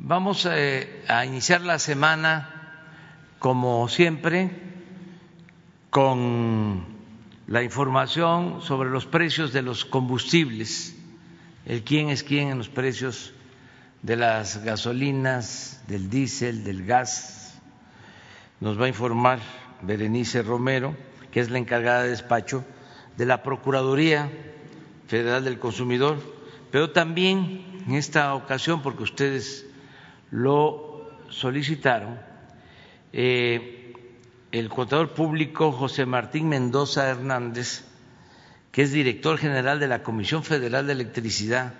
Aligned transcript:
Vamos 0.00 0.46
eh, 0.48 1.04
a 1.08 1.26
iniciar 1.26 1.62
la 1.62 1.80
semana, 1.80 2.94
como 3.40 3.88
siempre, 3.88 4.48
con 5.90 6.84
la 7.48 7.64
información 7.64 8.62
sobre 8.62 8.90
los 8.90 9.06
precios 9.06 9.52
de 9.52 9.62
los 9.62 9.84
combustibles, 9.84 10.94
el 11.66 11.82
quién 11.82 12.10
es 12.10 12.22
quién 12.22 12.50
en 12.50 12.58
los 12.58 12.68
precios 12.68 13.34
de 14.02 14.14
las 14.14 14.62
gasolinas, 14.62 15.82
del 15.88 16.08
diésel, 16.08 16.62
del 16.62 16.86
gas. 16.86 17.58
Nos 18.60 18.80
va 18.80 18.84
a 18.84 18.88
informar 18.88 19.40
Berenice 19.82 20.42
Romero, 20.42 20.96
que 21.32 21.40
es 21.40 21.50
la 21.50 21.58
encargada 21.58 22.04
de 22.04 22.10
despacho 22.10 22.64
de 23.16 23.26
la 23.26 23.42
Procuraduría 23.42 24.30
Federal 25.08 25.42
del 25.42 25.58
Consumidor, 25.58 26.18
pero 26.70 26.92
también 26.92 27.82
en 27.84 27.96
esta 27.96 28.32
ocasión, 28.34 28.80
porque 28.80 29.02
ustedes 29.02 29.67
lo 30.30 31.08
solicitaron, 31.30 32.18
eh, 33.12 33.92
el 34.52 34.68
contador 34.68 35.14
público 35.14 35.72
José 35.72 36.06
Martín 36.06 36.48
Mendoza 36.48 37.08
Hernández, 37.08 37.84
que 38.72 38.82
es 38.82 38.92
director 38.92 39.38
general 39.38 39.80
de 39.80 39.88
la 39.88 40.02
Comisión 40.02 40.44
Federal 40.44 40.86
de 40.86 40.92
Electricidad 40.92 41.74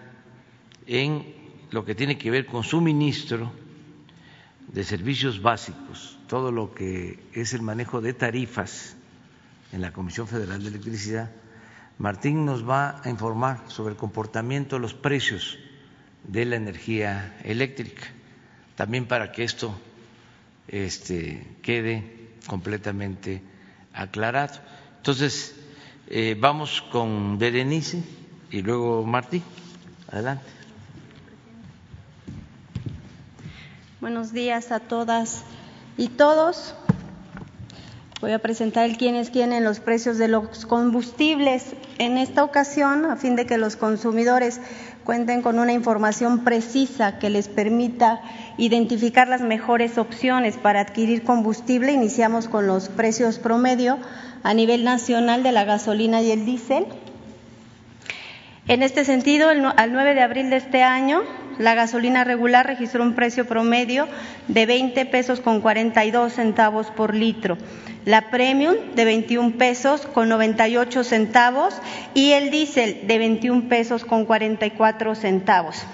en 0.86 1.34
lo 1.70 1.84
que 1.84 1.94
tiene 1.94 2.18
que 2.18 2.30
ver 2.30 2.46
con 2.46 2.64
suministro 2.64 3.52
de 4.72 4.84
servicios 4.84 5.40
básicos, 5.40 6.18
todo 6.26 6.52
lo 6.52 6.74
que 6.74 7.18
es 7.32 7.54
el 7.54 7.62
manejo 7.62 8.00
de 8.00 8.12
tarifas 8.12 8.96
en 9.72 9.80
la 9.80 9.92
Comisión 9.92 10.26
Federal 10.26 10.62
de 10.62 10.68
Electricidad, 10.68 11.30
Martín 11.98 12.44
nos 12.44 12.68
va 12.68 13.00
a 13.02 13.10
informar 13.10 13.64
sobre 13.68 13.92
el 13.92 13.98
comportamiento 13.98 14.76
de 14.76 14.82
los 14.82 14.94
precios 14.94 15.58
de 16.24 16.44
la 16.44 16.56
energía 16.56 17.36
eléctrica, 17.44 18.04
también 18.78 19.06
para 19.06 19.32
que 19.32 19.42
esto 19.42 19.74
este, 20.68 21.44
quede 21.62 22.30
completamente 22.46 23.42
aclarado. 23.92 24.54
Entonces, 24.98 25.56
eh, 26.06 26.36
vamos 26.38 26.80
con 26.92 27.38
Berenice 27.38 28.04
y 28.52 28.62
luego 28.62 29.04
Martín. 29.04 29.42
Adelante. 30.12 30.44
Buenos 34.00 34.32
días 34.32 34.70
a 34.70 34.78
todas 34.78 35.42
y 35.96 36.06
todos. 36.10 36.76
Voy 38.20 38.30
a 38.30 38.38
presentar 38.38 38.84
el 38.84 38.96
quién 38.96 39.16
es 39.16 39.30
quién 39.30 39.52
en 39.52 39.64
los 39.64 39.80
precios 39.80 40.18
de 40.18 40.28
los 40.28 40.66
combustibles. 40.66 41.74
En 41.98 42.16
esta 42.16 42.44
ocasión, 42.44 43.06
a 43.06 43.16
fin 43.16 43.34
de 43.34 43.44
que 43.44 43.58
los 43.58 43.74
consumidores 43.74 44.60
cuenten 45.08 45.40
con 45.40 45.58
una 45.58 45.72
información 45.72 46.44
precisa 46.44 47.18
que 47.18 47.30
les 47.30 47.48
permita 47.48 48.20
identificar 48.58 49.26
las 49.26 49.40
mejores 49.40 49.96
opciones 49.96 50.58
para 50.58 50.80
adquirir 50.80 51.24
combustible, 51.24 51.92
iniciamos 51.92 52.46
con 52.46 52.66
los 52.66 52.90
precios 52.90 53.38
promedio 53.38 53.96
a 54.42 54.52
nivel 54.52 54.84
nacional 54.84 55.42
de 55.42 55.52
la 55.52 55.64
gasolina 55.64 56.20
y 56.20 56.30
el 56.30 56.44
diésel. 56.44 56.84
En 58.66 58.82
este 58.82 59.06
sentido, 59.06 59.48
al 59.48 59.92
9 59.94 60.14
de 60.14 60.20
abril 60.20 60.50
de 60.50 60.56
este 60.56 60.82
año, 60.82 61.22
la 61.58 61.74
gasolina 61.74 62.24
regular 62.24 62.66
registró 62.66 63.02
un 63.02 63.14
precio 63.14 63.46
promedio 63.46 64.08
de 64.48 64.66
20 64.66 65.06
pesos 65.06 65.40
con 65.40 65.60
42 65.60 66.32
centavos 66.32 66.90
por 66.90 67.14
litro, 67.14 67.58
la 68.04 68.30
premium 68.30 68.74
de 68.94 69.04
21 69.04 69.58
pesos 69.58 70.06
con 70.06 70.28
98 70.28 71.04
centavos 71.04 71.74
y 72.14 72.32
el 72.32 72.50
diésel 72.50 73.06
de 73.06 73.18
21 73.18 73.68
pesos 73.68 74.04
con 74.04 74.24
44 74.24 75.14
centavos. 75.14 75.84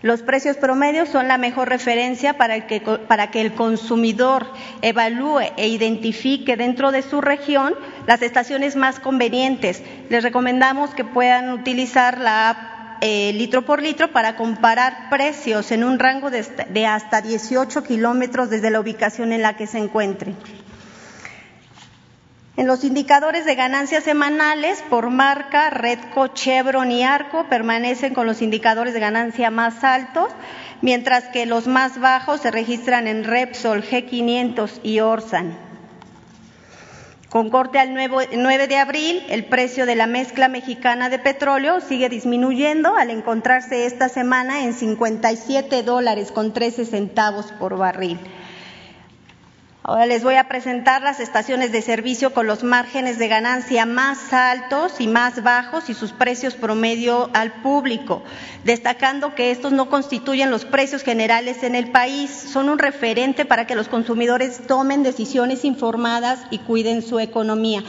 Los 0.00 0.22
precios 0.22 0.56
promedios 0.56 1.08
son 1.08 1.26
la 1.26 1.38
mejor 1.38 1.68
referencia 1.68 2.38
para 2.38 2.68
que, 2.68 2.80
para 2.80 3.32
que, 3.32 3.40
el 3.40 3.54
consumidor 3.54 4.46
evalúe 4.80 5.40
e 5.56 5.66
identifique 5.66 6.56
dentro 6.56 6.92
de 6.92 7.02
su 7.02 7.20
región 7.20 7.74
las 8.06 8.22
estaciones 8.22 8.76
más 8.76 9.00
convenientes. 9.00 9.82
Les 10.08 10.22
recomendamos 10.22 10.94
que 10.94 11.04
puedan 11.04 11.50
utilizar 11.50 12.20
la 12.20 12.50
app 12.50 12.77
eh, 13.00 13.32
litro 13.32 13.64
por 13.64 13.82
litro 13.82 14.12
para 14.12 14.36
comparar 14.36 15.08
precios 15.10 15.70
en 15.72 15.84
un 15.84 15.98
rango 15.98 16.30
de, 16.30 16.86
hasta 16.86 17.20
18 17.20 17.82
kilómetros 17.84 18.50
desde 18.50 18.70
la 18.70 18.80
ubicación 18.80 19.32
en 19.32 19.42
la 19.42 19.56
que 19.56 19.66
se 19.66 19.78
encuentre. 19.78 20.34
En 22.56 22.66
los 22.66 22.82
indicadores 22.82 23.44
de 23.44 23.54
ganancias 23.54 24.02
semanales 24.02 24.82
por 24.90 25.10
marca, 25.10 25.70
Redco, 25.70 26.28
Chevron 26.28 26.90
y 26.90 27.04
Arco 27.04 27.46
permanecen 27.48 28.14
con 28.14 28.26
los 28.26 28.42
indicadores 28.42 28.94
de 28.94 29.00
ganancia 29.00 29.50
más 29.52 29.84
altos, 29.84 30.28
mientras 30.82 31.28
que 31.28 31.46
los 31.46 31.68
más 31.68 32.00
bajos 32.00 32.40
se 32.40 32.50
registran 32.50 33.06
en 33.06 33.22
Repsol, 33.22 33.84
G500 33.84 34.80
y 34.82 34.98
Orsan. 34.98 35.67
Con 37.28 37.50
corte 37.50 37.78
al 37.78 37.92
9 37.92 38.68
de 38.68 38.76
abril, 38.78 39.22
el 39.28 39.44
precio 39.44 39.84
de 39.84 39.96
la 39.96 40.06
mezcla 40.06 40.48
mexicana 40.48 41.10
de 41.10 41.18
petróleo 41.18 41.80
sigue 41.80 42.08
disminuyendo 42.08 42.96
al 42.96 43.10
encontrarse 43.10 43.84
esta 43.84 44.08
semana 44.08 44.64
en 44.64 44.72
57 44.72 45.82
dólares 45.82 46.32
con 46.32 46.54
13 46.54 46.86
centavos 46.86 47.52
por 47.58 47.76
barril. 47.76 48.18
Ahora 49.88 50.04
les 50.04 50.22
voy 50.22 50.34
a 50.34 50.48
presentar 50.48 51.00
las 51.00 51.18
estaciones 51.18 51.72
de 51.72 51.80
servicio 51.80 52.34
con 52.34 52.46
los 52.46 52.62
márgenes 52.62 53.18
de 53.18 53.26
ganancia 53.26 53.86
más 53.86 54.34
altos 54.34 55.00
y 55.00 55.08
más 55.08 55.42
bajos 55.42 55.88
y 55.88 55.94
sus 55.94 56.12
precios 56.12 56.52
promedio 56.56 57.30
al 57.32 57.62
público, 57.62 58.22
destacando 58.64 59.34
que 59.34 59.50
estos 59.50 59.72
no 59.72 59.88
constituyen 59.88 60.50
los 60.50 60.66
precios 60.66 61.02
generales 61.02 61.62
en 61.62 61.74
el 61.74 61.90
país, 61.90 62.30
son 62.30 62.68
un 62.68 62.78
referente 62.78 63.46
para 63.46 63.66
que 63.66 63.74
los 63.76 63.88
consumidores 63.88 64.60
tomen 64.66 65.02
decisiones 65.02 65.64
informadas 65.64 66.40
y 66.50 66.58
cuiden 66.58 67.00
su 67.00 67.18
economía 67.18 67.82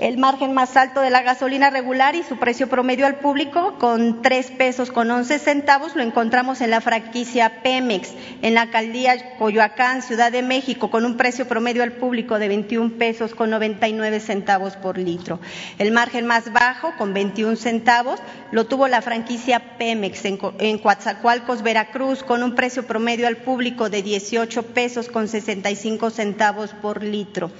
el 0.00 0.16
margen 0.16 0.54
más 0.54 0.78
alto 0.78 1.02
de 1.02 1.10
la 1.10 1.20
gasolina 1.20 1.68
regular 1.68 2.16
y 2.16 2.22
su 2.22 2.38
precio 2.38 2.68
promedio 2.68 3.04
al 3.04 3.16
público 3.16 3.76
con 3.78 4.22
tres 4.22 4.50
pesos 4.50 4.90
con 4.90 5.10
once 5.10 5.38
centavos 5.38 5.94
lo 5.94 6.02
encontramos 6.02 6.62
en 6.62 6.70
la 6.70 6.80
franquicia 6.80 7.62
Pemex, 7.62 8.14
en 8.40 8.54
la 8.54 8.62
alcaldía 8.62 9.36
Coyoacán, 9.36 10.00
Ciudad 10.00 10.32
de 10.32 10.42
México, 10.42 10.90
con 10.90 11.04
un 11.04 11.18
precio 11.18 11.46
promedio 11.46 11.82
al 11.82 11.92
público 11.92 12.38
de 12.38 12.48
21 12.48 12.94
pesos 12.96 13.34
con 13.34 13.50
99 13.50 14.20
centavos 14.20 14.76
por 14.76 14.96
litro. 14.96 15.38
El 15.78 15.92
margen 15.92 16.26
más 16.26 16.50
bajo, 16.50 16.94
con 16.96 17.12
21 17.12 17.56
centavos, 17.56 18.20
lo 18.52 18.64
tuvo 18.64 18.88
la 18.88 19.02
franquicia 19.02 19.76
Pemex 19.76 20.24
en, 20.24 20.38
en 20.60 20.78
Coatzacoalcos, 20.78 21.62
Veracruz, 21.62 22.22
con 22.22 22.42
un 22.42 22.54
precio 22.54 22.86
promedio 22.86 23.26
al 23.26 23.36
público 23.36 23.90
de 23.90 24.02
18 24.02 24.62
pesos 24.62 25.10
con 25.10 25.28
65 25.28 26.08
centavos 26.08 26.70
por 26.80 27.02
litro. 27.02 27.50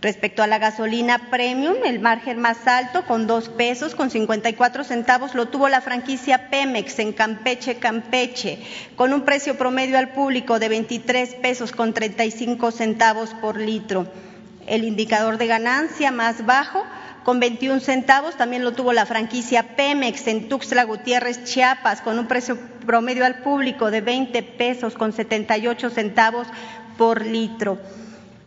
Respecto 0.00 0.44
a 0.44 0.46
la 0.46 0.58
gasolina 0.58 1.28
premium, 1.28 1.74
el 1.84 1.98
margen 1.98 2.38
más 2.38 2.68
alto, 2.68 3.04
con 3.04 3.26
dos 3.26 3.48
pesos 3.48 3.96
con 3.96 4.10
54 4.10 4.84
centavos, 4.84 5.34
lo 5.34 5.48
tuvo 5.48 5.68
la 5.68 5.80
franquicia 5.80 6.50
Pemex 6.50 7.00
en 7.00 7.12
Campeche, 7.12 7.80
Campeche, 7.80 8.60
con 8.94 9.12
un 9.12 9.22
precio 9.22 9.58
promedio 9.58 9.98
al 9.98 10.10
público 10.10 10.60
de 10.60 10.68
23 10.68 11.34
pesos 11.42 11.72
con 11.72 11.94
35 11.94 12.70
centavos 12.70 13.34
por 13.40 13.58
litro. 13.58 14.06
El 14.68 14.84
indicador 14.84 15.36
de 15.36 15.48
ganancia 15.48 16.12
más 16.12 16.46
bajo, 16.46 16.84
con 17.24 17.40
21 17.40 17.80
centavos, 17.80 18.36
también 18.36 18.62
lo 18.62 18.74
tuvo 18.74 18.92
la 18.92 19.04
franquicia 19.04 19.74
Pemex 19.74 20.28
en 20.28 20.48
Tuxtla 20.48 20.84
Gutiérrez, 20.84 21.42
Chiapas, 21.42 22.02
con 22.02 22.20
un 22.20 22.28
precio 22.28 22.56
promedio 22.86 23.26
al 23.26 23.40
público 23.42 23.90
de 23.90 24.00
20 24.00 24.44
pesos 24.44 24.94
con 24.94 25.12
78 25.12 25.90
centavos 25.90 26.46
por 26.96 27.26
litro. 27.26 27.80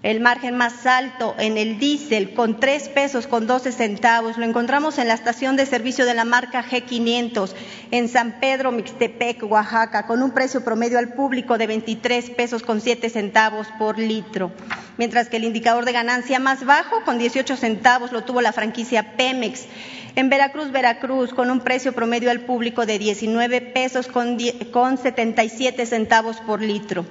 El 0.03 0.19
margen 0.19 0.57
más 0.57 0.87
alto 0.87 1.35
en 1.37 1.59
el 1.59 1.77
diésel 1.77 2.33
con 2.33 2.59
tres 2.59 2.89
pesos 2.89 3.27
con 3.27 3.45
12 3.45 3.71
centavos 3.71 4.35
lo 4.35 4.45
encontramos 4.45 4.97
en 4.97 5.07
la 5.07 5.13
estación 5.13 5.55
de 5.55 5.67
servicio 5.67 6.05
de 6.05 6.15
la 6.15 6.25
marca 6.25 6.63
G500 6.63 7.51
en 7.91 8.09
San 8.09 8.39
Pedro 8.39 8.71
Mixtepec, 8.71 9.43
Oaxaca, 9.43 10.07
con 10.07 10.23
un 10.23 10.31
precio 10.31 10.63
promedio 10.63 10.97
al 10.97 11.13
público 11.13 11.59
de 11.59 11.67
23 11.67 12.31
pesos 12.31 12.63
con 12.63 12.81
7 12.81 13.11
centavos 13.11 13.67
por 13.77 13.99
litro. 13.99 14.51
Mientras 14.97 15.29
que 15.29 15.37
el 15.37 15.43
indicador 15.43 15.85
de 15.85 15.91
ganancia 15.91 16.39
más 16.39 16.65
bajo, 16.65 17.03
con 17.05 17.19
18 17.19 17.55
centavos, 17.55 18.11
lo 18.11 18.23
tuvo 18.23 18.41
la 18.41 18.53
franquicia 18.53 19.15
Pemex. 19.15 19.65
En 20.15 20.29
Veracruz, 20.29 20.71
Veracruz, 20.71 21.31
con 21.31 21.51
un 21.51 21.59
precio 21.59 21.93
promedio 21.93 22.31
al 22.31 22.41
público 22.41 22.87
de 22.87 22.97
19 22.97 23.61
pesos 23.61 24.07
con, 24.07 24.39
con 24.71 24.97
77 24.97 25.85
centavos 25.85 26.37
por 26.37 26.59
litro. 26.59 27.05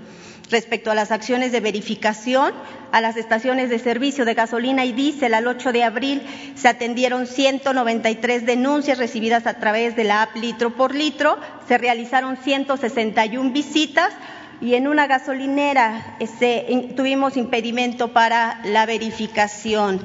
Respecto 0.51 0.91
a 0.91 0.95
las 0.95 1.13
acciones 1.13 1.53
de 1.53 1.61
verificación, 1.61 2.53
a 2.91 3.01
las 3.01 3.17
estaciones 3.17 3.71
de 3.71 3.79
servicio 3.79 4.25
de 4.25 4.35
gasolina 4.35 4.85
y 4.85 4.93
diésel 4.93 5.35
al 5.35 5.47
8 5.47 5.73
de 5.73 5.85
abril 5.85 6.23
se 6.57 6.69
atendieron 6.69 7.27
193 7.27 8.47
denuncias 8.47 8.99
recibidas 8.99 9.47
a 9.47 9.55
través 9.55 9.95
de 9.95 10.05
la 10.05 10.23
app 10.23 10.37
litro 10.37 10.75
por 10.75 10.95
litro, 10.95 11.39
se 11.69 11.79
realizaron 11.79 12.37
161 12.37 13.53
visitas 13.53 14.13
y 14.61 14.75
en 14.75 14.89
una 14.89 15.07
gasolinera 15.07 16.17
este, 16.19 16.93
tuvimos 16.97 17.37
impedimento 17.37 18.13
para 18.13 18.61
la 18.65 18.87
verificación. 18.87 20.05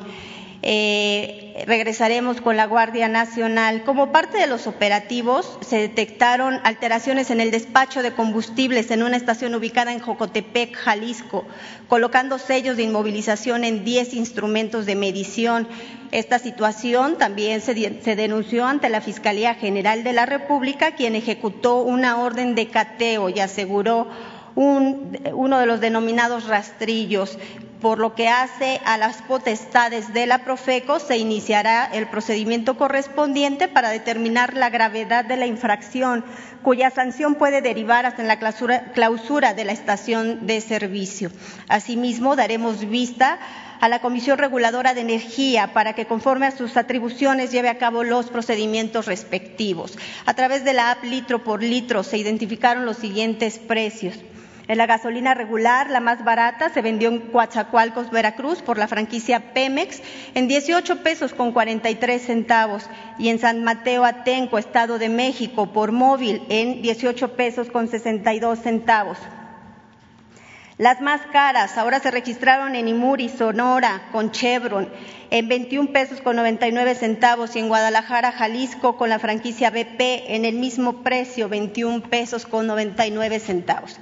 Eh, 0.62 1.45
regresaremos 1.66 2.42
con 2.42 2.58
la 2.58 2.66
Guardia 2.66 3.08
Nacional. 3.08 3.84
Como 3.84 4.12
parte 4.12 4.38
de 4.38 4.48
los 4.48 4.68
operativos, 4.68 5.58
se 5.62 5.78
detectaron 5.78 6.60
alteraciones 6.64 7.32
en 7.32 7.40
el 7.40 7.50
despacho 7.50 8.04
de 8.04 8.12
combustibles 8.12 8.92
en 8.92 9.04
una 9.04 9.16
estación 9.16 9.56
ubicada 9.56 9.94
en 9.94 10.00
Jocotepec, 10.00 10.76
Jalisco, 10.76 11.46
colocando 11.88 12.40
sellos 12.40 12.76
de 12.76 12.84
inmovilización 12.84 13.64
en 13.64 13.86
10 13.86 14.16
instrumentos 14.16 14.86
de 14.86 14.96
medición. 14.96 15.68
Esta 16.12 16.40
situación 16.40 17.18
también 17.18 17.62
se, 17.62 17.74
denunció 17.74 18.66
ante 18.66 18.90
la 18.90 19.00
Fiscalía 19.00 19.56
General 19.56 20.04
de 20.04 20.12
la 20.12 20.26
República, 20.26 20.96
quien 20.96 21.16
ejecutó 21.16 21.84
una 21.84 22.18
orden 22.18 22.56
de 22.56 22.68
cateo 22.68 23.30
y 23.30 23.40
aseguró 23.40 24.10
un, 24.56 25.18
uno 25.34 25.58
de 25.60 25.66
los 25.66 25.80
denominados 25.80 26.48
rastrillos. 26.48 27.38
Por 27.86 28.00
lo 28.00 28.16
que 28.16 28.30
hace 28.30 28.82
a 28.84 28.98
las 28.98 29.22
potestades 29.22 30.12
de 30.12 30.26
la 30.26 30.40
Profeco, 30.40 30.98
se 30.98 31.18
iniciará 31.18 31.86
el 31.86 32.08
procedimiento 32.08 32.78
correspondiente 32.80 33.68
para 33.68 33.92
determinar 33.92 34.56
la 34.56 34.72
gravedad 34.72 35.24
de 35.24 35.38
la 35.38 35.46
infracción, 35.46 36.26
cuya 36.64 36.90
sanción 36.90 37.36
puede 37.36 37.62
derivar 37.62 38.08
hasta 38.08 38.24
en 38.24 38.28
la 38.28 38.40
clausura, 38.40 39.54
de 39.54 39.66
la 39.66 39.72
estación 39.72 40.48
de 40.48 40.62
servicio. 40.62 41.30
Asimismo, 41.68 42.36
daremos 42.36 42.90
vista 42.90 43.38
a 43.80 43.88
la 43.88 44.02
Comisión 44.02 44.40
Reguladora 44.40 44.96
de 44.96 45.02
Energía 45.02 45.72
para 45.72 45.94
que, 45.94 46.08
conforme 46.08 46.48
a 46.48 46.58
sus 46.58 46.78
atribuciones, 46.78 47.52
lleve 47.52 47.70
a 47.70 47.78
cabo 47.78 48.04
los 48.04 48.32
procedimientos 48.32 49.06
respectivos. 49.06 49.96
A 50.26 50.34
través 50.34 50.66
de 50.66 50.74
la 50.74 50.90
app 50.90 51.04
litro 51.04 51.44
por 51.44 51.62
litro 51.62 52.02
se 52.02 52.18
identificaron 52.18 52.88
los 52.88 52.98
siguientes 52.98 53.60
precios. 53.60 54.16
En 54.68 54.80
la 54.80 54.88
gasolina 54.88 55.36
regular, 55.36 55.92
la 55.92 56.00
más 56.00 56.24
barata, 56.24 56.70
se 56.70 56.82
vendió 56.82 57.10
en 57.10 57.20
Coatzacoalcos, 57.20 58.10
Veracruz, 58.10 58.64
por 58.64 58.80
la 58.80 58.88
franquicia 58.88 59.54
Pemex, 59.54 60.02
en 60.34 60.48
18 60.48 61.04
pesos 61.04 61.36
con 61.36 61.52
43 61.52 62.22
centavos, 62.22 62.90
y 63.20 63.30
en 63.30 63.38
San 63.38 63.64
Mateo 63.64 64.06
Atenco, 64.06 64.58
Estado 64.58 64.98
de 64.98 65.10
México, 65.10 65.68
por 65.72 65.92
móvil, 65.92 66.42
en 66.50 66.82
18 66.82 67.34
pesos 67.34 67.70
con 67.70 67.88
62 67.88 68.58
centavos. 68.60 69.18
Las 70.78 71.00
más 71.00 71.22
caras 71.32 71.78
ahora 71.78 72.00
se 72.00 72.12
registraron 72.12 72.76
en 72.76 72.90
Imuri, 72.90 73.30
Sonora, 73.30 74.10
con 74.12 74.32
Chevron, 74.32 74.90
en 75.30 75.48
21 75.48 75.94
pesos 75.94 76.20
con 76.22 76.36
99 76.36 76.96
centavos 76.96 77.56
y 77.56 77.60
en 77.60 77.70
Guadalajara, 77.70 78.34
Jalisco, 78.34 78.98
con 78.98 79.10
la 79.10 79.20
franquicia 79.20 79.70
BP, 79.70 80.02
en 80.28 80.44
el 80.44 80.56
mismo 80.56 81.04
precio, 81.04 81.48
21 81.48 82.02
pesos 82.10 82.46
con 82.46 82.68
99 82.68 83.40
centavos. 83.40 84.00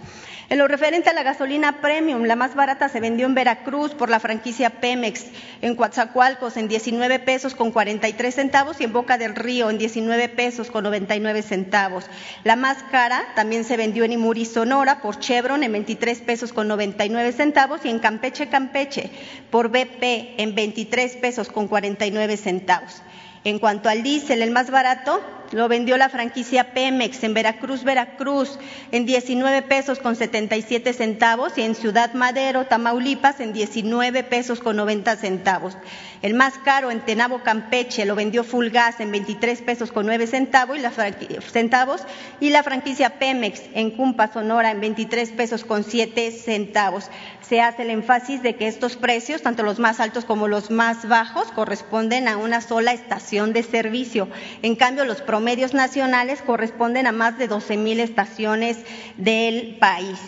En 0.50 0.58
lo 0.58 0.68
referente 0.68 1.10
a 1.10 1.14
la 1.14 1.24
gasolina 1.24 1.80
premium, 1.80 2.24
la 2.26 2.36
más 2.36 2.54
barata 2.54 2.90
se 2.90 3.00
vendió 3.00 3.26
en 3.26 3.34
Veracruz 3.34 3.94
por 3.94 4.10
la 4.10 4.20
franquicia 4.20 4.70
Pemex, 4.70 5.26
en 5.62 5.76
Coatzacoalcos 5.76 6.58
en 6.58 6.68
19 6.68 7.20
pesos 7.20 7.56
con 7.56 7.72
43 7.72 8.36
centavos 8.36 8.82
y 8.82 8.84
en 8.84 8.94
Boca 8.94 9.18
del 9.18 9.36
Río 9.36 9.70
en 9.70 9.78
19 9.78 10.30
pesos 10.30 10.70
con 10.70 10.84
99 10.84 11.42
centavos. 11.42 12.06
La 12.44 12.58
más 12.58 12.84
cara 12.92 13.24
también 13.36 13.64
se 13.64 13.78
vendió 13.78 14.04
en 14.04 14.12
Imuri, 14.12 14.46
Sonora 14.46 15.02
por 15.02 15.20
Chevron 15.20 15.64
en 15.64 15.72
23 15.72 16.20
pesos 16.22 16.52
con 16.52 16.68
99 16.68 17.32
centavos 17.32 17.86
y 17.86 17.90
en 17.90 18.00
Campeche, 18.00 18.50
Campeche 18.50 19.10
por 19.50 19.70
BP 19.70 20.36
en 20.38 20.56
23 20.56 21.16
pesos 21.18 21.50
con 21.50 21.68
49 21.68 22.36
centavos. 22.38 23.02
En 23.46 23.60
cuanto 23.60 23.90
al 23.90 24.04
diésel, 24.04 24.42
el 24.42 24.52
más 24.52 24.72
barato 24.72 25.22
lo 25.54 25.68
vendió 25.68 25.98
la 25.98 26.10
franquicia 26.10 26.74
Pemex 26.74 27.24
en 27.24 27.34
Veracruz, 27.34 27.84
Veracruz, 27.84 28.58
en 28.92 29.06
19 29.06 29.62
pesos 29.62 30.00
con 30.00 30.16
77 30.16 30.94
centavos 30.94 31.58
y 31.58 31.62
en 31.62 31.76
Ciudad 31.76 32.14
Madero, 32.14 32.66
Tamaulipas, 32.66 33.40
en 33.40 33.54
19 33.54 34.24
pesos 34.24 34.60
con 34.60 34.76
90 34.78 35.16
centavos. 35.18 35.78
El 36.22 36.34
más 36.34 36.58
caro 36.58 36.90
en 36.90 37.02
Tenabo, 37.02 37.44
Campeche, 37.44 38.06
lo 38.06 38.16
vendió 38.16 38.44
Full 38.44 38.70
Gas 38.70 39.00
en 39.00 39.12
23 39.12 39.62
pesos 39.62 39.92
con 39.92 40.06
9 40.06 40.26
centavos 40.26 40.78
y 40.78 40.82
la, 40.82 40.92
centavos 40.92 42.02
y 42.40 42.50
la 42.50 42.64
franquicia 42.64 43.20
Pemex 43.20 43.62
en 43.74 43.92
Cumpa, 43.92 44.32
Sonora, 44.32 44.72
en 44.72 44.82
23 44.82 45.32
pesos 45.32 45.64
con 45.66 45.84
7 45.84 46.32
centavos. 46.32 47.10
Se 47.42 47.62
hace 47.62 47.84
el 47.84 47.90
énfasis 47.90 48.42
de 48.42 48.56
que 48.56 48.68
estos 48.68 48.96
precios, 48.96 49.42
tanto 49.42 49.64
los 49.64 49.78
más 49.78 50.00
altos 50.00 50.24
como 50.24 50.48
los 50.48 50.72
más 50.72 51.08
bajos, 51.08 51.52
corresponden 51.52 52.28
a 52.28 52.38
una 52.38 52.62
sola 52.62 52.94
estación 52.94 53.52
de 53.52 53.64
servicio. 53.64 54.30
En 54.62 54.76
cambio, 54.76 55.04
los 55.04 55.22
promedios 55.22 55.43
nacionales 55.74 56.42
corresponden 56.42 57.08
a 57.08 57.12
más 57.12 57.38
de 57.38 57.48
12 57.48 57.78
mil 57.78 58.00
estaciones 58.00 58.78
del 59.18 59.78
país. 59.80 60.20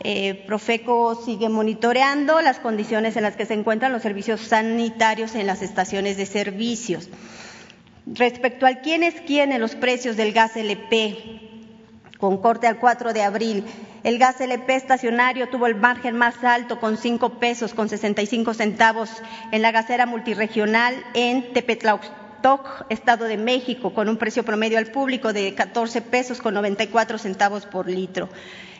Eh, 0.00 0.44
Profeco 0.46 1.14
sigue 1.14 1.48
monitoreando 1.48 2.40
las 2.40 2.60
condiciones 2.60 3.16
en 3.16 3.22
las 3.22 3.36
que 3.36 3.46
se 3.46 3.54
encuentran 3.54 3.92
los 3.92 4.02
servicios 4.02 4.40
sanitarios 4.40 5.34
en 5.34 5.46
las 5.46 5.62
estaciones 5.62 6.16
de 6.16 6.26
servicios. 6.26 7.08
Respecto 8.06 8.66
al 8.66 8.82
quién 8.82 9.02
es 9.02 9.14
quién 9.26 9.52
en 9.52 9.60
los 9.60 9.74
precios 9.74 10.16
del 10.16 10.32
gas 10.32 10.56
LP, 10.56 11.40
con 12.18 12.38
corte 12.38 12.66
al 12.66 12.78
4 12.78 13.12
de 13.12 13.22
abril, 13.22 13.64
el 14.04 14.18
gas 14.18 14.40
LP 14.40 14.76
estacionario 14.76 15.48
tuvo 15.48 15.66
el 15.66 15.74
margen 15.74 16.16
más 16.16 16.44
alto 16.44 16.78
con 16.78 16.96
5 16.96 17.40
pesos 17.40 17.74
con 17.74 17.88
65 17.88 18.54
centavos 18.54 19.10
en 19.50 19.62
la 19.62 19.72
gasera 19.72 20.06
multiregional 20.06 20.94
en 21.14 21.52
Estado 22.90 23.24
de 23.24 23.36
México, 23.36 23.92
con 23.92 24.08
un 24.08 24.18
precio 24.18 24.44
promedio 24.44 24.78
al 24.78 24.86
público 24.86 25.32
de 25.32 25.54
14 25.54 26.00
pesos 26.00 26.40
con 26.40 26.54
94 26.54 27.18
centavos 27.18 27.66
por 27.66 27.88
litro. 27.88 28.28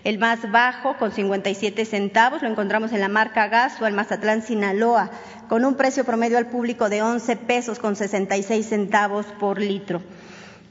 El 0.05 0.19
más 0.19 0.51
bajo, 0.53 0.97
con 0.99 1.11
57 1.11 1.85
centavos, 1.85 2.43
lo 2.43 2.49
encontramos 2.49 2.93
en 2.93 3.01
la 3.01 3.09
marca 3.09 3.49
Gas 3.49 3.81
o 3.83 3.87
el 3.87 3.95
Mazatlán, 3.95 4.43
Sinaloa, 4.43 5.11
con 5.49 5.65
un 5.65 5.75
precio 5.75 6.05
promedio 6.05 6.39
al 6.39 6.47
público 6.47 6.89
de 6.89 7.03
11 7.03 7.37
pesos 7.39 7.81
con 7.81 7.97
66 7.97 8.67
centavos 8.69 9.27
por 9.41 9.61
litro. 9.61 10.01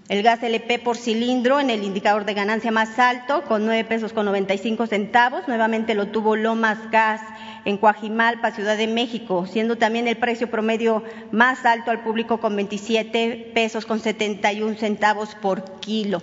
El 0.07 0.21
gas 0.21 0.43
LP 0.43 0.79
por 0.79 0.97
cilindro 0.97 1.59
en 1.59 1.71
el 1.71 1.83
indicador 1.83 2.25
de 2.25 2.35
ganancia 2.35 2.71
más 2.71 2.99
alto, 2.99 3.43
con 3.43 3.65
9 3.65 3.85
pesos 3.85 4.13
con 4.13 4.25
95 4.25 4.85
centavos. 4.85 5.47
Nuevamente 5.47 5.95
lo 5.95 6.07
tuvo 6.09 6.35
Lomas 6.35 6.77
Gas 6.91 7.21
en 7.65 7.77
Coajimalpa, 7.77 8.51
Ciudad 8.51 8.77
de 8.77 8.87
México, 8.87 9.45
siendo 9.47 9.75
también 9.75 10.07
el 10.07 10.17
precio 10.17 10.49
promedio 10.49 11.03
más 11.31 11.65
alto 11.65 11.91
al 11.91 12.03
público 12.03 12.39
con 12.39 12.55
27 12.55 13.51
pesos 13.53 13.85
con 13.85 13.99
71 13.99 14.75
centavos 14.75 15.35
por 15.35 15.79
kilo. 15.79 16.21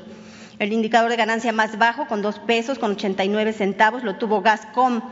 El 0.58 0.72
indicador 0.72 1.10
de 1.10 1.16
ganancia 1.16 1.52
más 1.52 1.76
bajo, 1.76 2.06
con 2.06 2.22
dos 2.22 2.38
pesos 2.38 2.78
con 2.78 2.92
89 2.92 3.52
centavos, 3.52 4.04
lo 4.04 4.16
tuvo 4.16 4.40
Gascom 4.40 5.02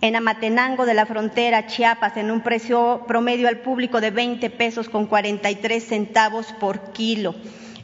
en 0.00 0.14
Amatenango 0.14 0.86
de 0.86 0.94
la 0.94 1.06
frontera, 1.06 1.66
Chiapas, 1.66 2.16
en 2.16 2.30
un 2.30 2.42
precio 2.42 3.04
promedio 3.08 3.48
al 3.48 3.58
público 3.58 4.00
de 4.00 4.12
20 4.12 4.48
pesos 4.50 4.88
con 4.88 5.06
43 5.06 5.82
centavos 5.82 6.52
por 6.60 6.92
kilo. 6.92 7.34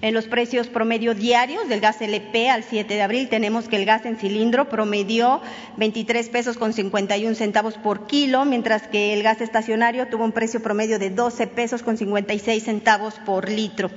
En 0.04 0.12
los 0.12 0.26
precios 0.26 0.66
promedio 0.66 1.14
diarios 1.14 1.66
del 1.66 1.80
gas 1.80 2.02
LP 2.02 2.50
al 2.50 2.62
7 2.62 2.92
de 2.92 3.00
abril 3.00 3.30
tenemos 3.30 3.70
que 3.70 3.76
el 3.76 3.86
gas 3.86 4.04
en 4.04 4.18
cilindro 4.18 4.68
promedió 4.68 5.40
23 5.78 6.28
pesos 6.28 6.58
con 6.58 6.74
51 6.74 7.34
centavos 7.34 7.78
por 7.78 8.06
kilo, 8.06 8.44
mientras 8.44 8.86
que 8.86 9.14
el 9.14 9.22
gas 9.22 9.40
estacionario 9.40 10.08
tuvo 10.08 10.24
un 10.24 10.32
precio 10.32 10.62
promedio 10.62 10.98
de 10.98 11.08
12 11.08 11.46
pesos 11.46 11.82
con 11.82 11.96
56 11.96 12.62
centavos 12.62 13.14
por 13.24 13.48
litro. 13.48 13.90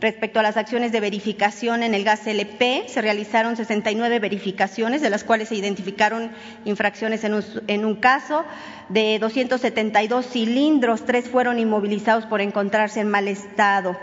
Respecto 0.00 0.40
a 0.40 0.42
las 0.42 0.56
acciones 0.56 0.92
de 0.92 1.00
verificación 1.00 1.82
en 1.82 1.92
el 1.92 2.04
gas 2.04 2.26
LP, 2.26 2.84
se 2.88 3.02
realizaron 3.02 3.54
69 3.54 4.20
verificaciones, 4.20 5.02
de 5.02 5.10
las 5.10 5.24
cuales 5.24 5.48
se 5.48 5.56
identificaron 5.56 6.30
infracciones 6.64 7.22
en 7.22 7.34
un, 7.34 7.44
en 7.66 7.84
un, 7.84 7.96
caso. 7.96 8.46
De 8.88 9.18
272 9.18 10.26
cilindros, 10.26 11.04
tres 11.04 11.28
fueron 11.28 11.58
inmovilizados 11.58 12.24
por 12.24 12.40
encontrarse 12.40 13.00
en 13.00 13.08
mal 13.10 13.28
estado. 13.28 13.94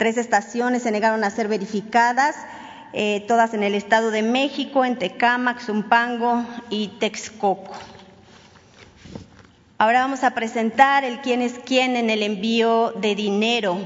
Tres 0.00 0.16
estaciones 0.16 0.84
se 0.84 0.92
negaron 0.92 1.24
a 1.24 1.30
ser 1.30 1.46
verificadas, 1.46 2.34
eh, 2.94 3.22
todas 3.28 3.52
en 3.52 3.62
el 3.62 3.74
Estado 3.74 4.10
de 4.10 4.22
México, 4.22 4.86
en 4.86 4.96
Tecámac, 4.96 5.60
y 6.70 6.88
Texcoco. 6.98 7.74
Ahora 9.76 10.00
vamos 10.00 10.24
a 10.24 10.30
presentar 10.30 11.04
el 11.04 11.20
quién 11.20 11.42
es 11.42 11.60
quién 11.66 11.96
en 11.96 12.08
el 12.08 12.22
envío 12.22 12.92
de 12.92 13.14
dinero. 13.14 13.76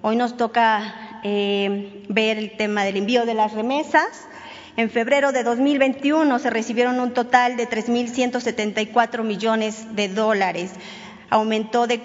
Hoy 0.00 0.16
nos 0.16 0.38
toca 0.38 1.20
eh, 1.24 2.06
ver 2.08 2.38
el 2.38 2.56
tema 2.56 2.84
del 2.84 2.96
envío 2.96 3.26
de 3.26 3.34
las 3.34 3.52
remesas. 3.52 4.28
En 4.78 4.88
febrero 4.88 5.30
de 5.30 5.42
2021 5.42 6.38
se 6.38 6.48
recibieron 6.48 7.00
un 7.00 7.12
total 7.12 7.58
de 7.58 7.68
3.174 7.68 9.24
millones 9.24 9.94
de 9.94 10.08
dólares. 10.08 10.72
Aumentó 11.28 11.86
de 11.86 12.00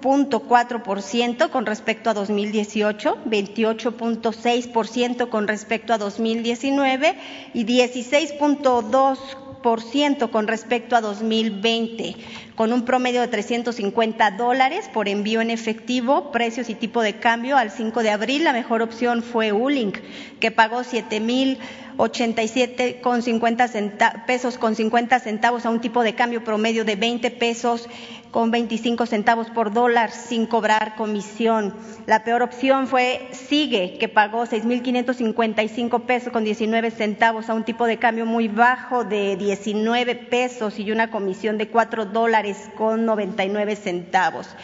41.4% 0.00 1.50
con 1.50 1.66
respecto 1.66 2.10
a 2.10 2.14
2018, 2.14 3.18
28.6% 3.26 5.28
con 5.28 5.48
respecto 5.48 5.92
a 5.92 5.98
2019 5.98 7.18
y 7.54 7.64
16.2% 7.64 9.46
2% 9.66 10.30
con 10.30 10.46
respecto 10.46 10.94
a 10.94 11.00
2020, 11.00 12.14
con 12.54 12.72
un 12.72 12.84
promedio 12.84 13.20
de 13.20 13.26
350 13.26 14.30
dólares 14.32 14.88
por 14.92 15.08
envío 15.08 15.40
en 15.40 15.50
efectivo, 15.50 16.30
precios 16.30 16.70
y 16.70 16.76
tipo 16.76 17.02
de 17.02 17.18
cambio. 17.18 17.56
Al 17.56 17.72
5 17.72 18.02
de 18.02 18.10
abril, 18.10 18.44
la 18.44 18.52
mejor 18.52 18.82
opción 18.82 19.24
fue 19.24 19.52
Ulink, 19.52 19.98
que 20.38 20.52
pagó 20.52 20.84
7 20.84 21.18
mil 21.18 21.58
87 21.96 23.00
con 23.00 23.22
50 23.22 24.24
pesos 24.26 24.58
con 24.58 24.74
50 24.74 25.18
centavos 25.20 25.66
a 25.66 25.70
un 25.70 25.80
tipo 25.80 26.02
de 26.02 26.14
cambio 26.14 26.44
promedio 26.44 26.84
de 26.84 26.96
20 26.96 27.30
pesos 27.32 27.88
con 28.30 28.50
25 28.50 29.06
centavos 29.06 29.48
por 29.48 29.72
dólar 29.72 30.10
sin 30.10 30.46
cobrar 30.46 30.94
comisión. 30.96 31.74
La 32.06 32.22
peor 32.22 32.42
opción 32.42 32.86
fue 32.86 33.28
Sigue, 33.32 33.96
que 33.98 34.08
pagó 34.08 34.44
6.555 34.44 36.02
pesos 36.02 36.32
con 36.32 36.44
19 36.44 36.90
centavos 36.90 37.48
a 37.48 37.54
un 37.54 37.64
tipo 37.64 37.86
de 37.86 37.98
cambio 37.98 38.26
muy 38.26 38.48
bajo 38.48 39.04
de 39.04 39.36
19 39.36 40.14
pesos 40.14 40.78
y 40.78 40.92
una 40.92 41.10
comisión 41.10 41.56
de 41.56 41.68
4 41.68 42.06
dólares 42.06 42.68
con 42.76 43.06
99 43.06 43.74
centavos. 43.76 44.54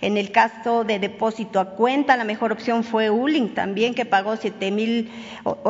En 0.00 0.18
el 0.18 0.30
caso 0.30 0.84
de 0.84 0.98
depósito 0.98 1.58
a 1.58 1.70
cuenta, 1.70 2.16
la 2.16 2.24
mejor 2.24 2.52
opción 2.52 2.84
fue 2.84 3.10
Uling 3.10 3.54
también, 3.54 3.94
que 3.94 4.04
pagó 4.04 4.36
siete 4.36 4.70
mil 4.70 5.10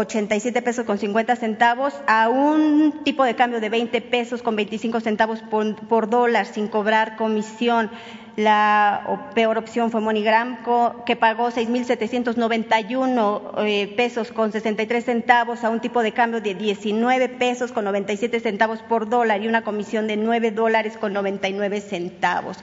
siete 0.08 0.62
pesos 0.62 0.84
con 0.84 0.98
50 0.98 1.36
centavos 1.36 1.94
a 2.06 2.28
un 2.28 3.04
tipo 3.04 3.24
de 3.24 3.36
cambio 3.36 3.60
de 3.60 3.68
20 3.68 4.00
pesos 4.02 4.42
con 4.42 4.56
25 4.56 5.00
centavos 5.00 5.42
por, 5.42 6.10
dólar 6.10 6.46
sin 6.46 6.68
cobrar 6.68 7.16
comisión. 7.16 7.90
La 8.36 9.30
peor 9.34 9.56
opción 9.56 9.90
fue 9.90 10.02
MoneyGram, 10.02 10.58
que 11.06 11.16
pagó 11.16 11.48
6.791 11.48 13.64
eh, 13.64 13.94
pesos 13.96 14.30
con 14.30 14.52
63 14.52 15.02
centavos 15.02 15.64
a 15.64 15.70
un 15.70 15.80
tipo 15.80 16.02
de 16.02 16.12
cambio 16.12 16.42
de 16.42 16.54
19 16.54 17.30
pesos 17.30 17.72
con 17.72 17.84
97 17.84 18.38
centavos 18.40 18.82
por 18.82 19.08
dólar 19.08 19.42
y 19.42 19.48
una 19.48 19.62
comisión 19.62 20.06
de 20.06 20.18
9 20.18 20.50
dólares 20.50 20.98
con 20.98 21.14
99 21.14 21.80
centavos. 21.80 22.58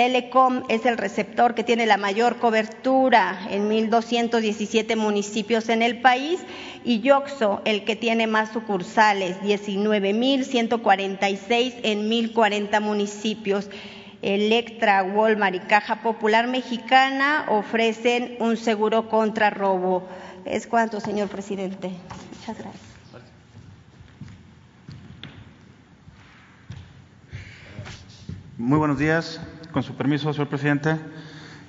Telecom 0.00 0.62
es 0.70 0.86
el 0.86 0.96
receptor 0.96 1.54
que 1.54 1.62
tiene 1.62 1.84
la 1.84 1.98
mayor 1.98 2.38
cobertura 2.38 3.38
en 3.50 3.68
1.217 3.68 4.96
municipios 4.96 5.68
en 5.68 5.82
el 5.82 6.00
país 6.00 6.40
y 6.84 7.00
Yoxo 7.00 7.60
el 7.66 7.84
que 7.84 7.96
tiene 7.96 8.26
más 8.26 8.50
sucursales, 8.50 9.38
19.146 9.42 11.80
en 11.82 12.10
1.040 12.10 12.80
municipios. 12.80 13.68
Electra, 14.22 15.02
Walmart 15.02 15.56
y 15.56 15.60
Caja 15.60 16.00
Popular 16.00 16.46
Mexicana 16.46 17.44
ofrecen 17.50 18.38
un 18.40 18.56
seguro 18.56 19.10
contra 19.10 19.50
robo. 19.50 20.08
Es 20.46 20.66
cuanto, 20.66 20.98
señor 21.00 21.28
presidente. 21.28 21.90
Muchas 22.38 22.56
gracias. 22.56 22.84
Muy 28.56 28.78
buenos 28.78 28.98
días 28.98 29.38
con 29.72 29.82
su 29.82 29.94
permiso, 29.94 30.32
señor 30.32 30.48
presidente. 30.48 30.96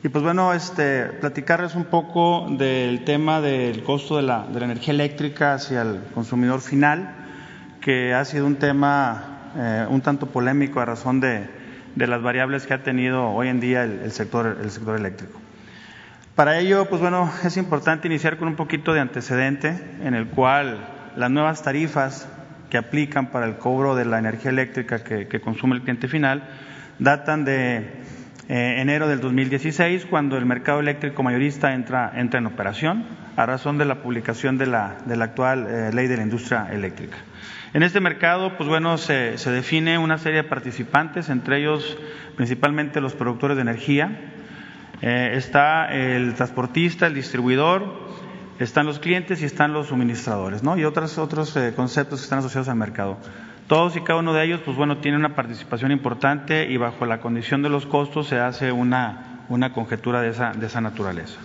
Y 0.04 0.10
pues 0.10 0.24
bueno, 0.24 0.54
este, 0.54 1.04
platicarles 1.06 1.76
un 1.76 1.86
poco 1.86 2.48
del 2.50 3.04
tema 3.04 3.40
del 3.40 3.84
costo 3.84 4.18
de 4.18 4.24
la, 4.24 4.48
energía 4.52 4.94
eléctrica 4.94 5.54
hacia 5.54 5.84
el 5.84 6.00
consumidor 6.16 6.62
final, 6.62 7.16
que 7.82 8.14
ha 8.14 8.26
sido 8.26 8.48
un 8.48 8.56
tema 8.56 9.52
eh, 9.56 9.86
un 9.88 10.02
tanto 10.02 10.26
polémico 10.26 10.80
a 10.80 10.86
razón 10.86 11.20
de, 11.20 11.48
de, 11.96 12.08
las 12.08 12.22
variables 12.22 12.66
que 12.66 12.74
ha 12.74 12.82
tenido 12.82 13.30
hoy 13.30 13.50
en 13.50 13.60
día 13.60 13.84
el, 13.84 14.12
sector, 14.12 14.58
el 14.64 14.72
sector 14.72 14.98
eléctrico. 14.98 15.40
Para 16.36 16.58
ello, 16.58 16.86
pues 16.90 17.00
bueno, 17.00 17.32
es 17.44 17.56
importante 17.58 18.08
iniciar 18.08 18.38
con 18.38 18.48
un 18.48 18.56
poquito 18.56 18.94
de 18.94 19.02
antecedente 19.02 19.80
en 20.02 20.16
el 20.16 20.28
cual 20.28 20.80
las 21.16 21.30
nuevas 21.30 21.62
tarifas 21.62 22.28
que 22.72 22.78
aplican 22.78 23.28
para 23.28 23.46
el 23.46 23.58
cobro 23.58 23.96
de 23.96 24.06
la 24.06 24.18
energía 24.18 24.50
eléctrica 24.50 25.04
que 25.04 25.42
consume 25.42 25.76
el 25.76 25.82
cliente 25.82 26.08
final, 26.08 26.44
datan 27.00 27.46
de 27.46 28.02
eh, 28.54 28.82
enero 28.82 29.08
del 29.08 29.22
2016, 29.22 30.08
cuando 30.08 30.38
el 30.38 30.46
mercado 30.46 30.82
eléctrico 30.82 31.24
mayorista 31.24 31.74
entra, 31.74 32.12
entra 32.16 32.40
en 32.40 32.48
operación, 32.48 33.06
a 33.38 33.46
razón 33.46 33.78
de 33.78 33.86
la 33.86 34.02
publicación 34.02 34.58
de 34.58 34.66
la, 34.66 34.98
de 35.06 35.16
la 35.16 35.24
actual 35.24 35.68
eh, 35.70 35.92
ley 35.94 36.08
de 36.08 36.18
la 36.18 36.24
industria 36.24 36.68
eléctrica. 36.70 37.16
En 37.74 37.82
este 37.82 38.02
mercado, 38.02 38.58
pues 38.58 38.68
bueno, 38.68 38.98
se, 38.98 39.38
define 39.38 39.98
una 39.98 40.18
serie 40.18 40.44
de 40.44 40.50
participantes, 40.50 41.30
entre 41.30 41.60
ellos 41.60 41.98
principalmente 42.36 43.00
los 43.00 43.14
productores 43.14 43.56
de 43.56 43.62
energía. 43.62 44.20
Eh, 45.02 45.32
está 45.36 45.86
el 45.86 46.34
transportista, 46.34 47.08
el 47.08 47.14
distribuidor, 47.14 47.86
están 48.60 48.86
los 48.86 49.00
clientes 49.00 49.42
y 49.42 49.46
están 49.46 49.72
los 49.72 49.88
suministradores, 49.88 50.62
¿no? 50.62 50.78
Y 50.78 50.84
otros, 50.84 51.18
otros 51.18 51.58
conceptos 51.78 52.20
que 52.20 52.24
están 52.26 52.40
asociados 52.40 52.68
al 52.68 52.76
mercado. 52.76 53.18
Todos 53.72 53.96
y 53.96 54.02
cada 54.02 54.20
uno 54.20 54.34
de 54.34 54.44
ellos, 54.44 54.60
pues 54.66 54.76
bueno, 54.76 54.98
tiene 54.98 55.16
una 55.16 55.34
participación 55.34 55.94
importante 55.94 56.70
y 56.70 56.76
bajo 56.76 57.06
la 57.06 57.22
condición 57.22 57.62
de 57.62 57.70
los 57.70 57.86
costos 57.86 58.28
se 58.28 58.38
hace 58.38 58.74
una, 58.74 59.46
una 59.48 59.72
conjetura 59.72 60.22
de 60.22 60.32
esa, 60.32 60.52
de 60.52 60.66
esa 60.66 60.82
naturaleza. 60.82 61.40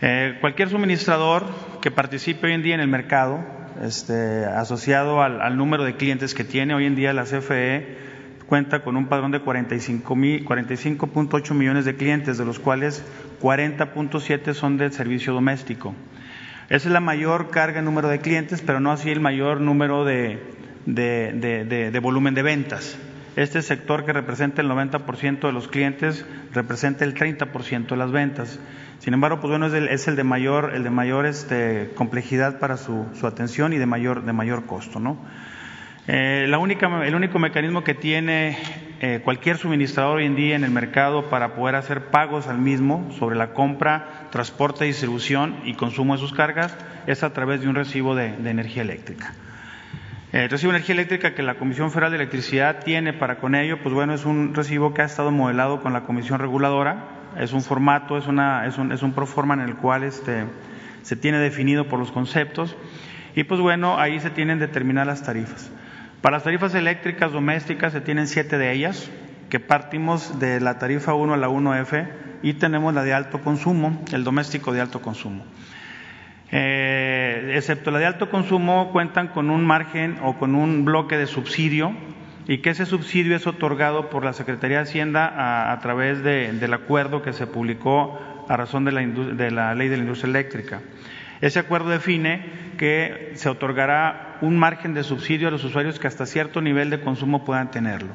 Eh, 0.00 0.38
cualquier 0.40 0.68
suministrador 0.68 1.42
que 1.82 1.90
participe 1.90 2.46
hoy 2.46 2.52
en 2.52 2.62
día 2.62 2.76
en 2.76 2.80
el 2.80 2.86
mercado, 2.86 3.40
este, 3.82 4.44
asociado 4.44 5.20
al, 5.20 5.56
número 5.56 5.82
de 5.82 5.96
clientes 5.96 6.32
que 6.32 6.44
tiene, 6.44 6.74
hoy 6.74 6.86
en 6.86 6.94
día 6.94 7.12
la 7.12 7.24
CFE 7.24 7.98
cuenta 8.46 8.84
con 8.84 8.96
un 8.96 9.08
padrón 9.08 9.32
de 9.32 9.42
45.8 9.42 11.54
millones 11.54 11.84
de 11.86 11.96
clientes, 11.96 12.38
de 12.38 12.44
los 12.44 12.60
cuales 12.60 13.04
40.7 13.42 14.54
son 14.54 14.76
del 14.76 14.92
servicio 14.92 15.32
doméstico. 15.32 15.92
Esa 16.68 16.88
es 16.88 16.92
la 16.92 17.00
mayor 17.00 17.50
carga 17.50 17.80
en 17.80 17.84
número 17.84 18.06
de 18.06 18.20
clientes, 18.20 18.62
pero 18.64 18.78
no 18.78 18.92
así 18.92 19.10
el 19.10 19.18
mayor 19.18 19.60
número 19.60 20.04
de, 20.04 20.54
de, 20.86 21.98
volumen 22.02 22.34
de 22.34 22.42
ventas. 22.42 22.98
Este 23.36 23.60
sector 23.60 24.06
que 24.06 24.12
representa 24.14 24.62
el 24.62 24.68
90% 24.70 25.40
de 25.40 25.52
los 25.52 25.68
clientes 25.68 26.24
representa 26.54 27.04
el 27.04 27.14
30% 27.14 27.88
de 27.88 27.96
las 27.96 28.10
ventas. 28.10 28.58
Sin 28.98 29.12
embargo, 29.12 29.40
pues 29.40 29.50
bueno, 29.50 29.66
es 29.66 29.74
el, 29.74 29.88
es 29.88 30.08
el 30.08 30.16
de 30.16 30.24
mayor, 30.24 30.72
el 30.74 30.84
de 30.84 30.90
mayor 30.90 31.26
este, 31.26 31.90
complejidad 31.94 32.58
para 32.58 32.78
su, 32.78 33.06
atención 33.24 33.74
y 33.74 33.76
de 33.76 33.84
mayor, 33.84 34.24
de 34.24 34.32
mayor 34.32 34.64
costo. 34.64 35.00
¿no? 35.00 35.18
Eh, 36.08 36.46
la 36.48 36.56
única, 36.56 37.04
el 37.04 37.14
único 37.14 37.38
mecanismo 37.38 37.84
que 37.84 37.92
tiene 37.92 38.56
eh, 39.00 39.20
cualquier 39.22 39.58
suministrador 39.58 40.16
hoy 40.16 40.24
en 40.24 40.34
día 40.34 40.56
en 40.56 40.64
el 40.64 40.70
mercado 40.70 41.28
para 41.28 41.54
poder 41.54 41.74
hacer 41.74 42.06
pagos 42.06 42.46
al 42.46 42.58
mismo 42.58 43.10
sobre 43.18 43.36
la 43.36 43.52
compra, 43.52 44.28
transporte, 44.30 44.86
distribución 44.86 45.56
y 45.64 45.74
consumo 45.74 46.14
de 46.14 46.20
sus 46.20 46.32
cargas 46.32 46.74
es 47.06 47.22
a 47.22 47.34
través 47.34 47.60
de 47.60 47.68
un 47.68 47.74
recibo 47.74 48.14
de 48.14 48.28
energía 48.48 48.80
eléctrica. 48.80 49.34
El 50.32 50.40
eh, 50.40 50.48
recibo 50.48 50.72
de 50.72 50.78
energía 50.78 50.94
eléctrica 50.94 51.34
que 51.34 51.42
la 51.42 51.54
Comisión 51.54 51.90
Federal 51.90 52.10
de 52.10 52.16
Electricidad 52.16 52.82
tiene 52.84 53.12
para 53.12 53.36
con 53.36 53.54
ello, 53.54 53.78
pues 53.80 53.94
bueno, 53.94 54.12
es 54.12 54.24
un 54.24 54.54
recibo 54.54 54.92
que 54.92 55.02
ha 55.02 55.04
estado 55.04 55.30
modelado 55.30 55.80
con 55.80 55.92
la 55.92 56.02
Comisión 56.02 56.40
Reguladora, 56.40 57.04
es 57.38 57.52
un 57.52 57.62
formato, 57.62 58.18
es, 58.18 58.26
una, 58.26 58.66
es, 58.66 58.76
un, 58.76 58.90
es 58.90 59.02
un 59.02 59.12
proforma 59.12 59.54
en 59.54 59.60
el 59.60 59.76
cual 59.76 60.02
este, 60.02 60.44
se 61.02 61.14
tiene 61.14 61.38
definido 61.38 61.86
por 61.86 62.00
los 62.00 62.10
conceptos 62.10 62.76
y 63.36 63.44
pues 63.44 63.60
bueno, 63.60 64.00
ahí 64.00 64.18
se 64.18 64.30
tienen 64.30 64.58
determinadas 64.58 65.22
tarifas. 65.22 65.70
Para 66.22 66.38
las 66.38 66.44
tarifas 66.44 66.74
eléctricas 66.74 67.30
domésticas 67.30 67.92
se 67.92 68.00
tienen 68.00 68.26
siete 68.26 68.58
de 68.58 68.72
ellas, 68.72 69.08
que 69.48 69.60
partimos 69.60 70.40
de 70.40 70.60
la 70.60 70.78
tarifa 70.78 71.14
1 71.14 71.34
a 71.34 71.36
la 71.36 71.48
1F 71.48 72.08
y 72.42 72.54
tenemos 72.54 72.92
la 72.94 73.04
de 73.04 73.14
alto 73.14 73.42
consumo, 73.42 74.02
el 74.12 74.24
doméstico 74.24 74.72
de 74.72 74.80
alto 74.80 75.00
consumo. 75.00 75.44
Eh, 76.52 77.52
excepto 77.56 77.90
la 77.90 77.98
de 77.98 78.06
alto 78.06 78.30
consumo, 78.30 78.92
cuentan 78.92 79.28
con 79.28 79.50
un 79.50 79.66
margen 79.66 80.18
o 80.22 80.38
con 80.38 80.54
un 80.54 80.84
bloque 80.84 81.16
de 81.16 81.26
subsidio 81.26 81.92
y 82.46 82.58
que 82.58 82.70
ese 82.70 82.86
subsidio 82.86 83.34
es 83.34 83.46
otorgado 83.46 84.08
por 84.08 84.24
la 84.24 84.32
Secretaría 84.32 84.78
de 84.78 84.84
Hacienda 84.84 85.72
a, 85.72 85.78
través 85.80 86.22
del 86.22 86.72
acuerdo 86.72 87.22
que 87.22 87.32
se 87.32 87.46
publicó 87.46 88.18
a 88.48 88.56
razón 88.56 88.84
de 88.84 88.92
la, 88.92 89.00
de 89.00 89.50
la 89.50 89.74
Ley 89.74 89.88
de 89.88 89.96
la 89.96 90.02
Industria 90.04 90.30
Eléctrica. 90.30 90.80
Ese 91.40 91.58
acuerdo 91.58 91.90
define 91.90 92.66
que 92.78 93.32
se 93.34 93.48
otorgará 93.48 94.38
un 94.40 94.56
margen 94.58 94.94
de 94.94 95.02
subsidio 95.02 95.48
a 95.48 95.50
los 95.50 95.64
usuarios 95.64 95.98
que 95.98 96.06
hasta 96.06 96.24
cierto 96.24 96.60
nivel 96.60 96.88
de 96.90 97.00
consumo 97.00 97.44
puedan 97.44 97.70
tenerlo. 97.70 98.08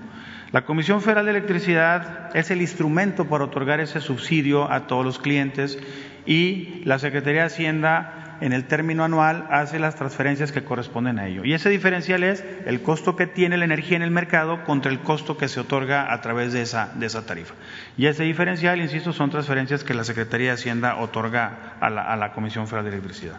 La 0.52 0.66
Comisión 0.66 1.02
Federal 1.02 1.26
de 1.26 1.32
Electricidad 1.32 2.36
es 2.36 2.52
el 2.52 2.62
instrumento 2.62 3.26
para 3.26 3.46
otorgar 3.46 3.80
ese 3.80 4.02
subsidio 4.02 4.72
a 4.72 4.88
todos 4.88 5.06
los 5.06 5.20
clientes 5.20 5.80
y 6.26 6.82
la 6.86 7.00
Secretaría 7.00 7.42
de 7.42 7.48
Hacienda 7.48 8.38
en 8.42 8.54
el 8.54 8.66
término 8.66 9.04
anual 9.04 9.48
hace 9.52 9.80
las 9.80 9.96
transferencias 9.96 10.52
que 10.52 10.64
corresponden 10.64 11.20
a 11.20 11.28
ello. 11.28 11.46
Y 11.46 11.54
ese 11.54 11.70
diferencial 11.70 12.24
es 12.24 12.44
el 12.66 12.82
costo 12.82 13.16
que 13.16 13.28
tiene 13.28 13.56
la 13.56 13.66
energía 13.66 13.98
en 13.98 14.02
el 14.02 14.12
mercado 14.12 14.64
contra 14.64 14.92
el 14.92 15.00
costo 15.00 15.38
que 15.38 15.48
se 15.48 15.60
otorga 15.60 16.12
a 16.12 16.22
través 16.22 16.52
de 16.52 16.64
esa, 16.64 16.92
tarifa. 17.26 17.54
Y 17.98 18.08
ese 18.08 18.24
diferencial, 18.24 18.82
insisto, 18.82 19.14
son 19.14 19.30
transferencias 19.30 19.84
que 19.84 19.94
la 19.94 20.04
Secretaría 20.04 20.48
de 20.48 20.54
Hacienda 20.54 20.98
otorga 20.98 21.76
a 21.80 21.90
la, 21.90 22.02
a 22.02 22.16
la 22.16 22.34
Comisión 22.34 22.68
Federal 22.68 22.86
de 22.86 22.92
Electricidad. 22.92 23.38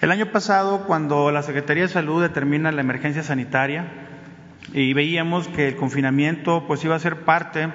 El 0.00 0.12
año 0.12 0.26
pasado, 0.26 0.84
cuando 0.86 1.32
la 1.32 1.42
Secretaría 1.42 1.82
de 1.82 1.88
Salud 1.88 2.22
determina 2.22 2.70
la 2.70 2.80
emergencia 2.80 3.24
sanitaria 3.24 3.86
y 4.72 4.92
veíamos 4.92 5.48
que 5.48 5.66
el 5.68 5.76
confinamiento 5.76 6.64
pues 6.68 6.84
iba 6.84 6.94
a 6.94 7.00
ser 7.00 7.22
parte 7.22 7.68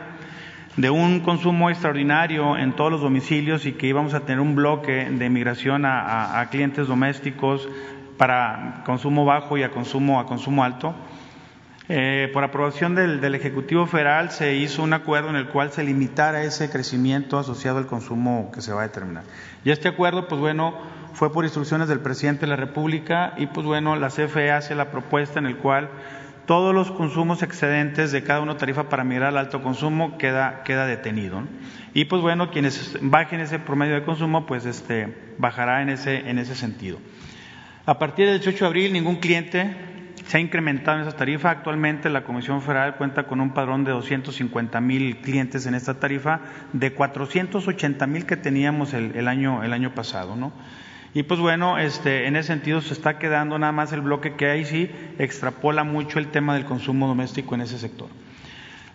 de 0.77 0.89
un 0.89 1.19
consumo 1.19 1.69
extraordinario 1.69 2.57
en 2.57 2.73
todos 2.73 2.91
los 2.91 3.01
domicilios 3.01 3.65
y 3.65 3.73
que 3.73 3.87
íbamos 3.87 4.13
a 4.13 4.21
tener 4.21 4.39
un 4.39 4.55
bloque 4.55 5.07
de 5.09 5.29
migración 5.29 5.83
a, 5.85 6.47
clientes 6.49 6.87
domésticos 6.87 7.67
para 8.17 8.81
consumo 8.85 9.25
bajo 9.25 9.57
y 9.57 9.63
a 9.63 9.69
consumo, 9.69 10.19
a 10.19 10.25
consumo 10.25 10.63
alto. 10.63 10.95
Eh, 11.89 12.29
por 12.31 12.43
aprobación 12.43 12.95
del, 12.95 13.35
Ejecutivo 13.35 13.85
Federal 13.85 14.31
se 14.31 14.55
hizo 14.55 14.83
un 14.83 14.93
acuerdo 14.93 15.29
en 15.29 15.35
el 15.35 15.49
cual 15.49 15.71
se 15.71 15.83
limitara 15.83 16.43
ese 16.43 16.69
crecimiento 16.69 17.37
asociado 17.37 17.77
al 17.77 17.87
consumo 17.87 18.51
que 18.53 18.61
se 18.61 18.71
va 18.71 18.81
a 18.81 18.87
determinar. 18.87 19.23
Y 19.65 19.71
este 19.71 19.89
acuerdo, 19.89 20.27
pues 20.27 20.39
bueno, 20.39 20.73
fue 21.13 21.31
por 21.31 21.43
instrucciones 21.43 21.89
del 21.89 21.99
presidente 21.99 22.41
de 22.41 22.47
la 22.47 22.55
República 22.55 23.33
y 23.37 23.47
pues 23.47 23.65
bueno, 23.67 23.95
la 23.97 24.07
CFE 24.07 24.51
hace 24.51 24.75
la 24.75 24.91
propuesta 24.91 25.39
en 25.39 25.45
el 25.45 25.57
cual 25.57 25.89
todos 26.45 26.73
los 26.73 26.91
consumos 26.91 27.41
excedentes 27.43 28.12
de 28.12 28.23
cada 28.23 28.41
una 28.41 28.57
tarifa 28.57 28.89
para 28.89 29.03
migrar 29.03 29.29
al 29.29 29.38
alto 29.38 29.62
consumo 29.62 30.17
queda, 30.17 30.63
queda 30.63 30.85
detenido. 30.85 31.43
Y 31.93 32.05
pues 32.05 32.21
bueno, 32.21 32.51
quienes 32.51 32.97
bajen 33.01 33.39
ese 33.39 33.59
promedio 33.59 33.95
de 33.95 34.03
consumo, 34.03 34.45
pues 34.45 34.65
este, 34.65 35.35
bajará 35.38 35.81
en 35.81 35.89
ese, 35.89 36.29
en 36.29 36.39
ese 36.39 36.55
sentido. 36.55 37.00
A 37.85 38.00
partir 38.00 38.27
del 38.27 38.39
18 38.39 38.65
de 38.65 38.67
abril, 38.67 38.93
ningún 38.93 39.17
cliente 39.17 39.75
se 40.25 40.38
ha 40.38 40.39
incrementado 40.39 41.00
en 41.00 41.07
esa 41.07 41.15
tarifa. 41.15 41.50
Actualmente 41.50 42.09
la 42.09 42.23
Comisión 42.23 42.62
Federal 42.62 42.95
cuenta 42.95 43.23
con 43.23 43.41
un 43.41 43.53
padrón 43.53 43.83
de 43.83 43.91
250 43.91 44.79
mil 44.81 45.17
clientes 45.17 45.65
en 45.65 45.75
esta 45.75 45.95
tarifa, 45.95 46.41
de 46.71 46.93
480 46.93 48.07
mil 48.07 48.25
que 48.25 48.38
teníamos 48.38 48.93
el, 48.93 49.15
el, 49.15 49.27
año, 49.27 49.63
el 49.63 49.73
año 49.73 49.93
pasado. 49.93 50.35
¿no? 50.35 50.53
Y 51.13 51.24
pues 51.24 51.39
bueno, 51.39 51.77
este, 51.77 52.27
en 52.27 52.36
ese 52.36 52.48
sentido 52.48 52.82
se 52.82 52.93
está 52.93 53.20
quedando 53.20 53.60
nada 53.60 53.72
más 53.72 53.93
el 53.93 54.01
bloque 54.01 54.36
que 54.36 54.50
ahí 54.50 54.65
sí 54.65 54.89
extrapola 55.20 55.84
mucho 55.84 56.17
el 56.17 56.29
tema 56.29 56.55
del 56.55 56.65
consumo 56.65 57.08
doméstico 57.08 57.53
en 57.53 57.62
ese 57.62 57.77
sector. 57.77 58.08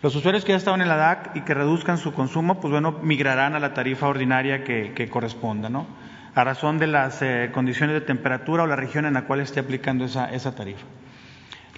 Los 0.02 0.14
usuarios 0.16 0.44
que 0.44 0.52
ya 0.52 0.58
estaban 0.58 0.80
en 0.80 0.88
la 0.88 0.96
DAC 0.96 1.36
y 1.36 1.40
que 1.42 1.54
reduzcan 1.54 1.98
su 1.98 2.12
consumo, 2.12 2.60
pues 2.60 2.72
bueno, 2.72 2.98
migrarán 3.02 3.54
a 3.54 3.60
la 3.60 3.74
tarifa 3.74 4.08
ordinaria 4.08 4.64
que, 4.64 5.08
corresponda, 5.10 5.68
¿no? 5.68 5.86
A 6.34 6.44
razón 6.44 6.78
de 6.78 6.86
las 6.86 7.20
eh, 7.22 7.50
condiciones 7.52 7.94
de 7.94 8.00
temperatura 8.00 8.62
o 8.62 8.66
la 8.66 8.76
región 8.76 9.06
en 9.06 9.14
la 9.14 9.22
cual 9.22 9.40
esté 9.40 9.60
aplicando 9.60 10.04
esa, 10.04 10.32
esa 10.32 10.54
tarifa. 10.54 10.86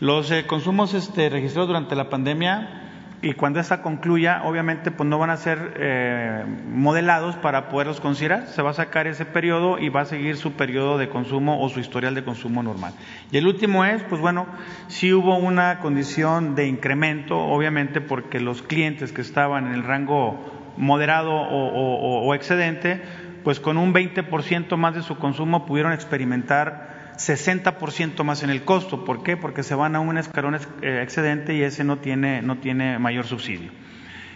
Los 0.00 0.30
eh, 0.30 0.46
consumos 0.46 0.92
este, 0.92 1.30
registrados 1.30 1.68
durante 1.68 1.94
la 1.94 2.10
pandemia 2.10 2.89
y 3.22 3.34
cuando 3.34 3.60
esta 3.60 3.82
concluya, 3.82 4.42
obviamente, 4.44 4.90
pues 4.90 5.06
no 5.06 5.18
van 5.18 5.28
a 5.28 5.36
ser 5.36 5.74
eh, 5.76 6.42
modelados 6.72 7.36
para 7.36 7.68
poderlos 7.68 8.00
considerar. 8.00 8.46
Se 8.46 8.62
va 8.62 8.70
a 8.70 8.74
sacar 8.74 9.06
ese 9.06 9.26
periodo 9.26 9.78
y 9.78 9.90
va 9.90 10.02
a 10.02 10.04
seguir 10.06 10.36
su 10.38 10.52
periodo 10.52 10.96
de 10.96 11.10
consumo 11.10 11.62
o 11.62 11.68
su 11.68 11.80
historial 11.80 12.14
de 12.14 12.24
consumo 12.24 12.62
normal. 12.62 12.94
Y 13.30 13.36
el 13.36 13.46
último 13.46 13.84
es, 13.84 14.02
pues 14.04 14.22
bueno, 14.22 14.46
si 14.88 15.12
hubo 15.12 15.36
una 15.36 15.80
condición 15.80 16.54
de 16.54 16.66
incremento, 16.66 17.38
obviamente, 17.38 18.00
porque 18.00 18.40
los 18.40 18.62
clientes 18.62 19.12
que 19.12 19.20
estaban 19.20 19.66
en 19.66 19.74
el 19.74 19.84
rango 19.84 20.72
moderado 20.78 21.32
o, 21.32 21.68
o, 21.68 22.26
o 22.26 22.34
excedente, 22.34 23.02
pues 23.44 23.60
con 23.60 23.76
un 23.76 23.92
20% 23.92 24.76
más 24.78 24.94
de 24.94 25.02
su 25.02 25.18
consumo 25.18 25.66
pudieron 25.66 25.92
experimentar 25.92 26.89
60% 27.20 28.24
más 28.24 28.42
en 28.42 28.50
el 28.50 28.64
costo. 28.64 29.04
¿Por 29.04 29.22
qué? 29.22 29.36
Porque 29.36 29.62
se 29.62 29.74
van 29.74 29.94
a 29.94 30.00
un 30.00 30.16
escalón 30.16 30.54
eh, 30.54 31.00
excedente 31.02 31.54
y 31.54 31.62
ese 31.62 31.84
no 31.84 31.98
tiene, 31.98 32.40
no 32.42 32.58
tiene 32.58 32.98
mayor 32.98 33.26
subsidio. 33.26 33.70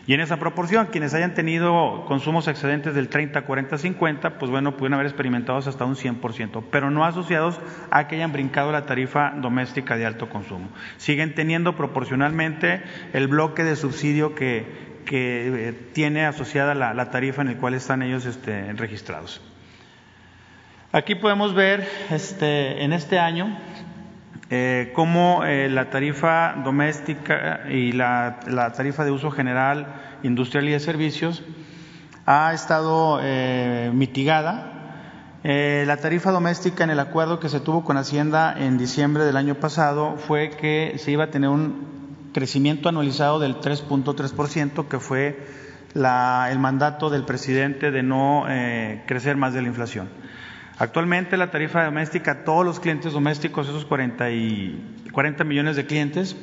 Y 0.07 0.13
en 0.13 0.21
esa 0.21 0.37
proporción, 0.37 0.89
quienes 0.93 1.15
hayan 1.15 1.33
tenido 1.33 2.05
consumos 2.07 2.47
excedentes 2.47 2.95
del 2.95 3.09
30, 3.09 3.41
40, 3.47 3.79
50, 3.79 4.39
pues 4.39 4.51
bueno, 4.51 4.77
pueden 4.77 4.93
haber 4.93 5.07
experimentado 5.07 5.57
hasta 5.57 5.87
un 5.87 5.97
100%, 5.97 6.65
pero 6.71 6.91
no 6.91 7.07
asociados 7.07 7.59
a 7.91 8.07
que 8.07 8.17
hayan 8.17 8.31
brincado 8.31 8.71
la 8.71 8.85
tarifa 8.85 9.33
doméstica 9.35 9.97
de 9.97 10.05
alto 10.05 10.29
consumo. 10.29 10.69
Siguen 10.99 11.35
teniendo 11.35 11.75
proporcionalmente 11.75 12.83
el 13.15 13.29
bloque 13.29 13.65
de 13.65 13.77
subsidio 13.77 14.35
que, 14.35 14.93
eh, 15.11 15.91
tiene 15.95 16.27
asociada 16.27 16.75
la, 16.75 16.93
la, 16.93 17.11
tarifa 17.11 17.41
en 17.41 17.49
el 17.49 17.57
cual 17.57 17.73
están 17.73 18.03
ellos 18.03 18.27
este, 18.27 18.73
registrados. 18.75 19.41
Aquí 20.95 21.17
podemos 21.17 21.55
ver 21.55 21.89
este, 22.13 22.85
en 22.85 22.93
este 22.93 23.19
año 23.19 23.59
eh, 24.49 24.93
cómo 24.95 25.43
eh, 25.45 25.69
la 25.69 25.91
tarifa 25.91 26.55
doméstica 26.63 27.63
y 27.69 27.91
la, 27.91 28.39
la, 28.47 28.71
tarifa 28.71 29.05
de 29.05 29.11
uso 29.11 29.33
general, 29.33 29.89
industrial 30.23 30.69
y 30.69 30.71
de 30.71 30.79
servicios 30.79 31.43
ha 32.27 32.55
estado 32.55 33.19
eh, 33.21 33.91
mitigada. 33.93 34.71
la 35.43 35.97
tarifa 35.97 36.31
doméstica 36.31 36.85
en 36.85 36.91
el 36.91 37.01
acuerdo 37.01 37.41
que 37.41 37.49
se 37.49 37.59
tuvo 37.59 37.83
con 37.83 37.97
Hacienda 37.97 38.55
en 38.57 38.79
diciembre 38.79 39.25
del 39.25 39.37
año 39.37 39.57
pasado 39.57 40.15
fue 40.17 40.51
que 40.51 40.95
se 40.99 41.11
iba 41.11 41.25
a 41.25 41.31
tener 41.33 41.51
un 41.51 42.31
crecimiento 42.33 42.89
anualizado 42.89 43.41
del 43.41 43.57
3.3%, 43.57 44.87
que 44.87 45.01
fue 45.01 45.45
la, 45.93 46.51
el 46.53 46.61
mandato 46.61 47.11
del 47.11 47.25
presidente 47.25 47.91
de 47.91 48.05
no 48.05 48.45
crecer 49.07 49.37
más 49.37 49.55
de 49.55 49.63
la 49.63 49.67
inflación. 49.67 50.09
Actualmente 50.79 51.37
la 51.37 51.51
tarifa 51.51 51.85
doméstica, 51.85 52.45
todos 52.45 52.65
los 52.65 52.81
clientes 52.81 53.13
domésticos, 53.13 53.69
esos 53.69 53.85
40, 53.85 54.31
y 54.31 55.03
40 55.13 55.45
millones 55.45 55.77
de 55.77 55.87
clientes, 55.87 56.37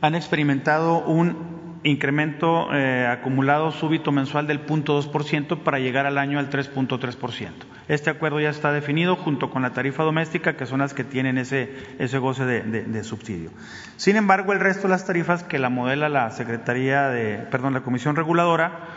han 0.00 0.14
experimentado 0.14 1.04
un 1.04 1.80
incremento 1.84 2.72
eh, 2.72 3.06
acumulado 3.06 3.70
súbito 3.70 4.10
mensual 4.10 4.46
del 4.46 4.64
0.2% 4.66 5.62
para 5.62 5.78
llegar 5.78 6.06
al 6.06 6.18
año 6.18 6.38
al 6.38 6.50
3.3%. 6.50 7.50
Este 7.88 8.10
acuerdo 8.10 8.40
ya 8.40 8.48
está 8.48 8.72
definido 8.72 9.16
junto 9.16 9.50
con 9.50 9.62
la 9.62 9.74
tarifa 9.74 10.02
doméstica, 10.02 10.56
que 10.56 10.66
son 10.66 10.80
las 10.80 10.94
que 10.94 11.04
tienen 11.04 11.36
ese, 11.36 11.70
ese 11.98 12.18
goce 12.18 12.46
de, 12.46 12.62
de, 12.62 12.84
de 12.84 13.04
subsidio. 13.04 13.50
Sin 13.96 14.16
embargo, 14.16 14.52
el 14.52 14.60
resto 14.60 14.84
de 14.84 14.88
las 14.90 15.04
tarifas 15.04 15.44
que 15.44 15.58
la 15.58 15.68
modela 15.68 16.08
la 16.08 16.30
Secretaría 16.30 17.08
de, 17.08 17.36
perdón, 17.50 17.74
la 17.74 17.82
Comisión 17.82 18.16
Reguladora, 18.16 18.88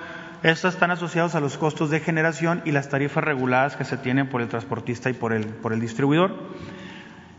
estas 0.43 0.76
están 0.76 0.91
asociadas 0.91 1.36
a 1.36 1.39
los 1.39 1.58
costos 1.58 1.89
de 1.89 2.00
generación 2.00 2.62
y 2.65 2.71
las 2.71 2.89
tarifas 2.89 3.23
reguladas 3.23 3.76
que 3.76 3.84
se 3.84 3.97
tienen 3.97 4.30
por 4.30 4.41
el 4.41 4.47
transportista 4.47 5.10
y 5.10 5.13
por 5.13 5.34
el, 5.34 5.45
por 5.45 5.73
el 5.73 5.80
distribuidor. 5.80 6.34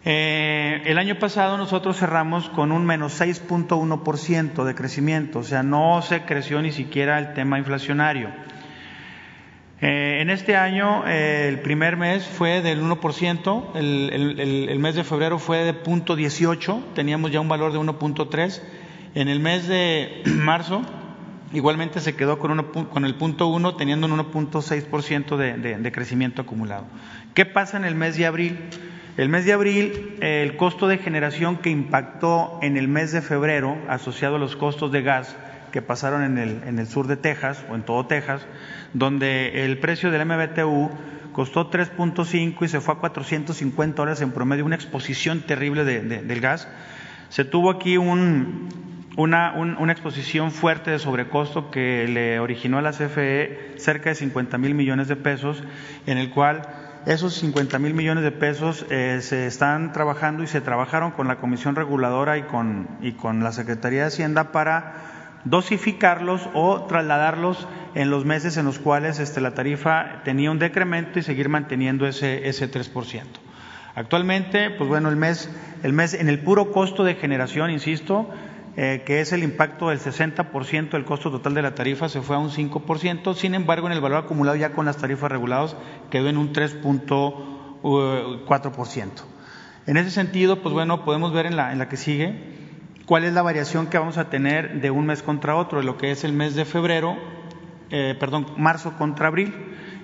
Eh, 0.04 0.82
el 0.87 0.98
año 0.98 1.18
pasado 1.18 1.56
nosotros 1.58 1.98
cerramos 1.98 2.48
con 2.48 2.72
un 2.72 2.87
menos 2.87 3.20
6.1% 3.20 4.64
de 4.64 4.74
crecimiento, 4.74 5.40
o 5.40 5.44
sea, 5.44 5.62
no 5.62 6.02
se 6.02 6.22
creció 6.22 6.62
ni 6.62 6.72
siquiera 6.72 7.18
el 7.18 7.34
tema 7.34 7.58
inflacionario. 7.58 8.30
Eh, 9.80 10.18
en 10.20 10.30
este 10.30 10.56
año 10.56 11.06
eh, 11.06 11.46
el 11.48 11.61
primer 11.61 11.96
mes 11.96 12.26
fue 12.26 12.62
del 12.62 12.82
1%, 12.82 13.76
el, 13.76 14.11
el, 14.40 14.68
el 14.70 14.78
mes 14.78 14.94
de 14.96 15.04
febrero 15.04 15.38
fue 15.38 15.58
de 15.58 15.74
0.18, 15.74 16.94
teníamos 16.94 17.30
ya 17.30 17.40
un 17.40 17.48
valor 17.48 17.72
de 17.72 17.78
1.3. 17.78 18.62
En 19.14 19.28
el 19.28 19.40
mes 19.40 19.68
de 19.68 20.22
marzo 20.26 20.82
Igualmente 21.52 22.00
se 22.00 22.14
quedó 22.14 22.38
con, 22.38 22.50
uno, 22.50 22.72
con 22.72 23.04
el 23.04 23.14
punto 23.14 23.46
1 23.46 23.76
teniendo 23.76 24.06
un 24.06 24.12
1.6% 24.18 25.37
de, 25.37 25.78
de, 25.78 25.92
crecimiento 25.92 26.42
acumulado. 26.42 26.87
¿Qué 27.34 27.46
pasa 27.46 27.76
en 27.78 27.84
el 27.84 27.94
mes 27.94 28.16
de 28.16 28.26
abril? 28.26 28.58
El 29.16 29.30
mes 29.30 29.44
de 29.46 29.52
abril, 29.52 30.16
el 30.20 30.56
costo 30.56 30.87
de 30.88 30.98
generación 30.98 31.56
que 31.56 31.70
impactó 31.70 32.58
en 32.62 32.76
el 32.76 32.87
mes 32.87 33.12
de 33.12 33.22
febrero, 33.22 33.76
asociado 33.88 34.37
a 34.37 34.38
los 34.38 34.56
costos 34.56 34.92
de 34.92 35.02
gas 35.02 35.37
que 35.72 35.82
pasaron 35.82 36.22
en 36.22 36.38
el, 36.38 36.62
en 36.66 36.78
el 36.78 36.87
sur 36.87 37.06
de 37.06 37.16
Texas 37.16 37.64
o 37.70 37.74
en 37.74 37.82
todo 37.82 38.06
Texas, 38.06 38.46
donde 38.92 39.64
el 39.64 39.78
precio 39.78 40.11
del 40.11 40.26
MBTU 40.26 40.90
costó 41.32 41.70
3.5 41.70 42.64
y 42.64 42.68
se 42.68 42.80
fue 42.80 42.94
a 42.94 42.98
450 42.98 44.02
horas 44.02 44.20
en 44.20 44.32
promedio, 44.32 44.64
una 44.64 44.74
exposición 44.74 45.40
terrible 45.42 45.84
de, 45.84 46.00
del 46.02 46.40
gas. 46.40 46.68
Se 47.28 47.44
tuvo 47.44 47.70
aquí 47.70 47.96
un, 47.96 48.68
una, 49.18 49.52
un, 49.52 49.76
una, 49.78 49.90
exposición 49.90 50.52
fuerte 50.52 50.92
de 50.92 51.00
sobrecosto 51.00 51.72
que 51.72 52.07
le 52.07 52.38
originó 52.38 52.78
a 52.78 52.83
la 52.83 52.92
CFE 52.92 53.74
cerca 53.76 54.11
de 54.11 54.14
50 54.14 54.59
mil 54.59 54.76
millones 54.76 55.09
de 55.09 55.16
pesos, 55.16 55.64
en 56.07 56.18
el 56.18 56.31
cual 56.31 56.62
esos 57.04 57.35
50 57.35 57.81
mil 57.81 57.94
millones 57.94 58.22
de 58.22 58.31
pesos 58.31 58.87
eh, 58.90 59.18
se 59.20 59.48
están 59.48 59.92
trabajando 59.92 60.44
y 60.44 60.46
se 60.46 60.61
trabajaron 60.61 61.11
con 61.11 61.26
la 61.26 61.37
Comisión 61.37 61.74
Reguladora 61.74 62.38
y 62.38 62.42
con, 62.42 62.87
y 63.00 63.12
con 63.12 63.42
la 63.42 63.50
Secretaría 63.50 64.02
de 64.02 64.07
Hacienda 64.07 64.52
para 64.52 65.40
dosificarlos 65.44 66.48
o 66.54 66.85
trasladarlos 66.85 67.66
en 67.96 68.11
los 68.11 68.24
meses 68.24 68.57
en 68.57 68.66
los 68.66 68.78
cuales 68.78 69.18
este, 69.18 69.40
la 69.40 69.52
tarifa 69.52 70.22
tenía 70.22 70.52
un 70.52 70.61
decremento 70.61 71.18
y 71.18 71.22
seguir 71.22 71.48
manteniendo 71.48 72.07
ese, 72.07 72.48
ese 72.48 72.70
3%. 72.70 73.24
Actualmente, 73.96 74.70
pues 74.70 74.88
bueno, 74.88 75.09
el 75.09 75.16
mes, 75.16 75.50
el 75.83 75.92
mes 75.92 76.14
en 76.14 76.28
el 76.28 76.38
puro 76.38 76.70
costo 76.70 77.02
de 77.02 77.16
generación, 77.16 77.72
insisto, 77.72 78.31
eh, 78.80 79.02
que 79.04 79.20
es 79.20 79.32
el 79.32 79.42
impacto 79.42 79.88
del 79.88 79.98
60% 79.98 80.90
del 80.90 81.04
costo 81.04 81.32
total 81.32 81.52
de 81.52 81.62
la 81.62 81.74
tarifa, 81.74 82.08
se 82.08 82.20
fue 82.20 82.36
a 82.36 82.38
un 82.38 82.50
5%, 82.50 83.34
sin 83.34 83.56
embargo 83.56 83.88
en 83.88 83.92
el 83.92 84.00
valor 84.00 84.22
acumulado 84.22 84.56
ya 84.56 84.70
con 84.70 84.86
las 84.86 84.98
tarifas 84.98 85.32
reguladas 85.32 85.74
quedó 86.10 86.28
en 86.28 86.36
un 86.36 86.52
3.4%. 86.52 89.08
En 89.86 89.96
ese 89.96 90.12
sentido, 90.12 90.62
pues 90.62 90.72
bueno, 90.72 91.04
podemos 91.04 91.32
ver 91.32 91.46
en 91.46 91.56
la, 91.56 91.88
que 91.88 91.96
sigue 91.96 92.38
cuál 93.04 93.24
es 93.24 93.32
la 93.32 93.42
variación 93.42 93.88
que 93.88 93.98
vamos 93.98 94.16
a 94.16 94.30
tener 94.30 94.80
de 94.80 94.92
un 94.92 95.06
mes 95.06 95.24
contra 95.24 95.56
otro, 95.56 95.80
de 95.80 95.84
lo 95.84 95.96
que 95.96 96.12
es 96.12 96.22
el 96.22 96.32
mes 96.32 96.54
de 96.54 96.64
febrero, 96.64 97.16
eh, 97.90 98.14
perdón, 98.20 98.46
marzo 98.58 98.96
contra 98.96 99.26
abril. 99.26 99.52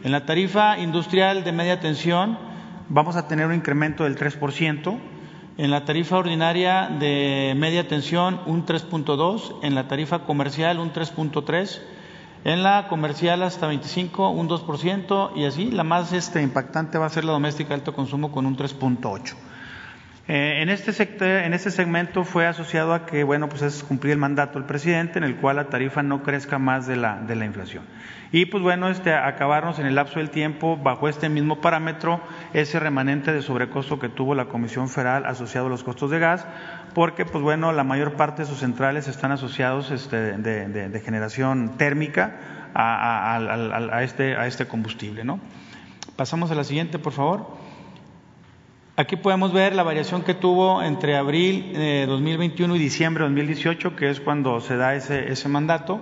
En 0.02 0.10
la 0.10 0.26
tarifa 0.26 0.78
industrial 0.78 1.44
de 1.44 1.52
media 1.52 1.78
tensión 1.78 2.40
vamos 2.88 3.14
a 3.14 3.28
tener 3.28 3.46
un 3.46 3.54
incremento 3.54 4.02
del 4.02 4.16
3%, 4.16 4.98
en 5.56 5.70
la 5.70 5.84
tarifa 5.84 6.18
ordinaria 6.18 6.88
de 6.88 7.54
media 7.56 7.86
tensión 7.86 8.40
un 8.46 8.66
3.2, 8.66 9.56
en 9.62 9.74
la 9.74 9.86
tarifa 9.88 10.20
comercial 10.20 10.78
un 10.78 10.92
3.3, 10.92 11.80
en 12.44 12.62
la 12.62 12.88
comercial 12.88 13.42
hasta 13.42 13.66
25 13.66 14.30
un 14.30 14.48
2% 14.48 15.30
y 15.36 15.44
así 15.44 15.70
la 15.70 15.84
más 15.84 16.12
este, 16.12 16.42
impactante 16.42 16.98
va 16.98 17.06
a 17.06 17.10
ser 17.10 17.24
la 17.24 17.32
doméstica 17.32 17.70
de 17.70 17.74
alto 17.76 17.94
consumo 17.94 18.32
con 18.32 18.46
un 18.46 18.56
3.8. 18.56 19.34
Eh, 20.26 20.62
en, 20.62 20.70
este 20.70 20.94
sector, 20.94 21.28
en 21.28 21.52
este 21.52 21.70
segmento 21.70 22.24
fue 22.24 22.46
asociado 22.46 22.94
a 22.94 23.04
que, 23.04 23.24
bueno, 23.24 23.48
pues 23.50 23.60
es 23.60 23.82
cumplir 23.82 24.14
el 24.14 24.18
mandato 24.18 24.58
del 24.58 24.66
presidente 24.66 25.18
en 25.18 25.24
el 25.24 25.36
cual 25.36 25.56
la 25.56 25.68
tarifa 25.68 26.02
no 26.02 26.22
crezca 26.22 26.58
más 26.58 26.86
de 26.86 26.96
la, 26.96 27.20
de 27.20 27.36
la 27.36 27.44
inflación. 27.44 27.84
Y 28.32 28.46
pues 28.46 28.62
bueno, 28.62 28.88
este, 28.88 29.14
acabarnos 29.14 29.78
en 29.78 29.86
el 29.86 29.94
lapso 29.94 30.18
del 30.18 30.30
tiempo, 30.30 30.78
bajo 30.78 31.08
este 31.08 31.28
mismo 31.28 31.60
parámetro, 31.60 32.22
ese 32.54 32.80
remanente 32.80 33.32
de 33.34 33.42
sobrecosto 33.42 33.98
que 33.98 34.08
tuvo 34.08 34.34
la 34.34 34.46
Comisión 34.46 34.88
Federal 34.88 35.26
asociado 35.26 35.66
a 35.66 35.70
los 35.70 35.84
costos 35.84 36.10
de 36.10 36.18
gas, 36.18 36.46
porque 36.94 37.26
pues 37.26 37.44
bueno, 37.44 37.72
la 37.72 37.84
mayor 37.84 38.14
parte 38.14 38.42
de 38.42 38.48
sus 38.48 38.58
centrales 38.58 39.08
están 39.08 39.30
asociados 39.30 39.90
este, 39.90 40.16
de, 40.38 41.00
generación 41.00 41.76
térmica 41.76 42.70
a, 42.74 44.00
este, 44.02 44.36
a 44.36 44.46
este 44.46 44.66
combustible. 44.66 45.22
¿no? 45.22 45.38
Pasamos 46.16 46.50
a 46.50 46.54
la 46.54 46.64
siguiente, 46.64 46.98
por 46.98 47.12
favor. 47.12 47.63
Aquí 48.96 49.16
podemos 49.16 49.52
ver 49.52 49.74
la 49.74 49.82
variación 49.82 50.22
que 50.22 50.34
tuvo 50.34 50.80
entre 50.80 51.16
abril 51.16 51.72
de 51.72 52.06
2021 52.06 52.76
y 52.76 52.78
diciembre 52.78 53.24
de 53.24 53.30
2018, 53.30 53.96
que 53.96 54.08
es 54.08 54.20
cuando 54.20 54.60
se 54.60 54.76
da 54.76 54.94
ese, 54.94 55.32
ese 55.32 55.48
mandato, 55.48 56.00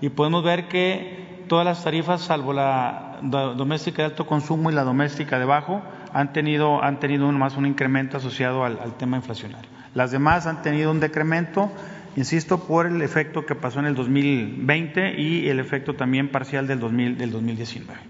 y 0.00 0.08
podemos 0.08 0.42
ver 0.42 0.66
que 0.66 1.44
todas 1.48 1.66
las 1.66 1.84
tarifas, 1.84 2.22
salvo 2.22 2.54
la 2.54 3.18
doméstica 3.20 4.00
de 4.00 4.06
alto 4.06 4.26
consumo 4.26 4.70
y 4.70 4.74
la 4.74 4.84
doméstica 4.84 5.38
de 5.38 5.44
bajo, 5.44 5.82
han 6.14 6.32
tenido, 6.32 6.82
han 6.82 6.98
tenido 6.98 7.30
más 7.32 7.58
un 7.58 7.66
incremento 7.66 8.16
asociado 8.16 8.64
al, 8.64 8.96
tema 8.96 9.18
inflacionario. 9.18 9.68
Las 9.94 10.10
demás 10.10 10.46
han 10.46 10.62
tenido 10.62 10.90
un 10.90 11.00
decremento, 11.00 11.70
insisto, 12.16 12.60
por 12.66 12.86
el 12.86 13.02
efecto 13.02 13.44
que 13.44 13.54
pasó 13.54 13.80
en 13.80 13.86
el 13.86 13.94
2020 13.94 15.20
y 15.20 15.48
el 15.48 15.60
efecto 15.60 15.94
también 15.94 16.30
parcial 16.30 16.66
del, 16.66 16.80
2000, 16.80 17.18
del 17.18 17.32
2019. 17.32 18.00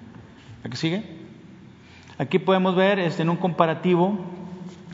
¿A 0.63 0.69
qué 0.69 0.77
sigue? 0.77 1.20
Aquí 2.21 2.39
podemos 2.39 2.77
ver 2.77 2.99
este, 2.99 3.23
en 3.23 3.31
un 3.31 3.39
comparativo 3.39 4.19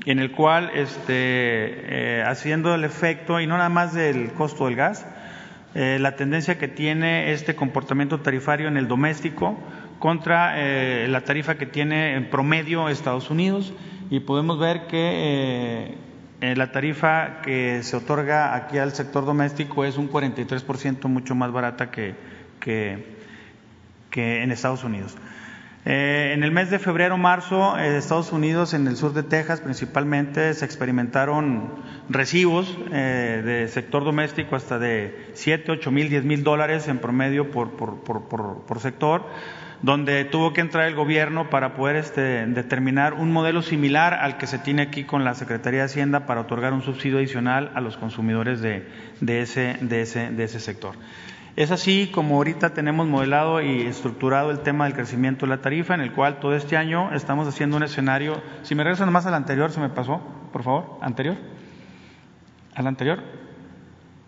en 0.05 0.21
el 0.21 0.31
cual, 0.31 0.71
este, 0.77 1.11
eh, 1.11 2.23
haciendo 2.25 2.73
el 2.73 2.85
efecto, 2.85 3.41
y 3.41 3.49
no 3.49 3.57
nada 3.57 3.69
más 3.69 3.93
del 3.93 4.31
costo 4.35 4.67
del 4.67 4.77
gas, 4.77 5.05
eh, 5.75 5.99
la 6.01 6.15
tendencia 6.15 6.57
que 6.57 6.69
tiene 6.69 7.33
este 7.33 7.57
comportamiento 7.57 8.21
tarifario 8.21 8.69
en 8.69 8.77
el 8.77 8.87
doméstico 8.87 9.59
contra 9.99 10.53
eh, 10.55 11.09
la 11.09 11.23
tarifa 11.23 11.57
que 11.57 11.67
tiene 11.67 12.15
en 12.15 12.31
promedio 12.31 12.89
Estados 12.89 13.29
Unidos, 13.29 13.75
y 14.09 14.21
podemos 14.21 14.61
ver 14.61 14.87
que 14.87 15.97
la 16.41 16.71
tarifa 16.71 17.41
que 17.43 17.83
se 17.83 17.97
otorga 17.97 18.55
aquí 18.55 18.79
al 18.79 18.93
sector 18.93 19.25
doméstico 19.27 19.85
es 19.85 19.97
un 19.97 20.09
43% 20.09 21.09
mucho 21.09 21.35
más 21.35 21.51
barata 21.51 21.91
que, 21.91 22.15
que 22.61 23.03
en 24.12 24.53
Estados 24.53 24.85
Unidos. 24.85 25.17
Eh, 25.88 26.33
en 26.35 26.42
el 26.42 26.51
mes 26.51 26.68
de 26.68 26.81
febrero-marzo, 26.81 27.79
eh, 27.79 27.96
Estados 27.96 28.33
Unidos, 28.33 28.75
en 28.75 28.88
el 28.88 28.96
sur 28.96 29.12
de 29.12 29.22
Texas 29.22 29.61
principalmente, 29.61 30.53
se 30.55 30.64
experimentaron 30.64 31.75
recibos 32.09 32.77
eh, 32.90 33.40
de 33.44 33.68
sector 33.68 34.03
doméstico 34.03 34.57
hasta 34.57 34.81
de 34.81 35.31
7, 35.35 35.70
8 35.70 35.90
mil, 35.92 36.09
10 36.09 36.25
mil 36.25 36.42
dólares 36.42 36.88
en 36.88 36.99
promedio 36.99 37.53
por, 37.53 37.77
por, 37.77 38.01
por, 38.01 38.81
sector, 38.81 39.27
donde 39.81 40.25
tuvo 40.25 40.53
que 40.53 40.61
entrar 40.61 40.88
el 40.88 40.96
gobierno 40.96 41.51
para 41.51 41.75
poder 41.75 41.94
este, 41.94 42.46
determinar 42.46 43.14
un 43.14 43.31
modelo 43.31 43.62
similar 43.62 44.12
al 44.12 44.38
que 44.38 44.49
se 44.49 44.59
tiene 44.59 44.83
aquí 44.83 45.05
con 45.05 45.22
la 45.22 45.35
Secretaría 45.35 45.81
de 45.81 45.87
Hacienda 45.87 46.27
para 46.27 46.40
otorgar 46.40 46.72
un 46.72 46.83
subsidio 46.83 47.18
adicional 47.18 47.70
a 47.77 47.81
los 47.81 47.96
consumidores 47.96 48.61
de 48.61 48.83
ese 49.20 50.59
sector. 50.59 50.96
Es 51.57 51.71
así 51.71 52.11
como 52.12 52.37
ahorita 52.37 52.75
tenemos 52.75 53.07
modelado 53.07 53.62
y 53.62 53.81
estructurado 53.87 54.51
el 54.51 54.61
tema 54.61 54.85
del 54.85 54.92
crecimiento 54.92 55.47
de 55.47 55.57
la 55.57 55.62
tarifa, 55.62 55.95
en 55.95 56.03
el 56.03 56.12
cual 56.12 56.38
todo 56.38 56.55
este 56.55 56.77
año 56.77 57.14
estamos 57.14 57.49
haciendo 57.49 57.79
un 57.79 57.83
escenario. 57.83 58.42
Si 58.62 58.75
me 58.75 58.85
regresan 58.85 59.11
más 59.11 59.25
al 59.25 59.33
anterior, 59.33 59.71
se 59.71 59.81
me 59.81 59.88
pasó, 59.88 60.21
por 60.53 60.62
favor, 60.62 60.99
anterior. 61.01 61.37
Al 62.75 62.87
anterior. 62.87 63.23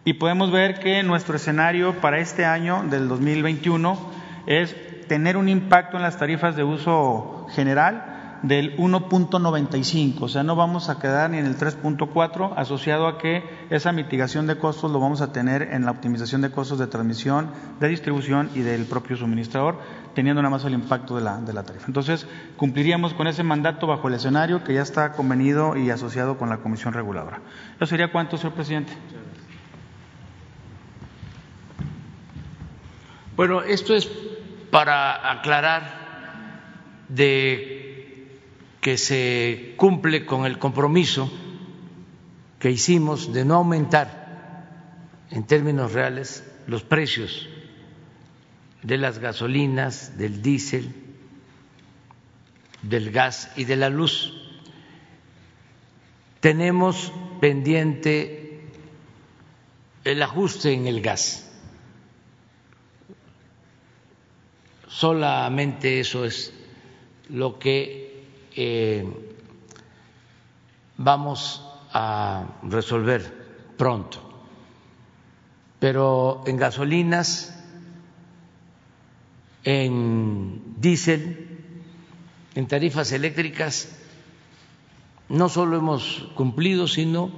Y 0.07 0.14
podemos 0.14 0.51
ver 0.51 0.81
que 0.81 1.03
nuestro 1.03 1.37
escenario 1.37 2.01
para 2.01 2.19
este 2.19 2.47
año 2.47 2.83
del 2.88 3.09
2021 3.09 4.11
es 4.47 5.07
tener 5.07 5.37
un 5.37 5.51
impacto 5.51 5.99
en 5.99 6.05
las 6.05 6.17
tarifas 6.17 6.57
de 6.57 6.64
uso 6.64 7.47
general 7.51 8.08
del 8.42 8.77
1.95, 8.77 10.22
o 10.22 10.29
sea, 10.29 10.42
no 10.42 10.55
vamos 10.55 10.88
a 10.88 10.98
quedar 10.98 11.31
ni 11.31 11.38
en 11.38 11.46
el 11.46 11.57
3.4, 11.57 12.53
asociado 12.57 13.09
a 13.09 13.18
que 13.18 13.42
esa 13.70 13.92
mitigación 13.92 14.46
de 14.46 14.59
costos 14.59 14.92
lo 14.92 15.01
vamos 15.01 15.20
a 15.20 15.33
tener 15.33 15.62
en 15.62 15.85
la 15.85 15.90
optimización 15.90 16.40
de 16.40 16.51
costos 16.51 16.79
de 16.79 16.87
transmisión, 16.87 17.51
de 17.81 17.88
distribución 17.88 18.51
y 18.55 18.61
del 18.61 18.87
propio 18.87 19.16
suministrador, 19.16 19.81
teniendo 20.14 20.40
nada 20.40 20.51
más 20.51 20.64
el 20.64 20.74
impacto 20.74 21.16
de 21.16 21.22
la, 21.22 21.38
de 21.40 21.53
la 21.53 21.64
tarifa. 21.64 21.87
Entonces, 21.88 22.27
cumpliríamos 22.57 23.14
con 23.14 23.27
ese 23.27 23.42
mandato 23.42 23.87
bajo 23.87 24.09
el 24.09 24.14
escenario 24.14 24.62
que 24.62 24.74
ya 24.74 24.83
está 24.83 25.12
convenido 25.12 25.77
y 25.77 25.90
asociado 25.90 26.38
con 26.38 26.48
la 26.48 26.59
Comisión 26.59 26.92
Reguladora. 26.92 27.40
¿Eso 27.77 27.87
sería 27.87 28.12
cuánto, 28.12 28.37
señor 28.37 28.55
presidente? 28.55 28.92
Bueno, 33.37 33.62
esto 33.62 33.94
es 33.94 34.11
para 34.70 35.31
aclarar 35.31 36.09
de 37.09 37.78
que 38.81 38.97
se 38.97 39.75
cumple 39.77 40.25
con 40.25 40.47
el 40.47 40.59
compromiso 40.59 41.31
que 42.59 42.71
hicimos 42.71 43.33
de 43.33 43.45
no 43.45 43.57
aumentar 43.57 44.19
en 45.31 45.45
términos 45.45 45.93
reales 45.93 46.45
los 46.67 46.83
precios 46.83 47.49
de 48.83 48.97
las 48.97 49.19
gasolinas, 49.19 50.17
del 50.19 50.43
diésel, 50.43 50.93
del 52.83 53.11
gas 53.11 53.51
y 53.57 53.64
de 53.64 53.77
la 53.77 53.91
luz. 53.91 54.35
Tenemos 56.41 57.12
pendiente 57.41 58.67
el 60.05 60.23
ajuste 60.23 60.73
en 60.73 60.87
el 60.87 61.01
gas. 61.01 61.45
Solamente 64.87 66.01
eso 66.01 66.25
es 66.25 66.53
lo 67.29 67.59
que 67.59 68.08
eh, 68.61 69.07
vamos 70.97 71.62
a 71.92 72.59
resolver 72.64 73.23
pronto. 73.77 74.18
Pero 75.79 76.42
en 76.44 76.57
gasolinas, 76.57 77.55
en 79.62 80.75
diésel, 80.77 81.47
en 82.57 82.66
tarifas 82.66 83.12
eléctricas, 83.12 83.94
no 85.29 85.49
solo 85.49 85.77
hemos 85.77 86.27
cumplido, 86.35 86.88
sino 86.88 87.31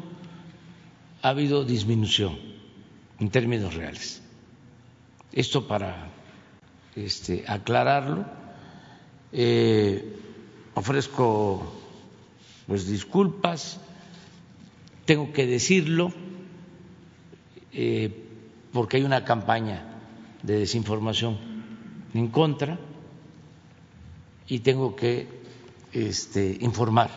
ha 1.21 1.29
habido 1.29 1.67
disminución 1.67 2.39
en 3.19 3.29
términos 3.29 3.75
reales. 3.75 4.23
Esto 5.33 5.69
para 5.69 6.09
este, 6.97 7.45
aclararlo. 7.47 8.25
Eh, 9.33 10.17
ofrezco 10.75 11.81
pues 12.67 12.87
disculpas, 12.87 13.81
tengo 15.05 15.33
que 15.33 15.47
decirlo 15.47 16.13
eh, 17.73 18.27
porque 18.73 18.99
hay 18.99 19.03
una 19.03 19.25
campaña 19.25 19.85
de 20.43 20.61
desinformación 20.61 21.39
en 22.15 22.29
contra 22.29 22.79
y 24.47 24.61
tengo 24.61 24.95
que 24.97 25.29
este, 25.93 26.59
informar 26.61 27.11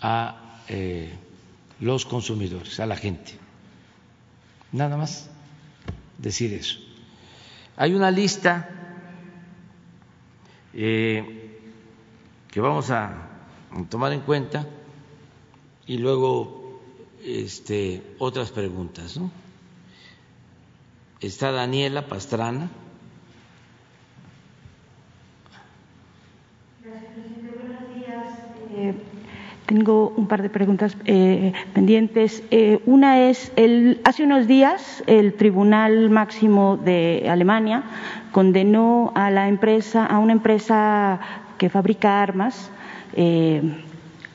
a 0.00 0.60
eh, 0.68 1.12
los 1.80 2.04
consumidores, 2.04 2.78
a 2.80 2.86
la 2.86 2.96
gente. 2.96 3.32
Nada 4.72 4.96
más 4.96 5.28
decir 6.18 6.54
eso. 6.54 6.78
Hay 7.76 7.94
una 7.94 8.10
lista 8.10 8.68
eh, 10.74 11.41
que 12.52 12.60
vamos 12.60 12.90
a 12.90 13.10
tomar 13.88 14.12
en 14.12 14.20
cuenta 14.20 14.66
y 15.86 15.96
luego 15.96 16.80
este, 17.24 18.02
otras 18.18 18.52
preguntas. 18.52 19.18
Está 21.18 21.50
Daniela 21.50 22.06
Pastrana. 22.06 22.68
Eh, 28.74 28.94
tengo 29.64 30.12
un 30.16 30.26
par 30.26 30.42
de 30.42 30.50
preguntas 30.50 30.94
eh, 31.06 31.54
pendientes. 31.72 32.42
Eh, 32.50 32.82
una 32.84 33.30
es, 33.30 33.50
el, 33.56 34.02
hace 34.04 34.24
unos 34.24 34.46
días 34.46 35.02
el 35.06 35.32
Tribunal 35.34 36.10
Máximo 36.10 36.76
de 36.76 37.26
Alemania 37.30 37.84
condenó 38.30 39.12
a 39.14 39.30
la 39.30 39.48
empresa, 39.48 40.04
a 40.04 40.18
una 40.18 40.32
empresa 40.32 41.20
que 41.62 41.70
fabrica 41.70 42.20
armas, 42.20 42.72
eh, 43.14 43.62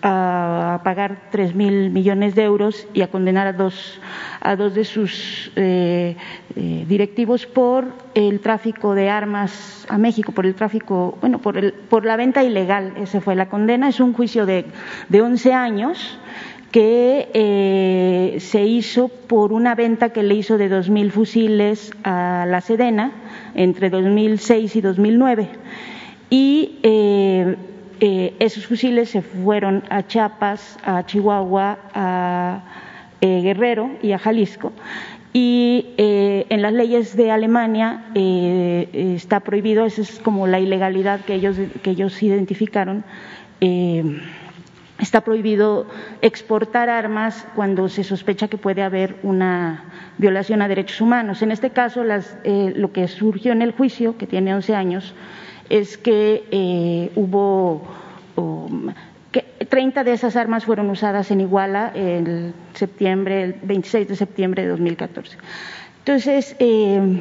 a 0.02 0.80
pagar 0.86 1.28
tres 1.30 1.54
mil 1.54 1.90
millones 1.90 2.36
de 2.36 2.44
euros 2.44 2.88
y 2.94 3.02
a 3.02 3.12
condenar 3.12 3.48
a 3.48 3.52
dos, 3.52 4.00
a 4.40 4.56
dos 4.56 4.74
de 4.74 4.86
sus 4.86 5.52
eh, 5.58 6.16
eh, 6.56 6.86
directivos 6.88 7.46
por 7.46 7.84
el 8.16 8.40
tráfico 8.40 8.96
de 8.96 9.10
armas 9.10 9.86
a 9.90 9.98
México, 9.98 10.32
por 10.32 10.46
el 10.46 10.56
tráfico, 10.56 11.18
bueno, 11.20 11.40
por, 11.40 11.58
el, 11.58 11.74
por 11.74 12.06
la 12.06 12.16
venta 12.16 12.46
ilegal. 12.46 12.94
Esa 12.96 13.20
fue 13.20 13.36
la 13.36 13.50
condena. 13.50 13.90
Es 13.90 14.00
un 14.00 14.14
juicio 14.14 14.46
de, 14.46 14.64
de 15.10 15.22
11 15.22 15.52
años 15.52 16.18
que 16.72 17.30
eh, 17.34 18.38
se 18.40 18.64
hizo 18.64 19.10
por 19.10 19.52
una 19.52 19.76
venta 19.76 20.14
que 20.14 20.24
le 20.24 20.36
hizo 20.36 20.58
de 20.58 20.70
dos 20.70 20.90
mil 20.90 21.12
fusiles 21.12 21.92
a 22.06 22.46
la 22.48 22.62
Sedena 22.62 23.12
entre 23.54 23.90
2006 23.90 24.78
y 24.78 24.80
2009. 24.80 25.50
Y 26.30 26.80
eh, 26.84 27.56
eh, 28.00 28.36
esos 28.40 28.66
fusiles 28.66 29.10
se 29.10 29.22
fueron 29.22 29.84
a 29.90 30.06
Chiapas, 30.06 30.78
a 30.84 31.06
Chihuahua, 31.06 31.78
a 31.94 32.64
eh, 33.22 33.42
Guerrero 33.42 33.92
y 34.02 34.12
a 34.12 34.20
Jalisco. 34.20 34.74
Y 35.34 35.94
en 35.98 36.64
las 36.64 36.74
leyes 36.74 37.16
de 37.16 37.30
Alemania 37.30 38.06
está 38.16 39.42
prohibido, 39.42 39.86
esa 39.86 40.02
es 40.02 40.18
como 40.18 40.48
la 40.48 40.60
ilegalidad 40.60 41.20
que 41.26 41.36
ellos, 41.36 41.58
que 41.84 41.92
ellos 41.92 42.24
identificaron 42.24 43.04
está 45.00 45.22
prohibido 45.22 45.86
exportar 46.22 46.90
armas 46.90 47.46
cuando 47.56 47.88
se 47.88 48.04
sospecha 48.04 48.48
que 48.48 48.58
puede 48.58 48.82
haber 48.82 49.18
una 49.22 49.84
violación 50.18 50.62
a 50.62 50.68
derechos 50.68 51.02
humanos. 51.02 51.42
En 51.42 51.52
este 51.52 51.70
caso, 51.70 52.04
lo 52.04 52.92
que 52.92 53.08
surgió 53.08 53.52
en 53.52 53.62
el 53.62 53.74
juicio, 53.74 54.18
que 54.18 54.26
tiene 54.26 54.56
11 54.56 54.76
años, 54.76 55.14
es 55.70 55.98
que 55.98 56.44
eh, 56.52 57.12
hubo 57.16 57.82
que 59.32 59.42
30 59.42 60.04
de 60.04 60.14
esas 60.14 60.36
armas 60.36 60.66
fueron 60.66 60.90
usadas 60.90 61.32
en 61.32 61.42
Iguala 61.42 61.92
el 61.96 62.54
septiembre, 62.74 63.44
el 63.44 63.56
26 63.64 64.08
de 64.08 64.16
septiembre 64.16 64.64
de 64.64 64.70
2014. 64.70 65.38
Entonces, 66.00 66.56
eh, 66.60 67.20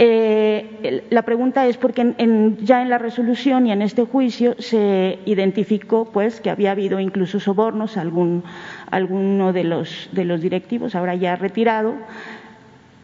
eh, 0.00 1.04
la 1.10 1.22
pregunta 1.22 1.66
es 1.66 1.76
porque 1.76 2.14
ya 2.60 2.82
en 2.82 2.88
la 2.88 2.98
resolución 2.98 3.66
y 3.66 3.72
en 3.72 3.82
este 3.82 4.04
juicio 4.04 4.54
se 4.58 5.18
identificó 5.24 6.04
pues 6.12 6.40
que 6.40 6.50
había 6.50 6.70
habido 6.70 7.00
incluso 7.00 7.40
sobornos 7.40 7.96
a 7.96 8.02
algún, 8.02 8.44
alguno 8.92 9.52
de 9.52 9.64
los, 9.64 10.08
de 10.12 10.24
los 10.24 10.40
directivos, 10.40 10.94
ahora 10.94 11.16
ya 11.16 11.34
retirado, 11.34 11.94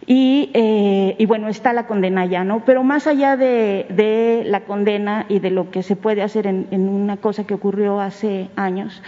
eh, 0.07 1.17
y, 1.19 1.27
bueno, 1.27 1.49
está 1.49 1.73
la 1.73 1.87
condena 1.87 2.27
ya, 2.27 2.45
¿no? 2.45 2.65
Pero 2.65 2.83
más 2.83 3.07
allá 3.07 3.37
de, 3.37 4.43
la 4.47 4.61
condena 4.61 5.27
y 5.29 5.39
de 5.39 5.51
lo 5.51 5.71
que 5.71 5.83
se 5.83 5.97
puede 5.97 6.23
hacer 6.23 6.47
en, 6.47 6.89
una 6.89 7.17
cosa 7.17 7.45
que 7.45 7.55
ocurrió 7.55 8.01
hace 8.01 8.49
años, 8.57 9.03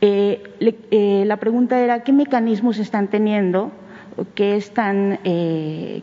eh, 0.00 0.42
eh, 0.90 1.24
la 1.26 1.36
pregunta 1.36 1.78
era 1.78 2.02
qué 2.02 2.12
mecanismos 2.12 2.78
están 2.78 3.08
teniendo, 3.08 3.70
qué 4.34 4.56
están, 4.56 5.20
qué, 5.22 6.02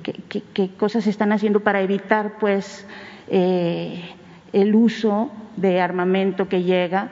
qué, 0.54 0.70
cosas 0.78 1.08
están 1.08 1.32
haciendo 1.32 1.60
para 1.60 1.82
evitar, 1.82 2.38
pues, 2.40 2.88
el 3.30 4.76
uso 4.76 5.30
de 5.58 5.82
armamento 5.82 6.48
que 6.48 6.64
llega 6.64 7.10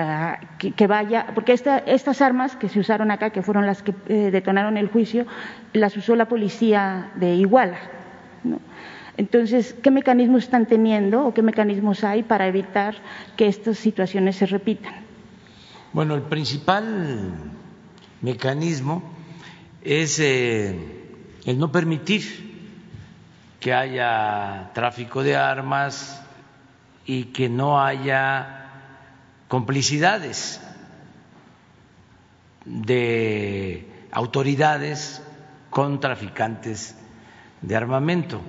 Ah, 0.00 0.38
que, 0.58 0.86
vaya, 0.86 1.26
porque 1.34 1.52
estas 1.52 2.22
armas 2.22 2.54
que 2.54 2.68
se 2.68 2.78
usaron 2.78 3.10
acá, 3.10 3.30
que 3.30 3.42
fueron 3.42 3.66
las 3.66 3.82
que 3.82 3.92
eh, 4.08 4.30
detonaron 4.30 4.76
el 4.76 4.86
juicio, 4.86 5.26
las 5.72 5.96
usó 5.96 6.14
la 6.14 6.28
policía 6.28 7.10
de 7.16 7.34
Iguala. 7.34 7.78
Entonces, 9.16 9.74
¿qué 9.82 9.90
mecanismos 9.90 10.44
están 10.44 10.66
teniendo 10.66 11.26
o 11.26 11.34
qué 11.34 11.42
mecanismos 11.42 12.04
hay 12.04 12.22
para 12.22 12.46
evitar 12.46 12.94
que 13.36 13.48
estas 13.48 13.78
situaciones 13.78 14.36
se 14.36 14.46
repitan? 14.46 14.94
Bueno, 15.92 16.14
el 16.14 16.22
principal 16.22 17.34
mecanismo 18.22 19.02
es 19.82 20.20
eh, 20.20 20.78
el 21.44 21.58
no 21.58 21.72
permitir 21.72 22.22
que 23.58 23.74
haya 23.74 24.70
tráfico 24.74 25.24
de 25.24 25.34
armas 25.34 26.22
y 27.04 27.24
que 27.24 27.48
no 27.48 27.82
haya 27.82 28.57
complicidades 29.48 30.60
de 32.64 33.88
autoridades 34.12 35.22
con 35.70 36.00
traficantes 36.00 36.96
de 37.62 37.76
armamento. 37.76 38.40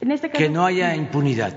Este 0.00 0.30
que 0.30 0.48
no 0.48 0.66
haya 0.66 0.94
impunidad. 0.94 1.54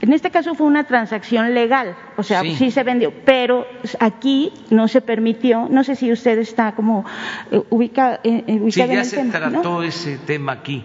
En 0.00 0.12
este 0.12 0.30
caso 0.32 0.54
fue 0.56 0.66
una 0.66 0.84
transacción 0.84 1.54
legal, 1.54 1.96
o 2.16 2.24
sea, 2.24 2.42
sí. 2.42 2.72
se 2.72 2.82
vendió, 2.82 3.12
pero 3.24 3.66
aquí 4.00 4.52
no 4.70 4.88
se 4.88 5.00
permitió, 5.00 5.68
no 5.70 5.84
sé 5.84 5.94
si 5.94 6.10
usted 6.10 6.38
está 6.38 6.74
como 6.74 7.04
eh, 7.52 7.62
ubica, 7.70 8.18
eh, 8.24 8.42
eh, 8.48 8.60
ubicado 8.60 8.90
sí, 8.90 8.96
ya 8.96 9.04
se 9.04 9.24
trató 9.26 9.82
ese 9.84 10.18
tema 10.18 10.52
aquí, 10.52 10.84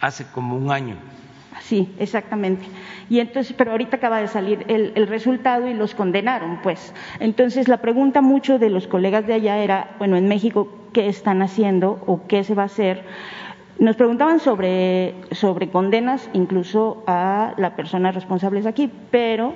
hace 0.00 0.26
como 0.26 0.56
un 0.56 0.70
año. 0.70 0.96
Sí, 1.68 1.86
exactamente. 1.98 2.64
Y 3.10 3.20
entonces, 3.20 3.54
pero 3.54 3.72
ahorita 3.72 3.98
acaba 3.98 4.22
de 4.22 4.28
salir 4.28 4.64
el, 4.68 5.06
resultado 5.06 5.68
y 5.68 5.74
los 5.74 5.94
condenaron, 5.94 6.62
pues. 6.62 6.94
Entonces, 7.20 7.68
la 7.68 7.82
pregunta 7.82 8.22
mucho 8.22 8.58
de 8.58 8.70
los 8.70 8.86
colegas 8.86 9.26
de 9.26 9.34
allá 9.34 9.58
era, 9.58 9.94
bueno, 9.98 10.16
en 10.16 10.28
México, 10.28 10.72
¿qué 10.94 11.08
están 11.08 11.42
haciendo 11.42 12.02
o 12.06 12.26
qué 12.26 12.42
se 12.42 12.54
va 12.54 12.62
a 12.62 12.66
hacer? 12.66 13.04
Nos 13.78 13.96
preguntaban 13.96 14.40
sobre, 14.40 15.14
sobre 15.32 15.68
condenas 15.68 16.30
incluso 16.32 17.04
a 17.06 17.52
las 17.58 17.72
personas 17.72 18.14
responsables 18.14 18.64
aquí, 18.64 18.90
pero 19.10 19.54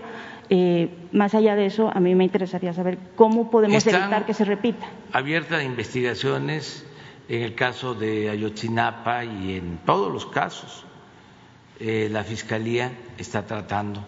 eh, 0.50 0.90
más 1.12 1.34
allá 1.34 1.56
de 1.56 1.64
eso, 1.64 1.90
a 1.94 1.98
mí 1.98 2.14
me 2.14 2.24
interesaría 2.24 2.74
saber 2.74 2.98
cómo 3.16 3.50
podemos 3.50 3.86
evitar 3.86 4.26
que 4.26 4.34
se 4.34 4.44
repita. 4.44 4.86
Abiertas 5.12 5.64
investigaciones 5.64 6.86
en 7.30 7.40
el 7.40 7.54
caso 7.54 7.94
de 7.94 8.28
Ayotzinapa 8.28 9.24
y 9.24 9.56
en 9.56 9.78
todos 9.86 10.12
los 10.12 10.26
casos 10.26 10.84
eh, 11.80 12.08
la 12.10 12.24
Fiscalía 12.24 12.92
está 13.18 13.46
tratando 13.46 14.04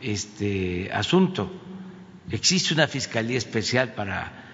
este 0.00 0.90
asunto. 0.92 1.50
Existe 2.30 2.74
una 2.74 2.86
Fiscalía 2.88 3.38
especial 3.38 3.94
para 3.94 4.44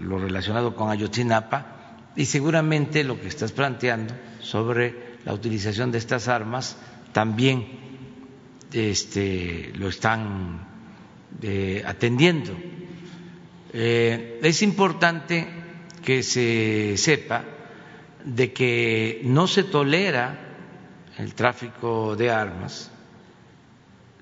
lo 0.00 0.18
relacionado 0.18 0.74
con 0.74 0.90
Ayotzinapa 0.90 1.96
y 2.16 2.24
seguramente 2.26 3.04
lo 3.04 3.20
que 3.20 3.28
estás 3.28 3.52
planteando 3.52 4.14
sobre 4.40 5.12
la 5.24 5.32
utilización 5.32 5.92
de 5.92 5.98
estas 5.98 6.28
armas 6.28 6.76
también 7.12 7.66
este, 8.72 9.72
lo 9.76 9.88
están 9.88 10.66
eh, 11.42 11.82
atendiendo. 11.86 12.52
Eh, 13.72 14.40
es 14.42 14.62
importante 14.62 15.46
que 16.04 16.22
se 16.22 16.96
sepa 16.96 17.44
de 18.24 18.52
que 18.52 19.20
no 19.24 19.46
se 19.46 19.64
tolera 19.64 20.51
el 21.18 21.34
tráfico 21.34 22.16
de 22.16 22.30
armas, 22.30 22.90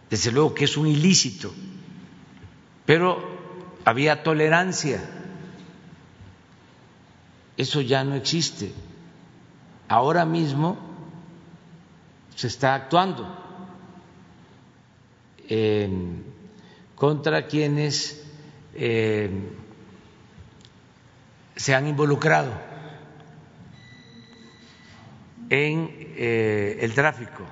desde 0.08 0.32
luego 0.32 0.54
que 0.54 0.64
es 0.64 0.76
un 0.76 0.86
ilícito, 0.86 1.52
pero 2.84 3.22
había 3.84 4.22
tolerancia. 4.22 5.00
Eso 7.56 7.80
ya 7.80 8.04
no 8.04 8.14
existe. 8.14 8.72
Ahora 9.88 10.24
mismo 10.24 10.78
se 12.34 12.46
está 12.46 12.74
actuando 12.74 13.36
contra 16.94 17.46
quienes 17.46 18.24
se 21.56 21.74
han 21.74 21.86
involucrado 21.86 22.69
en 25.50 25.90
eh, 26.16 26.78
el 26.80 26.94
tráfico 26.94 27.44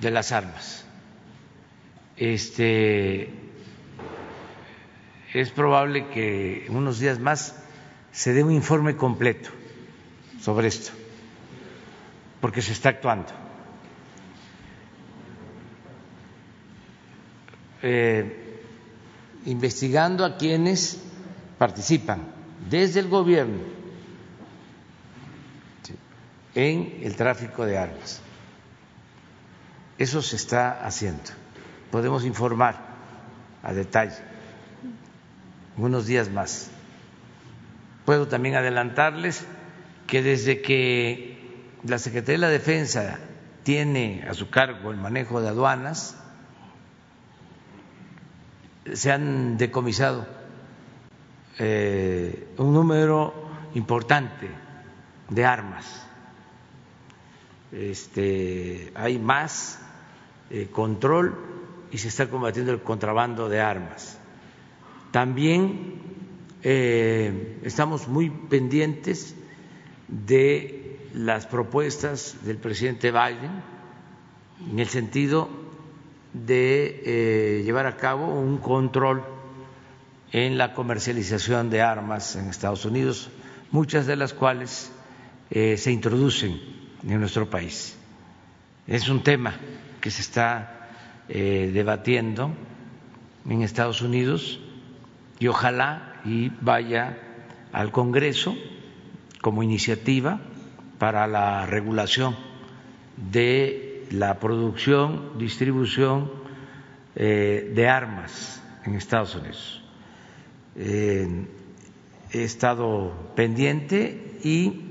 de 0.00 0.10
las 0.10 0.30
armas. 0.30 0.84
Este, 2.16 3.30
es 5.32 5.50
probable 5.50 6.08
que 6.08 6.66
en 6.66 6.76
unos 6.76 6.98
días 6.98 7.18
más 7.18 7.56
se 8.12 8.34
dé 8.34 8.44
un 8.44 8.52
informe 8.52 8.94
completo 8.94 9.48
sobre 10.40 10.68
esto, 10.68 10.92
porque 12.42 12.60
se 12.60 12.72
está 12.72 12.90
actuando. 12.90 13.32
Eh, 17.82 18.60
investigando 19.46 20.26
a 20.26 20.36
quienes 20.36 21.02
participan 21.56 22.28
desde 22.68 23.00
el 23.00 23.08
gobierno 23.08 23.79
en 26.54 27.00
el 27.02 27.16
tráfico 27.16 27.64
de 27.64 27.78
armas. 27.78 28.20
Eso 29.98 30.22
se 30.22 30.36
está 30.36 30.84
haciendo. 30.84 31.30
Podemos 31.90 32.24
informar 32.24 32.76
a 33.62 33.72
detalle 33.72 34.16
unos 35.76 36.06
días 36.06 36.30
más. 36.30 36.70
Puedo 38.04 38.28
también 38.28 38.54
adelantarles 38.54 39.44
que 40.06 40.22
desde 40.22 40.62
que 40.62 41.38
la 41.84 41.98
Secretaría 41.98 42.34
de 42.34 42.38
la 42.38 42.48
Defensa 42.48 43.18
tiene 43.62 44.26
a 44.28 44.34
su 44.34 44.50
cargo 44.50 44.90
el 44.90 44.96
manejo 44.96 45.40
de 45.40 45.48
aduanas, 45.48 46.16
se 48.92 49.12
han 49.12 49.56
decomisado 49.56 50.26
eh, 51.58 52.52
un 52.56 52.72
número 52.72 53.34
importante 53.74 54.48
de 55.28 55.44
armas. 55.44 56.09
Este, 57.72 58.90
hay 58.94 59.18
más 59.18 59.78
eh, 60.50 60.68
control 60.72 61.36
y 61.92 61.98
se 61.98 62.08
está 62.08 62.28
combatiendo 62.28 62.72
el 62.72 62.82
contrabando 62.82 63.48
de 63.48 63.60
armas. 63.60 64.18
También 65.12 65.94
eh, 66.62 67.60
estamos 67.62 68.08
muy 68.08 68.30
pendientes 68.30 69.36
de 70.08 70.98
las 71.14 71.46
propuestas 71.46 72.36
del 72.44 72.56
presidente 72.56 73.12
Biden 73.12 73.62
en 74.70 74.78
el 74.78 74.88
sentido 74.88 75.48
de 76.32 77.02
eh, 77.04 77.62
llevar 77.64 77.86
a 77.86 77.96
cabo 77.96 78.26
un 78.40 78.58
control 78.58 79.22
en 80.32 80.58
la 80.58 80.74
comercialización 80.74 81.70
de 81.70 81.82
armas 81.82 82.36
en 82.36 82.48
Estados 82.48 82.84
Unidos, 82.84 83.30
muchas 83.70 84.06
de 84.06 84.16
las 84.16 84.32
cuales 84.32 84.92
se 85.50 85.90
introducen 85.90 86.79
en 87.06 87.20
nuestro 87.20 87.48
país. 87.48 87.96
Es 88.86 89.08
un 89.08 89.22
tema 89.22 89.54
que 90.00 90.10
se 90.10 90.22
está 90.22 90.88
eh, 91.28 91.70
debatiendo 91.72 92.52
en 93.48 93.62
Estados 93.62 94.02
Unidos 94.02 94.60
y 95.38 95.46
ojalá 95.46 96.20
y 96.24 96.50
vaya 96.60 97.18
al 97.72 97.92
Congreso 97.92 98.56
como 99.40 99.62
iniciativa 99.62 100.40
para 100.98 101.26
la 101.26 101.66
regulación 101.66 102.36
de 103.16 104.06
la 104.10 104.38
producción, 104.38 105.38
distribución 105.38 106.30
eh, 107.16 107.72
de 107.74 107.88
armas 107.88 108.62
en 108.84 108.94
Estados 108.94 109.34
Unidos. 109.34 109.82
Eh, 110.76 111.46
he 112.32 112.42
estado 112.42 113.32
pendiente 113.34 114.38
y 114.44 114.86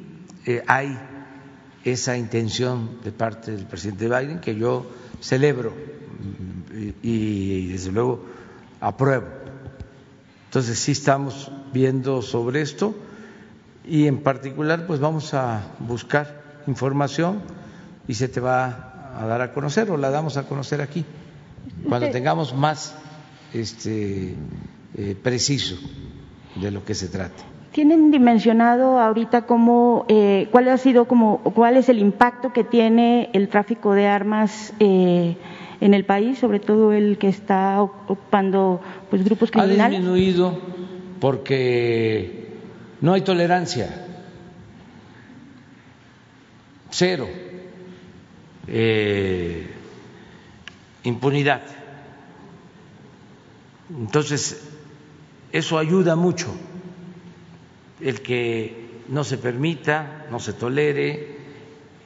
hay 0.67 0.97
esa 1.83 2.17
intención 2.17 2.99
de 3.03 3.11
parte 3.11 3.51
del 3.51 3.65
presidente 3.65 4.07
Biden 4.07 4.39
que 4.39 4.55
yo 4.55 4.85
celebro 5.21 5.73
y, 7.01 7.67
desde 7.67 7.91
luego 7.91 8.25
apruebo. 8.81 9.27
Entonces 10.45 10.79
sí 10.79 10.91
estamos 10.91 11.51
viendo 11.73 12.21
sobre 12.21 12.61
esto 12.61 12.95
y 13.85 14.07
en 14.07 14.21
particular 14.21 14.87
pues 14.87 14.99
vamos 14.99 15.33
a 15.33 15.61
buscar 15.79 16.41
información 16.67 17.41
y 18.07 18.15
se 18.15 18.27
te 18.27 18.39
va 18.39 19.13
a 19.15 19.25
dar 19.25 19.41
a 19.41 19.53
conocer 19.53 19.89
o 19.91 19.97
la 19.97 20.09
damos 20.09 20.37
a 20.37 20.43
conocer 20.43 20.81
aquí 20.81 21.05
cuando 21.87 22.09
tengamos 22.09 22.55
más 22.55 22.95
este 23.53 24.35
eh, 24.95 25.15
preciso 25.21 25.75
de 26.55 26.71
lo 26.71 26.83
que 26.83 26.95
se 26.95 27.07
trata. 27.07 27.43
¿Tienen 27.71 28.09
dimensionado 28.09 28.99
ahorita 28.99 29.43
cómo, 29.43 30.05
eh, 30.09 30.47
cuál 30.51 30.69
ha 30.69 30.77
sido 30.77 31.05
como, 31.05 31.39
cuál 31.39 31.77
es 31.77 31.87
el 31.87 31.99
impacto 31.99 32.51
que 32.51 32.63
tiene 32.63 33.29
el 33.33 33.47
tráfico 33.47 33.93
de 33.93 34.07
armas 34.07 34.73
eh, 34.79 35.37
en 35.79 35.93
el 35.93 36.03
país, 36.03 36.39
sobre 36.39 36.59
todo 36.59 36.93
el 36.93 37.19
que 37.19 37.27
está 37.27 37.81
ocupando 37.81 38.81
pues 39.11 39.23
grupos 39.23 39.51
criminales? 39.51 39.85
Ha 39.85 39.89
disminuido 39.89 40.57
porque 41.19 42.49
no 43.01 43.13
hay 43.13 43.21
tolerancia, 43.21 44.05
cero, 46.89 47.27
eh, 48.67 49.67
impunidad. 51.03 51.61
Entonces, 53.89 54.69
eso 55.51 55.77
ayuda 55.77 56.15
mucho, 56.15 56.47
el 58.01 58.21
que 58.21 59.03
no 59.07 59.23
se 59.23 59.37
permita, 59.37 60.27
no 60.31 60.39
se 60.39 60.53
tolere, 60.53 61.37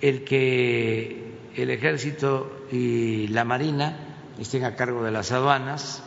el 0.02 0.24
que 0.24 1.34
el 1.56 1.70
ejército 1.70 2.66
y 2.72 3.28
la 3.28 3.44
marina 3.44 3.98
estén 4.40 4.64
a 4.66 4.76
cargo 4.76 5.04
de 5.04 5.12
las 5.12 5.32
aduanas, 5.32 6.04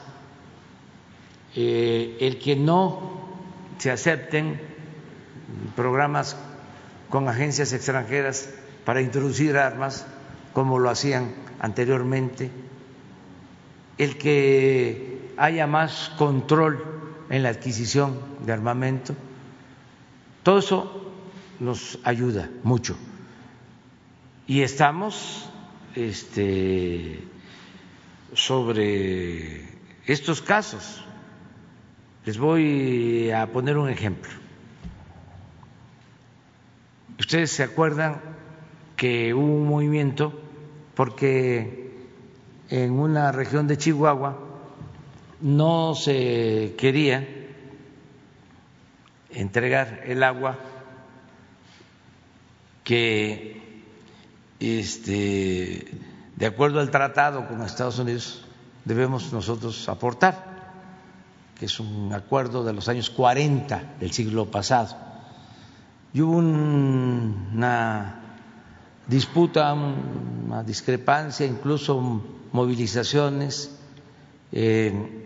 eh, 1.55 2.17
el 2.21 2.39
que 2.39 2.57
no 2.57 3.27
se 3.79 3.91
acepten 3.91 4.61
programas 5.75 6.37
con 7.09 7.29
agencias 7.29 7.73
extranjeras 7.73 8.51
para 8.85 9.01
introducir 9.01 9.57
armas 9.57 10.07
como 10.53 10.79
lo 10.79 10.91
hacían 10.91 11.35
anteriormente, 11.61 12.51
el 13.99 14.19
que 14.19 15.33
haya 15.37 15.67
más 15.67 16.13
control 16.19 16.85
en 17.31 17.43
la 17.43 17.51
adquisición 17.51 18.19
de 18.45 18.53
armamento, 18.53 19.15
todo 20.47 20.59
eso 20.59 20.89
nos 21.59 21.99
ayuda 22.05 22.49
mucho. 22.63 22.97
Y 24.47 24.63
estamos 24.63 25.51
este, 25.97 27.19
sobre 28.33 29.69
estos 30.07 30.41
casos. 30.43 31.05
Les 32.25 32.39
voy 32.39 33.29
a 33.33 33.49
poner 33.49 33.77
un 33.77 33.89
ejemplo. 33.89 34.31
Ustedes 37.19 37.51
se 37.51 37.65
acuerdan 37.65 38.21
que 38.95 39.35
hubo 39.35 39.43
un 39.43 39.67
movimiento 39.67 40.33
porque 40.95 41.91
en 42.71 42.93
una 42.93 43.33
región 43.33 43.67
de 43.67 43.79
Chihuahua 43.79 44.39
no 45.41 45.97
se 45.97 46.77
quería 46.79 47.36
entregar 49.41 50.03
el 50.05 50.23
agua 50.23 50.59
que 52.85 53.83
este 54.61 55.87
de 56.37 56.47
acuerdo 56.47 56.81
al 56.81 56.91
tratado 56.91 57.47
con 57.49 57.63
Estados 57.63 57.99
Unidos 57.99 58.45
debemos 58.85 59.33
nosotros 59.33 59.89
aportar, 59.89 60.45
que 61.59 61.67
es 61.67 61.81
un 61.81 62.13
acuerdo 62.13 62.65
de 62.65 62.73
los 62.73 62.89
años 62.89 63.11
40 63.11 63.97
del 64.01 64.13
siglo 64.13 64.51
pasado 64.51 65.07
y 66.17 66.23
hubo 66.23 66.39
una 66.39 68.23
disputa, 69.07 69.75
una 69.75 70.63
discrepancia, 70.63 71.45
incluso 71.45 72.23
movilizaciones. 72.53 73.79
Eh, 74.51 75.26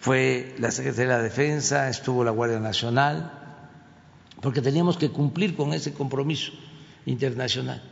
fue 0.00 0.54
la 0.58 0.70
Secretaría 0.70 1.12
de 1.12 1.16
la 1.18 1.22
Defensa, 1.22 1.88
estuvo 1.88 2.24
la 2.24 2.30
Guardia 2.30 2.60
Nacional, 2.60 3.32
porque 4.40 4.62
teníamos 4.62 4.96
que 4.96 5.10
cumplir 5.10 5.56
con 5.56 5.72
ese 5.72 5.92
compromiso 5.92 6.52
internacional 7.06 7.82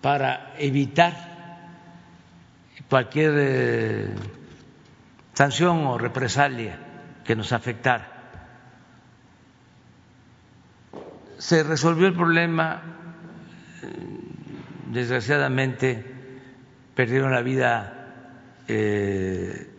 para 0.00 0.54
evitar 0.58 1.34
cualquier 2.88 3.32
eh, 3.36 4.14
sanción 5.32 5.86
o 5.86 5.98
represalia 5.98 6.78
que 7.24 7.34
nos 7.34 7.52
afectara. 7.52 8.14
se 11.44 11.62
resolvió 11.62 12.06
el 12.06 12.14
problema, 12.14 12.80
desgraciadamente 14.90 16.02
perdieron 16.94 17.32
la 17.32 17.42
vida 17.42 18.62
eh, 18.66 19.73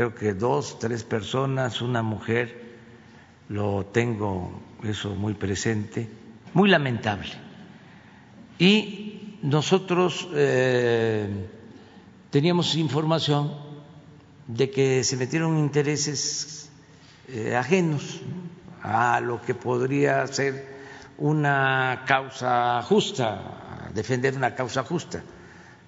creo 0.00 0.14
que 0.14 0.32
dos, 0.32 0.78
tres 0.78 1.04
personas, 1.04 1.82
una 1.82 2.02
mujer, 2.02 2.58
lo 3.50 3.84
tengo 3.84 4.50
eso 4.82 5.10
muy 5.10 5.34
presente, 5.34 6.08
muy 6.54 6.70
lamentable. 6.70 7.28
Y 8.58 9.36
nosotros 9.42 10.26
eh, 10.32 11.28
teníamos 12.30 12.76
información 12.76 13.52
de 14.46 14.70
que 14.70 15.04
se 15.04 15.18
metieron 15.18 15.58
intereses 15.58 16.70
eh, 17.28 17.54
ajenos 17.54 18.22
a 18.82 19.20
lo 19.20 19.42
que 19.42 19.54
podría 19.54 20.26
ser 20.28 20.78
una 21.18 22.04
causa 22.06 22.80
justa, 22.84 23.90
defender 23.92 24.34
una 24.34 24.54
causa 24.54 24.82
justa, 24.82 25.22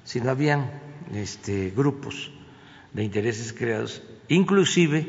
si 0.04 0.20
no 0.20 0.32
habían 0.32 0.70
este, 1.14 1.70
grupos 1.74 2.30
de 2.92 3.04
intereses 3.04 3.52
creados, 3.52 4.02
inclusive 4.28 5.08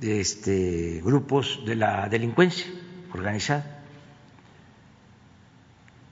este, 0.00 1.00
grupos 1.04 1.60
de 1.66 1.76
la 1.76 2.08
delincuencia 2.08 2.66
organizada. 3.12 3.82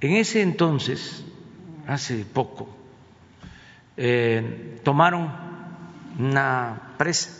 En 0.00 0.16
ese 0.16 0.42
entonces, 0.42 1.24
hace 1.87 2.24
poco, 2.24 2.68
eh, 3.96 4.80
tomaron 4.85 5.32
una 6.18 6.94
presa 6.98 7.30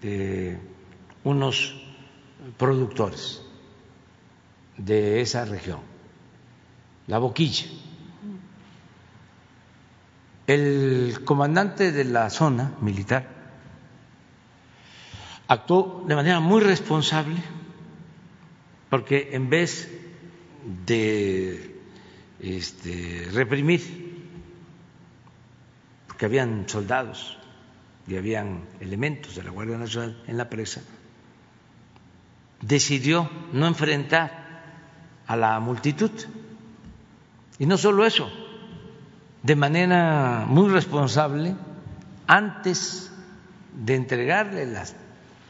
de 0.00 0.58
unos 1.24 1.74
productores 2.58 3.42
de 4.76 5.20
esa 5.20 5.44
región, 5.44 5.80
la 7.06 7.18
boquilla. 7.18 7.66
El 10.46 11.22
comandante 11.24 11.92
de 11.92 12.04
la 12.04 12.28
zona 12.30 12.74
militar 12.80 13.28
actuó 15.48 16.04
de 16.06 16.14
manera 16.14 16.40
muy 16.40 16.60
responsable 16.60 17.42
porque 18.90 19.30
en 19.32 19.50
vez 19.50 19.90
de 20.86 21.80
este, 22.40 23.28
reprimir, 23.32 23.82
porque 26.06 26.26
habían 26.26 26.68
soldados 26.68 27.38
y 28.06 28.16
habían 28.16 28.64
elementos 28.80 29.34
de 29.34 29.42
la 29.42 29.50
Guardia 29.50 29.78
Nacional 29.78 30.22
en 30.26 30.36
la 30.36 30.48
presa, 30.48 30.82
decidió 32.60 33.30
no 33.52 33.66
enfrentar 33.66 34.44
a 35.26 35.36
la 35.36 35.58
multitud. 35.60 36.10
Y 37.58 37.66
no 37.66 37.78
solo 37.78 38.04
eso, 38.06 38.30
de 39.44 39.56
manera 39.56 40.46
muy 40.48 40.70
responsable, 40.70 41.54
antes 42.26 43.12
de 43.74 43.94
entregarle 43.94 44.66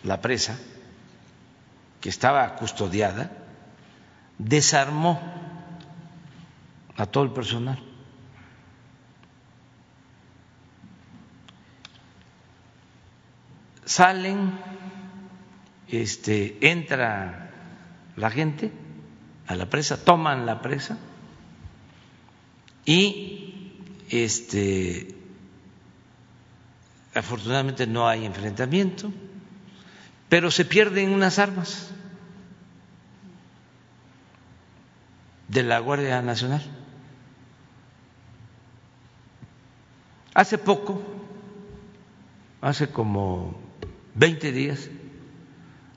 la 0.03 0.20
presa, 0.20 0.59
que 2.01 2.09
estaba 2.09 2.57
custodiada, 2.57 3.30
desarmó 4.36 5.20
a 6.97 7.07
todo 7.07 7.22
el 7.22 7.30
personal. 7.30 7.80
Salen, 13.84 14.59
este, 15.86 16.68
entra 16.68 17.53
la 18.16 18.30
gente 18.30 18.72
a 19.47 19.55
la 19.55 19.70
presa, 19.70 20.05
toman 20.05 20.47
la 20.47 20.61
presa 20.62 20.99
y 22.84 23.54
este 24.11 25.15
afortunadamente 27.15 27.87
no 27.87 28.09
hay 28.09 28.25
enfrentamiento, 28.25 29.13
pero 30.29 30.51
se 30.51 30.65
pierden 30.65 31.11
unas 31.11 31.39
armas 31.39 31.91
de 35.49 35.63
la 35.63 35.79
Guardia 35.79 36.21
Nacional. 36.23 36.63
Hace 40.35 40.59
poco, 40.59 41.01
hace 42.61 42.89
como 42.89 43.61
20 44.17 44.51
días, 44.51 44.91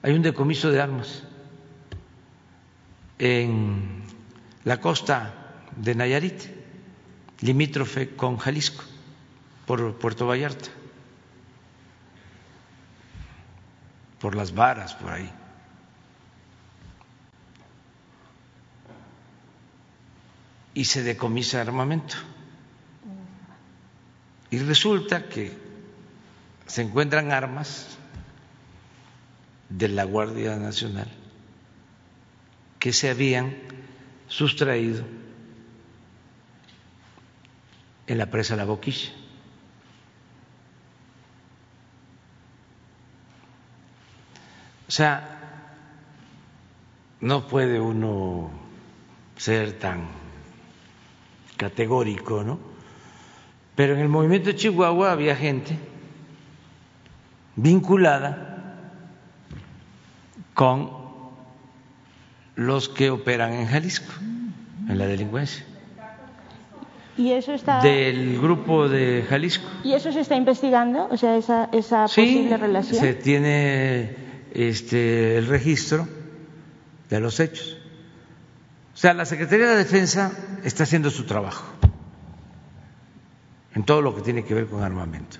hay 0.03 0.13
un 0.13 0.21
decomiso 0.21 0.69
de 0.69 0.79
armas 0.79 1.23
en 3.17 4.03
la 4.63 4.79
costa 4.79 5.33
de 5.75 5.95
Nayarit, 5.95 6.56
limítrofe 7.41 8.15
con 8.15 8.37
Jalisco, 8.37 8.83
por 9.65 9.95
Puerto 9.97 10.27
Vallarta, 10.27 10.69
por 14.19 14.35
las 14.35 14.53
varas, 14.53 14.95
por 14.95 15.11
ahí. 15.11 15.29
Y 20.73 20.85
se 20.85 21.03
decomisa 21.03 21.61
armamento. 21.61 22.15
Y 24.49 24.59
resulta 24.59 25.27
que 25.27 25.57
se 26.67 26.83
encuentran 26.83 27.31
armas 27.31 27.97
de 29.69 29.89
la 29.89 30.03
Guardia 30.03 30.55
Nacional 30.55 31.07
que 32.79 32.93
se 32.93 33.09
habían 33.09 33.55
sustraído 34.27 35.03
en 38.07 38.17
la 38.17 38.25
presa 38.27 38.55
La 38.55 38.65
Boquilla. 38.65 39.11
O 44.87 44.91
sea, 44.91 45.37
no 47.19 47.47
puede 47.47 47.79
uno 47.79 48.49
ser 49.35 49.77
tan 49.77 50.07
categórico, 51.57 52.43
¿no? 52.43 52.57
Pero 53.75 53.93
en 53.93 53.99
el 53.99 54.09
movimiento 54.09 54.49
de 54.49 54.55
Chihuahua 54.55 55.11
había 55.11 55.35
gente 55.35 55.77
vinculada 57.55 58.47
con 60.53 60.89
los 62.55 62.89
que 62.89 63.11
operan 63.11 63.53
en 63.53 63.67
Jalisco, 63.67 64.11
en 64.87 64.97
la 64.97 65.05
delincuencia. 65.05 65.66
¿Y 67.17 67.31
eso 67.31 67.53
está... 67.53 67.81
Del 67.81 68.39
grupo 68.39 68.87
de 68.87 69.25
Jalisco. 69.27 69.67
¿Y 69.83 69.93
eso 69.93 70.11
se 70.11 70.21
está 70.21 70.35
investigando? 70.35 71.07
O 71.09 71.17
sea, 71.17 71.35
esa, 71.35 71.69
esa 71.71 72.03
posible 72.03 72.57
relación. 72.57 73.01
Se 73.01 73.13
tiene 73.15 74.15
este, 74.53 75.37
el 75.37 75.47
registro 75.47 76.07
de 77.09 77.19
los 77.19 77.39
hechos. 77.39 77.77
O 78.93 78.97
sea, 78.97 79.13
la 79.13 79.25
Secretaría 79.25 79.67
de 79.67 79.77
Defensa 79.77 80.31
está 80.63 80.83
haciendo 80.83 81.09
su 81.09 81.25
trabajo 81.25 81.65
en 83.75 83.83
todo 83.83 84.01
lo 84.01 84.15
que 84.15 84.21
tiene 84.21 84.43
que 84.43 84.55
ver 84.55 84.65
con 84.65 84.83
armamento. 84.83 85.37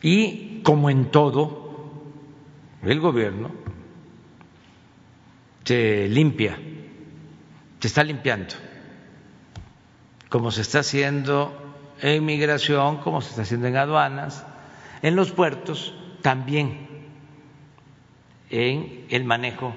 Y 0.00 0.60
como 0.62 0.90
en 0.90 1.10
todo, 1.10 2.02
el 2.82 3.00
gobierno 3.00 3.50
se 5.64 6.08
limpia, 6.08 6.56
se 7.80 7.88
está 7.88 8.04
limpiando, 8.04 8.54
como 10.34 10.50
se 10.50 10.62
está 10.62 10.80
haciendo 10.80 11.56
en 12.02 12.24
migración, 12.24 12.96
como 12.96 13.20
se 13.20 13.28
está 13.28 13.42
haciendo 13.42 13.68
en 13.68 13.76
aduanas, 13.76 14.44
en 15.00 15.14
los 15.14 15.30
puertos, 15.30 15.94
también 16.22 16.88
en 18.50 19.06
el 19.10 19.22
manejo 19.22 19.76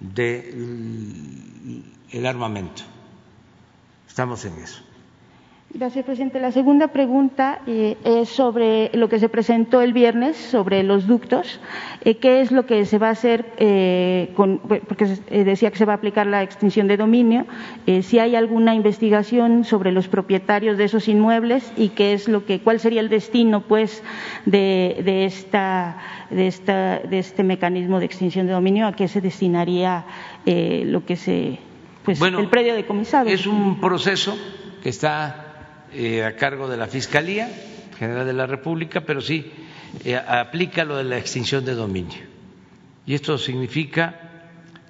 del 0.00 1.84
armamento. 2.24 2.82
Estamos 4.08 4.42
en 4.46 4.54
eso. 4.54 4.80
Gracias, 5.74 6.06
presidente. 6.06 6.40
La 6.40 6.50
segunda 6.50 6.88
pregunta 6.88 7.60
eh, 7.66 7.98
es 8.02 8.30
sobre 8.30 8.90
lo 8.94 9.10
que 9.10 9.18
se 9.18 9.28
presentó 9.28 9.82
el 9.82 9.92
viernes, 9.92 10.36
sobre 10.36 10.82
los 10.82 11.06
ductos. 11.06 11.60
Eh, 12.04 12.16
¿Qué 12.16 12.40
es 12.40 12.50
lo 12.50 12.64
que 12.64 12.86
se 12.86 12.96
va 12.96 13.08
a 13.08 13.10
hacer? 13.10 13.52
Eh, 13.58 14.32
con, 14.34 14.60
porque 14.60 15.04
decía 15.30 15.70
que 15.70 15.76
se 15.76 15.84
va 15.84 15.92
a 15.92 15.96
aplicar 15.96 16.26
la 16.26 16.42
extinción 16.42 16.88
de 16.88 16.96
dominio. 16.96 17.44
si 18.02 18.18
hay 18.18 18.34
alguna 18.34 18.74
investigación 18.74 19.64
sobre 19.64 19.92
los 19.92 20.08
propietarios 20.08 20.78
de 20.78 20.84
esos 20.84 21.06
inmuebles 21.06 21.70
y 21.76 21.90
qué 21.90 22.14
es 22.14 22.28
lo 22.28 22.46
que, 22.46 22.60
cuál 22.60 22.80
sería 22.80 23.00
el 23.02 23.10
destino, 23.10 23.60
pues, 23.60 24.02
de, 24.46 25.02
de 25.04 25.26
esta, 25.26 25.98
de 26.30 26.46
esta, 26.46 26.98
de 27.00 27.18
este 27.18 27.44
mecanismo 27.44 27.98
de 27.98 28.06
extinción 28.06 28.46
de 28.46 28.54
dominio, 28.54 28.86
a 28.86 28.92
qué 28.94 29.06
se 29.06 29.20
destinaría 29.20 30.06
lo 30.46 31.04
que 31.04 31.16
se, 31.16 31.58
pues, 32.04 32.22
el 32.22 32.48
predio 32.48 32.74
de 32.74 32.86
comisado. 32.86 33.28
Es 33.28 33.46
un 33.46 33.78
proceso 33.80 34.34
que 34.82 34.88
está 34.88 35.47
eh, 35.92 36.24
a 36.24 36.36
cargo 36.36 36.68
de 36.68 36.76
la 36.76 36.86
Fiscalía 36.86 37.48
General 37.98 38.26
de 38.26 38.32
la 38.32 38.46
República, 38.46 39.00
pero 39.00 39.20
sí 39.20 39.50
eh, 40.04 40.16
aplica 40.16 40.84
lo 40.84 40.96
de 40.96 41.04
la 41.04 41.18
extinción 41.18 41.64
de 41.64 41.74
dominio. 41.74 42.18
Y 43.06 43.14
esto 43.14 43.38
significa 43.38 44.20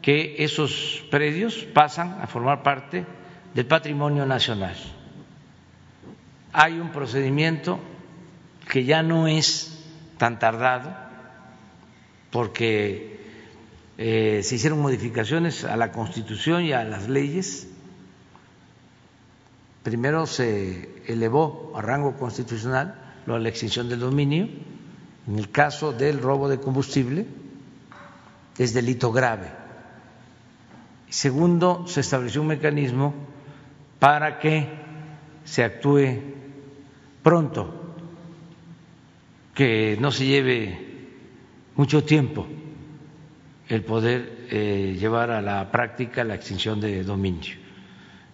que 0.03 0.37
esos 0.39 1.05
predios 1.11 1.67
pasan 1.73 2.21
a 2.21 2.27
formar 2.27 2.63
parte 2.63 3.07
del 3.55 3.67
patrimonio 3.67 4.27
nacional. 4.27 4.75
Hay 6.53 6.79
un 6.79 6.91
procedimiento 6.91 7.79
que 8.71 8.85
ya 8.85 9.03
no 9.03 9.27
es 9.29 9.79
tan 10.19 10.39
tardado 10.39 10.95
porque 12.31 13.21
eh, 13.97 14.41
se 14.43 14.57
hicieron 14.57 14.81
modificaciones 14.81 15.65
a 15.65 15.77
la 15.77 15.93
Constitución 15.93 16.65
y 16.65 16.73
a 16.73 16.85
las 16.85 17.09
leyes 17.09 17.69
primero 19.83 20.27
se 20.27 21.03
elevó 21.07 21.73
a 21.75 21.83
rango 21.83 22.17
constitucional 22.17 23.15
lo 23.27 23.35
de 23.35 23.41
la 23.41 23.49
extinción 23.49 23.89
del 23.89 24.01
dominio. 24.01 24.49
En 25.27 25.39
el 25.39 25.51
caso 25.51 25.93
del 25.93 26.21
robo 26.21 26.49
de 26.49 26.59
combustible 26.59 27.27
es 28.57 28.75
delito 28.75 29.13
grave. 29.13 29.51
Segundo, 31.09 31.85
se 31.87 32.01
estableció 32.01 32.41
un 32.41 32.49
mecanismo 32.49 33.15
para 33.99 34.39
que 34.39 34.69
se 35.45 35.65
actúe 35.65 36.21
pronto, 37.23 37.95
que 39.55 39.97
no 40.01 40.11
se 40.11 40.27
lleve 40.27 40.89
mucho 41.77 42.05
tiempo 42.05 42.47
el 43.69 43.85
poder 43.85 44.47
eh, 44.51 44.97
llevar 44.99 45.31
a 45.31 45.43
la 45.43 45.71
práctica 45.71 46.25
la 46.25 46.35
extinción 46.35 46.81
de 46.81 47.05
dominio. 47.05 47.55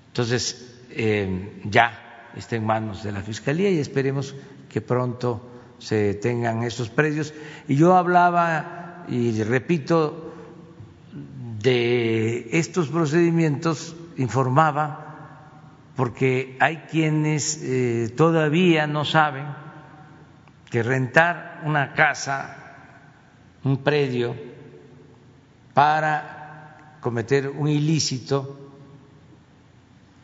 Entonces, 0.09 0.74
eh, 0.97 1.61
ya 1.65 2.31
está 2.37 2.57
en 2.57 2.67
manos 2.67 3.03
de 3.03 3.13
la 3.13 3.21
Fiscalía 3.21 3.71
y 3.71 3.79
esperemos 3.79 4.35
que 4.69 4.81
pronto 4.81 5.51
se 5.79 6.15
tengan 6.15 6.63
esos 6.63 6.89
predios. 6.89 7.35
Y 7.69 7.77
yo 7.77 7.97
hablaba, 7.97 9.05
y 9.09 9.43
repito, 9.43 10.33
de 11.61 12.49
estos 12.59 12.89
procedimientos, 12.89 13.97
informaba 14.17 15.05
porque 15.97 16.57
hay 16.61 16.79
quienes 16.91 17.61
eh, 17.63 18.13
todavía 18.17 18.87
no 18.87 19.05
saben 19.05 19.47
que 20.71 20.83
rentar 20.83 21.63
una 21.65 21.95
casa, 21.95 22.57
un 23.63 23.79
predio, 23.85 24.35
para 25.73 26.99
cometer 27.01 27.49
un 27.49 27.69
ilícito 27.69 28.64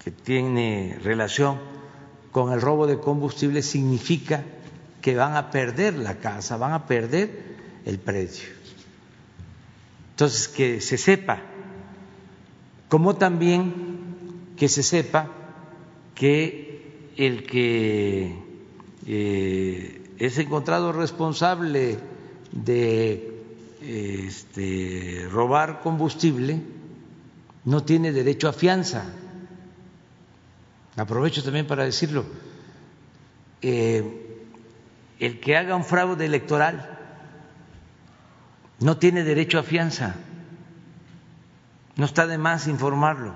que 0.03 0.11
tiene 0.11 0.98
relación 1.03 1.59
con 2.32 2.53
el 2.53 2.61
robo 2.61 2.86
de 2.86 2.98
combustible 2.98 3.62
significa 3.62 4.44
que 5.01 5.14
van 5.16 5.36
a 5.36 5.51
perder 5.51 5.94
la 5.94 6.18
casa, 6.18 6.57
van 6.57 6.72
a 6.72 6.86
perder 6.86 7.30
el 7.84 7.98
predio. 7.98 8.44
Entonces, 10.11 10.48
que 10.48 10.80
se 10.80 10.98
sepa, 10.98 11.40
como 12.88 13.16
también 13.16 13.74
que 14.57 14.68
se 14.68 14.82
sepa 14.82 15.30
que 16.14 17.11
el 17.16 17.44
que 17.46 18.36
eh, 19.07 20.03
es 20.18 20.38
encontrado 20.38 20.92
responsable 20.92 21.98
de 22.53 23.30
este, 23.80 25.26
robar 25.30 25.80
combustible 25.80 26.61
no 27.64 27.82
tiene 27.84 28.12
derecho 28.12 28.48
a 28.48 28.53
fianza. 28.53 29.14
Aprovecho 30.97 31.43
también 31.43 31.66
para 31.66 31.84
decirlo. 31.84 32.24
Eh, 33.62 34.47
el 35.18 35.41
que 35.41 35.57
haga 35.57 35.76
un 35.76 35.84
fraude 35.84 36.24
electoral 36.24 36.99
no 38.80 38.97
tiene 38.97 39.22
derecho 39.22 39.59
a 39.59 39.62
fianza. 39.62 40.16
No 41.97 42.07
está 42.07 42.26
de 42.26 42.38
más 42.38 42.66
informarlo, 42.66 43.34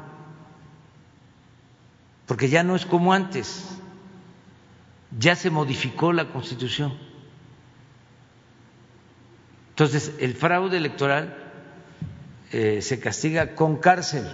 porque 2.26 2.48
ya 2.48 2.62
no 2.62 2.76
es 2.76 2.86
como 2.86 3.12
antes, 3.12 3.62
ya 5.18 5.36
se 5.36 5.50
modificó 5.50 6.12
la 6.14 6.30
Constitución. 6.30 6.96
Entonces, 9.70 10.12
el 10.18 10.34
fraude 10.34 10.78
electoral 10.78 11.36
eh, 12.52 12.80
se 12.80 13.00
castiga 13.00 13.54
con 13.54 13.76
cárcel 13.76 14.24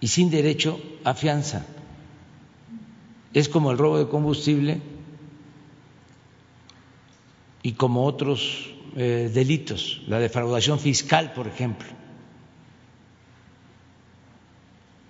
y 0.00 0.08
sin 0.08 0.30
derecho 0.30 0.80
a 1.04 1.14
fianza. 1.14 1.66
Es 3.32 3.48
como 3.48 3.70
el 3.70 3.78
robo 3.78 3.98
de 3.98 4.08
combustible 4.08 4.80
y 7.62 7.72
como 7.72 8.04
otros 8.04 8.74
eh, 8.96 9.30
delitos, 9.32 10.02
la 10.08 10.18
defraudación 10.18 10.80
fiscal, 10.80 11.32
por 11.32 11.46
ejemplo. 11.46 11.88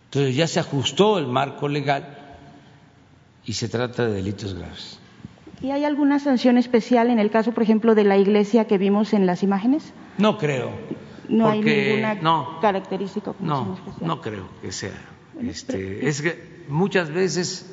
Entonces 0.07 0.35
ya 0.35 0.49
se 0.49 0.59
ajustó 0.59 1.19
el 1.19 1.29
marco 1.29 1.69
legal 1.69 2.19
y 3.47 3.53
se 3.53 3.69
trata 3.69 4.07
de 4.07 4.15
delitos 4.15 4.55
graves. 4.55 4.99
¿Y 5.63 5.71
hay 5.71 5.85
alguna 5.85 6.19
sanción 6.19 6.59
especial 6.59 7.11
en 7.11 7.19
el 7.19 7.31
caso, 7.31 7.53
por 7.53 7.63
ejemplo, 7.63 7.95
de 7.95 8.05
la 8.05 8.17
iglesia 8.17 8.67
que 8.67 8.77
vimos 8.77 9.13
en 9.13 9.27
las 9.27 9.43
imágenes? 9.43 9.93
No 10.19 10.37
creo. 10.37 10.73
No 11.31 11.49
hay 11.49 11.61
ninguna 11.63 12.61
característica. 12.61 13.35
No, 13.39 13.79
no 14.01 14.21
creo 14.21 14.49
que 14.61 14.73
sea. 14.73 14.99
Este, 15.41 16.09
es 16.09 16.21
que 16.21 16.65
muchas 16.69 17.11
veces, 17.11 17.67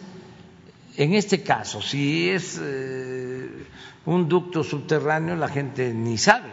en 0.95 1.13
este 1.15 1.41
caso, 1.43 1.81
si 1.81 2.29
es 2.29 2.59
eh, 2.61 3.65
un 4.05 4.29
ducto 4.29 4.63
subterráneo, 4.63 5.35
la 5.35 5.49
gente 5.49 5.93
ni 5.93 6.17
sabe. 6.17 6.49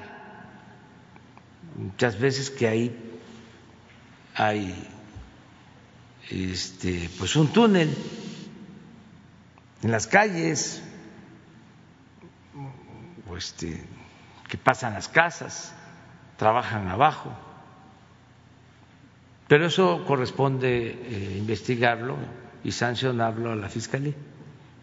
Muchas 1.76 2.18
veces 2.18 2.50
que 2.50 2.68
ahí 2.68 2.96
hay 4.34 4.74
este, 6.30 7.10
pues 7.18 7.36
un 7.36 7.48
túnel 7.48 7.94
en 9.82 9.90
las 9.90 10.06
calles 10.06 10.82
este, 13.36 13.84
que 14.48 14.56
pasan 14.56 14.94
las 14.94 15.08
casas, 15.08 15.74
trabajan 16.44 16.88
abajo. 16.88 17.30
Pero 19.48 19.64
eso 19.64 20.04
corresponde 20.06 20.68
eh, 20.92 21.36
investigarlo 21.38 22.16
y 22.62 22.70
sancionarlo 22.70 23.52
a 23.52 23.56
la 23.56 23.70
Fiscalía. 23.70 24.12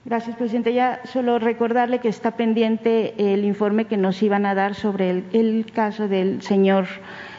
Gracias, 0.04 0.36
presidente. 0.38 0.74
Ya 0.74 1.02
solo 1.06 1.38
recordarle 1.38 2.00
que 2.00 2.10
está 2.10 2.32
pendiente 2.32 3.14
el 3.32 3.46
informe 3.46 3.86
que 3.86 3.96
nos 3.96 4.24
iban 4.24 4.48
a 4.48 4.56
dar 4.56 4.74
sobre 4.74 5.24
el, 5.34 5.66
caso 5.72 6.08
del 6.08 6.42
señor 6.42 6.88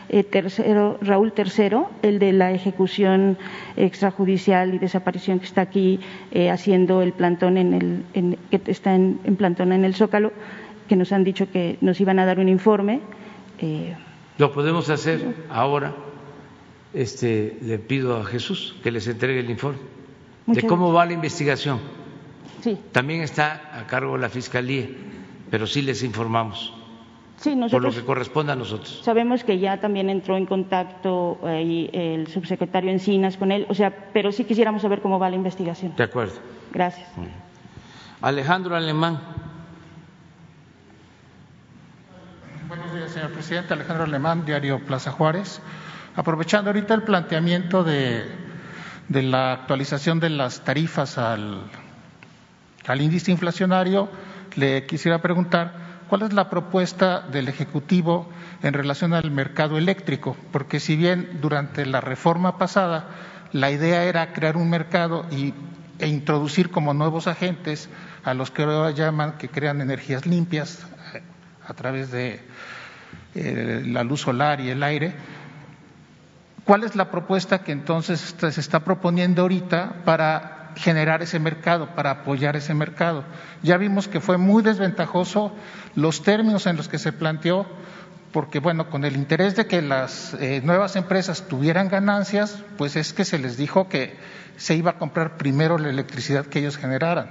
eh, 0.09 0.23
tercero, 0.23 0.99
Raúl 1.03 1.33
Tercero, 1.33 1.91
el 2.03 2.21
de 2.21 2.33
la 2.33 2.53
ejecución 2.53 3.37
extrajudicial 3.77 4.73
y 4.73 4.79
desaparición 4.79 5.41
que 5.41 5.47
está 5.47 5.63
aquí 5.63 5.99
eh, 6.31 6.49
haciendo 6.49 7.03
el 7.03 7.13
plantón 7.13 7.57
en 7.57 7.75
el, 8.15 8.39
que 8.53 8.61
está 8.71 8.95
en, 8.95 9.19
en 9.25 9.35
plantón 9.35 9.73
en 9.73 9.85
el 9.85 9.97
Zócalo 9.97 10.31
que 10.89 10.95
nos 10.95 11.11
han 11.11 11.25
dicho 11.25 11.51
que 11.51 11.77
nos 11.81 12.01
iban 12.01 12.21
a 12.21 12.25
dar 12.25 12.39
un 12.39 12.49
informe. 12.49 13.01
Lo 14.39 14.53
podemos 14.53 14.89
hacer 14.91 15.35
ahora. 15.51 15.95
Este, 16.95 17.57
le 17.63 17.79
pido 17.79 18.19
a 18.19 18.25
Jesús 18.25 18.77
que 18.83 18.91
les 18.91 19.07
entregue 19.07 19.41
el 19.41 19.49
informe 19.49 19.79
de 20.47 20.67
cómo 20.67 20.93
va 20.93 21.07
la 21.07 21.15
investigación. 21.15 21.81
Sí. 22.61 22.79
También 22.93 23.23
está 23.23 23.71
a 23.79 23.87
cargo 23.87 24.19
la 24.19 24.29
Fiscalía, 24.29 24.87
pero 25.51 25.67
sí 25.67 25.83
les 25.83 26.03
informamos. 26.03 26.75
Sí, 27.39 27.59
por 27.71 27.83
lo 27.83 27.91
que 27.91 28.05
corresponde 28.05 28.53
a 28.53 28.57
nosotros. 28.57 29.01
Sabemos 29.03 29.43
que 29.43 29.59
ya 29.59 29.81
también 29.81 30.11
entró 30.11 30.37
en 30.37 30.47
contacto 30.47 31.41
el 31.45 32.29
subsecretario 32.29 32.91
Encinas 32.91 33.37
con 33.37 33.51
él, 33.51 33.67
o 33.69 33.75
sea, 33.75 34.11
pero 34.13 34.31
sí 34.31 34.45
quisiéramos 34.45 34.83
saber 34.83 35.01
cómo 35.01 35.19
va 35.19 35.29
la 35.29 35.37
investigación. 35.37 35.95
De 35.97 36.05
acuerdo. 36.05 36.35
Gracias. 36.73 37.09
Alejandro 38.21 38.77
Alemán. 38.77 39.19
Buenos 42.75 42.95
días, 42.95 43.11
señor 43.11 43.33
presidente. 43.33 43.75
Alejandro 43.75 44.05
Alemán, 44.05 44.47
diario 44.47 44.81
Plaza 44.87 45.13
Juárez. 45.13 45.61
Aprovechando 46.17 46.71
ahorita 46.71 46.95
el 46.95 47.03
planteamiento 47.03 47.85
de, 47.85 48.25
la 49.11 49.53
actualización 49.53 50.21
de 50.21 50.31
las 50.31 50.65
tarifas 50.65 51.19
al, 51.19 51.65
índice 52.99 53.31
inflacionario, 53.31 54.09
le 54.57 54.87
quisiera 54.87 55.21
preguntar 55.21 55.75
cuál 56.09 56.23
es 56.23 56.33
la 56.33 56.49
propuesta 56.49 57.21
del 57.21 57.49
Ejecutivo 57.49 58.31
en 58.63 58.73
relación 58.73 59.13
al 59.13 59.31
mercado 59.31 59.77
eléctrico, 59.77 60.35
porque 60.51 60.81
si 60.81 60.97
bien 60.97 61.41
durante 61.43 61.85
la 61.85 62.01
reforma 62.01 62.57
pasada 62.57 63.05
la 63.53 63.71
idea 63.71 64.05
era 64.05 64.33
crear 64.33 64.57
un 64.57 64.71
mercado 64.71 65.27
y, 65.31 65.53
e 65.99 66.09
introducir 66.09 66.71
como 66.71 66.95
nuevos 66.95 67.27
agentes 67.27 67.91
a 68.25 68.33
los 68.33 68.51
que 68.51 68.63
ahora 68.63 68.93
llaman 68.93 69.37
que 69.37 69.51
crean 69.51 69.83
energías 69.83 70.25
limpias 70.25 70.87
a 71.67 71.75
través 71.75 72.11
de 72.11 72.41
eh, 73.35 73.83
la 73.87 74.05
luz 74.05 74.23
solar 74.23 74.61
y 74.61 74.71
el 74.71 74.83
aire. 74.83 75.15
¿Cuál 76.65 76.85
es 76.85 76.95
la 76.95 77.11
propuesta 77.11 77.65
que 77.65 77.73
entonces 77.73 78.37
se 78.39 78.61
está 78.61 78.81
proponiendo 78.81 79.43
ahorita 79.43 80.03
para 80.05 80.71
generar 80.77 81.23
ese 81.23 81.39
mercado, 81.39 81.95
para 81.95 82.11
apoyar 82.11 82.57
ese 82.57 82.73
mercado? 82.73 83.25
Ya 83.63 83.77
vimos 83.79 84.07
que 84.07 84.21
fue 84.21 84.39
muy 84.39 84.63
desventajoso 84.63 85.53
los 85.97 86.23
términos 86.23 86.67
en 86.67 86.77
los 86.77 86.89
que 86.89 86.99
se 86.99 87.13
planteó, 87.13 87.67
porque 88.33 88.61
bueno, 88.61 88.91
con 88.91 89.05
el 89.05 89.17
interés 89.17 89.57
de 89.57 89.67
que 89.67 89.83
las 89.83 90.35
eh, 90.35 90.61
nuevas 90.63 90.95
empresas 90.95 91.49
tuvieran 91.49 91.89
ganancias, 91.89 92.63
pues 92.79 92.97
es 92.97 93.13
que 93.13 93.25
se 93.25 93.39
les 93.39 93.57
dijo 93.57 93.89
que 93.89 94.17
se 94.57 94.77
iba 94.77 94.93
a 94.93 94.99
comprar 94.99 95.37
primero 95.37 95.79
la 95.79 95.89
electricidad 95.89 96.47
que 96.47 96.61
ellos 96.61 96.77
generaran. 96.77 97.31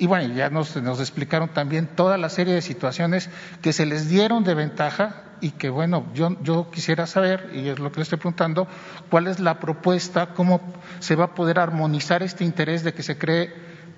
Y 0.00 0.06
bueno, 0.06 0.34
ya 0.34 0.48
nos, 0.48 0.74
explicaron 0.76 1.50
también 1.50 1.86
toda 1.86 2.16
la 2.16 2.30
serie 2.30 2.54
de 2.54 2.62
situaciones 2.62 3.28
que 3.60 3.74
se 3.74 3.84
les 3.84 4.08
dieron 4.08 4.44
de 4.44 4.54
ventaja 4.54 5.24
y 5.42 5.50
que 5.50 5.68
bueno, 5.68 6.06
yo, 6.14 6.42
yo 6.42 6.70
quisiera 6.70 7.06
saber, 7.06 7.50
y 7.52 7.68
es 7.68 7.78
lo 7.78 7.92
que 7.92 7.98
le 7.98 8.04
estoy 8.04 8.16
preguntando, 8.16 8.66
cuál 9.10 9.26
es 9.26 9.40
la 9.40 9.60
propuesta, 9.60 10.32
cómo 10.32 10.62
se 11.00 11.16
va 11.16 11.26
a 11.26 11.34
poder 11.34 11.58
armonizar 11.58 12.22
este 12.22 12.44
interés 12.44 12.82
de 12.82 12.94
que 12.94 13.02
se 13.02 13.18
cree 13.18 13.52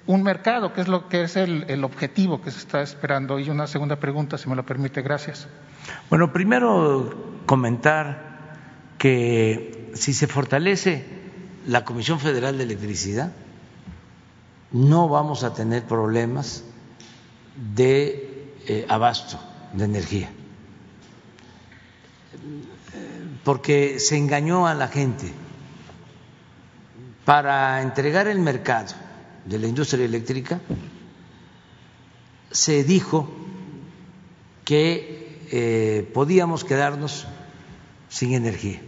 un 0.06 0.24
mercado, 0.24 0.72
que 0.72 0.80
es 0.80 0.88
lo 0.88 1.08
que 1.08 1.22
es 1.22 1.36
el, 1.36 1.66
el 1.68 1.84
objetivo 1.84 2.42
que 2.42 2.50
se 2.50 2.58
está 2.58 2.82
esperando. 2.82 3.38
Y 3.38 3.48
una 3.48 3.68
segunda 3.68 3.94
pregunta, 3.94 4.38
si 4.38 4.48
me 4.48 4.56
lo 4.56 4.66
permite, 4.66 5.02
gracias. 5.02 5.46
Bueno, 6.10 6.32
primero 6.32 7.38
comentar 7.46 8.56
que 8.98 9.92
si 9.94 10.14
se 10.14 10.26
fortalece 10.26 11.04
la 11.64 11.84
Comisión 11.84 12.18
Federal 12.18 12.58
de 12.58 12.64
Electricidad, 12.64 13.30
no 14.72 15.08
vamos 15.08 15.44
a 15.44 15.52
tener 15.52 15.84
problemas 15.84 16.64
de 17.74 18.54
eh, 18.66 18.86
abasto 18.88 19.38
de 19.72 19.84
energía, 19.84 20.30
porque 23.44 23.98
se 23.98 24.16
engañó 24.16 24.66
a 24.66 24.74
la 24.74 24.88
gente. 24.88 25.32
Para 27.24 27.82
entregar 27.82 28.26
el 28.26 28.40
mercado 28.40 28.94
de 29.44 29.58
la 29.58 29.68
industria 29.68 30.04
eléctrica, 30.04 30.60
se 32.50 32.82
dijo 32.82 33.30
que 34.64 35.46
eh, 35.52 36.10
podíamos 36.12 36.64
quedarnos 36.64 37.26
sin 38.08 38.34
energía, 38.34 38.80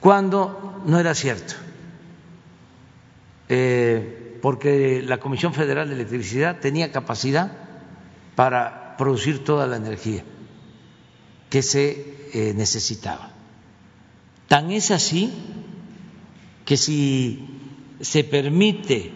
cuando 0.00 0.82
no 0.84 0.98
era 0.98 1.14
cierto. 1.14 1.54
Eh, 3.48 4.25
porque 4.40 5.02
la 5.02 5.18
Comisión 5.18 5.54
Federal 5.54 5.88
de 5.88 5.94
Electricidad 5.94 6.60
tenía 6.60 6.92
capacidad 6.92 7.52
para 8.34 8.96
producir 8.96 9.44
toda 9.44 9.66
la 9.66 9.76
energía 9.76 10.24
que 11.50 11.62
se 11.62 12.28
eh, 12.32 12.54
necesitaba. 12.54 13.30
Tan 14.48 14.70
es 14.70 14.90
así 14.90 15.32
que 16.64 16.76
si 16.76 17.46
se 18.00 18.24
permite 18.24 19.12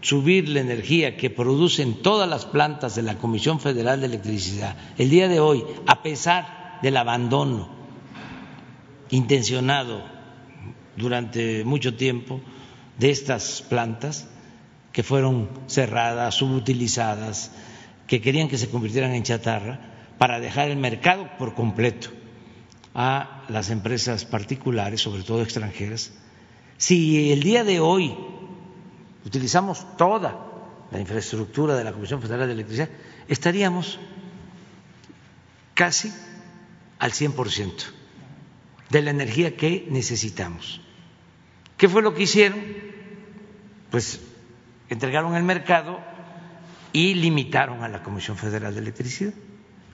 subir 0.00 0.48
la 0.48 0.60
energía 0.60 1.16
que 1.16 1.30
producen 1.30 2.02
todas 2.02 2.28
las 2.28 2.46
plantas 2.46 2.94
de 2.94 3.02
la 3.02 3.18
Comisión 3.18 3.60
Federal 3.60 4.00
de 4.00 4.06
Electricidad 4.06 4.76
el 4.98 5.10
día 5.10 5.28
de 5.28 5.40
hoy, 5.40 5.64
a 5.86 6.02
pesar 6.02 6.78
del 6.82 6.96
abandono 6.96 7.68
intencionado 9.10 10.04
durante 10.96 11.64
mucho 11.64 11.94
tiempo 11.94 12.40
de 12.98 13.10
estas 13.10 13.62
plantas 13.62 14.28
que 14.96 15.02
fueron 15.02 15.50
cerradas, 15.66 16.36
subutilizadas, 16.36 17.50
que 18.06 18.22
querían 18.22 18.48
que 18.48 18.56
se 18.56 18.70
convirtieran 18.70 19.12
en 19.12 19.24
chatarra 19.24 19.78
para 20.16 20.40
dejar 20.40 20.70
el 20.70 20.78
mercado 20.78 21.28
por 21.36 21.52
completo 21.52 22.08
a 22.94 23.44
las 23.50 23.68
empresas 23.68 24.24
particulares, 24.24 25.02
sobre 25.02 25.22
todo 25.22 25.42
extranjeras. 25.42 26.12
Si 26.78 27.30
el 27.30 27.42
día 27.42 27.62
de 27.62 27.78
hoy 27.78 28.16
utilizamos 29.26 29.84
toda 29.98 30.34
la 30.90 30.98
infraestructura 30.98 31.76
de 31.76 31.84
la 31.84 31.92
Comisión 31.92 32.22
Federal 32.22 32.46
de 32.46 32.54
Electricidad, 32.54 32.88
estaríamos 33.28 33.98
casi 35.74 36.10
al 36.98 37.12
100% 37.12 37.70
de 38.88 39.02
la 39.02 39.10
energía 39.10 39.58
que 39.58 39.86
necesitamos. 39.90 40.80
¿Qué 41.76 41.86
fue 41.86 42.00
lo 42.00 42.14
que 42.14 42.22
hicieron? 42.22 42.64
Pues 43.90 44.20
entregaron 44.88 45.34
el 45.34 45.42
mercado 45.42 45.98
y 46.92 47.14
limitaron 47.14 47.82
a 47.82 47.88
la 47.88 48.02
Comisión 48.02 48.36
Federal 48.36 48.74
de 48.74 48.80
Electricidad. 48.80 49.34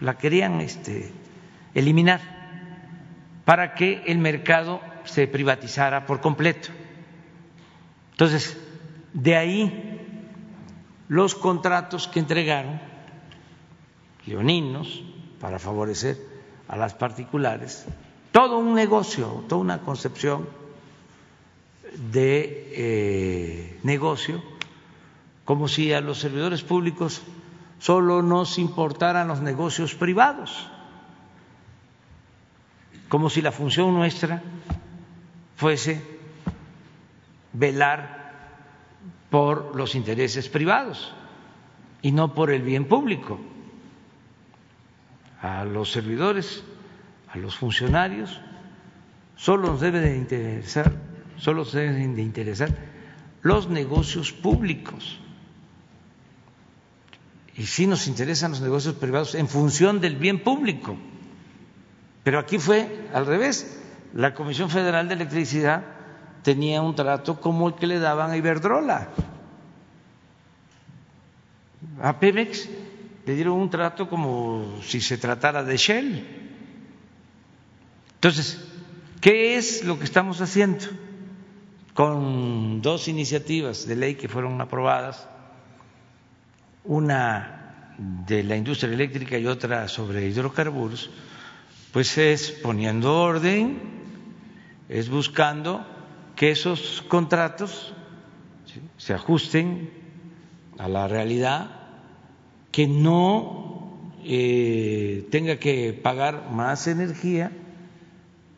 La 0.01 0.19
querían 0.19 0.61
este, 0.61 1.13
eliminar 1.75 2.21
para 3.45 3.75
que 3.75 4.03
el 4.07 4.19
mercado 4.19 4.81
se 5.05 5.27
privatizara 5.27 6.07
por 6.07 6.21
completo. 6.21 6.69
Entonces, 8.13 8.57
de 9.13 9.37
ahí 9.37 10.01
los 11.09 11.35
contratos 11.35 12.09
que 12.09 12.21
entregaron 12.21 12.81
leoninos 14.27 15.03
para 15.41 15.59
favorecer 15.59 16.17
a 16.69 16.77
las 16.77 16.95
particulares, 16.95 17.85
todo 18.31 18.59
un 18.59 18.75
negocio, 18.75 19.45
toda 19.49 19.61
una 19.61 19.81
concepción 19.81 20.49
de 22.13 22.71
eh, 22.75 23.81
negocio, 23.83 24.43
como 25.45 25.69
si 25.69 25.93
a 25.93 26.01
los 26.01 26.19
servidores 26.19 26.63
públicos 26.63 27.23
solo 27.79 28.23
nos 28.23 28.59
importaran 28.59 29.29
los 29.29 29.41
negocios 29.41 29.95
privados, 29.95 30.69
como 33.09 33.29
si 33.29 33.43
la 33.43 33.53
función 33.53 33.93
nuestra 33.93 34.43
fuese 35.57 36.01
velar 37.53 38.23
por 39.31 39.75
los 39.77 39.95
intereses 39.95 40.49
privados 40.49 41.13
y 42.03 42.13
no 42.13 42.35
por 42.35 42.51
el 42.51 42.63
bien 42.63 42.85
público. 42.87 43.41
A 45.41 45.65
los 45.65 45.91
servidores, 45.91 46.63
a 47.29 47.39
los 47.39 47.57
funcionarios, 47.57 48.41
solo 49.37 49.69
nos 49.69 49.81
debe 49.81 50.01
de 50.01 50.17
interesar, 50.17 50.93
solo 51.37 51.65
se 51.65 51.81
deben 51.81 52.15
de 52.15 52.23
interesar 52.23 52.71
los 53.43 53.69
negocios 53.69 54.33
públicos. 54.33 55.19
Y 57.57 57.67
sí 57.67 57.87
nos 57.87 58.07
interesan 58.07 58.53
los 58.53 58.61
negocios 58.61 58.95
privados 58.95 59.35
en 59.35 59.49
función 59.49 60.01
del 60.01 60.17
bien 60.17 60.43
público. 60.43 60.97
Pero 62.25 62.39
aquí 62.39 62.59
fue 62.59 63.09
al 63.13 63.27
revés. 63.27 63.81
La 64.15 64.35
Comisión 64.35 64.71
Federal 64.71 65.09
de 65.09 65.15
Electricidad 65.15 65.85
tenía 66.43 66.83
un 66.83 66.95
trato 66.95 67.41
como 67.41 67.69
el 67.69 67.75
que 67.75 67.87
le 67.87 67.99
daban 67.99 68.31
a 68.31 68.37
Iberdrola. 68.37 69.09
A 72.01 72.19
Pemex 72.19 72.69
le 73.27 73.35
dieron 73.35 73.55
un 73.55 73.71
trato 73.71 74.09
como 74.09 74.81
si 74.83 75.01
se 75.01 75.19
tratara 75.19 75.63
de 75.63 75.77
Shell. 75.77 76.27
Entonces, 78.15 78.65
¿qué 79.21 79.57
es 79.57 79.85
lo 79.85 79.99
que 79.99 80.05
estamos 80.05 80.41
haciendo? 80.41 80.85
Con 81.95 82.81
dos 82.83 83.09
iniciativas 83.09 83.87
de 83.87 83.97
ley 83.97 84.15
que 84.15 84.29
fueron 84.29 84.61
aprobadas, 84.61 85.29
una 86.85 87.63
de 88.27 88.43
la 88.43 88.57
industria 88.57 88.93
eléctrica 88.93 89.39
y 89.39 89.47
otra 89.47 89.89
sobre 89.89 90.27
hidrocarburos, 90.27 91.11
pues 91.93 92.17
es 92.19 92.51
poniendo 92.51 93.17
orden, 93.17 93.79
es 94.89 95.09
buscando 95.09 95.85
que 96.37 96.51
esos 96.51 97.03
contratos 97.09 97.95
se 98.97 99.15
ajusten 99.15 99.91
a 100.79 100.89
la 100.89 101.07
realidad, 101.07 101.71
que 102.71 102.89
no 102.89 104.13
eh, 104.25 105.29
tenga 105.31 105.57
que 105.57 105.93
pagar 105.93 106.51
más 106.51 106.87
energía 106.87 107.53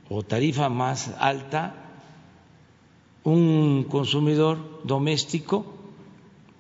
o 0.08 0.22
tarifa 0.22 0.68
más 0.68 1.14
alta 1.18 1.74
un 3.24 3.84
consumidor 3.84 4.82
doméstico 4.84 5.66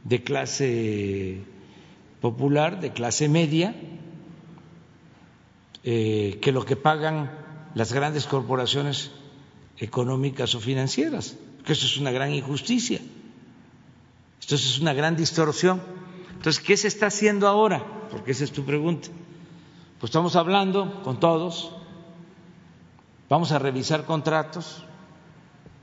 de 0.02 0.22
clase 0.22 1.53
popular, 2.24 2.80
de 2.80 2.90
clase 2.90 3.28
media, 3.28 3.76
eh, 5.82 6.38
que 6.40 6.52
lo 6.52 6.64
que 6.64 6.74
pagan 6.74 7.30
las 7.74 7.92
grandes 7.92 8.24
corporaciones 8.24 9.10
económicas 9.76 10.54
o 10.54 10.60
financieras, 10.60 11.36
que 11.66 11.74
eso 11.74 11.84
es 11.84 11.98
una 11.98 12.12
gran 12.12 12.32
injusticia. 12.32 13.02
Esto 14.40 14.54
es 14.54 14.78
una 14.78 14.94
gran 14.94 15.16
distorsión. 15.16 15.82
Entonces, 16.32 16.64
¿qué 16.64 16.78
se 16.78 16.88
está 16.88 17.08
haciendo 17.08 17.46
ahora? 17.46 17.84
Porque 18.10 18.30
esa 18.30 18.44
es 18.44 18.52
tu 18.52 18.64
pregunta. 18.64 19.08
Pues 20.00 20.08
estamos 20.08 20.34
hablando 20.34 21.02
con 21.02 21.20
todos, 21.20 21.72
vamos 23.28 23.52
a 23.52 23.58
revisar 23.58 24.06
contratos, 24.06 24.82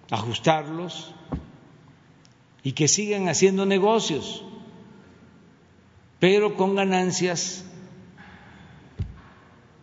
ajustarlos 0.09 1.13
y 2.63 2.71
que 2.71 2.87
sigan 2.87 3.29
haciendo 3.29 3.67
negocios, 3.67 4.43
pero 6.21 6.55
con 6.55 6.75
ganancias 6.75 7.65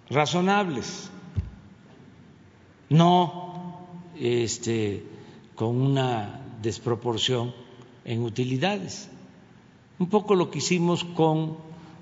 razonables, 0.08 1.10
no 2.88 3.88
este, 4.16 5.04
con 5.56 5.82
una 5.82 6.40
desproporción 6.62 7.52
en 8.04 8.22
utilidades. 8.22 9.10
Un 9.98 10.08
poco 10.08 10.36
lo 10.36 10.48
que 10.52 10.58
hicimos 10.58 11.02
con 11.02 11.56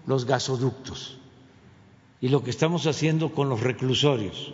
los 0.07 0.27
gasoductos 0.27 1.17
y 2.21 2.29
lo 2.29 2.45
que 2.45 2.51
estamos 2.51 2.87
haciendo 2.87 3.33
con 3.33 3.49
los 3.49 3.63
reclusorios. 3.63 4.53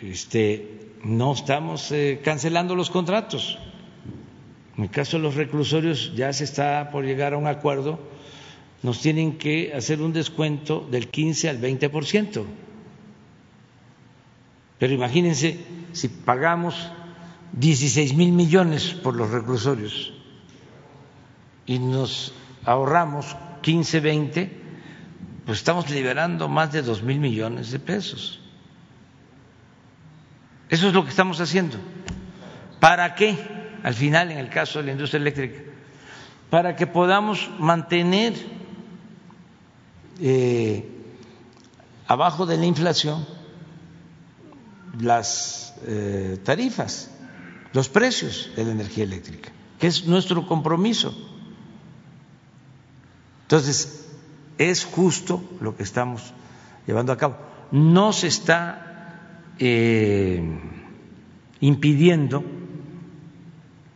Este, 0.00 0.94
no 1.04 1.34
estamos 1.34 1.92
eh, 1.92 2.22
cancelando 2.24 2.74
los 2.74 2.88
contratos. 2.88 3.58
En 4.82 4.86
el 4.86 4.90
caso 4.90 5.16
de 5.16 5.22
los 5.22 5.36
reclusorios 5.36 6.12
ya 6.16 6.32
se 6.32 6.42
está 6.42 6.90
por 6.90 7.04
llegar 7.04 7.34
a 7.34 7.36
un 7.36 7.46
acuerdo, 7.46 8.00
nos 8.82 9.00
tienen 9.00 9.38
que 9.38 9.72
hacer 9.72 10.02
un 10.02 10.12
descuento 10.12 10.84
del 10.90 11.06
15 11.06 11.50
al 11.50 11.58
20 11.58 11.88
por 11.88 12.04
ciento 12.04 12.44
pero 14.82 14.94
imagínense 14.94 15.64
si 15.92 16.08
pagamos 16.08 16.90
16 17.52 18.14
mil 18.14 18.32
millones 18.32 18.94
por 18.94 19.14
los 19.14 19.30
reclusorios 19.30 20.12
y 21.66 21.78
nos 21.78 22.34
ahorramos 22.64 23.36
15, 23.60 24.00
20, 24.00 24.60
pues 25.46 25.58
estamos 25.58 25.88
liberando 25.88 26.48
más 26.48 26.72
de 26.72 26.82
2 26.82 27.04
mil 27.04 27.20
millones 27.20 27.70
de 27.70 27.78
pesos. 27.78 28.40
Eso 30.68 30.88
es 30.88 30.92
lo 30.92 31.04
que 31.04 31.10
estamos 31.10 31.40
haciendo. 31.40 31.76
¿Para 32.80 33.14
qué? 33.14 33.61
Al 33.82 33.94
final, 33.94 34.30
en 34.30 34.38
el 34.38 34.48
caso 34.48 34.78
de 34.78 34.86
la 34.86 34.92
industria 34.92 35.20
eléctrica, 35.20 35.60
para 36.50 36.76
que 36.76 36.86
podamos 36.86 37.50
mantener 37.58 38.34
eh, 40.20 40.86
abajo 42.06 42.46
de 42.46 42.58
la 42.58 42.66
inflación 42.66 43.26
las 45.00 45.74
eh, 45.86 46.38
tarifas, 46.44 47.10
los 47.72 47.88
precios 47.88 48.50
de 48.54 48.64
la 48.64 48.72
energía 48.72 49.04
eléctrica, 49.04 49.50
que 49.78 49.86
es 49.86 50.06
nuestro 50.06 50.46
compromiso. 50.46 51.16
Entonces, 53.42 54.06
es 54.58 54.84
justo 54.84 55.42
lo 55.60 55.76
que 55.76 55.82
estamos 55.82 56.34
llevando 56.86 57.12
a 57.12 57.16
cabo. 57.16 57.36
No 57.70 58.12
se 58.12 58.28
está 58.28 59.22
eh, 59.58 60.42
impidiendo 61.60 62.44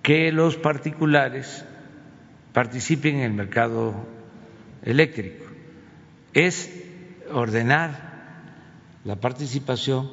que 0.06 0.30
los 0.30 0.54
particulares 0.54 1.64
participen 2.52 3.16
en 3.16 3.22
el 3.22 3.32
mercado 3.32 3.92
eléctrico, 4.84 5.44
es 6.32 6.70
ordenar 7.32 8.44
la 9.04 9.16
participación 9.16 10.08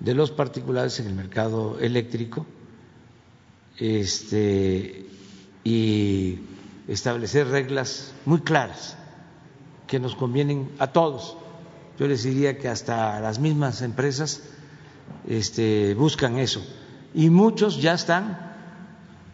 de 0.00 0.14
los 0.14 0.32
particulares 0.32 0.98
en 0.98 1.06
el 1.06 1.14
mercado 1.14 1.78
eléctrico 1.78 2.44
este, 3.78 5.06
y 5.62 6.40
establecer 6.88 7.46
reglas 7.46 8.12
muy 8.24 8.40
claras 8.40 8.96
que 9.86 10.00
nos 10.00 10.16
convienen 10.16 10.72
a 10.80 10.88
todos. 10.88 11.36
Yo 12.00 12.08
les 12.08 12.24
diría 12.24 12.58
que 12.58 12.66
hasta 12.66 13.20
las 13.20 13.38
mismas 13.38 13.80
empresas 13.82 14.42
este, 15.28 15.94
buscan 15.94 16.36
eso. 16.36 16.66
Y 17.14 17.30
muchos 17.30 17.80
ya 17.80 17.94
están 17.94 18.49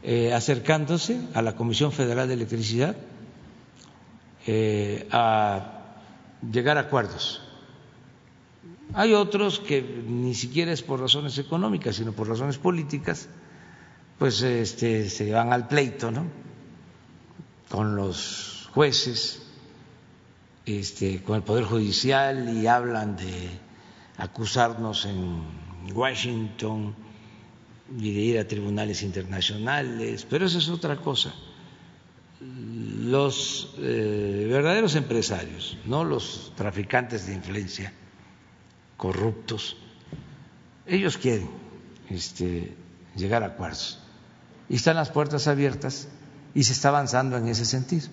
eh, 0.09 0.33
acercándose 0.33 1.21
a 1.35 1.43
la 1.43 1.57
Comisión 1.57 1.91
Federal 1.91 2.29
de 2.29 2.35
Electricidad 2.35 2.95
eh, 4.47 5.09
a 5.11 5.83
llegar 6.49 6.79
a 6.79 6.83
acuerdos. 6.83 7.43
Hay 8.95 9.15
otros 9.15 9.59
que 9.59 9.83
ni 9.83 10.33
siquiera 10.37 10.71
es 10.71 10.83
por 10.83 11.01
razones 11.01 11.37
económicas, 11.39 11.97
sino 11.97 12.13
por 12.13 12.29
razones 12.29 12.57
políticas, 12.57 13.29
pues 14.17 14.43
este, 14.43 15.11
se 15.11 15.33
van 15.33 15.53
al 15.53 15.67
pleito, 15.67 16.13
¿no? 16.13 16.27
Con 17.69 17.97
los 17.97 18.71
jueces 18.73 19.43
este, 20.67 21.21
con 21.25 21.35
el 21.35 21.43
Poder 21.43 21.65
Judicial 21.65 22.57
y 22.57 22.69
hablan 22.69 23.17
de 23.17 23.51
acusarnos 24.19 25.05
en 25.05 25.43
Washington 25.93 26.95
y 27.99 28.15
de 28.15 28.21
ir 28.21 28.39
a 28.39 28.47
tribunales 28.47 29.03
internacionales, 29.03 30.27
pero 30.29 30.47
eso 30.47 30.59
es 30.59 30.69
otra 30.69 30.97
cosa. 30.97 31.35
Los 32.41 33.75
eh, 33.79 34.47
verdaderos 34.51 34.95
empresarios, 34.97 35.79
no 35.87 36.05
los 36.05 36.53
traficantes 36.57 37.27
de 37.27 37.35
influencia, 37.35 37.93
corruptos, 38.97 39.77
ellos 40.87 41.19
quieren 41.19 41.51
este, 42.11 42.75
llegar 43.17 43.43
a 43.43 43.47
acuerdos. 43.47 44.01
Y 44.69 44.77
están 44.77 44.97
las 44.97 45.11
puertas 45.11 45.47
abiertas 45.47 46.09
y 46.55 46.65
se 46.65 46.73
está 46.73 46.89
avanzando 46.89 47.37
en 47.37 47.49
ese 47.49 47.65
sentido. 47.65 48.09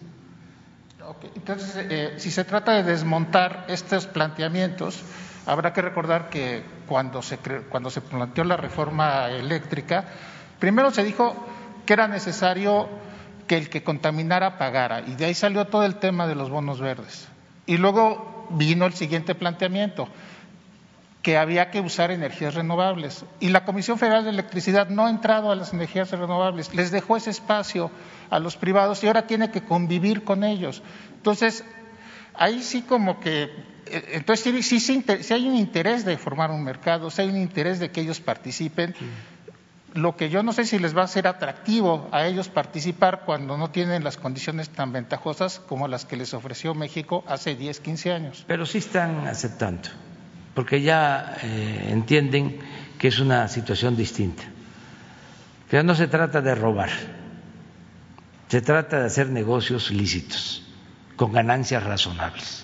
Entonces, 1.36 1.86
eh, 1.90 2.14
si 2.18 2.32
se 2.32 2.44
trata 2.44 2.74
de 2.74 2.84
desmontar 2.84 3.66
estos 3.68 4.08
planteamientos, 4.08 5.00
habrá 5.46 5.74
que 5.74 5.82
recordar 5.82 6.30
que 6.30 6.64
cuando 6.88 7.22
se, 7.22 7.38
cuando 7.38 7.90
se 7.90 8.02
planteó 8.02 8.44
la 8.44 8.58
reforma 8.58 9.30
eléctrica, 9.30 10.06
primero 10.60 10.92
se 10.92 11.04
dijo 11.04 11.36
que 11.86 11.94
era 11.94 12.08
necesario 12.08 12.88
que 13.48 13.58
el 13.58 13.70
que 13.70 13.84
contaminara 13.84 14.58
pagara, 14.58 15.02
y 15.02 15.16
de 15.16 15.26
ahí 15.26 15.34
salió 15.34 15.66
todo 15.68 15.84
el 15.84 15.96
tema 15.96 16.28
de 16.28 16.36
los 16.36 16.50
bonos 16.50 16.80
verdes. 16.80 17.28
Y 17.66 17.78
luego 17.78 18.48
vino 18.52 18.86
el 18.86 18.94
siguiente 18.94 19.36
planteamiento, 19.36 20.08
que 21.22 21.38
había 21.38 21.72
que 21.72 21.80
usar 21.80 22.12
energías 22.12 22.54
renovables. 22.54 23.26
Y 23.40 23.50
la 23.50 23.64
Comisión 23.64 23.98
Federal 23.98 24.26
de 24.26 24.32
Electricidad 24.32 24.90
no 24.90 25.06
ha 25.06 25.10
entrado 25.10 25.52
a 25.52 25.56
las 25.56 25.74
energías 25.74 26.12
renovables, 26.12 26.74
les 26.76 26.92
dejó 26.92 27.16
ese 27.16 27.30
espacio 27.30 27.90
a 28.30 28.40
los 28.40 28.58
privados 28.58 29.02
y 29.04 29.08
ahora 29.08 29.26
tiene 29.26 29.50
que 29.50 29.64
convivir 29.64 30.26
con 30.26 30.44
ellos. 30.44 30.84
Entonces, 31.16 31.64
ahí 32.34 32.62
sí 32.62 32.82
como 32.82 33.22
que, 33.22 33.50
eh, 33.86 34.12
entonces 34.14 34.66
sí, 34.66 34.80
sí, 34.80 35.04
hay 35.34 35.48
un 35.48 35.56
interés 35.56 36.06
de 36.06 36.18
formar 36.18 36.52
un 36.52 36.64
mercado, 36.64 37.10
si 37.10 37.22
hay 37.22 37.30
un 37.30 37.38
interés 37.38 37.80
de 37.80 37.92
que 37.92 38.02
ellos 38.02 38.20
participen. 38.20 38.96
Lo 39.94 40.16
que 40.18 40.32
yo 40.32 40.42
no 40.42 40.54
sé 40.54 40.66
si 40.66 40.80
les 40.80 40.98
va 40.98 41.04
a 41.04 41.08
ser 41.08 41.28
atractivo 41.28 42.10
a 42.12 42.26
ellos 42.26 42.50
participar 42.50 43.22
cuando 43.26 43.58
no 43.58 43.70
tienen 43.70 44.04
las 44.04 44.18
condiciones 44.18 44.70
tan 44.70 44.92
ventajosas 44.92 45.60
como 45.60 45.88
las 45.88 46.06
que 46.06 46.18
les 46.18 46.34
ofreció 46.34 46.74
México 46.74 47.24
hace 47.28 47.56
10, 47.56 47.80
15 47.80 48.12
años. 48.12 48.44
Pero 48.48 48.66
sí 48.66 48.80
están 48.80 49.28
aceptando 49.28 49.90
porque 50.54 50.82
ya 50.82 51.38
eh, 51.42 51.88
entienden 51.90 52.60
que 53.00 53.08
es 53.08 53.20
una 53.20 53.48
situación 53.48 53.96
distinta. 53.96 54.44
Que 55.70 55.84
no 55.84 55.96
se 55.96 56.08
trata 56.08 56.42
de 56.42 56.54
robar, 56.54 56.92
se 58.48 58.62
trata 58.62 59.00
de 59.00 59.06
hacer 59.08 59.30
negocios 59.30 59.90
lícitos, 59.92 60.64
con 61.16 61.32
ganancias 61.32 61.84
razonables. 61.84 62.63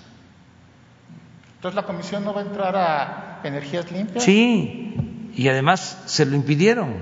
Entonces 1.60 1.76
la 1.76 1.82
comisión 1.82 2.24
no 2.24 2.32
va 2.32 2.40
a 2.40 2.44
entrar 2.44 2.74
a 2.74 3.40
energías 3.44 3.92
limpias. 3.92 4.24
Sí, 4.24 4.94
y 5.34 5.46
además 5.48 6.04
se 6.06 6.24
lo 6.24 6.34
impidieron, 6.34 6.94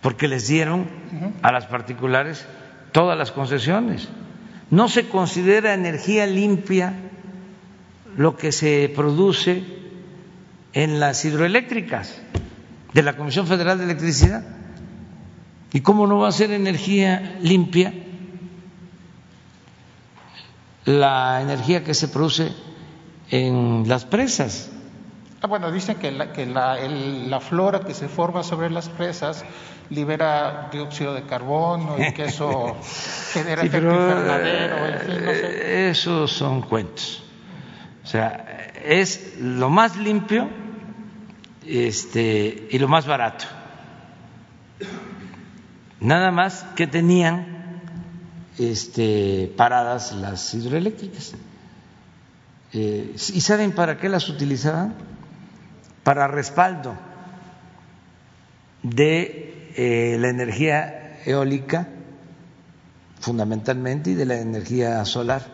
porque 0.00 0.28
les 0.28 0.48
dieron 0.48 0.86
a 1.42 1.52
las 1.52 1.66
particulares 1.66 2.46
todas 2.90 3.18
las 3.18 3.30
concesiones. 3.30 4.08
No 4.70 4.88
se 4.88 5.10
considera 5.10 5.74
energía 5.74 6.24
limpia 6.24 6.94
lo 8.16 8.38
que 8.38 8.50
se 8.50 8.90
produce 8.96 9.62
en 10.72 10.98
las 10.98 11.22
hidroeléctricas 11.26 12.18
de 12.94 13.02
la 13.02 13.14
Comisión 13.18 13.46
Federal 13.46 13.76
de 13.76 13.84
Electricidad. 13.84 14.42
¿Y 15.74 15.82
cómo 15.82 16.06
no 16.06 16.20
va 16.20 16.28
a 16.28 16.32
ser 16.32 16.50
energía 16.50 17.36
limpia 17.42 17.92
la 20.86 21.42
energía 21.42 21.84
que 21.84 21.92
se 21.92 22.08
produce 22.08 22.71
en 23.32 23.88
las 23.88 24.04
presas? 24.04 24.70
Ah, 25.40 25.48
bueno, 25.48 25.72
dicen 25.72 25.96
que, 25.96 26.12
la, 26.12 26.32
que 26.32 26.46
la, 26.46 26.76
la, 26.76 27.40
flora 27.40 27.80
que 27.80 27.94
se 27.94 28.06
forma 28.06 28.44
sobre 28.44 28.70
las 28.70 28.88
presas 28.90 29.44
libera 29.90 30.68
dióxido 30.70 31.14
de 31.14 31.24
carbono 31.24 31.96
y 31.98 32.12
que 32.12 32.26
eso 32.26 32.76
genera 33.32 33.62
efecto 33.62 33.90
invernadero, 33.90 34.86
en 34.86 35.00
fin, 35.00 35.24
no 35.24 35.32
sé. 35.32 35.90
Esos 35.90 36.30
son 36.30 36.62
cuentos. 36.62 37.24
O 38.04 38.06
sea, 38.06 38.70
es 38.84 39.38
lo 39.40 39.70
más 39.70 39.96
limpio 39.96 40.48
este, 41.66 42.68
y 42.70 42.78
lo 42.78 42.86
más 42.86 43.06
barato. 43.06 43.46
Nada 46.00 46.30
más 46.30 46.64
que 46.76 46.86
tenían 46.86 47.80
este, 48.58 49.52
paradas 49.56 50.12
las 50.12 50.52
hidroeléctricas. 50.52 51.34
Eh, 52.72 53.14
¿Y 53.14 53.40
saben 53.40 53.72
para 53.72 53.98
qué 53.98 54.08
las 54.08 54.28
utilizaban? 54.28 54.94
Para 56.04 56.26
respaldo 56.26 56.96
de 58.82 59.70
eh, 59.76 60.16
la 60.18 60.28
energía 60.28 61.20
eólica, 61.24 61.88
fundamentalmente, 63.20 64.10
y 64.10 64.14
de 64.14 64.24
la 64.24 64.38
energía 64.38 65.04
solar. 65.04 65.46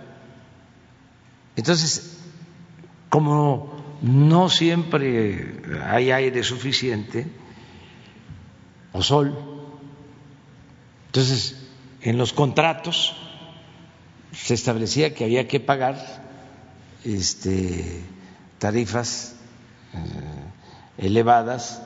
Entonces, 1.56 2.18
como 3.10 3.98
no 4.00 4.48
siempre 4.48 5.60
hay 5.84 6.12
aire 6.12 6.42
suficiente 6.44 7.26
o 8.92 9.02
sol, 9.02 9.36
entonces 11.06 11.66
en 12.02 12.16
los 12.16 12.32
contratos 12.32 13.16
se 14.32 14.54
establecía 14.54 15.14
que 15.14 15.24
había 15.24 15.48
que 15.48 15.58
pagar 15.58 16.27
este, 17.04 18.02
tarifas 18.58 19.34
eh, 19.94 21.06
elevadas 21.06 21.80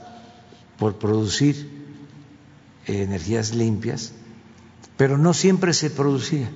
por 0.79 0.99
producir 0.99 1.71
energías 2.87 3.55
limpias, 3.55 4.13
pero 4.97 5.19
no 5.19 5.35
siempre 5.35 5.73
se 5.75 5.91
producía 5.91 6.49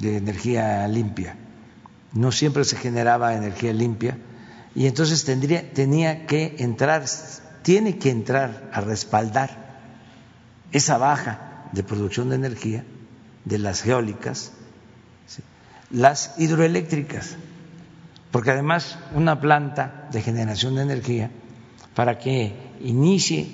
de 0.00 0.16
energía 0.16 0.86
limpia. 0.88 1.36
No 2.12 2.32
siempre 2.32 2.64
se 2.64 2.76
generaba 2.76 3.34
energía 3.34 3.72
limpia. 3.72 4.18
Y 4.74 4.86
entonces 4.86 5.24
tendría, 5.24 5.72
tenía 5.72 6.26
que 6.26 6.56
entrar, 6.58 7.04
tiene 7.62 7.98
que 7.98 8.10
entrar 8.10 8.70
a 8.72 8.80
respaldar 8.80 9.80
esa 10.72 10.98
baja 10.98 11.68
de 11.72 11.82
producción 11.82 12.30
de 12.30 12.36
energía 12.36 12.84
de 13.44 13.58
las 13.58 13.82
geólicas, 13.82 14.52
las 15.90 16.34
hidroeléctricas, 16.38 17.36
porque 18.30 18.50
además 18.52 18.98
una 19.14 19.40
planta 19.40 20.08
de 20.12 20.22
generación 20.22 20.76
de 20.76 20.82
energía, 20.82 21.30
para 21.94 22.18
que 22.18 22.54
inicie 22.80 23.48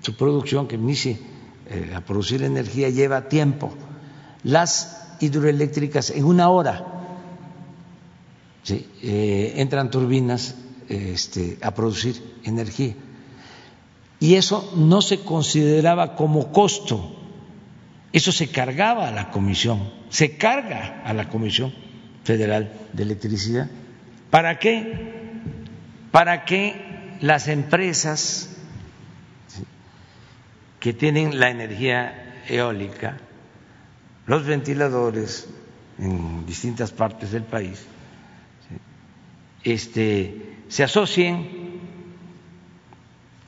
su 0.00 0.16
producción, 0.16 0.66
que 0.66 0.74
inicie 0.76 1.18
eh, 1.66 1.92
a 1.94 2.00
producir 2.00 2.42
energía, 2.42 2.90
lleva 2.90 3.28
tiempo. 3.28 3.72
Las 4.42 5.16
hidroeléctricas 5.20 6.10
en 6.10 6.24
una 6.24 6.50
hora 6.50 6.84
eh, 8.68 9.54
entran 9.56 9.90
turbinas 9.90 10.54
este, 10.88 11.58
a 11.62 11.72
producir 11.74 12.38
energía. 12.44 12.94
Y 14.20 14.34
eso 14.36 14.72
no 14.76 15.02
se 15.02 15.20
consideraba 15.20 16.16
como 16.16 16.52
costo, 16.52 17.13
eso 18.14 18.30
se 18.30 18.46
cargaba 18.46 19.08
a 19.08 19.10
la 19.10 19.30
Comisión, 19.32 19.90
se 20.08 20.36
carga 20.36 21.02
a 21.04 21.12
la 21.12 21.28
Comisión 21.28 21.74
Federal 22.22 22.72
de 22.92 23.02
Electricidad. 23.02 23.68
¿Para 24.30 24.60
qué? 24.60 25.32
Para 26.12 26.44
que 26.44 27.16
las 27.20 27.48
empresas 27.48 28.56
que 30.78 30.92
tienen 30.92 31.40
la 31.40 31.50
energía 31.50 32.44
eólica, 32.48 33.16
los 34.26 34.46
ventiladores 34.46 35.48
en 35.98 36.46
distintas 36.46 36.92
partes 36.92 37.32
del 37.32 37.42
país, 37.42 37.84
este, 39.64 40.54
se 40.68 40.84
asocien 40.84 41.80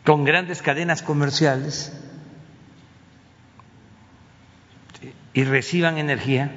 con 0.04 0.24
grandes 0.24 0.60
cadenas 0.60 1.02
comerciales 1.02 1.92
y 5.36 5.44
reciban 5.44 5.98
energía 5.98 6.50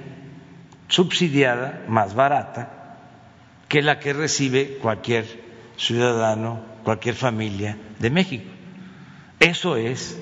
subsidiada, 0.87 1.83
más 1.89 2.15
barata, 2.15 2.95
que 3.67 3.81
la 3.81 3.99
que 3.99 4.13
recibe 4.13 4.77
cualquier 4.81 5.25
ciudadano, 5.75 6.61
cualquier 6.85 7.15
familia 7.15 7.75
de 7.99 8.09
México. 8.09 8.49
Eso 9.41 9.75
es 9.75 10.17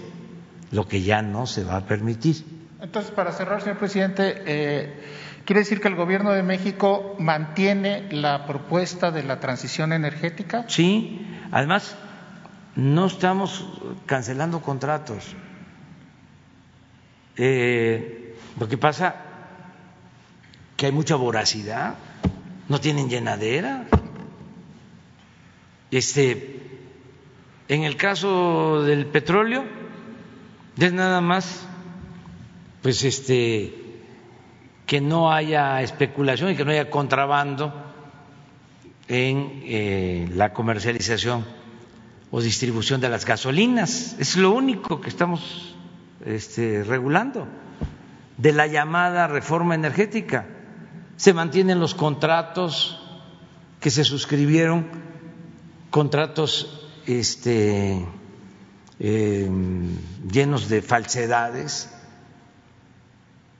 lo 0.72 0.88
que 0.88 1.04
ya 1.04 1.22
no 1.22 1.46
se 1.46 1.64
va 1.64 1.78
a 1.78 1.86
permitir. 1.86 2.44
Entonces, 2.82 3.12
para 3.12 3.32
cerrar, 3.32 3.62
señor 3.62 3.78
presidente, 3.78 4.42
eh, 4.48 5.04
¿quiere 5.46 5.60
decir 5.60 5.80
que 5.80 5.88
el 5.90 5.96
Gobierno 5.96 6.32
de 6.32 6.42
México 6.42 7.16
mantiene 7.20 8.12
la 8.12 8.48
propuesta 8.48 9.12
de 9.12 9.22
la 9.22 9.40
transición 9.40 9.94
energética? 9.94 10.66
Sí, 10.68 11.28
además, 11.52 11.96
no 12.76 13.06
estamos 13.06 13.68
cancelando 14.08 14.62
contratos. 14.62 15.36
Eh, 17.38 18.17
lo 18.60 18.68
que 18.68 18.78
pasa 18.78 19.16
que 20.76 20.88
hay 20.88 20.92
mucha 20.92 21.16
voracidad, 21.16 21.96
no 22.70 22.80
tienen 22.80 23.10
llenadera. 23.10 23.88
Este, 25.90 26.80
en 27.68 27.84
el 27.84 27.98
caso 27.98 28.84
del 28.84 29.08
petróleo, 29.08 29.66
es 30.78 30.94
nada 30.94 31.20
más, 31.22 31.68
pues 32.82 33.04
este, 33.04 33.74
que 34.86 35.02
no 35.02 35.32
haya 35.32 35.82
especulación 35.82 36.52
y 36.52 36.56
que 36.56 36.64
no 36.64 36.72
haya 36.72 36.90
contrabando 36.90 37.74
en 39.08 39.62
eh, 39.64 40.30
la 40.34 40.54
comercialización 40.54 41.46
o 42.30 42.42
distribución 42.42 43.02
de 43.02 43.10
las 43.10 43.26
gasolinas. 43.26 44.16
Es 44.20 44.36
lo 44.38 44.52
único 44.52 45.02
que 45.02 45.10
estamos 45.10 45.76
este, 46.24 46.84
regulando 46.84 47.48
de 48.38 48.54
la 48.54 48.68
llamada 48.68 49.28
reforma 49.28 49.76
energética. 49.76 50.48
Se 51.16 51.34
mantienen 51.34 51.80
los 51.80 51.96
contratos 51.96 53.00
que 53.80 53.90
se 53.90 54.04
suscribieron, 54.04 54.88
contratos 55.90 56.90
este, 57.06 58.06
em, 59.00 59.98
llenos 60.32 60.70
de 60.70 60.82
falsedades, 60.82 61.90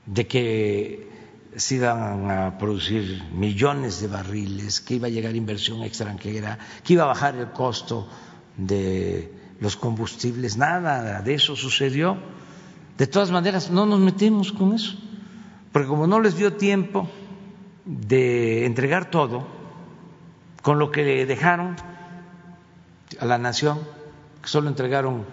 de 0.06 0.28
que 0.28 1.08
se 1.56 1.76
iban 1.76 2.30
a 2.30 2.58
producir 2.58 3.24
millones 3.34 4.00
de 4.00 4.08
barriles, 4.08 4.80
que 4.80 4.96
iba 4.96 5.08
a 5.08 5.10
llegar 5.10 5.36
inversión 5.36 5.84
extranjera, 5.84 6.60
que 6.84 6.94
iba 6.94 7.04
a 7.04 7.08
bajar 7.08 7.36
el 7.36 7.52
costo 7.52 8.08
de 8.56 9.32
los 9.60 9.76
combustibles, 9.76 10.58
nada 10.58 11.22
de 11.22 11.34
eso 11.34 11.56
sucedió. 11.56 12.18
De 12.98 13.08
todas 13.08 13.32
maneras, 13.32 13.70
no 13.70 13.86
nos 13.86 14.00
metemos 14.00 14.52
con 14.52 14.74
eso, 14.74 14.98
porque 15.72 15.88
como 15.88 16.08
no 16.08 16.20
les 16.20 16.36
dio 16.36 16.54
tiempo 16.54 17.08
de 17.86 18.66
entregar 18.66 19.12
todo, 19.12 19.46
con 20.62 20.80
lo 20.80 20.92
que 20.92 21.26
dejaron 21.26 21.76
a 23.20 23.26
la 23.26 23.38
nación, 23.38 23.80
que 24.42 24.50
solo 24.50 24.68
entregaron 24.68 25.26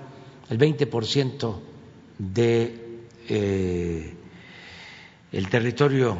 el 0.51 0.59
20% 0.59 1.57
de 2.19 3.07
eh, 3.29 4.15
el 5.33 5.49
territorio 5.49 6.17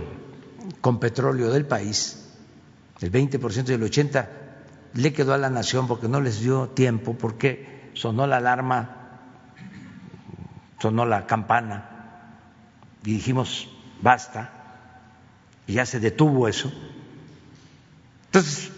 con 0.81 0.99
petróleo 0.99 1.51
del 1.51 1.67
país, 1.67 2.31
el 3.01 3.13
20% 3.13 3.69
y 3.69 3.73
el 3.73 3.83
80% 3.83 4.29
le 4.95 5.13
quedó 5.13 5.35
a 5.35 5.39
la 5.39 5.51
nación 5.51 5.87
porque 5.89 6.09
no 6.09 6.21
les 6.21 6.41
dio 6.41 6.69
tiempo, 6.69 7.15
porque 7.15 7.91
sonó 7.95 8.27
la 8.27 8.37
alarma, 8.37 9.04
sonó 10.85 11.07
la 11.07 11.27
campana 11.27 12.37
y 13.05 13.15
dijimos, 13.15 13.69
basta, 14.03 14.51
y 15.67 15.73
ya 15.75 15.87
se 15.87 15.99
detuvo 15.99 16.47
eso. 16.47 16.71
Entonces, 18.27 18.71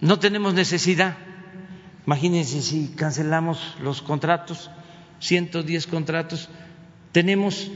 no 0.00 0.18
tenemos 0.18 0.52
necesidad 0.54 1.16
Imagínense 2.10 2.60
si 2.62 2.88
cancelamos 2.96 3.76
los 3.80 4.02
contratos, 4.02 4.70
110 5.20 5.86
contratos, 5.86 6.48
tenemos 7.12 7.70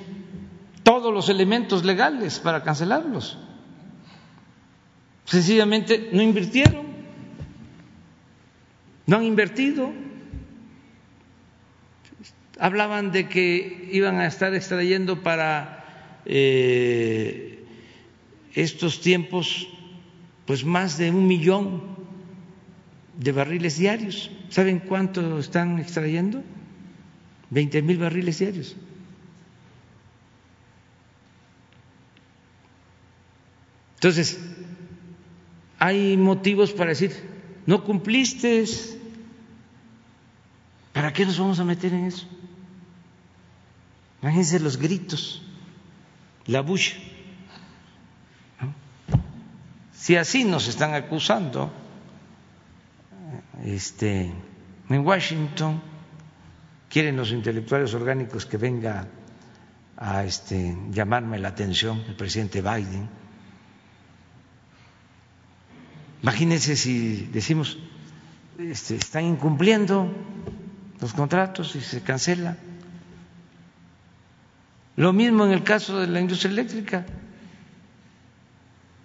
todos 0.82 1.14
los 1.14 1.28
elementos 1.28 1.84
legales 1.84 2.40
para 2.40 2.64
cancelarlos. 2.64 3.38
Sencillamente 5.24 6.10
no 6.12 6.20
invirtieron, 6.20 6.84
no 9.06 9.16
han 9.18 9.24
invertido. 9.24 9.92
Hablaban 12.58 13.10
de 13.10 13.28
que 13.28 13.88
iban 13.92 14.20
a 14.20 14.26
estar 14.26 14.54
extrayendo 14.54 15.22
para 15.22 16.20
eh, 16.24 17.64
estos 18.54 19.00
tiempos 19.00 19.68
pues 20.46 20.64
más 20.64 20.98
de 20.98 21.10
un 21.10 21.26
millón 21.26 21.82
de 23.18 23.32
barriles 23.32 23.78
diarios. 23.78 24.30
¿Saben 24.50 24.78
cuánto 24.78 25.38
están 25.38 25.78
extrayendo? 25.78 26.42
20 27.50 27.82
mil 27.82 27.98
barriles 27.98 28.38
diarios. 28.38 28.76
Entonces, 33.94 34.38
hay 35.78 36.16
motivos 36.16 36.72
para 36.72 36.90
decir, 36.90 37.12
no 37.66 37.84
cumpliste, 37.84 38.64
¿para 40.94 41.12
qué 41.12 41.26
nos 41.26 41.38
vamos 41.38 41.60
a 41.60 41.64
meter 41.64 41.92
en 41.92 42.06
eso? 42.06 42.26
Imagínense 44.22 44.58
los 44.60 44.78
gritos, 44.78 45.42
la 46.46 46.62
bulla. 46.62 46.94
Si 49.92 50.16
así 50.16 50.44
nos 50.44 50.68
están 50.68 50.94
acusando, 50.94 51.70
este, 53.64 54.32
en 54.88 55.06
Washington 55.06 55.82
quieren 56.88 57.16
los 57.16 57.32
intelectuales 57.32 57.92
orgánicos 57.92 58.46
que 58.46 58.56
venga 58.56 59.08
a 59.96 60.24
este, 60.24 60.76
llamarme 60.90 61.38
la 61.38 61.48
atención 61.48 62.02
el 62.08 62.16
presidente 62.16 62.62
Biden. 62.62 63.08
Imagínense 66.22 66.76
si 66.76 67.28
decimos, 67.32 67.78
este, 68.58 68.96
están 68.96 69.24
incumpliendo 69.24 70.10
los 71.04 71.12
contratos 71.12 71.76
y 71.76 71.82
se 71.82 72.00
cancela. 72.02 72.56
Lo 74.96 75.12
mismo 75.12 75.44
en 75.44 75.52
el 75.52 75.62
caso 75.62 76.00
de 76.00 76.06
la 76.06 76.18
industria 76.18 76.50
eléctrica. 76.50 77.04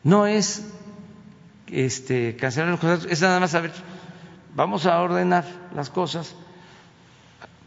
No 0.06 0.26
es 0.26 0.66
este, 1.68 2.38
cancelar 2.38 2.70
los 2.70 2.80
contratos, 2.80 3.12
es 3.12 3.22
nada 3.22 3.42
más 3.42 3.52
saber 3.52 3.74
vamos 4.56 4.86
a 4.86 5.02
ordenar 5.02 5.44
las 5.76 5.90
cosas, 5.90 6.36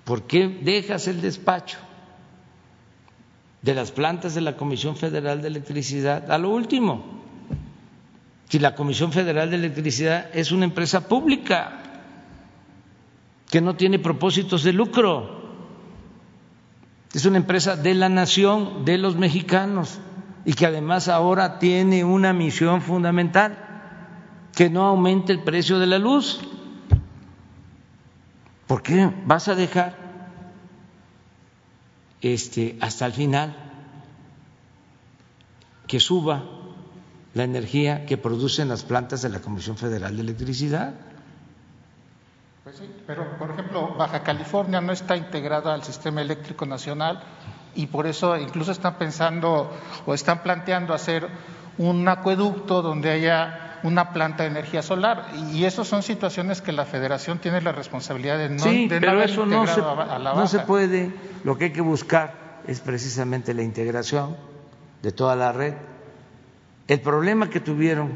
¿por 0.05 0.23
qué 0.27 0.49
dejas 0.49 1.09
el 1.09 1.21
despacho 1.21 1.77
de 3.61 3.75
las 3.75 3.93
plantas 3.93 4.35
de 4.35 4.41
la 4.41 4.57
Comisión 4.57 4.97
Federal 4.97 5.43
de 5.43 5.49
Electricidad 5.49 6.31
a 6.31 6.39
lo 6.39 6.49
último? 6.49 7.21
Si 8.49 8.59
la 8.59 8.75
Comisión 8.75 9.13
Federal 9.13 9.51
de 9.51 9.57
Electricidad 9.57 10.31
es 10.33 10.53
una 10.53 10.65
empresa 10.65 11.07
pública 11.07 11.82
que 13.53 13.61
no 13.61 13.77
tiene 13.77 13.99
propósitos 13.99 14.65
de 14.65 14.73
lucro, 14.73 15.43
es 17.13 17.27
una 17.27 17.37
empresa 17.37 17.77
de 17.77 17.93
la 17.93 18.09
nación, 18.09 18.87
de 18.87 18.97
los 18.97 19.17
mexicanos, 19.17 19.99
y 20.47 20.55
que 20.55 20.65
además 20.65 21.09
ahora 21.09 21.59
tiene 21.59 22.03
una 22.03 22.33
misión 22.33 22.81
fundamental, 22.81 23.59
que 24.57 24.71
no 24.71 24.87
aumente 24.87 25.35
el 25.35 25.43
precio 25.43 25.79
de 25.79 25.87
la 25.87 25.99
luz. 25.99 26.41
¿Por 28.67 28.83
qué 28.83 29.13
vas 29.27 29.49
a 29.49 29.55
dejar 29.55 29.99
este, 32.23 32.79
hasta 32.81 33.05
el 33.05 33.13
final 33.13 33.55
que 35.87 36.01
suba 36.01 36.43
la 37.35 37.45
energía 37.45 38.07
que 38.07 38.17
producen 38.17 38.69
las 38.69 38.83
plantas 38.83 39.21
de 39.21 39.29
la 39.29 39.41
Comisión 39.41 39.77
Federal 39.77 40.17
de 40.17 40.23
Electricidad? 40.23 41.12
Pues 42.65 42.77
sí, 42.77 42.89
pero 43.09 43.37
por 43.39 43.51
ejemplo, 43.51 43.95
Baja 43.97 44.23
California 44.23 44.81
no 44.81 44.93
está 44.93 45.17
integrada 45.17 45.75
al 45.75 45.83
sistema 45.83 46.21
eléctrico 46.21 46.65
nacional 46.65 47.21
y 47.75 47.87
por 47.87 48.07
eso 48.07 48.37
incluso 48.37 48.71
están 48.71 48.99
pensando 48.99 49.69
o 50.07 50.15
están 50.15 50.45
planteando 50.45 50.95
hacer 50.95 51.27
un 51.79 52.07
acueducto 52.09 52.83
donde 52.83 53.11
haya 53.11 53.81
una 53.83 54.13
planta 54.13 54.45
de 54.45 54.51
energía 54.51 54.81
solar. 54.81 55.27
Y 55.53 55.65
eso 55.65 55.85
son 55.85 56.05
situaciones 56.05 56.63
que 56.63 56.71
la 56.71 56.85
Federación 56.85 57.39
tiene 57.39 57.61
la 57.61 57.73
responsabilidad 57.73 58.39
de 58.39 58.51
no, 58.51 58.63
sí, 58.63 58.87
de 58.87 59.01
pero 59.01 59.13
haber 59.13 59.31
eso 59.31 59.45
no 59.45 59.67
se, 59.67 59.81
a, 59.81 60.19
la 60.21 60.35
no 60.35 60.47
se 60.47 60.61
puede. 60.61 61.11
Lo 61.43 61.59
que 61.59 61.65
hay 61.65 61.73
que 61.73 61.81
buscar 61.81 62.61
es 62.69 62.79
precisamente 62.79 63.55
la 63.55 63.63
integración 63.63 64.37
de 65.03 65.11
toda 65.11 65.35
la 65.35 65.51
red. 65.51 65.75
El 66.87 67.01
problema 67.01 67.51
que 67.51 67.59
tuvieron 67.59 68.13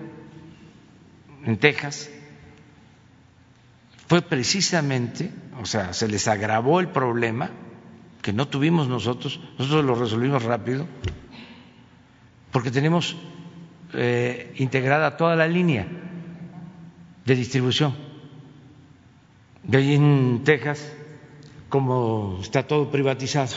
en 1.44 1.56
Texas 1.58 2.10
fue 4.06 4.22
precisamente, 4.22 5.32
o 5.60 5.66
sea, 5.66 5.92
se 5.92 6.08
les 6.08 6.28
agravó 6.28 6.80
el 6.80 6.88
problema 6.88 7.50
que 8.22 8.32
no 8.32 8.48
tuvimos 8.48 8.88
nosotros, 8.88 9.40
nosotros 9.58 9.84
lo 9.84 9.94
resolvimos 9.94 10.42
rápido, 10.42 10.86
porque 12.52 12.70
tenemos 12.70 13.16
eh, 13.94 14.52
integrada 14.56 15.16
toda 15.16 15.36
la 15.36 15.46
línea 15.46 15.86
de 17.24 17.34
distribución. 17.34 17.94
De 19.62 19.78
ahí 19.78 19.94
en 19.94 20.42
Texas, 20.44 20.92
como 21.68 22.38
está 22.40 22.66
todo 22.66 22.90
privatizado, 22.90 23.56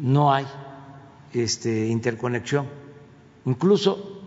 no 0.00 0.32
hay 0.32 0.46
este, 1.32 1.86
interconexión. 1.86 2.66
Incluso 3.44 4.22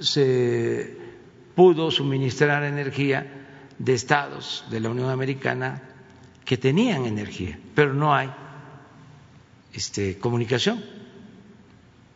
se 0.00 0.96
pudo 1.54 1.90
suministrar 1.90 2.64
energía 2.64 3.31
de 3.82 3.94
estados 3.94 4.64
de 4.70 4.78
la 4.78 4.90
Unión 4.90 5.10
Americana 5.10 5.82
que 6.44 6.56
tenían 6.56 7.04
energía, 7.04 7.58
pero 7.74 7.92
no 7.92 8.14
hay 8.14 8.30
este, 9.72 10.18
comunicación, 10.18 10.84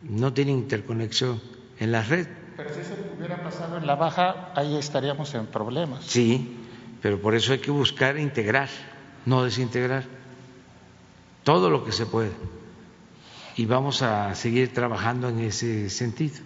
no 0.01 0.31
tienen 0.31 0.59
interconexión 0.59 1.41
en 1.77 1.91
la 1.91 2.03
red. 2.03 2.27
Pero 2.55 2.73
si 2.73 2.79
eso 2.79 2.95
hubiera 3.17 3.43
pasado 3.43 3.77
en 3.77 3.85
la 3.85 3.95
baja, 3.95 4.53
ahí 4.55 4.77
estaríamos 4.77 5.33
en 5.35 5.47
problemas. 5.47 6.05
Sí, 6.05 6.57
pero 7.01 7.21
por 7.21 7.35
eso 7.35 7.51
hay 7.51 7.59
que 7.59 7.71
buscar 7.71 8.17
integrar, 8.17 8.69
no 9.25 9.43
desintegrar, 9.43 10.05
todo 11.43 11.69
lo 11.69 11.83
que 11.83 11.91
se 11.91 12.05
puede. 12.05 12.31
Y 13.57 13.65
vamos 13.65 14.03
a 14.03 14.33
seguir 14.35 14.73
trabajando 14.73 15.27
en 15.27 15.39
ese 15.39 15.89
sentido. 15.89 16.37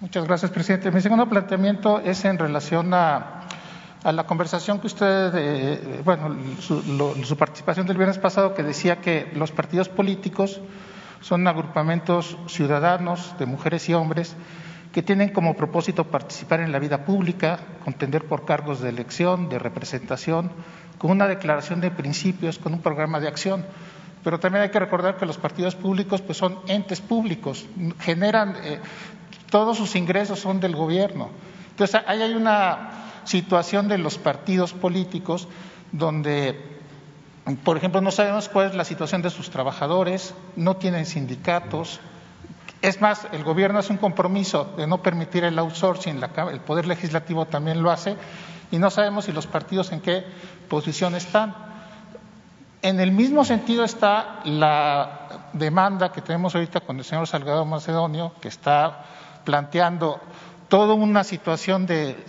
Muchas 0.00 0.24
gracias, 0.26 0.50
presidente. 0.50 0.90
Mi 0.90 1.00
segundo 1.00 1.28
planteamiento 1.28 1.98
es 2.00 2.24
en 2.24 2.38
relación 2.38 2.92
a, 2.92 3.33
a 4.04 4.12
la 4.12 4.26
conversación 4.26 4.80
que 4.80 4.86
usted, 4.86 5.32
eh, 5.34 6.02
bueno, 6.04 6.36
su, 6.60 6.82
lo, 6.82 7.14
su, 7.24 7.36
participación 7.36 7.86
del 7.86 7.96
viernes 7.96 8.18
pasado, 8.18 8.54
que 8.54 8.62
decía 8.62 9.00
que 9.00 9.32
los 9.34 9.50
partidos 9.50 9.88
políticos 9.88 10.60
son 11.22 11.48
agrupamientos 11.48 12.36
ciudadanos 12.46 13.34
de 13.38 13.46
mujeres 13.46 13.88
y 13.88 13.94
hombres 13.94 14.36
que 14.92 15.02
tienen 15.02 15.30
como 15.30 15.56
propósito 15.56 16.04
participar 16.04 16.60
en 16.60 16.70
la 16.70 16.78
vida 16.78 17.04
pública, 17.04 17.58
contender 17.82 18.26
por 18.26 18.44
cargos 18.44 18.80
de 18.80 18.90
elección, 18.90 19.48
de 19.48 19.58
representación, 19.58 20.52
con 20.98 21.10
una 21.10 21.26
declaración 21.26 21.80
de 21.80 21.90
principios, 21.90 22.58
con 22.58 22.74
un 22.74 22.80
programa 22.80 23.18
de 23.20 23.26
acción. 23.26 23.64
Pero 24.22 24.38
también 24.38 24.62
hay 24.62 24.70
que 24.70 24.78
recordar 24.78 25.16
que 25.16 25.26
los 25.26 25.38
partidos 25.38 25.74
públicos 25.74 26.20
pues, 26.20 26.38
son 26.38 26.60
entes 26.68 27.00
públicos, 27.00 27.66
generan, 28.00 28.54
eh, 28.62 28.78
todos 29.50 29.78
sus 29.78 29.96
ingresos 29.96 30.38
son 30.38 30.60
del 30.60 30.76
gobierno. 30.76 31.30
Entonces, 31.70 32.00
ahí 32.06 32.22
hay 32.22 32.34
una 32.34 33.03
situación 33.24 33.88
de 33.88 33.98
los 33.98 34.18
partidos 34.18 34.72
políticos 34.72 35.48
donde, 35.92 36.60
por 37.62 37.76
ejemplo, 37.76 38.00
no 38.00 38.10
sabemos 38.10 38.48
cuál 38.48 38.68
es 38.68 38.74
la 38.74 38.84
situación 38.84 39.22
de 39.22 39.30
sus 39.30 39.50
trabajadores, 39.50 40.34
no 40.56 40.76
tienen 40.76 41.06
sindicatos. 41.06 42.00
Es 42.82 43.00
más, 43.00 43.26
el 43.32 43.44
gobierno 43.44 43.78
hace 43.78 43.92
un 43.92 43.98
compromiso 43.98 44.74
de 44.76 44.86
no 44.86 45.02
permitir 45.02 45.44
el 45.44 45.58
outsourcing, 45.58 46.20
el 46.50 46.60
Poder 46.60 46.86
Legislativo 46.86 47.46
también 47.46 47.82
lo 47.82 47.90
hace, 47.90 48.16
y 48.70 48.78
no 48.78 48.90
sabemos 48.90 49.26
si 49.26 49.32
los 49.32 49.46
partidos 49.46 49.92
en 49.92 50.00
qué 50.00 50.24
posición 50.68 51.14
están. 51.14 51.54
En 52.82 53.00
el 53.00 53.12
mismo 53.12 53.44
sentido 53.44 53.84
está 53.84 54.40
la 54.44 55.48
demanda 55.54 56.12
que 56.12 56.20
tenemos 56.20 56.54
ahorita 56.54 56.80
con 56.80 56.98
el 56.98 57.04
señor 57.04 57.26
Salgado 57.26 57.64
Macedonio, 57.64 58.32
que 58.40 58.48
está 58.48 59.04
planteando 59.44 60.20
toda 60.68 60.94
una 60.94 61.24
situación 61.24 61.86
de 61.86 62.22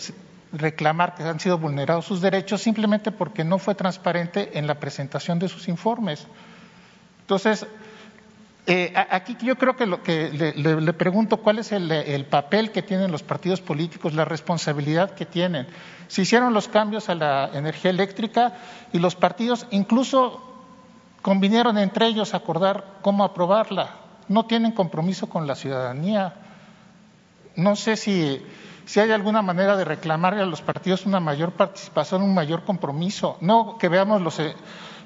reclamar 0.58 1.16
que 1.16 1.24
han 1.24 1.40
sido 1.40 1.58
vulnerados 1.58 2.06
sus 2.06 2.22
derechos 2.22 2.62
simplemente 2.62 3.12
porque 3.12 3.44
no 3.44 3.58
fue 3.58 3.76
transparente 3.76 4.58
en 4.58 4.68
la 4.68 4.80
presentación 4.80 5.40
de 5.40 5.48
sus 5.48 5.68
informes. 5.68 6.28
Entonces, 7.22 7.66
eh, 8.68 8.94
aquí 8.96 9.38
yo 9.42 9.58
creo 9.58 9.76
que 9.76 9.86
lo 9.86 10.02
que 10.02 10.32
le, 10.32 10.94
pregunto 10.94 11.38
cuál 11.38 11.60
es 11.60 11.72
el, 11.72 11.92
el, 11.92 12.26
papel 12.26 12.72
que 12.72 12.82
tienen 12.82 13.12
los 13.12 13.22
partidos 13.22 13.62
políticos, 13.62 14.14
la 14.14 14.26
responsabilidad 14.26 15.12
que 15.12 15.26
tienen. 15.26 15.68
Se 16.08 16.24
hicieron 16.24 16.54
los 16.54 16.68
cambios 16.68 17.10
a 17.10 17.16
la 17.16 17.52
energía 17.54 17.92
eléctrica 17.92 18.54
y 18.92 18.98
los 18.98 19.16
partidos 19.16 19.68
incluso 19.70 20.42
convinieron 21.22 21.78
entre 21.78 22.08
ellos 22.08 22.34
acordar 22.34 22.84
cómo 23.02 23.24
aprobarla. 23.24 23.96
No 24.28 24.46
tienen 24.46 24.72
compromiso 24.72 25.28
con 25.30 25.46
la 25.46 25.56
ciudadanía. 25.56 26.34
No 27.56 27.76
sé 27.76 27.98
si, 27.98 28.42
si 28.86 29.00
hay 29.00 29.12
alguna 29.12 29.42
manera 29.42 29.76
de 29.76 29.84
reclamarle 29.84 30.42
a 30.42 30.46
los 30.46 30.62
partidos 30.62 31.06
una 31.06 31.20
mayor 31.20 31.52
participación, 31.54 32.22
un 32.22 32.34
mayor 32.34 32.64
compromiso. 32.64 33.38
No 33.42 33.78
que 33.78 33.90
veamos 33.90 34.22
los, 34.22 34.40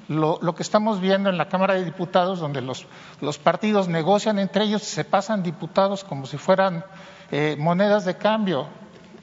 lo, 0.08 0.38
lo, 0.42 0.54
que 0.54 0.62
estamos 0.62 1.00
viendo 1.00 1.30
en 1.30 1.38
la 1.38 1.48
Cámara 1.48 1.74
de 1.74 1.84
Diputados, 1.84 2.40
donde 2.40 2.60
los, 2.60 2.86
los 3.20 3.38
partidos 3.38 3.88
negocian 3.88 4.38
entre 4.38 4.64
ellos 4.64 4.82
y 4.82 4.86
se 4.86 5.04
pasan 5.04 5.42
diputados 5.42 6.04
como 6.04 6.26
si 6.26 6.36
fueran 6.36 6.84
eh, 7.30 7.56
monedas 7.58 8.04
de 8.04 8.16
cambio. 8.16 8.66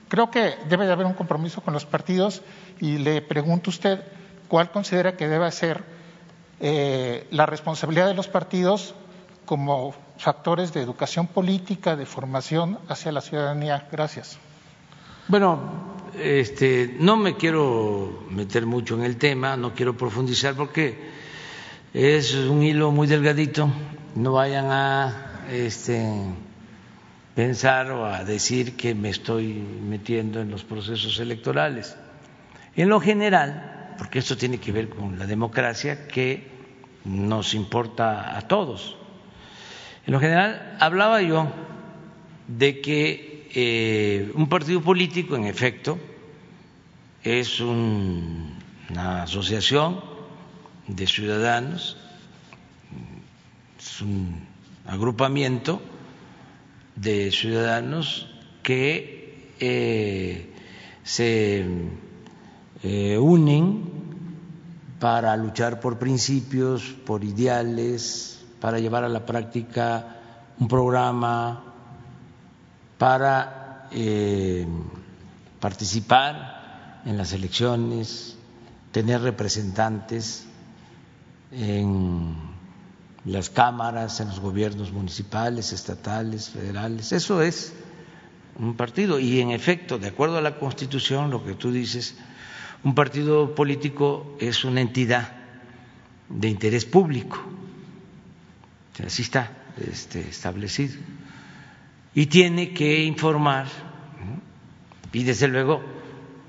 Creo 0.07 0.31
que 0.31 0.55
debe 0.69 0.85
de 0.85 0.93
haber 0.93 1.05
un 1.05 1.13
compromiso 1.13 1.61
con 1.61 1.73
los 1.73 1.85
partidos 1.85 2.41
y 2.79 2.97
le 2.97 3.21
pregunto 3.21 3.69
a 3.69 3.73
usted 3.73 4.01
cuál 4.47 4.71
considera 4.71 5.17
que 5.17 5.27
debe 5.27 5.51
ser 5.51 5.83
eh, 6.59 7.27
la 7.29 7.45
responsabilidad 7.45 8.07
de 8.07 8.15
los 8.15 8.27
partidos 8.27 8.95
como 9.45 9.93
factores 10.17 10.73
de 10.73 10.81
educación 10.81 11.27
política, 11.27 11.95
de 11.95 12.05
formación 12.05 12.79
hacia 12.87 13.11
la 13.11 13.21
ciudadanía. 13.21 13.87
Gracias. 13.91 14.39
Bueno, 15.29 15.59
este, 16.17 16.95
no 17.01 17.17
me 17.17 17.35
quiero 17.35 18.25
meter 18.29 18.65
mucho 18.65 18.95
en 18.95 19.03
el 19.03 19.17
tema, 19.17 19.57
no 19.57 19.73
quiero 19.73 19.97
profundizar 19.97 20.55
porque 20.55 20.97
es 21.93 22.33
un 22.33 22.63
hilo 22.63 22.91
muy 22.91 23.07
delgadito. 23.07 23.69
No 24.15 24.31
vayan 24.31 24.67
a 24.71 25.43
este, 25.51 26.01
pensar 27.35 27.91
o 27.91 28.05
a 28.05 28.23
decir 28.23 28.77
que 28.77 28.95
me 28.95 29.09
estoy 29.09 29.53
metiendo 29.53 30.39
en 30.39 30.49
los 30.49 30.63
procesos 30.63 31.19
electorales. 31.19 31.97
En 32.77 32.87
lo 32.87 33.01
general, 33.01 33.95
porque 33.97 34.19
esto 34.19 34.37
tiene 34.37 34.59
que 34.59 34.71
ver 34.71 34.87
con 34.87 35.19
la 35.19 35.25
democracia 35.25 36.07
que 36.07 36.47
nos 37.03 37.53
importa 37.53 38.37
a 38.37 38.47
todos. 38.47 38.95
En 40.05 40.13
lo 40.13 40.21
general, 40.21 40.77
hablaba 40.79 41.21
yo 41.21 41.51
de 42.47 42.79
que 42.79 43.26
eh, 43.53 44.31
un 44.35 44.47
partido 44.47 44.81
político, 44.81 45.35
en 45.35 45.45
efecto, 45.45 45.97
es 47.23 47.59
un, 47.59 48.57
una 48.89 49.23
asociación 49.23 49.99
de 50.87 51.07
ciudadanos, 51.07 51.97
es 53.79 54.01
un 54.01 54.45
agrupamiento 54.85 55.81
de 56.95 57.31
ciudadanos 57.31 58.27
que 58.63 59.53
eh, 59.59 60.53
se 61.03 61.65
eh, 62.83 63.17
unen 63.17 63.83
para 64.99 65.35
luchar 65.37 65.79
por 65.79 65.99
principios, 65.99 66.83
por 67.05 67.23
ideales, 67.23 68.45
para 68.59 68.79
llevar 68.79 69.03
a 69.03 69.09
la 69.09 69.25
práctica 69.25 70.15
un 70.59 70.67
programa, 70.67 71.66
para 72.97 73.87
eh, 73.91 74.67
participar 75.59 77.01
en 77.05 77.17
las 77.17 77.33
elecciones, 77.33 78.37
tener 78.91 79.21
representantes 79.21 80.45
en 81.51 82.35
las 83.25 83.49
cámaras, 83.49 84.19
en 84.19 84.29
los 84.29 84.39
gobiernos 84.39 84.91
municipales, 84.91 85.73
estatales, 85.73 86.49
federales. 86.49 87.11
Eso 87.11 87.41
es 87.41 87.73
un 88.57 88.75
partido. 88.75 89.19
Y 89.19 89.39
en 89.39 89.51
efecto, 89.51 89.99
de 89.99 90.07
acuerdo 90.07 90.37
a 90.37 90.41
la 90.41 90.57
Constitución, 90.59 91.29
lo 91.29 91.43
que 91.43 91.53
tú 91.53 91.71
dices, 91.71 92.15
un 92.83 92.95
partido 92.95 93.53
político 93.55 94.35
es 94.39 94.63
una 94.63 94.81
entidad 94.81 95.33
de 96.29 96.47
interés 96.47 96.85
público. 96.85 97.39
Así 99.05 99.21
está 99.21 99.51
este, 99.77 100.21
establecido. 100.21 100.95
Y 102.17 102.25
tiene 102.25 102.73
que 102.73 103.03
informar, 103.03 103.67
y 105.13 105.23
desde 105.23 105.47
luego 105.47 105.83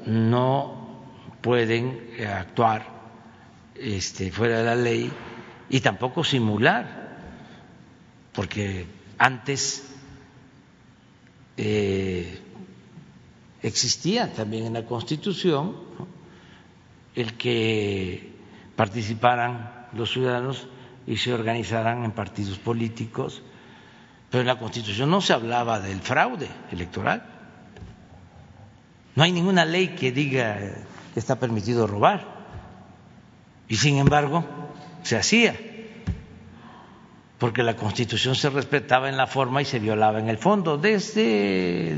no 0.07 1.03
pueden 1.43 2.09
actuar 2.27 2.87
este, 3.75 4.33
fuera 4.33 4.61
de 4.61 4.64
la 4.64 4.75
ley 4.75 5.12
y 5.69 5.81
tampoco 5.81 6.25
simular, 6.25 7.19
porque 8.33 8.87
antes 9.19 9.87
eh, 11.59 12.41
existía 13.62 14.33
también 14.33 14.64
en 14.64 14.73
la 14.73 14.87
Constitución 14.87 15.77
el 17.14 17.35
que 17.35 18.33
participaran 18.75 19.87
los 19.93 20.11
ciudadanos 20.14 20.66
y 21.07 21.19
se 21.19 21.35
organizaran 21.35 22.05
en 22.05 22.12
partidos 22.12 22.57
políticos, 22.59 23.43
pero 24.31 24.43
en 24.43 24.47
la 24.47 24.59
Constitución 24.59 25.11
no 25.11 25.20
se 25.20 25.33
hablaba 25.33 25.81
del 25.81 26.01
fraude 26.01 26.49
electoral. 26.70 27.22
No 29.14 29.22
hay 29.22 29.33
ninguna 29.33 29.64
ley 29.64 29.89
que 29.89 30.12
diga 30.12 30.59
que 31.12 31.20
está 31.20 31.41
permitido 31.41 31.87
robar. 31.87 32.39
Y 33.68 33.76
sin 33.76 33.99
embargo, 33.99 34.45
se 35.03 35.16
hacía, 35.16 35.57
porque 37.39 37.62
la 37.62 37.76
Constitución 37.76 38.35
se 38.35 38.51
respetaba 38.51 39.09
en 39.09 39.16
la 39.16 39.26
forma 39.26 39.62
y 39.62 39.64
se 39.64 39.79
violaba 39.79 40.18
en 40.18 40.29
el 40.29 40.39
fondo 40.39 40.79
desde 40.79 41.97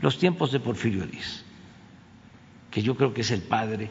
los 0.00 0.18
tiempos 0.18 0.52
de 0.52 0.60
Porfirio 0.60 1.06
Díaz, 1.06 1.44
que 2.70 2.82
yo 2.82 2.96
creo 2.96 3.14
que 3.14 3.22
es 3.22 3.30
el 3.30 3.42
padre 3.42 3.90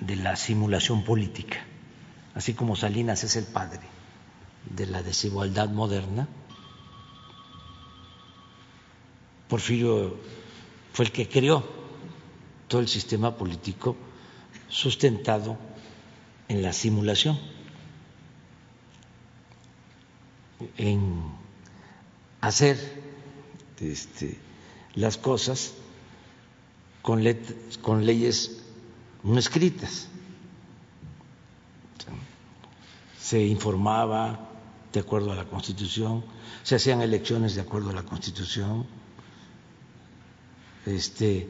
de 0.00 0.16
la 0.16 0.36
simulación 0.36 1.04
política, 1.04 1.58
así 2.34 2.54
como 2.54 2.76
Salinas 2.76 3.24
es 3.24 3.36
el 3.36 3.44
padre 3.44 3.80
de 4.70 4.86
la 4.86 5.02
desigualdad 5.02 5.68
moderna. 5.68 6.28
Porfirio 9.48 10.16
fue 10.92 11.06
el 11.06 11.12
que 11.12 11.28
creó 11.28 11.64
todo 12.68 12.80
el 12.80 12.88
sistema 12.88 13.36
político 13.36 13.96
sustentado 14.68 15.56
en 16.48 16.62
la 16.62 16.72
simulación, 16.72 17.38
en 20.76 21.22
hacer 22.40 22.78
este, 23.80 24.38
las 24.94 25.16
cosas 25.16 25.74
con, 27.02 27.22
con 27.82 28.04
leyes 28.06 28.62
no 29.22 29.38
escritas. 29.38 30.08
Se 33.20 33.42
informaba 33.44 34.50
de 34.92 35.00
acuerdo 35.00 35.32
a 35.32 35.34
la 35.34 35.44
Constitución, 35.44 36.24
se 36.62 36.76
hacían 36.76 37.00
elecciones 37.02 37.54
de 37.54 37.62
acuerdo 37.62 37.90
a 37.90 37.94
la 37.94 38.02
Constitución, 38.02 38.86
este, 40.86 41.48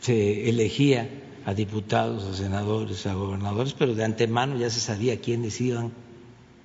se 0.00 0.48
elegía 0.48 1.08
a 1.44 1.54
diputados, 1.54 2.24
a 2.24 2.34
senadores, 2.34 3.06
a 3.06 3.14
gobernadores, 3.14 3.74
pero 3.74 3.94
de 3.94 4.04
antemano 4.04 4.56
ya 4.56 4.70
se 4.70 4.80
sabía 4.80 5.20
quiénes 5.20 5.60
iban 5.60 5.92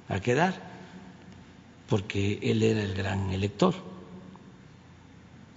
a 0.09 0.19
quedar, 0.19 0.53
porque 1.89 2.39
él 2.41 2.63
era 2.63 2.82
el 2.82 2.93
gran 2.93 3.32
elector. 3.32 3.73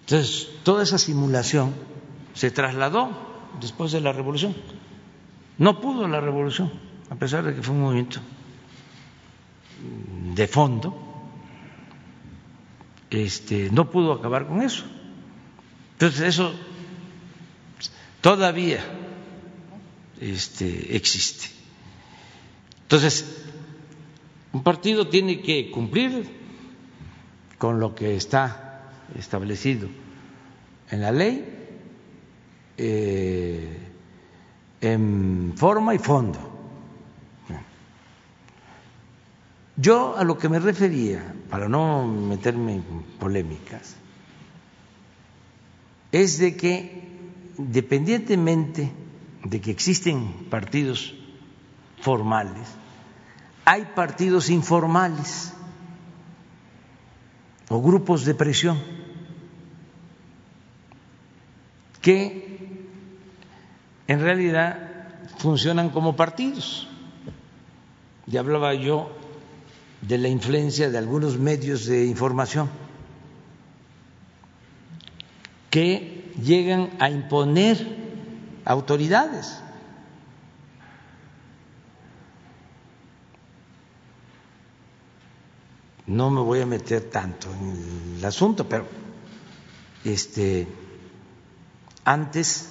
Entonces, 0.00 0.48
toda 0.64 0.82
esa 0.82 0.98
simulación 0.98 1.74
se 2.34 2.50
trasladó 2.50 3.10
después 3.60 3.92
de 3.92 4.00
la 4.00 4.12
revolución. 4.12 4.54
No 5.58 5.80
pudo 5.80 6.08
la 6.08 6.20
revolución, 6.20 6.72
a 7.10 7.16
pesar 7.16 7.44
de 7.44 7.54
que 7.54 7.62
fue 7.62 7.74
un 7.74 7.82
movimiento 7.82 8.20
de 10.34 10.46
fondo, 10.46 10.96
este, 13.10 13.70
no 13.70 13.90
pudo 13.90 14.12
acabar 14.12 14.46
con 14.46 14.62
eso. 14.62 14.84
Entonces, 16.00 16.22
eso 16.22 16.54
todavía 18.22 18.82
este, 20.18 20.96
existe. 20.96 21.48
Entonces, 22.84 23.44
un 24.50 24.62
partido 24.62 25.08
tiene 25.08 25.42
que 25.42 25.70
cumplir 25.70 26.26
con 27.58 27.80
lo 27.80 27.94
que 27.94 28.16
está 28.16 28.88
establecido 29.14 29.90
en 30.90 31.02
la 31.02 31.12
ley 31.12 31.44
eh, 32.78 33.78
en 34.80 35.52
forma 35.54 35.94
y 35.94 35.98
fondo. 35.98 36.38
Yo 39.76 40.16
a 40.16 40.24
lo 40.24 40.38
que 40.38 40.48
me 40.48 40.60
refería, 40.60 41.34
para 41.50 41.68
no 41.68 42.06
meterme 42.06 42.76
en 42.76 42.82
polémicas, 43.18 43.99
es 46.12 46.38
de 46.38 46.56
que 46.56 47.00
independientemente 47.58 48.90
de 49.44 49.60
que 49.60 49.70
existen 49.70 50.46
partidos 50.50 51.14
formales, 52.00 52.68
hay 53.64 53.86
partidos 53.94 54.50
informales 54.50 55.52
o 57.68 57.80
grupos 57.80 58.24
de 58.24 58.34
presión 58.34 58.80
que 62.00 62.48
en 64.08 64.20
realidad 64.20 65.06
funcionan 65.38 65.90
como 65.90 66.16
partidos. 66.16 66.88
Ya 68.26 68.40
hablaba 68.40 68.74
yo 68.74 69.12
de 70.00 70.18
la 70.18 70.28
influencia 70.28 70.90
de 70.90 70.98
algunos 70.98 71.38
medios 71.38 71.84
de 71.84 72.06
información 72.06 72.68
que 75.70 76.32
llegan 76.42 76.90
a 76.98 77.08
imponer 77.08 77.78
autoridades. 78.64 79.62
No 86.06 86.30
me 86.30 86.40
voy 86.40 86.60
a 86.60 86.66
meter 86.66 87.08
tanto 87.08 87.48
en 87.52 88.16
el 88.18 88.24
asunto, 88.24 88.68
pero 88.68 88.86
este 90.04 90.66
antes 92.04 92.70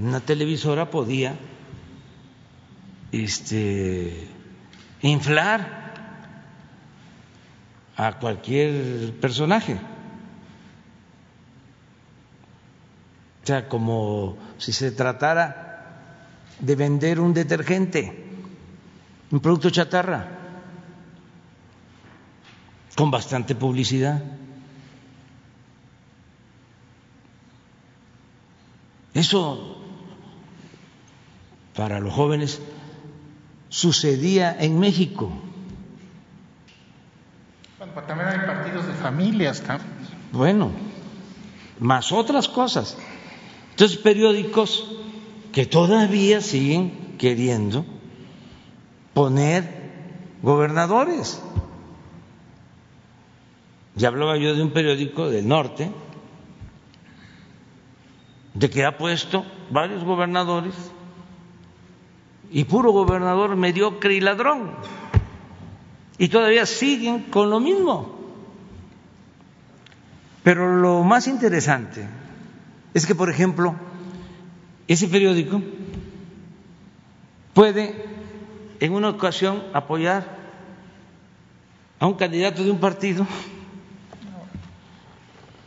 una 0.00 0.20
televisora 0.20 0.90
podía 0.90 1.36
este 3.12 4.28
inflar 5.02 5.94
a 7.96 8.18
cualquier 8.18 9.12
personaje 9.20 9.78
O 13.46 13.48
sea, 13.48 13.68
como 13.68 14.36
si 14.58 14.72
se 14.72 14.90
tratara 14.90 15.94
de 16.58 16.74
vender 16.74 17.20
un 17.20 17.32
detergente, 17.32 18.26
un 19.30 19.38
producto 19.38 19.70
chatarra, 19.70 20.26
con 22.96 23.08
bastante 23.08 23.54
publicidad. 23.54 24.20
Eso 29.14 29.76
para 31.76 32.00
los 32.00 32.12
jóvenes 32.12 32.60
sucedía 33.68 34.56
en 34.58 34.80
México. 34.80 35.30
Bueno, 37.78 37.92
también 38.08 38.28
hay 38.28 38.44
partidos 38.44 38.88
de 38.88 38.94
familias. 38.94 39.62
Bueno, 40.32 40.72
más 41.78 42.10
otras 42.10 42.48
cosas. 42.48 42.96
Entonces, 43.76 43.98
periódicos 43.98 44.90
que 45.52 45.66
todavía 45.66 46.40
siguen 46.40 47.16
queriendo 47.18 47.84
poner 49.12 49.68
gobernadores. 50.40 51.42
Ya 53.94 54.08
hablaba 54.08 54.38
yo 54.38 54.54
de 54.54 54.62
un 54.62 54.70
periódico 54.70 55.28
del 55.28 55.46
norte, 55.46 55.90
de 58.54 58.70
que 58.70 58.82
ha 58.86 58.96
puesto 58.96 59.44
varios 59.68 60.04
gobernadores 60.04 60.72
y 62.50 62.64
puro 62.64 62.92
gobernador 62.92 63.56
mediocre 63.56 64.14
y 64.14 64.20
ladrón. 64.22 64.70
Y 66.16 66.28
todavía 66.28 66.64
siguen 66.64 67.24
con 67.24 67.50
lo 67.50 67.60
mismo. 67.60 68.16
Pero 70.42 70.76
lo 70.76 71.02
más 71.02 71.28
interesante 71.28 72.08
es 72.96 73.04
que, 73.04 73.14
por 73.14 73.28
ejemplo, 73.28 73.76
ese 74.88 75.06
periódico 75.06 75.60
puede 77.52 78.06
en 78.80 78.94
una 78.94 79.10
ocasión 79.10 79.64
apoyar 79.74 80.34
a 82.00 82.06
un 82.06 82.14
candidato 82.14 82.64
de 82.64 82.70
un 82.70 82.80
partido 82.80 83.26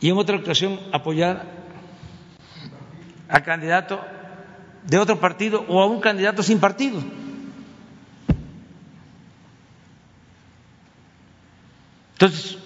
y 0.00 0.10
en 0.10 0.16
otra 0.16 0.38
ocasión 0.38 0.80
apoyar 0.92 1.46
al 3.28 3.44
candidato 3.44 4.00
de 4.84 4.98
otro 4.98 5.20
partido 5.20 5.64
o 5.68 5.80
a 5.80 5.86
un 5.86 6.00
candidato 6.00 6.42
sin 6.42 6.58
partido. 6.58 7.00
Entonces, 12.14 12.58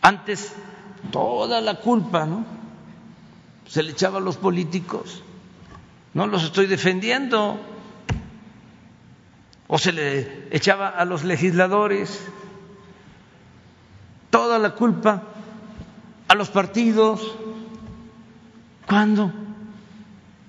antes 0.00 0.56
toda 1.10 1.60
la 1.60 1.76
culpa, 1.76 2.26
¿no? 2.26 2.44
Se 3.66 3.82
le 3.82 3.92
echaba 3.92 4.18
a 4.18 4.20
los 4.20 4.36
políticos, 4.36 5.22
no 6.14 6.26
los 6.26 6.44
estoy 6.44 6.66
defendiendo, 6.66 7.58
o 9.68 9.78
se 9.78 9.92
le 9.92 10.48
echaba 10.56 10.88
a 10.88 11.04
los 11.04 11.24
legisladores, 11.24 12.26
toda 14.30 14.58
la 14.58 14.74
culpa 14.74 15.22
a 16.28 16.34
los 16.34 16.50
partidos. 16.50 17.36
¿Cuándo? 18.86 19.32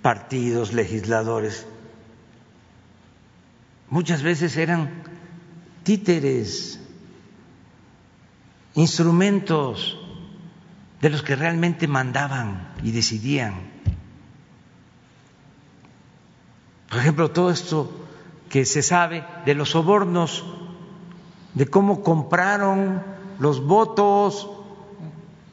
Partidos, 0.01 0.73
legisladores. 0.73 1.65
Muchas 3.89 4.21
veces 4.21 4.57
eran 4.57 5.03
títeres, 5.83 6.79
instrumentos 8.75 9.97
de 11.01 11.09
los 11.09 11.21
que 11.23 11.35
realmente 11.35 11.87
mandaban 11.87 12.73
y 12.83 12.91
decidían. 12.91 13.77
Por 16.89 16.99
ejemplo, 16.99 17.31
todo 17.31 17.51
esto 17.51 17.91
que 18.49 18.65
se 18.65 18.81
sabe 18.81 19.25
de 19.45 19.53
los 19.53 19.71
sobornos, 19.71 20.43
de 21.53 21.67
cómo 21.67 22.01
compraron 22.01 23.03
los 23.39 23.63
votos 23.63 24.49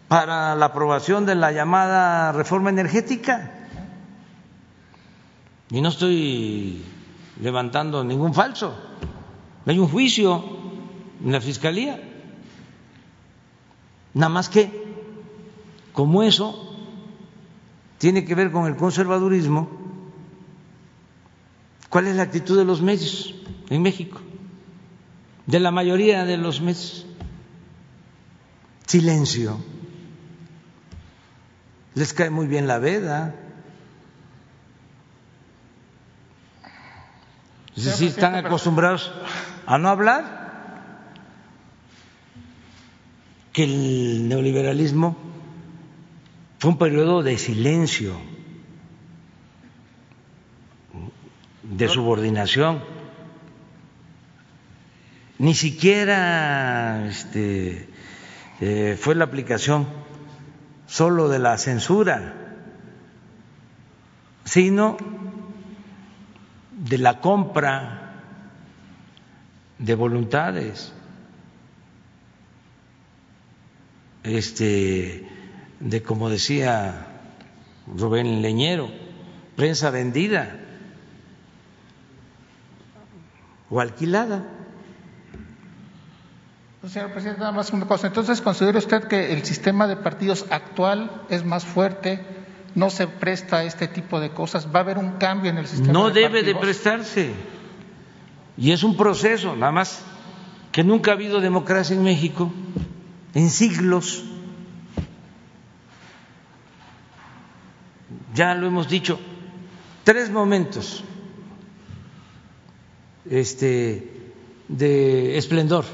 para 0.08 0.54
la 0.54 0.66
aprobación 0.66 1.26
de 1.26 1.34
la 1.34 1.50
llamada 1.50 2.32
reforma 2.32 2.70
energética. 2.70 3.52
Y 5.70 5.80
no 5.80 5.88
estoy 5.88 6.84
levantando 7.40 8.04
ningún 8.04 8.32
falso. 8.32 8.76
Hay 9.66 9.78
un 9.78 9.88
juicio 9.88 10.44
en 11.24 11.32
la 11.32 11.40
Fiscalía. 11.40 12.00
Nada 14.12 14.28
más 14.28 14.48
que, 14.48 14.83
como 15.94 16.24
eso 16.24 16.76
tiene 17.98 18.24
que 18.26 18.34
ver 18.34 18.50
con 18.50 18.66
el 18.66 18.76
conservadurismo, 18.76 19.70
¿cuál 21.88 22.08
es 22.08 22.16
la 22.16 22.24
actitud 22.24 22.58
de 22.58 22.64
los 22.64 22.82
medios 22.82 23.34
en 23.70 23.80
México? 23.80 24.20
De 25.46 25.60
la 25.60 25.70
mayoría 25.70 26.24
de 26.24 26.36
los 26.36 26.60
medios. 26.60 27.06
Silencio. 28.86 29.58
Les 31.94 32.12
cae 32.12 32.28
muy 32.28 32.48
bien 32.48 32.66
la 32.66 32.78
veda. 32.78 33.36
Es 37.76 37.84
decir, 37.84 38.08
están 38.08 38.34
acostumbrados 38.34 39.12
a 39.64 39.78
no 39.78 39.88
hablar. 39.88 40.42
Que 43.52 43.62
el 43.62 44.28
neoliberalismo 44.28 45.33
fue 46.64 46.72
un 46.72 46.78
periodo 46.78 47.22
de 47.22 47.36
silencio, 47.36 48.16
de 51.62 51.88
subordinación. 51.88 52.82
Ni 55.38 55.52
siquiera 55.52 57.04
este, 57.06 57.86
eh, 58.62 58.96
fue 58.98 59.14
la 59.14 59.24
aplicación 59.24 59.86
solo 60.86 61.28
de 61.28 61.38
la 61.38 61.58
censura, 61.58 62.32
sino 64.46 64.96
de 66.70 66.96
la 66.96 67.20
compra 67.20 68.22
de 69.78 69.94
voluntades, 69.94 70.94
este, 74.22 75.33
de 75.80 76.02
como 76.02 76.30
decía 76.30 77.06
Rubén 77.86 78.42
Leñero, 78.42 78.90
prensa 79.56 79.90
vendida 79.90 80.60
o 83.70 83.80
alquilada. 83.80 84.44
Señor 86.86 87.12
presidente, 87.12 87.40
nada 87.40 87.52
más 87.52 87.72
una 87.72 87.86
cosa. 87.86 88.06
Entonces, 88.06 88.42
¿considera 88.42 88.78
usted 88.78 89.04
que 89.04 89.32
el 89.32 89.42
sistema 89.44 89.86
de 89.86 89.96
partidos 89.96 90.44
actual 90.50 91.22
es 91.30 91.44
más 91.44 91.64
fuerte? 91.64 92.22
¿No 92.74 92.90
se 92.90 93.06
presta 93.06 93.58
a 93.58 93.64
este 93.64 93.88
tipo 93.88 94.20
de 94.20 94.30
cosas? 94.30 94.68
¿Va 94.74 94.80
a 94.80 94.82
haber 94.82 94.98
un 94.98 95.12
cambio 95.12 95.50
en 95.50 95.58
el 95.58 95.66
sistema? 95.66 95.92
No 95.92 96.10
de 96.10 96.20
debe 96.20 96.42
de 96.42 96.54
prestarse. 96.54 97.32
Y 98.58 98.72
es 98.72 98.84
un 98.84 98.96
proceso, 98.96 99.56
nada 99.56 99.72
más 99.72 100.02
que 100.72 100.84
nunca 100.84 101.12
ha 101.12 101.14
habido 101.14 101.40
democracia 101.40 101.96
en 101.96 102.02
México 102.02 102.52
en 103.32 103.48
siglos. 103.48 104.24
Ya 108.34 108.52
lo 108.56 108.66
hemos 108.66 108.88
dicho, 108.88 109.20
tres 110.02 110.28
momentos 110.28 111.04
este, 113.30 114.32
de 114.66 115.38
esplendor 115.38 115.84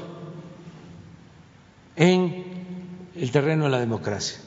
en 1.95 2.43
el 3.15 3.31
terreno 3.31 3.65
de 3.65 3.69
la 3.69 3.79
democracia. 3.79 4.39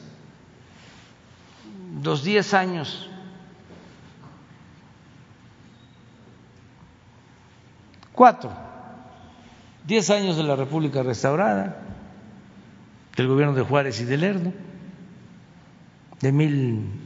Los 2.03 2.21
diez 2.21 2.53
años 2.53 3.09
cuatro, 8.11 8.51
diez 9.87 10.09
años 10.09 10.35
de 10.35 10.43
la 10.43 10.57
República 10.57 11.01
restaurada, 11.01 11.81
del 13.15 13.27
gobierno 13.29 13.55
de 13.55 13.61
Juárez 13.61 14.01
y 14.01 14.03
de 14.03 14.17
Lerdo, 14.17 14.51
de 16.19 16.31
mil 16.33 17.05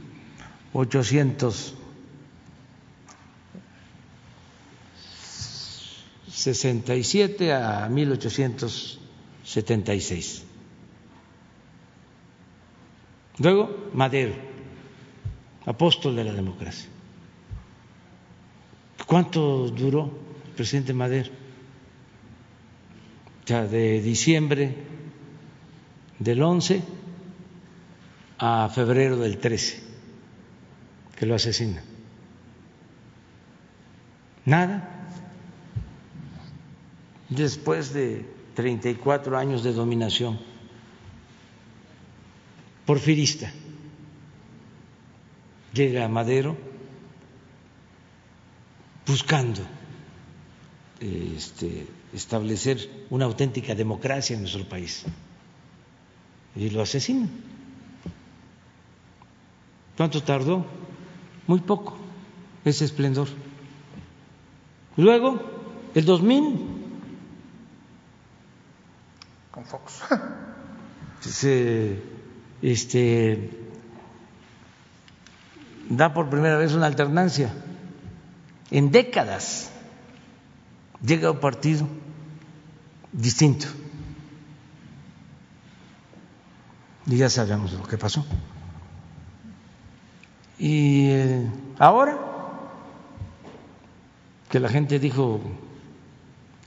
ochocientos 0.72 1.74
sesenta 6.28 6.94
y 6.94 7.04
siete 7.04 7.52
a 7.52 7.88
mil 7.88 8.10
ochocientos 8.12 8.98
76. 9.44 10.44
Luego, 13.38 13.90
Madero, 13.94 14.34
apóstol 15.66 16.14
de 16.16 16.24
la 16.24 16.32
democracia. 16.32 16.88
¿Cuánto 19.06 19.68
duró 19.68 20.10
el 20.46 20.52
presidente 20.52 20.92
Madero? 20.92 21.30
O 23.48 23.52
de 23.52 24.00
diciembre 24.00 24.76
del 26.20 26.40
11 26.40 26.82
a 28.38 28.68
febrero 28.68 29.16
del 29.16 29.38
13, 29.38 29.82
que 31.20 31.26
lo 31.26 31.34
asesina. 31.34 31.82
Nada. 34.46 34.88
Después 37.28 37.92
de 37.92 38.24
34 38.54 39.36
años 39.36 39.62
de 39.62 39.74
dominación 39.74 40.40
porfirista. 42.86 43.52
Llega 45.74 46.08
Madero 46.08 46.56
buscando 49.06 49.60
este, 51.00 51.86
establecer 52.14 52.78
una 53.10 53.26
auténtica 53.26 53.74
democracia 53.74 54.34
en 54.34 54.40
nuestro 54.40 54.66
país 54.66 55.04
y 56.56 56.70
lo 56.70 56.80
asesina. 56.80 57.28
¿Cuánto 59.98 60.22
tardó? 60.22 60.89
Muy 61.50 61.58
poco 61.58 61.96
ese 62.64 62.84
esplendor. 62.84 63.26
Luego, 64.96 65.42
el 65.96 66.04
2000 66.04 66.60
Con 69.50 69.64
Fox. 69.64 69.94
se 71.20 72.00
este, 72.62 73.50
da 75.88 76.14
por 76.14 76.30
primera 76.30 76.56
vez 76.56 76.72
una 76.72 76.86
alternancia. 76.86 77.52
En 78.70 78.92
décadas 78.92 79.72
llega 81.04 81.32
un 81.32 81.40
partido 81.40 81.84
distinto. 83.10 83.66
Y 87.06 87.16
ya 87.16 87.28
sabemos 87.28 87.72
lo 87.72 87.82
que 87.82 87.98
pasó. 87.98 88.24
Y 90.60 91.08
eh, 91.08 91.50
ahora 91.78 92.18
que 94.50 94.60
la 94.60 94.68
gente 94.68 94.98
dijo, 94.98 95.40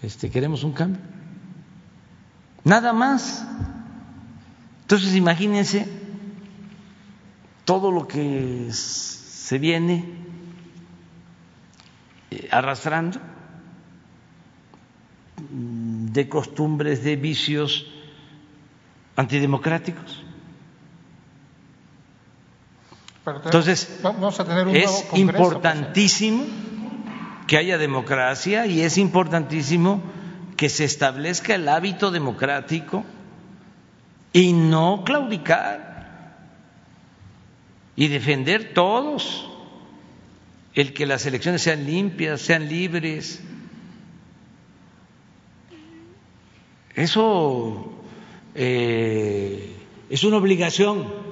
este, 0.01 0.31
queremos 0.31 0.63
un 0.63 0.73
cambio, 0.73 0.99
nada 2.63 2.91
más. 2.91 3.45
Entonces 4.81 5.15
imagínense 5.15 5.87
todo 7.65 7.91
lo 7.91 8.07
que 8.07 8.69
se 8.71 9.59
viene 9.59 10.03
eh, 12.31 12.49
arrastrando 12.51 13.19
de 15.51 16.29
costumbres, 16.29 17.03
de 17.03 17.15
vicios 17.15 17.85
antidemocráticos. 19.15 20.23
Pero 23.05 23.12
Entonces, 23.25 23.99
vamos 24.01 24.39
a 24.39 24.45
tener 24.45 24.67
un 24.67 24.73
nuevo 24.73 24.89
es 24.89 25.05
Congreso, 25.05 25.43
importantísimo 25.43 26.45
que 27.47 27.57
haya 27.57 27.77
democracia 27.77 28.65
y 28.65 28.81
es 28.81 28.97
importantísimo 28.97 30.01
que 30.57 30.69
se 30.69 30.83
establezca 30.83 31.55
el 31.55 31.69
hábito 31.69 32.11
democrático 32.11 33.05
y 34.33 34.51
no 34.51 35.03
claudicar 35.05 36.37
y 37.95 38.07
defender 38.07 38.73
todos 38.73 39.49
el 40.73 40.93
que 40.93 41.05
las 41.05 41.25
elecciones 41.25 41.61
sean 41.61 41.85
limpias, 41.85 42.41
sean 42.41 42.67
libres. 42.67 43.41
Eso 46.95 47.93
eh, 48.55 49.75
es 50.09 50.23
una 50.23 50.37
obligación. 50.37 51.22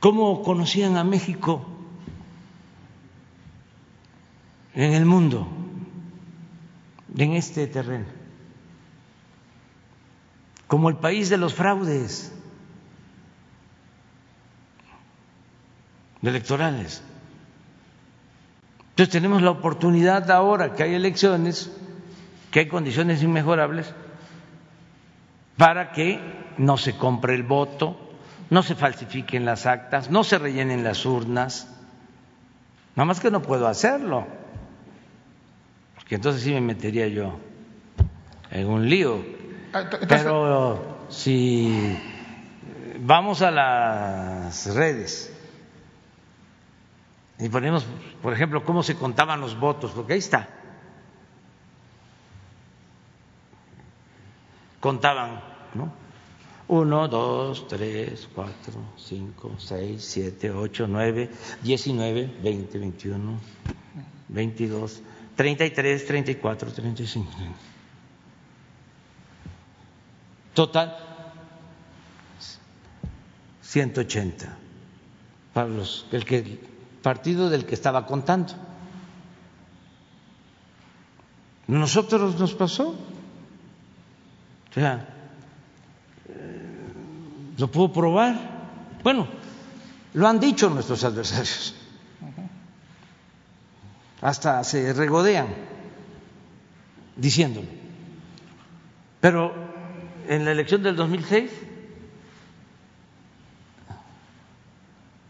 ¿Cómo 0.00 0.42
conocían 0.42 0.96
a 0.96 1.04
México 1.04 1.66
en 4.74 4.92
el 4.92 5.04
mundo, 5.04 5.48
en 7.16 7.32
este 7.32 7.66
terreno? 7.66 8.06
Como 10.68 10.88
el 10.88 10.96
país 10.96 11.30
de 11.30 11.38
los 11.38 11.54
fraudes 11.54 12.32
electorales. 16.22 17.02
Entonces 18.90 19.12
tenemos 19.12 19.42
la 19.42 19.50
oportunidad 19.50 20.30
ahora 20.30 20.74
que 20.74 20.82
hay 20.82 20.94
elecciones, 20.94 21.72
que 22.50 22.60
hay 22.60 22.68
condiciones 22.68 23.22
inmejorables, 23.22 23.94
para 25.56 25.92
que 25.92 26.20
no 26.58 26.76
se 26.76 26.96
compre 26.96 27.34
el 27.34 27.42
voto, 27.42 28.07
no 28.50 28.62
se 28.62 28.74
falsifiquen 28.74 29.44
las 29.44 29.66
actas, 29.66 30.10
no 30.10 30.24
se 30.24 30.38
rellenen 30.38 30.84
las 30.84 31.04
urnas. 31.04 31.68
Nada 32.96 33.06
más 33.06 33.20
que 33.20 33.30
no 33.30 33.42
puedo 33.42 33.68
hacerlo, 33.68 34.26
porque 35.94 36.16
entonces 36.16 36.42
sí 36.42 36.52
me 36.52 36.60
metería 36.60 37.06
yo 37.08 37.38
en 38.50 38.66
un 38.66 38.88
lío. 38.88 39.24
Ah, 39.72 39.84
Pero 40.08 41.06
si 41.10 41.96
vamos 43.00 43.42
a 43.42 43.50
las 43.50 44.74
redes 44.74 45.32
y 47.38 47.48
ponemos, 47.48 47.86
por 48.22 48.32
ejemplo, 48.32 48.64
cómo 48.64 48.82
se 48.82 48.96
contaban 48.96 49.40
los 49.40 49.58
votos, 49.60 49.92
porque 49.94 50.14
ahí 50.14 50.18
está. 50.18 50.48
Contaban, 54.80 55.40
¿no? 55.74 55.92
Uno, 56.68 57.08
dos, 57.08 57.66
tres, 57.66 58.28
cuatro, 58.34 58.74
cinco, 58.98 59.54
seis, 59.58 60.04
siete, 60.04 60.50
ocho, 60.50 60.86
nueve, 60.86 61.30
diecinueve, 61.62 62.26
veinte, 62.42 62.78
veintiuno, 62.78 63.40
veintidós, 64.28 65.00
treinta 65.34 65.64
y 65.64 65.70
tres, 65.70 66.06
treinta 66.06 66.30
y 66.30 66.34
cuatro, 66.34 66.70
treinta 66.70 67.02
y 67.02 67.06
cinco. 67.06 67.32
Total, 70.52 70.94
ciento 73.62 74.02
ochenta 74.02 74.54
para 75.54 75.68
los 75.68 76.04
el 76.12 76.26
que 76.26 76.60
partido 77.02 77.48
del 77.48 77.64
que 77.64 77.74
estaba 77.74 78.04
contando. 78.04 78.52
Nosotros 81.66 82.38
nos 82.38 82.54
pasó. 82.54 82.88
O 84.70 84.74
sea, 84.74 85.14
lo 87.58 87.70
puedo 87.70 87.92
probar. 87.92 88.34
Bueno, 89.02 89.28
lo 90.14 90.26
han 90.26 90.40
dicho 90.40 90.70
nuestros 90.70 91.04
adversarios. 91.04 91.74
Hasta 94.20 94.64
se 94.64 94.92
regodean 94.92 95.48
diciéndolo. 97.16 97.68
Pero 99.20 99.52
en 100.28 100.44
la 100.44 100.52
elección 100.52 100.82
del 100.82 100.96
2006 100.96 101.50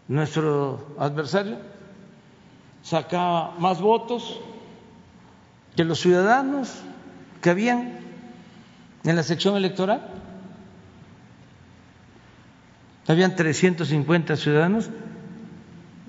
nuestro 0.08 0.94
adversario 0.98 1.58
sacaba 2.82 3.54
más 3.58 3.80
votos 3.80 4.40
que 5.76 5.84
los 5.84 6.00
ciudadanos 6.00 6.72
que 7.42 7.50
habían 7.50 7.98
en 9.04 9.16
la 9.16 9.22
sección 9.22 9.56
electoral. 9.56 10.08
Habían 13.08 13.34
350 13.34 14.36
ciudadanos 14.36 14.90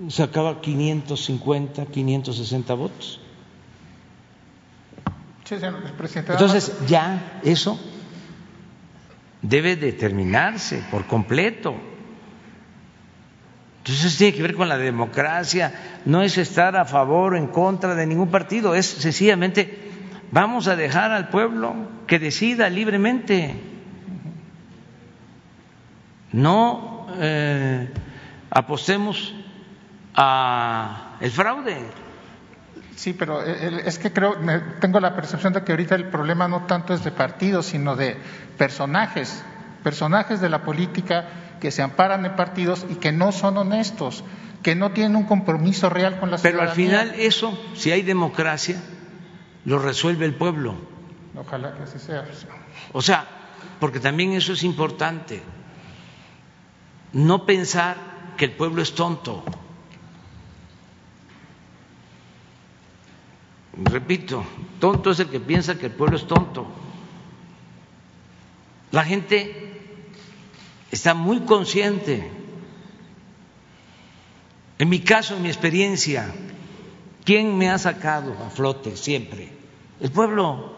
sacaba 0.08 0.60
550, 0.60 1.86
560 1.86 2.74
votos. 2.74 3.20
Entonces 5.50 6.72
ya 6.86 7.40
eso 7.42 7.78
debe 9.42 9.76
determinarse 9.76 10.82
por 10.90 11.06
completo. 11.06 11.74
Entonces 13.78 14.04
eso 14.04 14.18
tiene 14.18 14.36
que 14.36 14.42
ver 14.42 14.54
con 14.54 14.68
la 14.68 14.78
democracia, 14.78 16.00
no 16.04 16.22
es 16.22 16.38
estar 16.38 16.76
a 16.76 16.84
favor 16.84 17.34
o 17.34 17.36
en 17.36 17.48
contra 17.48 17.94
de 17.94 18.06
ningún 18.06 18.30
partido, 18.30 18.74
es 18.74 18.86
sencillamente 18.86 19.90
vamos 20.30 20.68
a 20.68 20.76
dejar 20.76 21.10
al 21.10 21.30
pueblo 21.30 21.74
que 22.06 22.18
decida 22.18 22.68
libremente, 22.68 23.56
no 26.32 26.89
eh, 27.18 27.88
apostemos 28.50 29.34
a 30.14 31.16
el 31.20 31.30
fraude. 31.30 31.78
Sí, 32.96 33.14
pero 33.14 33.42
es 33.42 33.98
que 33.98 34.12
creo, 34.12 34.36
tengo 34.80 35.00
la 35.00 35.16
percepción 35.16 35.54
de 35.54 35.64
que 35.64 35.72
ahorita 35.72 35.94
el 35.94 36.08
problema 36.08 36.48
no 36.48 36.66
tanto 36.66 36.92
es 36.92 37.02
de 37.02 37.10
partidos, 37.10 37.66
sino 37.66 37.96
de 37.96 38.16
personajes, 38.58 39.42
personajes 39.82 40.40
de 40.42 40.50
la 40.50 40.62
política 40.62 41.56
que 41.60 41.70
se 41.70 41.80
amparan 41.80 42.26
en 42.26 42.36
partidos 42.36 42.84
y 42.90 42.96
que 42.96 43.10
no 43.10 43.32
son 43.32 43.56
honestos, 43.56 44.22
que 44.62 44.74
no 44.74 44.92
tienen 44.92 45.16
un 45.16 45.24
compromiso 45.24 45.88
real 45.88 46.20
con 46.20 46.30
la 46.30 46.36
sociedad. 46.36 46.58
Pero 46.58 46.70
al 46.70 46.76
final 46.76 47.14
eso, 47.16 47.58
si 47.74 47.90
hay 47.90 48.02
democracia, 48.02 48.76
lo 49.64 49.78
resuelve 49.78 50.26
el 50.26 50.34
pueblo. 50.34 50.74
Ojalá 51.34 51.74
que 51.74 51.84
así 51.84 51.98
sea. 51.98 52.26
O 52.92 53.00
sea, 53.00 53.26
porque 53.78 54.00
también 54.00 54.32
eso 54.32 54.52
es 54.52 54.62
importante. 54.62 55.42
No 57.12 57.44
pensar 57.44 58.34
que 58.36 58.46
el 58.46 58.52
pueblo 58.52 58.82
es 58.82 58.94
tonto. 58.94 59.42
Repito, 63.84 64.44
tonto 64.78 65.10
es 65.10 65.20
el 65.20 65.28
que 65.28 65.40
piensa 65.40 65.78
que 65.78 65.86
el 65.86 65.92
pueblo 65.92 66.16
es 66.16 66.26
tonto. 66.26 66.66
La 68.92 69.04
gente 69.04 69.70
está 70.90 71.14
muy 71.14 71.40
consciente. 71.40 72.30
En 74.78 74.88
mi 74.88 75.00
caso, 75.00 75.36
en 75.36 75.42
mi 75.42 75.48
experiencia, 75.48 76.32
¿quién 77.24 77.56
me 77.56 77.70
ha 77.70 77.78
sacado 77.78 78.34
a 78.44 78.50
flote 78.50 78.96
siempre? 78.96 79.52
El 80.00 80.10
pueblo. 80.10 80.74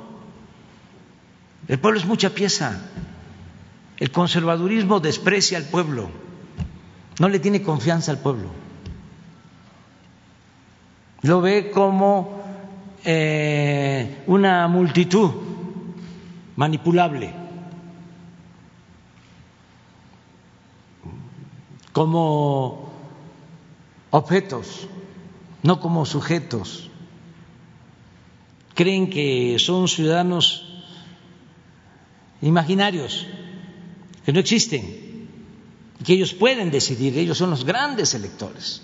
El 1.68 1.78
pueblo 1.78 2.00
es 2.00 2.06
mucha 2.06 2.30
pieza. 2.30 2.90
El 4.02 4.10
conservadurismo 4.10 4.98
desprecia 4.98 5.58
al 5.58 5.66
pueblo, 5.66 6.10
no 7.20 7.28
le 7.28 7.38
tiene 7.38 7.62
confianza 7.62 8.10
al 8.10 8.18
pueblo. 8.18 8.48
Lo 11.20 11.40
ve 11.40 11.70
como 11.70 12.42
eh, 13.04 14.24
una 14.26 14.66
multitud 14.66 15.30
manipulable. 16.56 17.32
como 21.92 22.90
objetos, 24.10 24.88
no 25.62 25.78
como 25.78 26.06
sujetos. 26.06 26.90
Creen 28.74 29.10
que 29.10 29.58
son 29.60 29.86
ciudadanos 29.86 30.82
imaginarios, 32.40 33.28
que 34.24 34.32
no 34.32 34.40
existen, 34.40 35.28
que 36.04 36.12
ellos 36.14 36.34
pueden 36.34 36.70
decidir, 36.70 37.16
ellos 37.18 37.38
son 37.38 37.50
los 37.50 37.64
grandes 37.64 38.14
electores. 38.14 38.82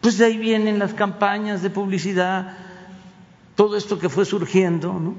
Pues 0.00 0.18
de 0.18 0.26
ahí 0.26 0.36
vienen 0.36 0.78
las 0.78 0.94
campañas 0.94 1.62
de 1.62 1.70
publicidad, 1.70 2.56
todo 3.54 3.76
esto 3.76 3.98
que 3.98 4.08
fue 4.08 4.24
surgiendo 4.24 4.92
¿no? 4.94 5.14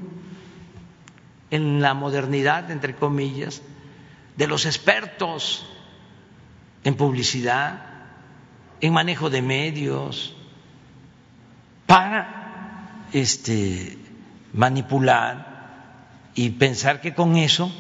en 1.52 1.82
la 1.82 1.94
modernidad, 1.94 2.70
entre 2.72 2.96
comillas, 2.96 3.62
de 4.36 4.48
los 4.48 4.66
expertos 4.66 5.66
en 6.84 6.96
publicidad, 6.96 7.86
en 8.82 8.92
manejo 8.92 9.30
de 9.30 9.42
medios, 9.42 10.36
para 11.86 13.06
este, 13.14 13.98
manipular 14.54 15.54
y 16.36 16.50
pensar 16.52 17.00
que 17.00 17.14
con 17.14 17.38
eso 17.38 17.72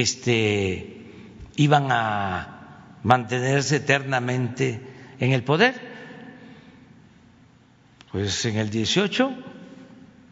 este, 0.00 1.12
iban 1.56 1.88
a 1.90 2.98
mantenerse 3.02 3.76
eternamente 3.76 4.80
en 5.18 5.32
el 5.32 5.42
poder. 5.42 5.74
Pues 8.12 8.44
en 8.46 8.56
el 8.56 8.70
18 8.70 9.32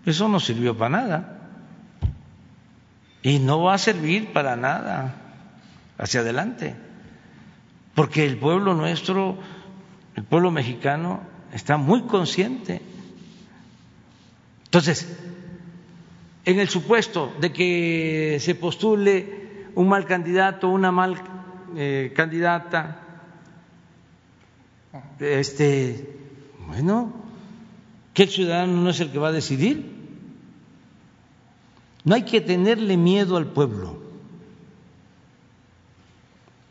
eso 0.06 0.28
no 0.28 0.40
sirvió 0.40 0.76
para 0.76 0.90
nada. 0.90 1.38
y 3.24 3.38
no 3.38 3.62
va 3.62 3.74
a 3.74 3.78
servir 3.78 4.32
para 4.32 4.56
nada 4.56 5.14
hacia 5.96 6.20
adelante, 6.20 6.74
porque 7.94 8.26
el 8.26 8.36
pueblo 8.36 8.74
nuestro, 8.74 9.38
el 10.16 10.24
pueblo 10.24 10.50
mexicano, 10.50 11.20
está 11.52 11.76
muy 11.76 12.02
consciente. 12.02 12.82
Entonces, 14.64 15.06
en 16.44 16.58
el 16.58 16.68
supuesto 16.68 17.32
de 17.40 17.52
que 17.52 18.38
se 18.40 18.56
postule 18.56 19.41
un 19.74 19.88
mal 19.88 20.04
candidato, 20.06 20.68
una 20.68 20.92
mal 20.92 21.16
eh, 21.76 22.12
candidata, 22.14 22.98
este, 25.18 26.18
bueno, 26.66 27.12
que 28.12 28.24
el 28.24 28.28
ciudadano 28.28 28.80
no 28.80 28.90
es 28.90 29.00
el 29.00 29.10
que 29.10 29.18
va 29.18 29.28
a 29.28 29.32
decidir. 29.32 30.00
No 32.04 32.14
hay 32.14 32.22
que 32.22 32.40
tenerle 32.40 32.96
miedo 32.96 33.36
al 33.36 33.46
pueblo, 33.46 34.02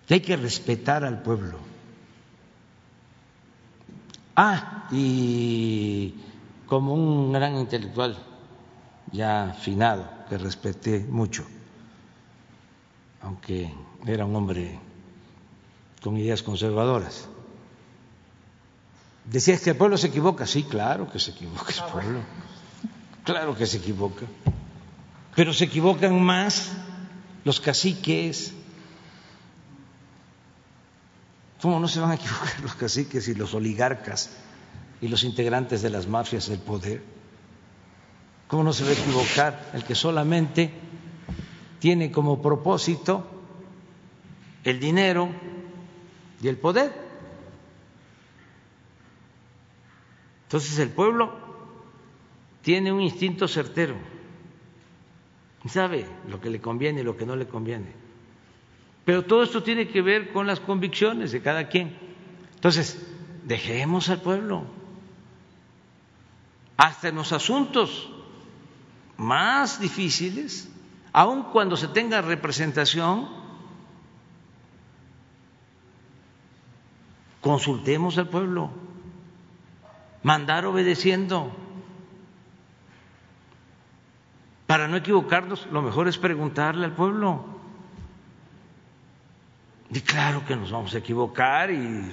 hay 0.09 0.19
que 0.19 0.35
respetar 0.35 1.05
al 1.05 1.21
pueblo. 1.21 1.57
Ah, 4.35 4.87
y 4.91 6.15
como 6.65 6.93
un 6.93 7.31
gran 7.31 7.55
intelectual 7.55 8.17
ya 9.11 9.55
finado, 9.59 10.09
que 10.29 10.37
respeté 10.37 11.05
mucho, 11.09 11.45
aunque 13.21 13.73
era 14.05 14.25
un 14.25 14.35
hombre 14.35 14.79
con 16.01 16.17
ideas 16.17 16.43
conservadoras. 16.43 17.27
Decías 19.25 19.61
que 19.61 19.71
el 19.71 19.77
pueblo 19.77 19.97
se 19.97 20.07
equivoca, 20.07 20.47
sí, 20.47 20.63
claro 20.63 21.09
que 21.11 21.19
se 21.19 21.31
equivoca 21.31 21.71
el 21.71 21.91
pueblo, 21.91 22.19
claro 23.23 23.55
que 23.55 23.67
se 23.67 23.77
equivoca 23.77 24.25
pero 25.35 25.53
se 25.53 25.65
equivocan 25.65 26.21
más 26.21 26.71
los 27.43 27.59
caciques. 27.59 28.53
¿Cómo 31.61 31.79
no 31.79 31.87
se 31.87 31.99
van 31.99 32.11
a 32.11 32.15
equivocar 32.15 32.59
los 32.61 32.75
caciques 32.75 33.27
y 33.27 33.35
los 33.35 33.53
oligarcas 33.53 34.31
y 34.99 35.07
los 35.07 35.23
integrantes 35.23 35.81
de 35.81 35.89
las 35.89 36.07
mafias 36.07 36.49
del 36.49 36.59
poder? 36.59 37.03
¿Cómo 38.47 38.63
no 38.63 38.73
se 38.73 38.83
va 38.83 38.89
a 38.89 38.93
equivocar 38.93 39.71
el 39.73 39.83
que 39.83 39.95
solamente 39.95 40.73
tiene 41.81 42.09
como 42.09 42.41
propósito 42.41 43.27
el 44.63 44.79
dinero 44.79 45.27
y 46.41 46.47
el 46.47 46.55
poder? 46.55 46.93
Entonces 50.43 50.79
el 50.79 50.91
pueblo 50.91 51.33
tiene 52.61 52.93
un 52.93 53.01
instinto 53.01 53.49
certero 53.49 53.95
sabe 55.69 56.07
lo 56.27 56.41
que 56.41 56.49
le 56.49 56.59
conviene 56.59 57.01
y 57.01 57.03
lo 57.03 57.15
que 57.15 57.25
no 57.25 57.35
le 57.35 57.47
conviene. 57.47 57.93
Pero 59.05 59.25
todo 59.25 59.43
esto 59.43 59.63
tiene 59.63 59.87
que 59.87 60.01
ver 60.01 60.31
con 60.31 60.47
las 60.47 60.59
convicciones 60.59 61.31
de 61.31 61.41
cada 61.41 61.67
quien. 61.67 61.97
Entonces, 62.55 62.99
dejemos 63.45 64.09
al 64.09 64.21
pueblo. 64.21 64.65
Hasta 66.77 67.09
en 67.09 67.15
los 67.15 67.31
asuntos 67.31 68.09
más 69.17 69.79
difíciles, 69.79 70.70
aun 71.13 71.43
cuando 71.51 71.75
se 71.77 71.87
tenga 71.87 72.21
representación, 72.21 73.27
consultemos 77.41 78.17
al 78.17 78.29
pueblo. 78.29 78.69
Mandar 80.23 80.65
obedeciendo. 80.65 81.51
Para 84.67 84.87
no 84.87 84.95
equivocarnos, 84.97 85.65
lo 85.71 85.81
mejor 85.81 86.07
es 86.07 86.17
preguntarle 86.17 86.85
al 86.85 86.93
pueblo. 86.93 87.43
Y 89.89 89.99
claro 90.01 90.45
que 90.45 90.55
nos 90.55 90.71
vamos 90.71 90.93
a 90.95 90.99
equivocar 90.99 91.71
y 91.71 92.09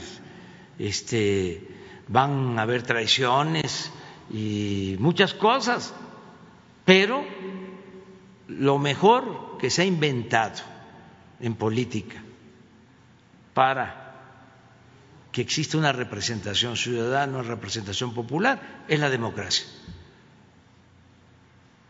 este, 0.78 1.68
van 2.08 2.58
a 2.58 2.62
haber 2.62 2.82
traiciones 2.82 3.92
y 4.30 4.96
muchas 4.98 5.32
cosas, 5.34 5.94
pero 6.84 7.24
lo 8.48 8.78
mejor 8.78 9.58
que 9.58 9.70
se 9.70 9.82
ha 9.82 9.84
inventado 9.84 10.60
en 11.40 11.54
política 11.54 12.16
para 13.54 14.08
que 15.30 15.42
exista 15.42 15.76
una 15.76 15.92
representación 15.92 16.76
ciudadana, 16.76 17.38
una 17.38 17.48
representación 17.48 18.14
popular, 18.14 18.84
es 18.88 18.98
la 18.98 19.10
democracia 19.10 19.66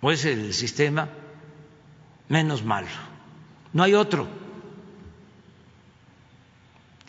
o 0.01 0.11
es 0.11 0.25
el 0.25 0.53
sistema 0.53 1.09
menos 2.29 2.65
malo. 2.65 2.89
No 3.73 3.83
hay 3.83 3.95
otro. 3.95 4.29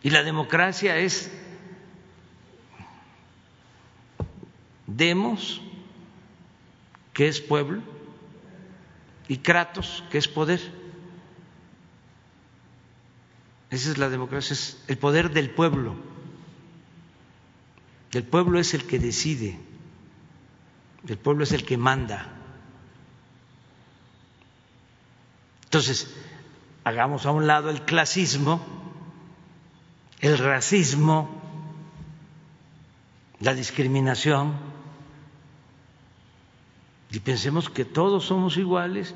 Y 0.02 0.12
la 0.12 0.24
democracia 0.24 0.98
es 0.98 1.32
demos, 4.88 5.62
que 7.14 7.28
es 7.28 7.42
pueblo, 7.42 7.82
y 9.30 9.38
kratos, 9.38 10.04
que 10.12 10.18
es 10.18 10.28
poder. 10.28 10.60
Esa 13.70 13.92
es 13.92 13.98
la 14.00 14.10
democracia, 14.10 14.54
es 14.54 14.84
el 14.88 14.98
poder 14.98 15.32
del 15.32 15.52
pueblo. 15.52 15.96
El 18.12 18.24
pueblo 18.24 18.60
es 18.60 18.74
el 18.74 18.86
que 18.88 18.98
decide, 18.98 19.60
el 21.08 21.18
pueblo 21.20 21.44
es 21.44 21.52
el 21.52 21.64
que 21.64 21.78
manda. 21.78 22.34
Entonces, 25.66 26.12
hagamos 26.84 27.28
a 27.28 27.32
un 27.32 27.46
lado 27.46 27.70
el 27.70 27.84
clasismo, 27.84 28.60
el 30.22 30.40
racismo, 30.40 31.30
la 33.40 33.54
discriminación 33.54 34.79
y 37.12 37.20
pensemos 37.20 37.70
que 37.70 37.86
todos 37.86 38.26
somos 38.26 38.58
iguales 38.58 39.16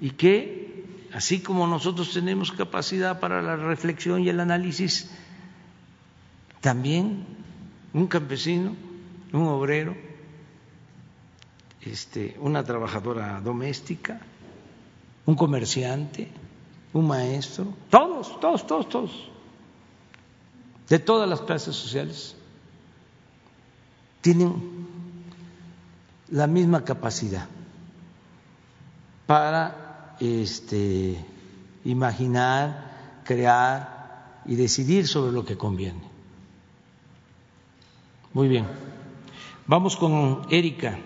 y 0.00 0.10
que 0.10 1.06
así 1.12 1.40
como 1.40 1.66
nosotros 1.66 2.12
tenemos 2.12 2.52
capacidad 2.52 3.20
para 3.20 3.42
la 3.42 3.56
reflexión 3.56 4.22
y 4.22 4.28
el 4.28 4.40
análisis, 4.40 5.10
también 6.60 7.24
un 7.92 8.06
campesino, 8.06 8.74
un 9.32 9.48
obrero, 9.48 9.96
este, 11.82 12.36
una 12.40 12.64
trabajadora 12.64 13.40
doméstica, 13.40 14.20
un 15.24 15.36
comerciante, 15.36 16.28
un 16.92 17.06
maestro, 17.06 17.66
todos, 17.90 18.40
todos, 18.40 18.66
todos, 18.66 18.88
todos, 18.88 19.30
de 20.88 20.98
todas 20.98 21.28
las 21.28 21.40
clases 21.42 21.76
sociales, 21.76 22.36
tienen 24.20 24.85
la 26.30 26.46
misma 26.46 26.84
capacidad 26.84 27.46
para 29.26 30.16
este, 30.20 31.16
imaginar, 31.84 33.22
crear 33.24 34.42
y 34.46 34.54
decidir 34.56 35.06
sobre 35.06 35.32
lo 35.32 35.44
que 35.44 35.56
conviene. 35.56 36.00
Muy 38.32 38.48
bien. 38.48 38.66
Vamos 39.66 39.96
con 39.96 40.46
Erika. 40.50 40.98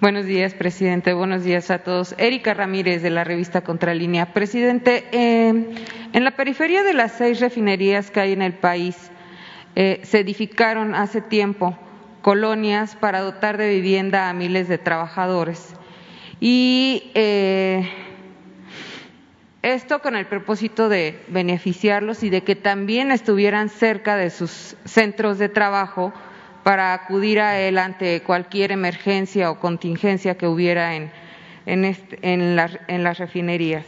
Buenos 0.00 0.26
días, 0.26 0.54
presidente. 0.54 1.12
Buenos 1.12 1.44
días 1.44 1.70
a 1.70 1.84
todos. 1.84 2.16
Erika 2.18 2.54
Ramírez, 2.54 3.02
de 3.02 3.10
la 3.10 3.22
revista 3.22 3.60
Contralínea. 3.60 4.32
Presidente, 4.32 5.04
eh, 5.12 5.74
en 6.12 6.24
la 6.24 6.32
periferia 6.32 6.82
de 6.82 6.92
las 6.92 7.12
seis 7.12 7.38
refinerías 7.38 8.10
que 8.10 8.18
hay 8.18 8.32
en 8.32 8.42
el 8.42 8.54
país, 8.54 8.96
eh, 9.74 10.00
se 10.04 10.20
edificaron 10.20 10.94
hace 10.94 11.20
tiempo 11.20 11.76
colonias 12.22 12.96
para 12.96 13.20
dotar 13.20 13.58
de 13.58 13.68
vivienda 13.70 14.28
a 14.28 14.32
miles 14.32 14.68
de 14.68 14.78
trabajadores. 14.78 15.74
Y 16.40 17.10
eh, 17.14 17.88
esto 19.62 20.00
con 20.00 20.16
el 20.16 20.26
propósito 20.26 20.88
de 20.88 21.20
beneficiarlos 21.28 22.22
y 22.22 22.30
de 22.30 22.42
que 22.42 22.56
también 22.56 23.12
estuvieran 23.12 23.68
cerca 23.68 24.16
de 24.16 24.30
sus 24.30 24.76
centros 24.84 25.38
de 25.38 25.48
trabajo 25.48 26.12
para 26.62 26.94
acudir 26.94 27.40
a 27.40 27.60
él 27.60 27.78
ante 27.78 28.22
cualquier 28.22 28.72
emergencia 28.72 29.50
o 29.50 29.58
contingencia 29.60 30.36
que 30.36 30.46
hubiera 30.46 30.96
en, 30.96 31.12
en, 31.66 32.56
las 32.56 33.18
refinerías. 33.18 33.84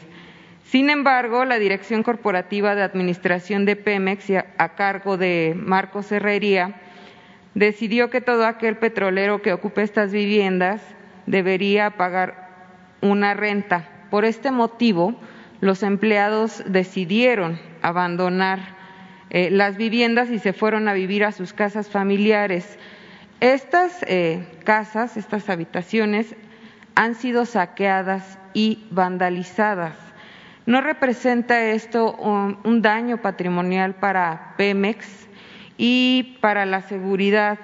Sin 0.65 0.89
embargo, 0.89 1.45
la 1.45 1.59
Dirección 1.59 2.03
Corporativa 2.03 2.75
de 2.75 2.83
Administración 2.83 3.67
de 3.67 3.77
Pemex, 3.77 4.31
a 4.57 4.75
cargo 4.75 5.17
de 5.17 5.55
Marcos 5.57 6.11
Herrería, 6.11 6.81
decidió 7.55 8.11
que 8.11 8.23
todo 8.23 8.47
aquel 8.47 8.79
petrolero 8.79 9.43
que 9.43 9.53
ocupe 9.53 9.83
estas 9.83 10.11
viviendas 10.11 10.81
debería 11.27 11.91
pagar 11.91 12.49
una 13.03 13.35
renta. 13.35 13.89
Por 14.11 14.25
este 14.25 14.51
motivo, 14.51 15.15
los 15.61 15.83
empleados 15.83 16.63
decidieron 16.67 17.61
abandonar 17.83 18.61
eh, 19.31 19.51
las 19.51 19.77
viviendas 19.77 20.31
y 20.31 20.39
se 20.39 20.53
fueron 20.53 20.89
a 20.89 20.95
vivir 20.95 21.25
a 21.25 21.33
sus 21.33 21.53
casas 21.53 21.91
familiares. 21.91 22.79
Estas 23.41 24.03
eh, 24.09 24.47
casas, 24.65 25.17
estas 25.19 25.51
habitaciones, 25.51 26.35
han 26.95 27.15
sido 27.15 27.45
saqueadas 27.45 28.39
y 28.55 28.87
vandalizadas. 28.91 30.04
¿No 30.67 30.81
representa 30.81 31.73
esto 31.73 32.15
un, 32.15 32.81
daño 32.81 33.21
patrimonial 33.21 33.97
para 33.97 34.55
Pemex 34.57 35.07
y 35.77 36.39
para 36.41 36.65
la 36.65 36.83
seguridad? 36.83 37.59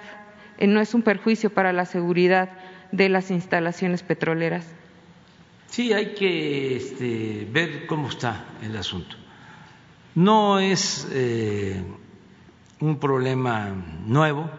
eh, 0.59 0.66
¿No 0.66 0.81
es 0.81 0.93
un 0.93 1.02
perjuicio 1.02 1.51
para 1.51 1.72
la 1.72 1.86
seguridad 1.86 2.51
de 2.93 3.09
las 3.09 3.31
instalaciones 3.31 4.02
petroleras? 4.02 4.66
Sí, 5.68 5.93
hay 5.93 6.14
que 6.14 6.77
este, 6.77 7.48
ver 7.51 7.86
cómo 7.86 8.09
está 8.09 8.44
el 8.62 8.77
asunto. 8.77 9.16
No 10.14 10.59
es 10.59 11.09
eh, 11.12 11.82
un 12.81 12.98
problema 12.98 13.72
nuevo 14.05 14.51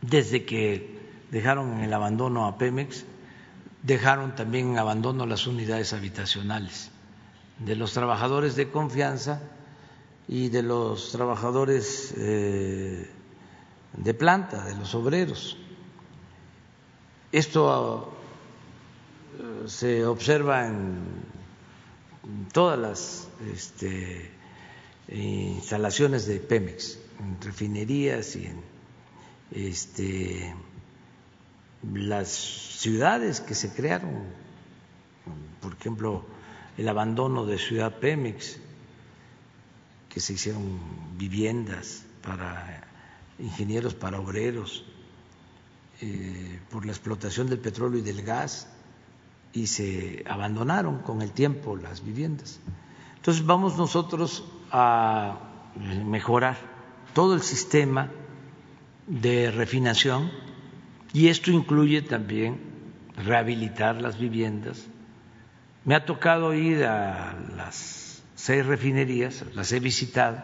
desde 0.00 0.44
que 0.44 0.98
dejaron 1.30 1.74
en 1.74 1.80
el 1.84 1.92
abandono 1.92 2.46
a 2.46 2.56
Pemex, 2.56 3.04
dejaron 3.82 4.34
también 4.34 4.72
en 4.72 4.78
abandono 4.78 5.26
las 5.26 5.46
unidades 5.46 5.92
habitacionales 5.92 6.90
de 7.58 7.76
los 7.76 7.92
trabajadores 7.92 8.56
de 8.56 8.70
confianza 8.70 9.40
y 10.28 10.48
de 10.48 10.62
los 10.62 11.12
trabajadores 11.12 12.14
eh, 12.16 13.10
de 13.94 14.14
planta, 14.14 14.64
de 14.64 14.76
los 14.76 14.94
obreros. 14.94 15.56
Esto 17.32 18.12
eh, 19.38 19.68
se 19.68 20.06
observa 20.06 20.66
en 20.66 20.98
todas 22.52 22.78
las 22.78 23.28
este, 23.52 24.30
instalaciones 25.08 26.26
de 26.26 26.40
Pemex, 26.40 26.98
en 27.20 27.40
refinerías 27.40 28.36
y 28.36 28.46
en 28.46 28.62
este, 29.50 30.54
las 31.82 32.28
ciudades 32.28 33.40
que 33.40 33.54
se 33.54 33.72
crearon, 33.72 34.24
por 35.60 35.74
ejemplo, 35.74 36.24
el 36.76 36.88
abandono 36.88 37.44
de 37.46 37.58
Ciudad 37.58 37.98
Pemex, 37.98 38.58
que 40.08 40.20
se 40.20 40.32
hicieron 40.32 40.78
viviendas 41.16 42.04
para 42.22 42.84
ingenieros, 43.38 43.94
para 43.94 44.20
obreros, 44.20 44.84
eh, 46.00 46.60
por 46.70 46.86
la 46.86 46.92
explotación 46.92 47.48
del 47.48 47.58
petróleo 47.58 47.98
y 47.98 48.02
del 48.02 48.22
gas, 48.22 48.68
y 49.52 49.66
se 49.66 50.24
abandonaron 50.28 51.00
con 51.00 51.22
el 51.22 51.32
tiempo 51.32 51.76
las 51.76 52.04
viviendas. 52.04 52.60
Entonces 53.16 53.44
vamos 53.44 53.76
nosotros 53.76 54.44
a 54.70 55.38
mejorar 56.04 56.56
todo 57.14 57.34
el 57.34 57.42
sistema 57.42 58.10
de 59.06 59.50
refinación 59.50 60.30
y 61.12 61.28
esto 61.28 61.50
incluye 61.50 62.02
también 62.02 62.58
rehabilitar 63.16 64.00
las 64.00 64.18
viviendas. 64.18 64.84
Me 65.84 65.94
ha 65.94 66.04
tocado 66.04 66.54
ir 66.54 66.84
a 66.84 67.34
las 67.56 68.22
seis 68.34 68.64
refinerías, 68.66 69.44
las 69.54 69.72
he 69.72 69.80
visitado, 69.80 70.42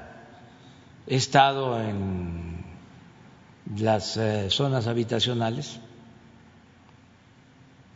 he 1.06 1.16
estado 1.16 1.80
en 1.80 2.64
las 3.76 4.16
eh, 4.16 4.48
zonas 4.50 4.86
habitacionales. 4.86 5.80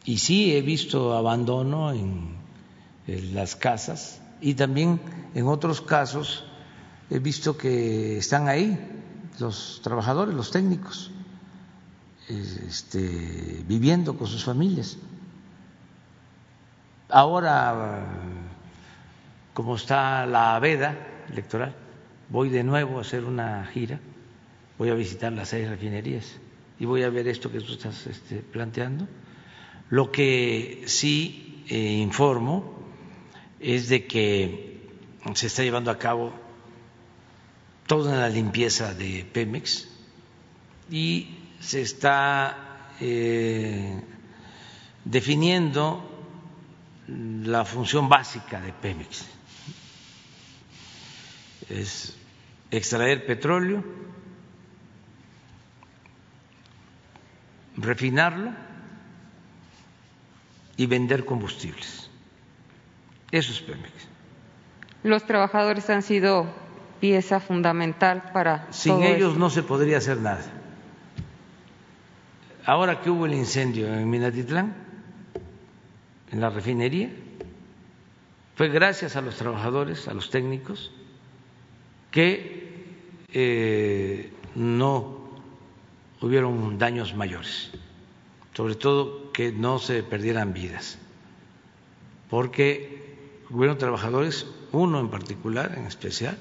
Y 0.04 0.18
sí 0.18 0.54
he 0.54 0.62
visto 0.62 1.16
abandono 1.16 1.92
en, 1.92 2.36
en 3.06 3.34
las 3.34 3.56
casas. 3.56 4.20
Y 4.40 4.54
también 4.54 5.00
en 5.34 5.48
otros 5.48 5.80
casos 5.80 6.44
he 7.10 7.18
visto 7.18 7.56
que 7.56 8.18
están 8.18 8.48
ahí 8.48 8.78
los 9.38 9.80
trabajadores, 9.82 10.34
los 10.34 10.50
técnicos, 10.50 11.10
este, 12.28 13.62
viviendo 13.66 14.16
con 14.16 14.26
sus 14.26 14.44
familias. 14.44 14.98
Ahora, 17.08 18.04
como 19.54 19.76
está 19.76 20.26
la 20.26 20.58
veda 20.58 21.24
electoral, 21.30 21.74
voy 22.28 22.50
de 22.50 22.62
nuevo 22.62 22.98
a 22.98 23.00
hacer 23.00 23.24
una 23.24 23.64
gira, 23.66 23.98
voy 24.76 24.90
a 24.90 24.94
visitar 24.94 25.32
las 25.32 25.48
seis 25.48 25.68
refinerías 25.68 26.38
y 26.78 26.84
voy 26.84 27.02
a 27.02 27.10
ver 27.10 27.28
esto 27.28 27.50
que 27.50 27.60
tú 27.60 27.72
estás 27.72 28.06
este, 28.06 28.36
planteando. 28.36 29.08
Lo 29.88 30.12
que 30.12 30.84
sí 30.86 31.64
eh, 31.68 31.76
informo 31.76 32.78
es 33.58 33.88
de 33.88 34.06
que 34.06 34.86
se 35.34 35.46
está 35.46 35.62
llevando 35.62 35.90
a 35.90 35.98
cabo 35.98 36.32
toda 37.86 38.16
la 38.16 38.28
limpieza 38.28 38.94
de 38.94 39.26
Pemex 39.32 39.88
y 40.90 41.37
se 41.60 41.82
está 41.82 42.90
eh, 43.00 44.02
definiendo 45.04 46.04
la 47.06 47.64
función 47.64 48.08
básica 48.08 48.60
de 48.60 48.72
Pemex. 48.72 49.24
Es 51.68 52.16
extraer 52.70 53.26
petróleo, 53.26 53.84
refinarlo 57.76 58.52
y 60.76 60.86
vender 60.86 61.24
combustibles. 61.24 62.10
Eso 63.30 63.52
es 63.52 63.60
Pemex. 63.60 63.92
Los 65.02 65.24
trabajadores 65.24 65.88
han 65.90 66.02
sido 66.02 66.46
pieza 67.00 67.40
fundamental 67.40 68.30
para. 68.32 68.66
Sin 68.72 68.94
todo 68.94 69.04
ellos 69.04 69.28
esto. 69.28 69.38
no 69.38 69.50
se 69.50 69.62
podría 69.62 69.98
hacer 69.98 70.18
nada. 70.18 70.44
Ahora 72.64 73.00
que 73.00 73.10
hubo 73.10 73.26
el 73.26 73.34
incendio 73.34 73.92
en 73.92 74.08
Minatitlán, 74.08 74.74
en 76.30 76.40
la 76.40 76.50
refinería, 76.50 77.10
fue 78.56 78.68
gracias 78.68 79.16
a 79.16 79.20
los 79.20 79.36
trabajadores, 79.36 80.08
a 80.08 80.14
los 80.14 80.30
técnicos, 80.30 80.90
que 82.10 82.86
eh, 83.32 84.32
no 84.54 85.28
hubieron 86.20 86.78
daños 86.78 87.14
mayores, 87.14 87.70
sobre 88.54 88.74
todo 88.74 89.32
que 89.32 89.52
no 89.52 89.78
se 89.78 90.02
perdieran 90.02 90.52
vidas, 90.52 90.98
porque 92.28 93.38
hubieron 93.50 93.78
trabajadores, 93.78 94.46
uno 94.72 95.00
en 95.00 95.08
particular, 95.08 95.74
en 95.78 95.86
especial, 95.86 96.36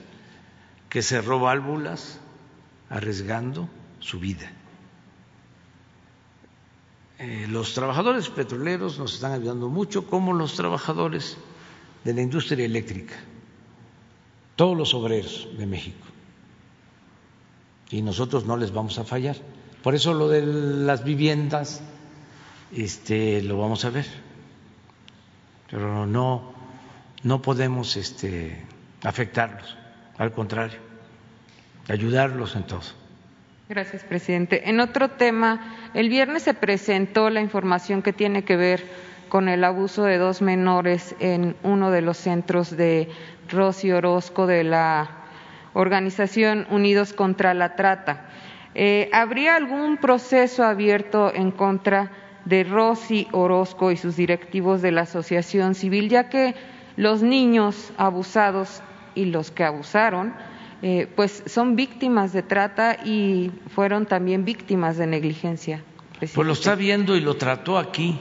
que 0.90 1.02
cerró 1.02 1.40
válvulas 1.40 2.20
arriesgando 2.90 3.70
su 4.00 4.20
vida. 4.20 4.52
Eh, 7.20 7.48
los 7.50 7.74
trabajadores 7.74 8.30
petroleros 8.30 9.00
nos 9.00 9.16
están 9.16 9.32
ayudando 9.32 9.70
mucho, 9.70 10.06
como 10.06 10.34
los 10.34 10.56
trabajadores 10.56 11.38
de 12.04 12.14
la 12.14 12.22
industria 12.22 12.64
eléctrica, 12.64 13.16
todos 14.56 14.78
los 14.78 14.94
obreros 14.94 15.48
de 15.58 15.66
México. 15.66 16.06
Y 17.90 18.02
nosotros 18.02 18.46
no 18.46 18.56
les 18.56 18.72
vamos 18.72 19.00
a 19.00 19.04
fallar. 19.04 19.36
Por 19.82 19.96
eso 19.96 20.14
lo 20.14 20.30
de 20.30 20.46
las 20.46 21.04
viviendas 21.04 21.82
este, 22.72 23.42
lo 23.42 23.58
vamos 23.58 23.86
a 23.86 23.90
ver. 23.90 24.06
Pero 25.70 26.06
no, 26.06 26.54
no 27.24 27.42
podemos 27.42 27.98
este, 27.98 28.64
afectarlos, 29.04 29.76
al 30.18 30.32
contrario, 30.34 30.80
ayudarlos 31.88 32.56
en 32.56 32.64
todo. 32.64 33.07
Gracias, 33.70 34.06
presidente. 34.06 34.70
En 34.70 34.80
otro 34.80 35.10
tema, 35.10 35.90
el 35.94 36.08
viernes 36.08 36.44
se 36.44 36.54
presentó 36.54 37.30
la 37.30 37.42
información 37.42 38.02
que 38.02 38.14
tiene 38.14 38.46
que 38.46 38.56
ver 38.56 38.82
con 39.28 39.50
el 39.50 39.62
abuso 39.66 40.06
de 40.06 40.18
dos 40.18 40.42
menores 40.42 41.18
en 41.20 41.54
uno 41.64 41.92
de 41.92 42.02
los 42.02 42.16
centros 42.16 42.78
de 42.78 43.10
Rosy 43.50 43.92
Orozco 43.92 44.48
de 44.48 44.64
la 44.64 45.10
organización 45.74 46.66
Unidos 46.70 47.12
contra 47.12 47.54
la 47.54 47.76
Trata. 47.76 48.30
Eh, 48.74 49.10
¿Habría 49.12 49.58
algún 49.58 49.98
proceso 49.98 50.64
abierto 50.64 51.34
en 51.36 51.52
contra 51.52 52.12
de 52.46 52.64
Rosy 52.64 53.28
Orozco 53.34 53.92
y 53.92 53.98
sus 53.98 54.16
directivos 54.16 54.82
de 54.82 54.94
la 54.94 55.02
asociación 55.02 55.76
civil, 55.76 56.08
ya 56.08 56.30
que 56.30 56.56
los 56.96 57.22
niños 57.22 57.92
abusados 57.98 58.82
y 59.14 59.26
los 59.26 59.52
que 59.52 59.66
abusaron 59.66 60.34
eh, 60.82 61.12
pues 61.16 61.44
son 61.48 61.76
víctimas 61.76 62.34
de 62.34 62.44
trata 62.44 62.98
y 63.04 63.52
fueron 63.74 64.06
también 64.06 64.46
víctimas 64.46 64.98
de 64.98 65.08
negligencia. 65.08 65.84
Pues 66.20 66.36
lo 66.36 66.54
está 66.54 66.76
viendo 66.76 67.16
y 67.16 67.22
lo 67.22 67.36
trató 67.38 67.78
aquí. 67.78 68.20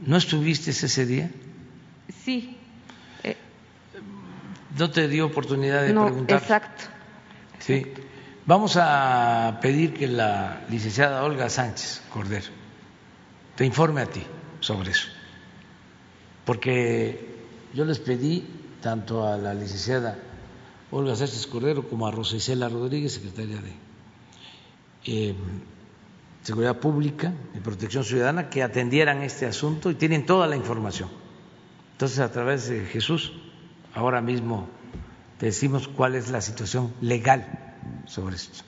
¿No 0.00 0.16
estuviste 0.16 0.70
ese 0.70 1.06
día? 1.06 1.30
Sí. 2.24 2.56
Eh, 3.22 3.36
no 4.78 4.90
te 4.90 5.08
dio 5.08 5.26
oportunidad 5.26 5.82
de 5.82 5.92
no, 5.92 6.06
preguntar. 6.06 6.38
Exacto. 6.40 6.84
Sí. 7.58 7.86
Vamos 8.46 8.76
a 8.78 9.58
pedir 9.62 9.94
que 9.94 10.06
la 10.06 10.60
licenciada 10.68 11.24
Olga 11.24 11.48
Sánchez 11.48 12.02
Cordero 12.12 12.48
te 13.54 13.64
informe 13.64 14.02
a 14.02 14.06
ti 14.06 14.22
sobre 14.60 14.90
eso. 14.90 15.08
Porque 16.44 17.34
yo 17.72 17.84
les 17.84 17.98
pedí 17.98 18.46
tanto 18.82 19.26
a 19.26 19.38
la 19.38 19.54
licenciada 19.54 20.18
Olga 20.94 21.16
Sánchez 21.16 21.48
Cordero 21.48 21.88
como 21.88 22.06
a 22.06 22.12
Rosa 22.12 22.36
Isela 22.36 22.68
Rodríguez, 22.68 23.14
secretaria 23.14 23.56
de 23.56 23.72
eh, 25.06 25.34
Seguridad 26.42 26.78
Pública 26.78 27.32
y 27.52 27.58
Protección 27.58 28.04
Ciudadana 28.04 28.48
que 28.48 28.62
atendieran 28.62 29.22
este 29.22 29.44
asunto 29.44 29.90
y 29.90 29.96
tienen 29.96 30.24
toda 30.24 30.46
la 30.46 30.54
información. 30.54 31.08
Entonces, 31.92 32.20
a 32.20 32.30
través 32.30 32.68
de 32.68 32.84
Jesús, 32.84 33.32
ahora 33.92 34.20
mismo 34.20 34.68
te 35.38 35.46
decimos 35.46 35.88
cuál 35.88 36.14
es 36.14 36.30
la 36.30 36.40
situación 36.40 36.94
legal 37.00 37.74
sobre 38.06 38.36
esto. 38.36 38.62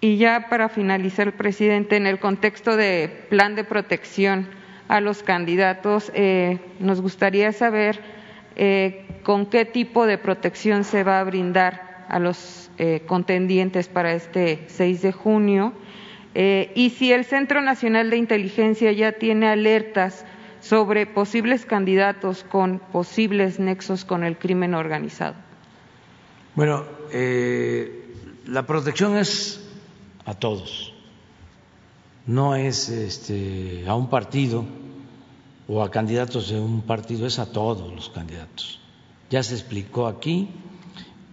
Y 0.00 0.16
ya 0.16 0.46
para 0.48 0.70
finalizar, 0.70 1.36
presidente, 1.36 1.96
en 1.96 2.06
el 2.06 2.18
contexto 2.18 2.78
de 2.78 3.26
plan 3.28 3.56
de 3.56 3.64
protección 3.64 4.48
a 4.88 5.02
los 5.02 5.22
candidatos, 5.22 6.10
eh, 6.14 6.60
nos 6.78 7.02
gustaría 7.02 7.52
saber 7.52 8.00
eh, 8.56 9.06
con 9.30 9.46
qué 9.46 9.64
tipo 9.64 10.06
de 10.06 10.18
protección 10.18 10.82
se 10.82 11.04
va 11.04 11.20
a 11.20 11.22
brindar 11.22 12.04
a 12.08 12.18
los 12.18 12.68
eh, 12.78 13.04
contendientes 13.06 13.86
para 13.86 14.12
este 14.12 14.64
6 14.66 15.02
de 15.02 15.12
junio 15.12 15.72
eh, 16.34 16.72
y 16.74 16.90
si 16.90 17.12
el 17.12 17.24
Centro 17.24 17.62
Nacional 17.62 18.10
de 18.10 18.16
Inteligencia 18.16 18.90
ya 18.90 19.12
tiene 19.12 19.46
alertas 19.46 20.24
sobre 20.58 21.06
posibles 21.06 21.64
candidatos 21.64 22.42
con 22.42 22.80
posibles 22.80 23.60
nexos 23.60 24.04
con 24.04 24.24
el 24.24 24.36
crimen 24.36 24.74
organizado. 24.74 25.36
Bueno, 26.56 26.84
eh, 27.12 28.12
la 28.48 28.66
protección 28.66 29.16
es 29.16 29.64
a 30.24 30.34
todos, 30.34 30.92
no 32.26 32.56
es 32.56 32.88
este, 32.88 33.84
a 33.86 33.94
un 33.94 34.10
partido 34.10 34.64
o 35.68 35.84
a 35.84 35.90
candidatos 35.92 36.48
de 36.50 36.58
un 36.58 36.82
partido, 36.82 37.28
es 37.28 37.38
a 37.38 37.52
todos 37.52 37.94
los 37.94 38.10
candidatos. 38.10 38.79
Ya 39.30 39.42
se 39.42 39.54
explicó 39.54 40.06
aquí 40.06 40.48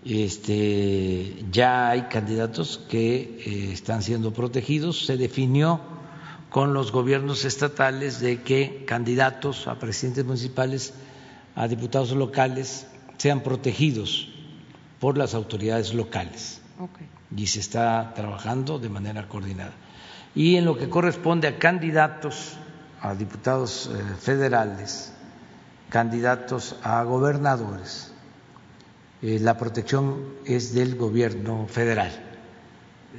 este, 0.09 1.35
ya 1.51 1.89
hay 1.89 2.03
candidatos 2.03 2.79
que 2.89 3.41
eh, 3.45 3.73
están 3.73 4.01
siendo 4.01 4.31
protegidos. 4.31 5.05
Se 5.05 5.17
definió 5.17 5.81
con 6.49 6.73
los 6.73 6.93
gobiernos 6.93 7.43
estatales 7.43 8.21
de 8.21 8.41
que 8.41 8.85
candidatos 8.85 9.67
a 9.67 9.79
presidentes 9.79 10.23
municipales, 10.23 10.93
a 11.55 11.67
diputados 11.67 12.11
locales, 12.11 12.87
sean 13.17 13.41
protegidos 13.41 14.29
por 15.01 15.17
las 15.17 15.33
autoridades 15.33 15.93
locales. 15.93 16.61
Y 17.35 17.47
se 17.47 17.59
está 17.59 18.13
trabajando 18.15 18.79
de 18.79 18.87
manera 18.87 19.27
coordinada. 19.27 19.73
Y 20.33 20.55
en 20.55 20.63
lo 20.63 20.77
que 20.77 20.87
corresponde 20.87 21.49
a 21.49 21.59
candidatos 21.59 22.53
a 23.01 23.13
diputados 23.13 23.91
eh, 23.93 24.15
federales, 24.21 25.11
candidatos 25.89 26.75
a 26.83 27.03
gobernadores, 27.03 28.11
eh, 29.21 29.39
la 29.39 29.57
protección 29.57 30.35
es 30.45 30.73
del 30.73 30.95
gobierno 30.95 31.67
federal, 31.67 32.11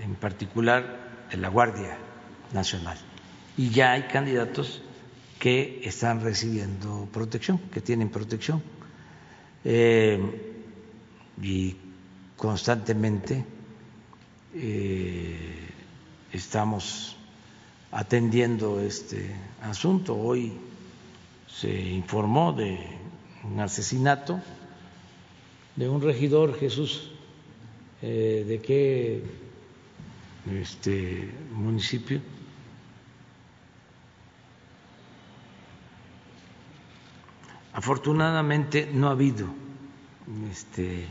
en 0.03 0.15
particular 0.15 1.27
de 1.31 1.37
la 1.39 1.49
Guardia 1.49 1.99
Nacional. 2.53 2.99
Y 3.57 3.71
ya 3.71 3.93
hay 3.93 4.03
candidatos 4.05 4.83
que 5.39 5.81
están 5.85 6.21
recibiendo 6.21 7.09
protección, 7.13 7.59
que 7.73 7.81
tienen 7.81 8.11
protección. 8.11 8.63
Eh, 9.65 10.55
y 11.43 11.77
constantemente 12.37 13.45
eh, 14.55 15.69
estamos 16.33 17.17
atendiendo 17.91 18.81
este 18.81 19.35
asunto. 19.63 20.17
Hoy 20.17 20.53
se 21.61 21.71
informó 21.71 22.53
de 22.53 22.79
un 23.43 23.59
asesinato 23.59 24.41
de 25.75 25.89
un 25.89 26.01
regidor, 26.01 26.59
Jesús, 26.59 27.11
eh, 28.03 28.45
¿de 28.47 28.61
qué 28.61 29.23
este, 30.61 31.33
municipio? 31.53 32.21
Afortunadamente 37.73 38.89
no 38.93 39.09
ha 39.09 39.13
habido 39.13 39.47
este, 40.51 41.07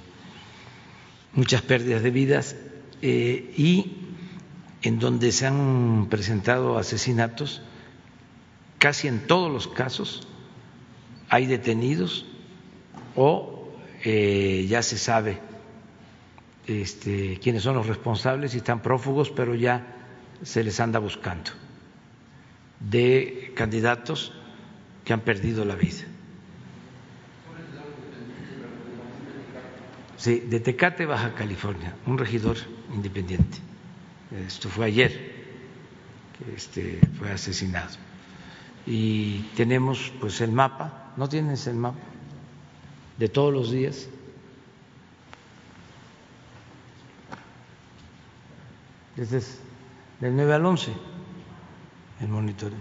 muchas 1.33 1.61
pérdidas 1.61 2.03
de 2.03 2.11
vidas 2.11 2.55
eh, 3.01 3.53
y 3.57 3.97
en 4.81 4.99
donde 4.99 5.31
se 5.31 5.45
han 5.45 6.07
presentado 6.09 6.77
asesinatos, 6.77 7.61
casi 8.79 9.07
en 9.07 9.27
todos 9.27 9.51
los 9.51 9.67
casos 9.67 10.27
hay 11.29 11.45
detenidos 11.45 12.25
o 13.15 13.69
eh, 14.03 14.65
ya 14.69 14.81
se 14.81 14.97
sabe 14.97 15.39
este, 16.67 17.39
quiénes 17.41 17.63
son 17.63 17.75
los 17.75 17.87
responsables 17.87 18.53
y 18.53 18.57
están 18.57 18.81
prófugos, 18.81 19.31
pero 19.31 19.55
ya 19.55 19.85
se 20.43 20.63
les 20.63 20.79
anda 20.79 20.99
buscando 20.99 21.51
de 22.79 23.53
candidatos 23.55 24.33
que 25.03 25.13
han 25.13 25.21
perdido 25.21 25.65
la 25.65 25.75
vida. 25.75 26.05
Sí, 30.17 30.39
de 30.39 30.59
Tecate, 30.59 31.05
Baja 31.05 31.35
California, 31.35 31.95
un 32.05 32.17
regidor 32.17 32.57
independiente. 32.93 33.59
Esto 34.47 34.67
fue 34.67 34.87
ayer 34.87 35.11
que 36.37 36.55
este, 36.55 36.99
fue 37.17 37.31
asesinado. 37.31 37.95
Y 38.85 39.41
tenemos 39.55 40.11
pues 40.19 40.41
el 40.41 40.51
mapa, 40.51 41.06
¿no 41.17 41.27
tienes 41.27 41.67
el 41.67 41.75
mapa? 41.75 41.99
de 43.17 43.29
todos 43.29 43.53
los 43.53 43.71
días. 43.71 44.07
Desde 49.15 49.41
del 50.19 50.35
9 50.35 50.53
al 50.53 50.65
11 50.65 50.91
el 52.21 52.27
monitoreo. 52.27 52.77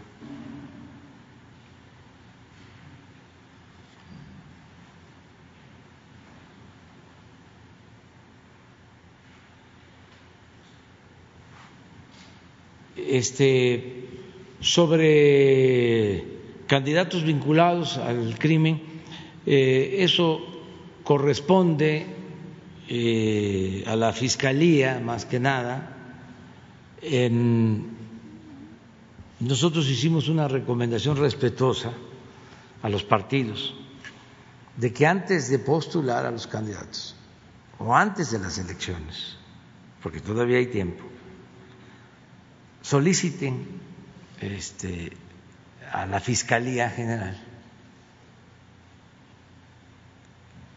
Este 12.96 14.08
sobre 14.60 16.35
candidatos 16.66 17.22
vinculados 17.22 17.98
al 17.98 18.38
crimen 18.38 18.82
eh, 19.46 19.96
eso 20.00 20.40
corresponde 21.04 22.06
eh, 22.88 23.84
a 23.86 23.94
la 23.96 24.12
Fiscalía 24.12 25.00
más 25.00 25.24
que 25.24 25.38
nada. 25.38 25.92
nosotros 29.38 29.88
hicimos 29.88 30.28
una 30.28 30.48
recomendación 30.48 31.16
respetuosa 31.16 31.92
a 32.82 32.88
los 32.88 33.04
partidos 33.04 33.74
de 34.76 34.92
que 34.92 35.06
antes 35.06 35.48
de 35.48 35.58
postular 35.58 36.26
a 36.26 36.30
los 36.30 36.46
candidatos 36.46 37.14
o 37.78 37.94
antes 37.94 38.30
de 38.30 38.38
las 38.38 38.58
elecciones, 38.58 39.36
porque 40.02 40.20
todavía 40.20 40.58
hay 40.58 40.66
tiempo, 40.66 41.04
soliciten 42.82 43.66
este, 44.40 45.12
a 45.92 46.06
la 46.06 46.20
Fiscalía 46.20 46.90
General 46.90 47.36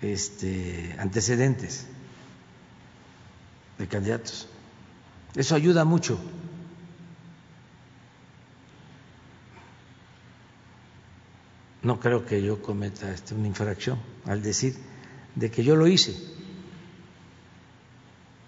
este, 0.02 0.96
antecedentes 0.98 1.88
de 3.78 3.88
candidatos. 3.88 4.48
Eso 5.36 5.56
ayuda 5.56 5.86
mucho. 5.86 6.20
No 11.82 12.00
creo 12.00 12.26
que 12.26 12.42
yo 12.42 12.62
cometa 12.62 13.12
este, 13.12 13.34
una 13.34 13.48
infracción 13.48 14.00
al 14.26 14.42
decir 14.42 14.76
de 15.36 15.50
que 15.50 15.64
yo 15.64 15.76
lo 15.76 15.88
hice 15.88 16.16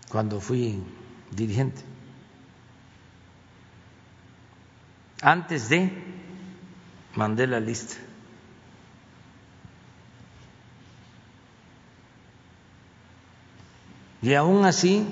cuando 0.10 0.42
fui 0.42 0.84
dirigente. 1.32 1.82
Antes 5.22 5.70
de 5.70 6.11
mandé 7.16 7.48
la 7.48 7.60
lista 7.60 7.96
Y 14.22 14.36
aún 14.36 14.66
así, 14.66 15.04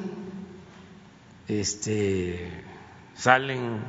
este, 1.48 2.64
salen 3.16 3.80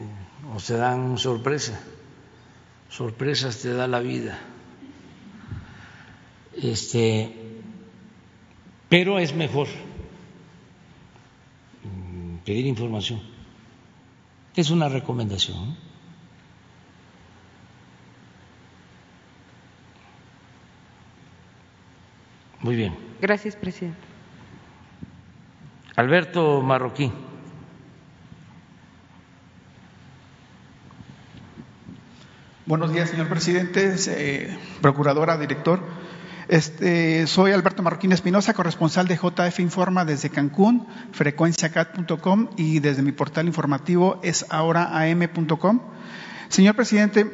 eh, 0.00 0.52
o 0.54 0.58
se 0.58 0.76
dan 0.76 1.18
sorpresa. 1.18 1.80
Sorpresas 2.88 3.58
te 3.58 3.72
da 3.72 3.86
la 3.86 4.00
vida. 4.00 4.40
Este, 6.60 7.32
pero 8.88 9.20
es 9.20 9.32
mejor 9.34 9.68
mm, 11.84 12.38
pedir 12.38 12.66
información. 12.66 13.22
Es 14.56 14.70
una 14.70 14.88
recomendación. 14.88 15.76
Muy 22.62 22.76
bien. 22.76 22.94
Gracias, 23.20 23.56
presidente. 23.56 23.98
Alberto 25.96 26.62
Marroquí. 26.62 27.12
Buenos 32.66 32.92
días, 32.92 33.10
señor 33.10 33.28
presidente, 33.28 34.56
procuradora, 34.80 35.36
director. 35.36 35.80
Este, 36.46 37.26
soy 37.26 37.52
Alberto 37.52 37.82
Marroquín 37.82 38.12
Espinosa, 38.12 38.54
corresponsal 38.54 39.08
de 39.08 39.16
JF 39.16 39.60
Informa 39.60 40.04
desde 40.04 40.30
Cancún, 40.30 40.86
frecuenciacat.com 41.12 42.50
y 42.56 42.80
desde 42.80 43.02
mi 43.02 43.12
portal 43.12 43.46
informativo 43.46 44.20
es 44.22 44.46
ahoraam.com. 44.50 45.80
Señor 46.48 46.76
presidente, 46.76 47.26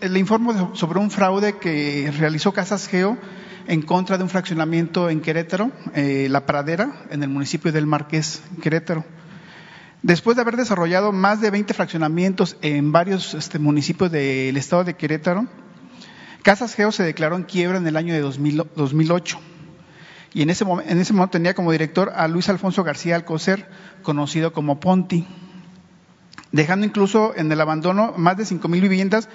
le 0.00 0.18
informo 0.18 0.74
sobre 0.76 0.98
un 0.98 1.10
fraude 1.10 1.58
que 1.58 2.12
realizó 2.16 2.52
Casas 2.52 2.86
Geo 2.86 3.18
en 3.66 3.82
contra 3.82 4.18
de 4.18 4.24
un 4.24 4.30
fraccionamiento 4.30 5.10
en 5.10 5.20
Querétaro, 5.20 5.72
eh, 5.94 6.28
La 6.30 6.46
Pradera, 6.46 7.06
en 7.10 7.22
el 7.22 7.28
municipio 7.28 7.72
del 7.72 7.86
Marqués, 7.86 8.42
Querétaro. 8.62 9.04
Después 10.02 10.36
de 10.36 10.42
haber 10.42 10.56
desarrollado 10.56 11.12
más 11.12 11.40
de 11.40 11.50
20 11.50 11.72
fraccionamientos 11.72 12.56
en 12.60 12.92
varios 12.92 13.34
este, 13.34 13.58
municipios 13.58 14.10
del 14.10 14.56
estado 14.56 14.84
de 14.84 14.94
Querétaro, 14.94 15.46
Casas 16.42 16.74
Geo 16.74 16.92
se 16.92 17.02
declaró 17.02 17.36
en 17.36 17.44
quiebra 17.44 17.78
en 17.78 17.86
el 17.86 17.96
año 17.96 18.12
de 18.12 18.20
2008 18.20 19.40
y 20.34 20.42
en 20.42 20.50
ese, 20.50 20.64
momento, 20.64 20.92
en 20.92 21.00
ese 21.00 21.12
momento 21.14 21.32
tenía 21.32 21.54
como 21.54 21.72
director 21.72 22.12
a 22.14 22.28
Luis 22.28 22.48
Alfonso 22.48 22.84
García 22.84 23.16
Alcocer, 23.16 23.68
conocido 24.02 24.52
como 24.52 24.80
Ponti, 24.80 25.26
dejando 26.52 26.84
incluso 26.84 27.32
en 27.36 27.50
el 27.50 27.60
abandono 27.60 28.12
más 28.18 28.36
de 28.36 28.44
5.000 28.44 28.80
viviendas 28.80 29.28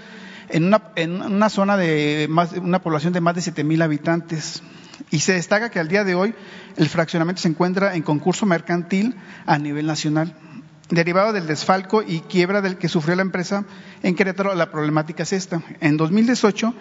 en 0.49 0.65
una, 0.65 0.91
en 0.95 1.21
una 1.21 1.49
zona 1.49 1.77
de 1.77 2.27
más, 2.29 2.53
una 2.53 2.81
población 2.81 3.13
de 3.13 3.21
más 3.21 3.35
de 3.35 3.41
7.000 3.41 3.83
habitantes. 3.83 4.63
Y 5.11 5.19
se 5.19 5.33
destaca 5.33 5.69
que 5.69 5.79
al 5.79 5.87
día 5.87 6.03
de 6.03 6.15
hoy 6.15 6.35
el 6.75 6.89
fraccionamiento 6.89 7.41
se 7.41 7.47
encuentra 7.47 7.95
en 7.95 8.03
concurso 8.03 8.45
mercantil 8.45 9.15
a 9.45 9.57
nivel 9.57 9.85
nacional. 9.85 10.35
Derivado 10.89 11.33
del 11.33 11.47
desfalco 11.47 12.01
y 12.01 12.21
quiebra 12.21 12.61
del 12.61 12.77
que 12.77 12.89
sufrió 12.89 13.15
la 13.15 13.21
empresa 13.21 13.63
en 14.01 14.15
Querétaro, 14.15 14.55
la 14.55 14.71
problemática 14.71 15.23
es 15.23 15.33
esta. 15.33 15.61
En 15.79 15.97
2018 15.97 16.73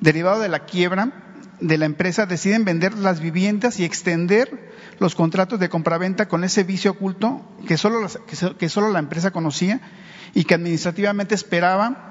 derivado 0.00 0.40
de 0.40 0.48
la 0.48 0.60
quiebra 0.60 1.12
de 1.60 1.76
la 1.76 1.86
empresa, 1.86 2.26
deciden 2.26 2.64
vender 2.64 2.94
las 2.94 3.20
viviendas 3.20 3.80
y 3.80 3.84
extender 3.84 4.70
los 5.00 5.14
contratos 5.14 5.58
de 5.58 5.68
compraventa 5.68 6.28
con 6.28 6.44
ese 6.44 6.62
vicio 6.62 6.92
oculto 6.92 7.44
que 7.66 7.76
solo, 7.76 8.06
que 8.58 8.68
solo 8.68 8.90
la 8.90 9.00
empresa 9.00 9.32
conocía 9.32 9.80
y 10.34 10.44
que 10.44 10.54
administrativamente 10.54 11.34
esperaba 11.34 12.10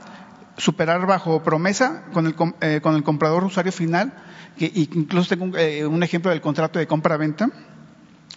superar 0.57 1.05
bajo 1.05 1.43
promesa 1.43 2.03
con 2.13 2.25
el, 2.25 2.35
eh, 2.61 2.79
con 2.81 2.95
el 2.95 3.03
comprador 3.03 3.43
usuario 3.43 3.71
final, 3.71 4.13
que 4.57 4.71
incluso 4.73 5.29
tengo 5.29 5.45
un, 5.45 5.55
eh, 5.57 5.85
un 5.85 6.01
ejemplo 6.03 6.31
del 6.31 6.41
contrato 6.41 6.79
de 6.79 6.87
compra-venta, 6.87 7.49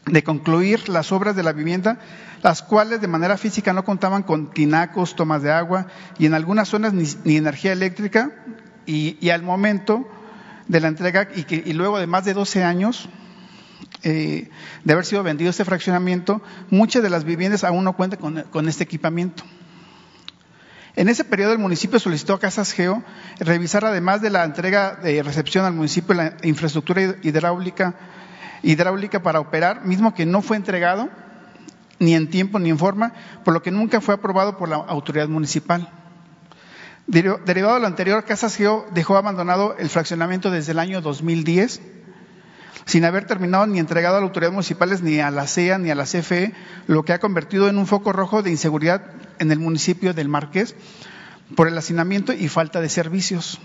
de 0.06 0.22
concluir 0.22 0.88
las 0.88 1.12
obras 1.12 1.34
de 1.34 1.42
la 1.42 1.52
vivienda, 1.52 1.98
las 2.42 2.62
cuales 2.62 3.00
de 3.00 3.08
manera 3.08 3.36
física 3.36 3.72
no 3.72 3.84
contaban 3.84 4.22
con 4.22 4.50
tinacos, 4.50 5.16
tomas 5.16 5.42
de 5.42 5.50
agua 5.50 5.86
y 6.18 6.26
en 6.26 6.34
algunas 6.34 6.68
zonas 6.68 6.92
ni, 6.92 7.36
energía 7.36 7.72
eléctrica, 7.72 8.30
y, 8.86 9.30
al 9.30 9.42
momento 9.42 10.08
de 10.66 10.80
la 10.80 10.88
entrega 10.88 11.28
y, 11.36 11.44
que, 11.44 11.62
y 11.64 11.74
luego 11.74 11.98
de 11.98 12.08
más 12.08 12.24
de 12.24 12.34
12 12.34 12.64
años 12.64 13.08
eh, 14.02 14.48
de 14.82 14.92
haber 14.92 15.04
sido 15.04 15.22
vendido 15.22 15.50
este 15.50 15.64
fraccionamiento, 15.64 16.42
muchas 16.70 17.02
de 17.02 17.10
las 17.10 17.24
viviendas 17.24 17.62
aún 17.62 17.84
no 17.84 17.94
cuentan 17.94 18.44
con 18.50 18.68
este 18.68 18.82
equipamiento. 18.82 19.44
En 20.96 21.08
ese 21.08 21.24
periodo 21.24 21.52
el 21.52 21.58
municipio 21.58 22.00
solicitó 22.00 22.34
a 22.34 22.40
Casas 22.40 22.72
Geo 22.72 23.02
revisar 23.38 23.84
además 23.84 24.20
de 24.20 24.30
la 24.30 24.44
entrega 24.44 24.96
de 24.96 25.22
recepción 25.22 25.64
al 25.64 25.74
municipio 25.74 26.14
la 26.14 26.36
infraestructura 26.42 27.16
hidráulica, 27.22 27.94
hidráulica 28.62 29.22
para 29.22 29.40
operar, 29.40 29.84
mismo 29.84 30.14
que 30.14 30.26
no 30.26 30.42
fue 30.42 30.56
entregado 30.56 31.08
ni 31.98 32.14
en 32.14 32.28
tiempo 32.30 32.58
ni 32.58 32.70
en 32.70 32.78
forma, 32.78 33.12
por 33.44 33.54
lo 33.54 33.62
que 33.62 33.70
nunca 33.70 34.00
fue 34.00 34.14
aprobado 34.14 34.56
por 34.56 34.68
la 34.68 34.76
autoridad 34.76 35.28
municipal. 35.28 35.88
Derivado 37.06 37.74
de 37.74 37.80
lo 37.80 37.86
anterior, 37.86 38.24
Casas 38.24 38.56
Geo 38.56 38.86
dejó 38.92 39.16
abandonado 39.16 39.76
el 39.78 39.88
fraccionamiento 39.88 40.50
desde 40.50 40.72
el 40.72 40.78
año 40.78 41.00
2010, 41.00 41.80
sin 42.90 43.04
haber 43.04 43.24
terminado 43.24 43.68
ni 43.68 43.78
entregado 43.78 44.16
a 44.16 44.20
las 44.20 44.26
autoridades 44.26 44.52
municipales, 44.52 45.00
ni 45.00 45.20
a 45.20 45.30
la 45.30 45.46
CEA, 45.46 45.78
ni 45.78 45.90
a 45.90 45.94
la 45.94 46.06
CFE, 46.06 46.52
lo 46.88 47.04
que 47.04 47.12
ha 47.12 47.20
convertido 47.20 47.68
en 47.68 47.78
un 47.78 47.86
foco 47.86 48.12
rojo 48.12 48.42
de 48.42 48.50
inseguridad 48.50 49.02
en 49.38 49.52
el 49.52 49.60
municipio 49.60 50.12
del 50.12 50.28
Marqués 50.28 50.74
por 51.54 51.68
el 51.68 51.78
hacinamiento 51.78 52.32
y 52.32 52.48
falta 52.48 52.80
de 52.80 52.88
servicios. 52.88 53.60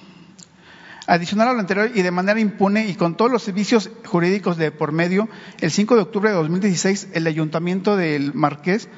Adicional 1.07 1.47
a 1.47 1.53
lo 1.53 1.59
anterior 1.59 1.89
y 1.95 2.03
de 2.03 2.11
manera 2.11 2.39
impune 2.39 2.87
y 2.87 2.93
con 2.93 3.17
todos 3.17 3.31
los 3.31 3.41
servicios 3.41 3.89
jurídicos 4.05 4.57
de 4.57 4.69
por 4.69 4.91
medio, 4.91 5.27
el 5.59 5.71
5 5.71 5.95
de 5.95 6.01
octubre 6.03 6.29
de 6.29 6.35
2016, 6.35 7.07
el 7.13 7.25
Ayuntamiento 7.25 7.97
del 7.97 8.31
Marqués 8.35 8.89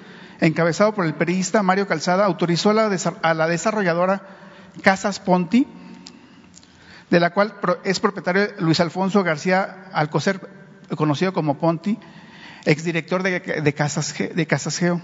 encabezado 0.42 0.94
por 0.94 1.06
el 1.06 1.14
periodista 1.14 1.64
Mario 1.64 1.88
Calzada, 1.88 2.26
autorizó 2.26 2.72
a 2.72 3.34
la 3.34 3.48
desarrolladora 3.48 4.24
Casas 4.82 5.22
Ponti, 5.22 5.68
de 7.10 7.20
la 7.20 7.32
cual 7.32 7.56
es 7.84 8.00
propietario 8.00 8.50
Luis 8.60 8.80
Alfonso 8.80 9.24
García 9.24 9.86
Alcocer, 9.94 10.50
conocido 10.96 11.34
como 11.34 11.58
Ponti, 11.58 11.98
exdirector 12.66 13.24
de, 13.24 13.40
de, 13.40 13.74
Casas, 13.74 14.78
Geo. 14.78 15.02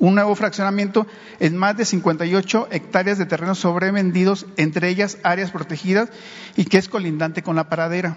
Un 0.00 0.14
nuevo 0.14 0.34
fraccionamiento 0.34 1.06
en 1.40 1.56
más 1.56 1.76
de 1.76 1.84
58 1.84 2.68
hectáreas 2.70 3.18
de 3.18 3.26
terrenos 3.26 3.58
sobrevendidos, 3.58 4.46
entre 4.56 4.88
ellas 4.88 5.18
áreas 5.24 5.50
protegidas 5.50 6.10
y 6.56 6.66
que 6.66 6.78
es 6.78 6.88
colindante 6.88 7.42
con 7.42 7.56
la 7.56 7.68
paradera 7.68 8.16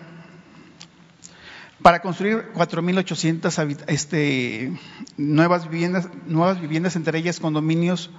para 1.81 2.01
construir 2.01 2.51
4.800 2.53 3.83
este, 3.87 4.71
nuevas 5.17 5.69
viviendas, 5.69 6.07
nuevas 6.27 6.61
viviendas, 6.61 6.95
entre 6.95 7.17
ellas 7.17 7.39
condominios 7.39 8.11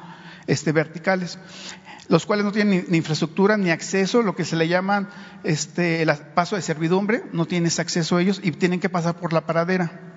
este, 0.46 0.72
verticales, 0.72 1.38
los 2.08 2.26
cuales 2.26 2.44
no 2.44 2.52
tienen 2.52 2.86
ni, 2.88 2.96
infraestructura 2.96 3.56
ni 3.56 3.70
acceso, 3.70 4.22
lo 4.22 4.34
que 4.34 4.44
se 4.44 4.56
le 4.56 4.68
llama 4.68 5.10
este, 5.44 6.02
el 6.02 6.10
paso 6.34 6.56
de 6.56 6.62
servidumbre, 6.62 7.24
no 7.32 7.46
tienen 7.46 7.66
ese 7.66 7.82
acceso 7.82 8.16
a 8.16 8.22
ellos 8.22 8.40
y 8.42 8.52
tienen 8.52 8.80
que 8.80 8.88
pasar 8.88 9.16
por 9.16 9.32
la 9.32 9.46
paradera. 9.46 10.12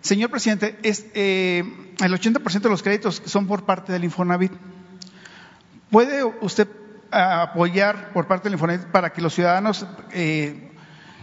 Señor 0.00 0.30
presidente, 0.30 0.78
es, 0.82 1.06
eh, 1.14 1.64
el 2.02 2.12
80% 2.12 2.60
de 2.60 2.68
los 2.68 2.82
créditos 2.82 3.22
son 3.24 3.46
por 3.46 3.64
parte 3.64 3.92
del 3.92 4.04
Infonavit. 4.04 4.52
¿Puede 5.90 6.24
usted 6.24 6.68
apoyar 7.10 8.12
por 8.12 8.26
parte 8.26 8.44
del 8.44 8.54
Infonavit 8.54 8.86
para 8.88 9.12
que 9.12 9.22
los 9.22 9.34
ciudadanos 9.34 9.86
eh, 10.12 10.72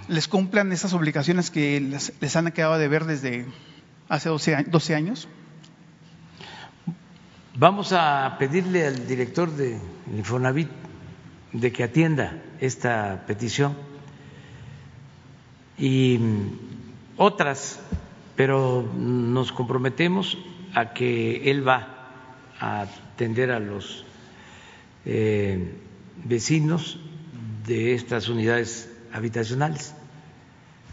les 0.08 0.28
cumplan 0.28 0.72
esas 0.72 0.94
obligaciones 0.94 1.52
que 1.52 1.80
les, 1.80 2.36
han 2.36 2.52
quedado 2.52 2.78
de 2.78 2.88
ver 2.88 3.06
desde 3.06 3.46
hace 4.10 4.30
12, 4.30 4.96
años? 4.96 5.28
Vamos 7.54 7.92
a 7.92 8.38
pedirle 8.40 8.88
al 8.88 9.06
director 9.06 9.52
de 9.52 9.78
Infonavit 10.16 10.70
de 11.52 11.72
que 11.74 11.84
atienda 11.84 12.42
esta 12.62 13.26
petición 13.28 13.76
y 15.78 16.18
otras, 17.18 17.82
pero 18.38 18.90
nos 18.96 19.52
comprometemos 19.52 20.38
a 20.74 20.94
que 20.94 21.52
él 21.52 21.68
va 21.68 22.14
a 22.58 22.82
atender 22.84 23.52
a 23.52 23.60
los 23.60 24.06
eh, 25.04 25.76
vecinos 26.24 27.02
de 27.68 27.96
estas 27.96 28.30
unidades 28.30 28.90
habitacionales. 29.12 29.94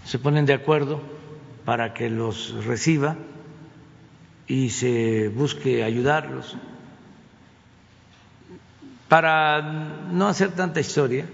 Se 0.05 0.19
ponen 0.19 0.45
de 0.45 0.55
acuerdo 0.55 1.01
para 1.65 1.95
que 1.95 2.11
los 2.11 2.65
reciba 2.65 3.17
y 4.49 4.71
se 4.71 5.29
busque 5.29 5.85
ayudarlos. 5.85 6.57
Para 9.09 9.63
no 10.11 10.27
hacer 10.27 10.53
tanta 10.53 10.81
historia, 10.81 11.27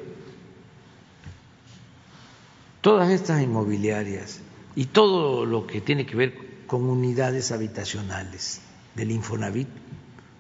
todas 2.80 3.10
estas 3.10 3.42
inmobiliarias 3.42 4.42
y 4.76 4.86
todo 4.86 5.46
lo 5.46 5.66
que 5.66 5.80
tiene 5.80 6.06
que 6.06 6.16
ver 6.16 6.66
con 6.66 6.84
unidades 6.84 7.52
habitacionales 7.52 8.60
del 8.94 9.10
Infonavit 9.10 9.68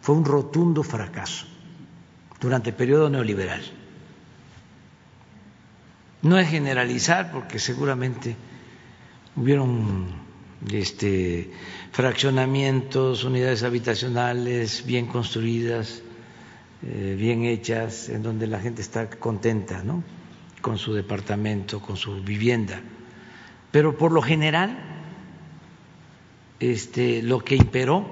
fue 0.00 0.14
un 0.16 0.24
rotundo 0.24 0.82
fracaso 0.82 1.46
durante 2.40 2.70
el 2.70 2.76
periodo 2.76 3.08
neoliberal. 3.08 3.62
No 6.22 6.38
es 6.38 6.48
generalizar 6.48 7.32
porque 7.32 7.58
seguramente 7.58 8.36
hubieron 9.36 10.23
este, 10.72 11.50
fraccionamientos, 11.92 13.24
unidades 13.24 13.62
habitacionales 13.62 14.84
bien 14.86 15.06
construidas, 15.06 16.02
eh, 16.82 17.16
bien 17.18 17.44
hechas, 17.44 18.08
en 18.08 18.22
donde 18.22 18.46
la 18.46 18.60
gente 18.60 18.82
está 18.82 19.08
contenta 19.10 19.82
¿no? 19.82 20.02
con 20.60 20.78
su 20.78 20.94
departamento, 20.94 21.80
con 21.80 21.96
su 21.96 22.22
vivienda. 22.22 22.80
Pero 23.70 23.96
por 23.96 24.12
lo 24.12 24.22
general, 24.22 24.78
este, 26.60 27.22
lo 27.22 27.40
que 27.40 27.56
imperó 27.56 28.06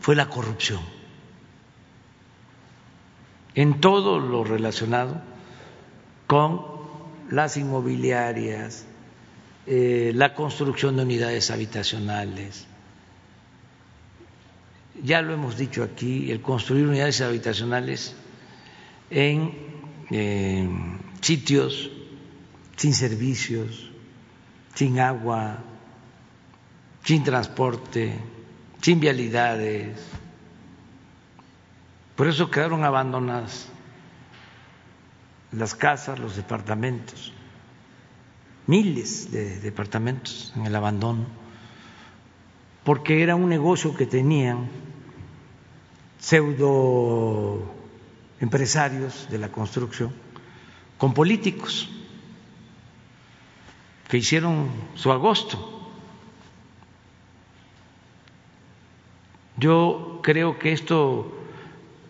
fue 0.00 0.16
la 0.16 0.28
corrupción 0.28 0.80
en 3.54 3.80
todo 3.80 4.18
lo 4.18 4.44
relacionado 4.44 5.20
con 6.26 6.62
las 7.30 7.56
inmobiliarias, 7.56 8.86
eh, 9.66 10.12
la 10.14 10.34
construcción 10.34 10.96
de 10.96 11.02
unidades 11.02 11.50
habitacionales. 11.50 12.66
Ya 15.02 15.22
lo 15.22 15.32
hemos 15.32 15.56
dicho 15.56 15.82
aquí, 15.82 16.30
el 16.30 16.40
construir 16.42 16.86
unidades 16.86 17.20
habitacionales 17.20 18.14
en 19.10 19.52
eh, 20.10 20.68
sitios 21.20 21.90
sin 22.76 22.94
servicios, 22.94 23.90
sin 24.74 24.98
agua, 24.98 25.58
sin 27.04 27.22
transporte, 27.22 28.18
sin 28.80 29.00
vialidades. 29.00 29.98
Por 32.16 32.26
eso 32.26 32.50
quedaron 32.50 32.84
abandonadas 32.84 33.68
las 35.52 35.74
casas, 35.74 36.18
los 36.18 36.36
departamentos, 36.36 37.31
miles 38.66 39.30
de 39.32 39.60
departamentos 39.60 40.52
en 40.56 40.66
el 40.66 40.74
abandono, 40.74 41.26
porque 42.84 43.22
era 43.22 43.34
un 43.34 43.48
negocio 43.48 43.94
que 43.94 44.06
tenían 44.06 44.68
pseudo 46.18 47.62
empresarios 48.40 49.28
de 49.30 49.38
la 49.38 49.48
construcción 49.48 50.12
con 50.98 51.14
políticos 51.14 51.88
que 54.08 54.18
hicieron 54.18 54.68
su 54.94 55.10
agosto. 55.10 55.68
Yo 59.56 60.20
creo 60.22 60.58
que 60.58 60.72
esto 60.72 61.32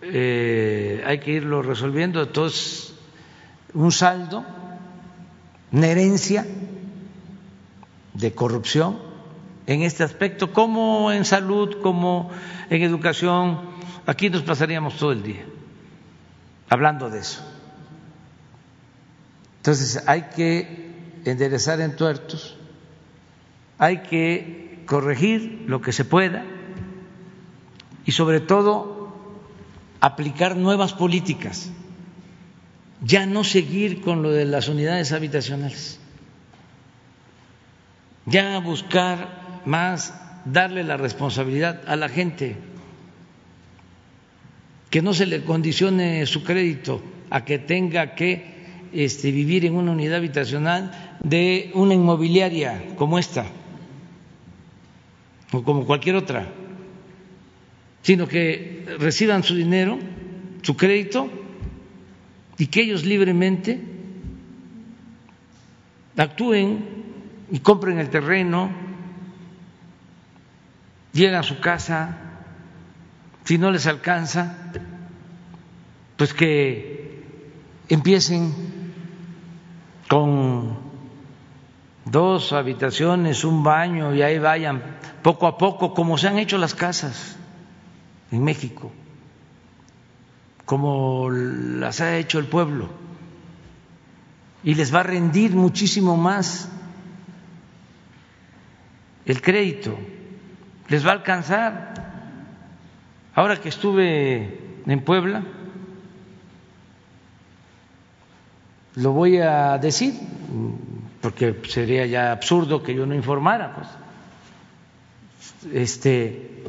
eh, 0.03 1.03
hay 1.07 1.21
que 1.21 1.33
irlo 1.33 1.63
resolviendo. 1.63 2.23
Entonces, 2.23 2.95
un 3.73 3.93
saldo, 3.93 4.45
una 5.73 5.87
herencia 5.89 6.47
de 8.15 8.35
corrupción 8.35 8.99
en 9.67 9.83
este 9.83 10.05
aspecto, 10.05 10.53
como 10.53 11.13
en 11.13 11.25
salud, 11.25 11.81
como 11.83 12.31
en 12.69 12.83
educación. 12.83 13.61
Aquí 14.07 14.29
nos 14.29 14.43
pasaríamos 14.43 14.97
todo 14.97 15.13
el 15.13 15.23
día 15.23 15.45
hablando 16.69 17.11
de 17.11 17.21
eso. 17.21 17.43
Entonces, 19.59 20.03
hay 20.07 20.23
que 20.35 21.21
enderezar 21.25 21.81
entuertos, 21.81 22.57
hay 23.79 23.99
que 23.99 24.83
corregir 24.87 25.65
lo 25.67 25.81
que 25.81 25.93
se 25.93 26.05
pueda 26.05 26.45
y 28.05 28.13
sobre 28.13 28.41
todo 28.41 29.15
aplicar 30.01 30.57
nuevas 30.57 30.95
políticas, 30.95 31.71
ya 33.03 33.27
no 33.27 33.45
seguir 33.45 34.01
con 34.01 34.23
lo 34.23 34.31
de 34.31 34.45
las 34.45 34.69
unidades 34.69 35.13
habitacionales, 35.13 35.99
ya 38.27 38.59
buscar 38.61 39.63
más 39.65 40.15
darle 40.45 40.85
la 40.85 40.97
responsabilidad 40.97 41.83
a 41.87 41.97
la 41.97 42.09
gente, 42.09 42.57
que 44.91 45.03
no 45.03 45.15
se 45.15 45.27
le 45.27 45.43
condicione 45.43 46.25
su 46.27 46.45
crédito 46.45 47.03
a 47.31 47.45
que 47.45 47.59
tenga 47.59 48.15
que 48.15 48.53
este, 48.93 49.33
vivir 49.33 49.65
en 49.65 49.75
una 49.75 49.93
unidad 49.93 50.17
habitacional 50.17 51.19
de 51.21 51.71
una 51.75 51.95
inmobiliaria 51.95 52.95
como 52.97 53.19
esta 53.19 53.47
o 55.51 55.63
como 55.63 55.87
cualquier 55.87 56.17
otra, 56.17 56.53
sino 58.03 58.29
que 58.29 58.85
reciban 58.99 59.43
su 59.43 59.55
dinero, 59.55 59.99
su 60.63 60.77
crédito 60.77 61.42
y 62.59 62.67
que 62.67 62.83
ellos 62.83 63.05
libremente 63.05 63.81
actúen 66.17 66.85
y 67.51 67.61
compren 67.61 67.99
el 67.99 68.11
terreno, 68.11 68.71
lleguen 71.13 71.35
a 71.35 71.43
su 71.43 71.61
casa, 71.61 72.19
si 73.45 73.59
no 73.59 73.71
les 73.71 73.87
alcanza, 73.87 74.57
pues 76.17 76.33
que 76.35 77.23
empiecen 77.89 78.55
con 80.09 80.79
dos 82.05 82.53
habitaciones, 82.53 83.45
un 83.45 83.63
baño 83.63 84.15
y 84.15 84.23
ahí 84.23 84.39
vayan 84.39 84.83
poco 85.23 85.47
a 85.47 85.59
poco, 85.59 85.95
como 85.95 86.19
se 86.19 86.29
han 86.29 86.39
hecho 86.39 86.59
las 86.59 86.75
casas 86.75 87.37
en 88.31 88.43
México, 88.45 88.93
como 90.65 91.31
las 91.31 92.01
ha 92.01 92.17
hecho 92.17 92.39
el 92.39 92.47
pueblo. 92.47 92.89
Y 94.65 94.75
les 94.75 94.95
va 94.95 95.01
a 95.01 95.05
rendir 95.05 95.55
muchísimo 95.55 96.17
más 96.17 96.69
el 99.25 99.41
crédito, 99.41 99.99
les 100.89 101.05
va 101.07 101.11
a 101.11 101.15
alcanzar. 101.15 101.93
Ahora 103.35 103.61
que 103.61 103.69
estuve 103.69 104.83
en 104.87 105.01
Puebla, 105.05 105.43
lo 108.97 109.13
voy 109.13 109.39
a 109.39 109.79
decir, 109.79 110.15
porque 111.21 111.63
sería 111.69 112.05
ya 112.07 112.33
absurdo 112.33 112.83
que 112.83 112.95
yo 112.95 113.07
no 113.07 113.15
informara, 113.15 113.75
pues. 113.75 113.89
Este, 115.73 116.63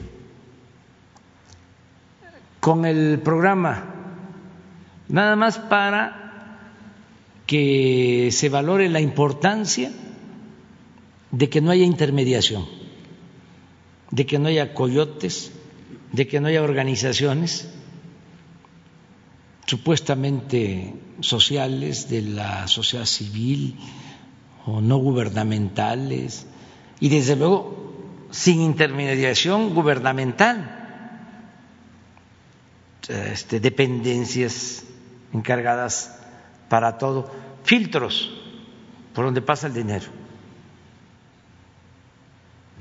con 2.63 2.85
el 2.85 3.19
programa, 3.19 3.83
nada 5.09 5.35
más 5.35 5.57
para 5.57 6.57
que 7.45 8.29
se 8.31 8.47
valore 8.47 8.87
la 8.87 9.01
importancia 9.01 9.91
de 11.29 11.49
que 11.49 11.59
no 11.59 11.71
haya 11.71 11.83
intermediación, 11.83 12.65
de 14.11 14.25
que 14.25 14.39
no 14.39 14.47
haya 14.47 14.73
coyotes, 14.73 15.51
de 16.13 16.25
que 16.25 16.39
no 16.39 16.47
haya 16.47 16.63
organizaciones 16.63 17.67
supuestamente 19.65 20.95
sociales 21.19 22.07
de 22.09 22.21
la 22.21 22.69
sociedad 22.69 23.05
civil 23.05 23.75
o 24.65 24.79
no 24.79 24.99
gubernamentales 24.99 26.47
y 27.01 27.09
desde 27.09 27.35
luego 27.35 28.29
sin 28.31 28.61
intermediación 28.61 29.75
gubernamental, 29.75 30.82
este, 33.09 33.59
dependencias 33.59 34.83
encargadas 35.33 36.19
para 36.69 36.97
todo, 36.97 37.31
filtros 37.63 38.31
por 39.13 39.25
donde 39.25 39.41
pasa 39.41 39.67
el 39.67 39.73
dinero. 39.73 40.05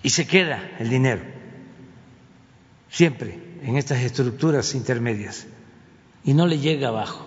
Y 0.02 0.10
se 0.10 0.26
queda 0.26 0.72
el 0.78 0.88
dinero. 0.88 1.22
Siempre 2.88 3.38
en 3.62 3.76
estas 3.76 4.00
estructuras 4.00 4.74
intermedias. 4.74 5.46
Y 6.24 6.34
no 6.34 6.46
le 6.46 6.58
llega 6.58 6.88
abajo. 6.88 7.26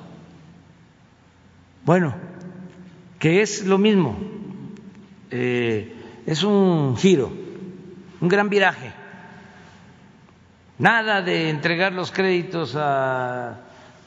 Bueno, 1.85 2.15
que 3.19 3.41
es 3.41 3.65
lo 3.65 3.77
mismo, 3.77 4.17
eh, 5.31 5.93
es 6.25 6.43
un 6.43 6.97
giro, 6.97 7.31
un 8.19 8.27
gran 8.27 8.49
viraje. 8.49 8.91
Nada 10.77 11.21
de 11.21 11.49
entregar 11.49 11.93
los 11.93 12.11
créditos 12.11 12.75
a 12.75 13.61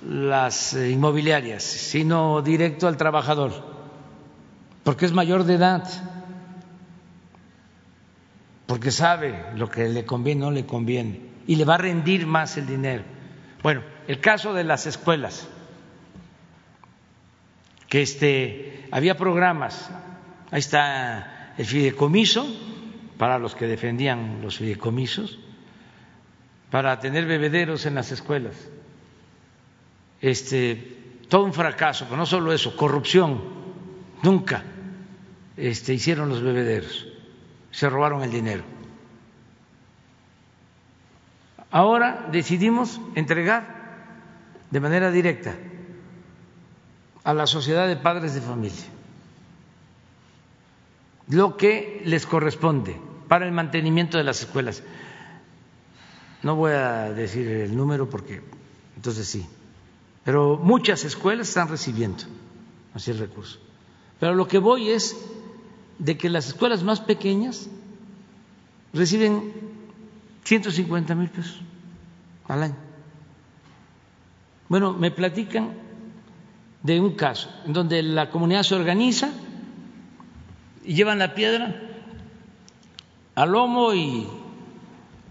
las 0.07 0.75
inmobiliarias, 0.75 1.63
sino 1.63 2.43
directo 2.43 2.87
al 2.87 2.99
trabajador, 2.99 3.53
porque 4.85 5.07
es 5.07 5.13
mayor 5.13 5.45
de 5.45 5.55
edad, 5.55 5.89
porque 8.67 8.91
sabe 8.91 9.47
lo 9.57 9.71
que 9.71 9.89
le 9.89 10.05
conviene 10.05 10.45
o 10.45 10.51
no 10.51 10.51
le 10.51 10.67
conviene, 10.67 11.23
y 11.47 11.57
le 11.57 11.65
va 11.65 11.77
a 11.77 11.79
rendir 11.79 12.27
más 12.27 12.59
el 12.59 12.67
dinero. 12.67 13.03
Bueno, 13.63 13.83
el 14.07 14.21
caso 14.21 14.53
de 14.53 14.65
las 14.65 14.87
escuelas, 14.87 15.49
que 17.89 18.03
este, 18.03 18.87
había 18.93 19.17
programas, 19.17 19.91
ahí 20.51 20.61
está 20.61 21.55
el 21.57 21.65
fideicomiso, 21.65 22.47
para 23.17 23.39
los 23.39 23.55
que 23.55 23.67
defendían 23.67 24.43
los 24.43 24.59
fideicomisos, 24.59 25.39
para 26.71 26.99
tener 27.01 27.27
bebederos 27.27 27.87
en 27.87 27.95
las 27.95 28.13
escuelas. 28.13 28.55
Este, 30.21 30.97
todo 31.29 31.45
un 31.45 31.53
fracaso, 31.53 32.05
pero 32.05 32.17
no 32.17 32.27
solo 32.27 32.53
eso, 32.53 32.77
corrupción, 32.77 33.41
nunca 34.23 34.65
este, 35.57 35.95
hicieron 35.95 36.29
los 36.29 36.43
bebederos, 36.43 37.07
se 37.71 37.89
robaron 37.89 38.23
el 38.23 38.31
dinero. 38.31 38.65
Ahora 41.71 42.29
decidimos 42.33 43.01
entregar 43.15 43.77
de 44.71 44.81
manera 44.81 45.11
directa 45.11 45.55
a 47.25 47.35
la 47.35 47.47
sociedad 47.47 47.87
de 47.87 47.97
padres 47.97 48.35
de 48.35 48.41
familia 48.41 48.85
lo 51.29 51.57
que 51.57 52.03
les 52.05 52.27
corresponde 52.27 52.99
para 53.29 53.45
el 53.45 53.53
mantenimiento 53.53 54.19
de 54.19 54.25
las 54.25 54.41
escuelas. 54.41 54.83
No 56.43 56.55
voy 56.55 56.73
a 56.73 57.13
decir 57.13 57.49
el 57.49 57.77
número 57.77 58.09
porque 58.09 58.43
entonces 58.97 59.27
sí, 59.27 59.47
pero 60.25 60.57
muchas 60.57 61.05
escuelas 61.05 61.49
están 61.49 61.69
recibiendo 61.69 62.25
así 62.95 63.11
el 63.11 63.19
recurso. 63.19 63.59
Pero 64.21 64.35
lo 64.35 64.47
que 64.47 64.59
voy 64.59 64.91
es 64.91 65.17
de 65.99 66.17
que 66.17 66.29
las 66.29 66.49
escuelas 66.49 66.83
más 66.83 67.01
pequeñas 67.01 67.69
reciben 68.93 69.53
150 70.45 71.15
mil 71.15 71.29
pesos 71.29 71.61
al 72.47 72.63
año. 72.63 72.77
Bueno, 74.69 74.93
me 74.93 75.11
platican 75.11 75.75
de 76.83 77.01
un 77.01 77.15
caso 77.15 77.51
en 77.65 77.73
donde 77.73 78.03
la 78.03 78.31
comunidad 78.31 78.63
se 78.63 78.75
organiza 78.75 79.31
y 80.85 80.95
llevan 80.95 81.19
la 81.19 81.35
piedra 81.35 81.83
al 83.35 83.51
lomo 83.51 83.95
y 83.95 84.27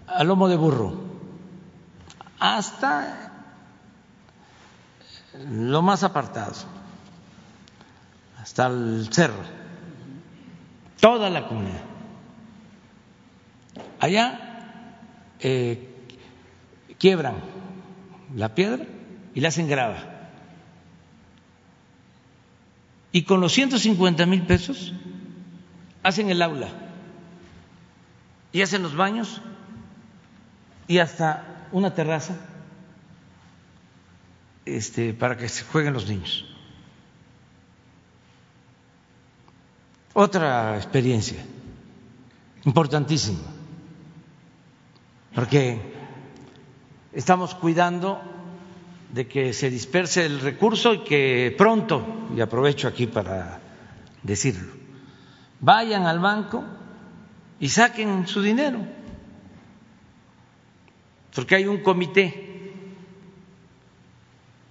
al 0.08 0.28
lomo 0.28 0.48
de 0.48 0.56
burro 0.56 1.08
hasta 2.40 3.32
lo 5.50 5.82
más 5.82 6.04
apartado, 6.04 6.54
hasta 8.40 8.68
el 8.68 9.08
cerro, 9.12 9.44
toda 11.00 11.30
la 11.30 11.48
comunidad. 11.48 11.82
Allá 14.00 15.00
eh, 15.40 15.90
quiebran 16.98 17.36
la 18.36 18.54
piedra 18.56 18.86
y 19.34 19.42
la 19.42 19.50
hacen 19.50 19.68
grava. 19.68 19.98
Y 23.12 23.24
con 23.24 23.42
los 23.42 23.54
150 23.54 24.26
mil 24.26 24.46
pesos 24.46 24.94
hacen 26.04 26.30
el 26.30 26.42
aula 26.42 26.70
y 28.52 28.62
hacen 28.62 28.84
los 28.84 28.96
baños 28.96 29.42
y 30.88 31.00
hasta 31.00 31.68
una 31.72 31.94
terraza 31.94 32.36
este, 34.66 35.14
para 35.14 35.38
que 35.38 35.50
se 35.50 35.64
jueguen 35.64 35.94
los 35.94 36.08
niños. 36.08 36.46
Otra 40.14 40.78
experiencia 40.78 41.38
importantísima, 42.66 43.40
porque 45.36 45.80
estamos 47.14 47.54
cuidando 47.56 48.20
de 49.14 49.28
que 49.28 49.54
se 49.54 49.70
disperse 49.70 50.26
el 50.26 50.42
recurso 50.42 50.94
y 50.94 51.04
que 51.04 51.56
pronto, 51.58 52.28
y 52.36 52.42
aprovecho 52.42 52.88
aquí 52.88 53.08
para 53.08 53.60
decirlo, 54.24 54.74
vayan 55.60 56.06
al 56.06 56.20
banco 56.20 56.64
y 57.60 57.70
saquen 57.70 58.28
su 58.28 58.42
dinero, 58.42 58.80
porque 61.38 61.54
hay 61.54 61.68
un 61.68 61.84
comité 61.84 62.74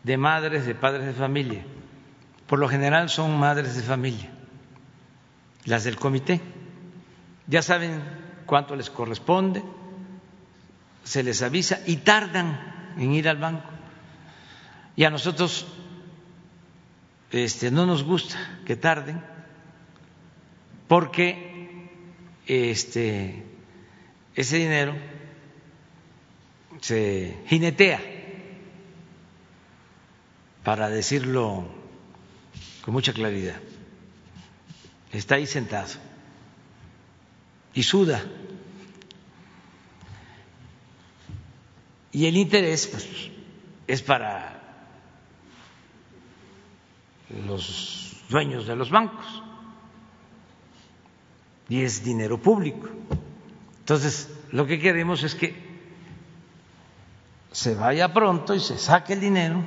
de 0.03 0.17
madres, 0.17 0.67
de 0.67 0.75
padres 0.75 1.07
de 1.07 1.13
familia, 1.13 1.65
por 2.49 2.59
lo 2.59 2.69
general 2.69 3.09
son 3.09 3.39
madres 3.39 3.77
de 3.77 3.83
familia, 3.85 4.29
las 5.65 5.85
del 5.85 5.95
comité, 5.95 6.41
ya 7.47 7.63
saben 7.63 8.03
cuánto 8.47 8.75
les 8.75 8.91
corresponde, 8.91 9.63
se 11.05 11.23
les 11.23 11.41
avisa 11.43 11.79
y 11.87 11.99
tardan 11.99 12.95
en 12.99 13.13
ir 13.13 13.29
al 13.29 13.37
banco. 13.37 13.71
Y 14.97 15.05
a 15.05 15.11
nosotros 15.11 15.69
este, 17.31 17.71
no 17.71 17.87
nos 17.87 18.03
gusta 18.03 18.37
que 18.65 18.75
tarden 18.75 19.23
porque 20.89 21.93
este, 22.49 23.45
ese 24.35 24.57
dinero 24.57 25.16
se 26.81 27.43
jinetea, 27.47 28.01
para 30.63 30.89
decirlo 30.89 31.65
con 32.83 32.95
mucha 32.95 33.13
claridad. 33.13 33.61
Está 35.13 35.37
ahí 35.37 35.47
sentado 35.47 35.93
y 37.73 37.83
suda. 37.83 38.25
Y 42.11 42.27
el 42.27 42.37
interés 42.37 42.87
pues, 42.87 43.09
es 43.87 44.03
para 44.03 44.61
los 47.47 48.17
dueños 48.29 48.67
de 48.67 48.77
los 48.77 48.91
bancos 48.91 49.43
y 51.69 51.83
es 51.83 52.03
dinero 52.03 52.41
público. 52.41 52.89
Entonces, 53.81 54.31
lo 54.53 54.67
que 54.67 54.81
queremos 54.81 55.23
es 55.23 55.35
que 55.35 55.66
se 57.57 57.75
vaya 57.75 58.13
pronto 58.13 58.55
y 58.55 58.61
se 58.61 58.79
saque 58.79 59.15
el 59.15 59.21
dinero 59.21 59.65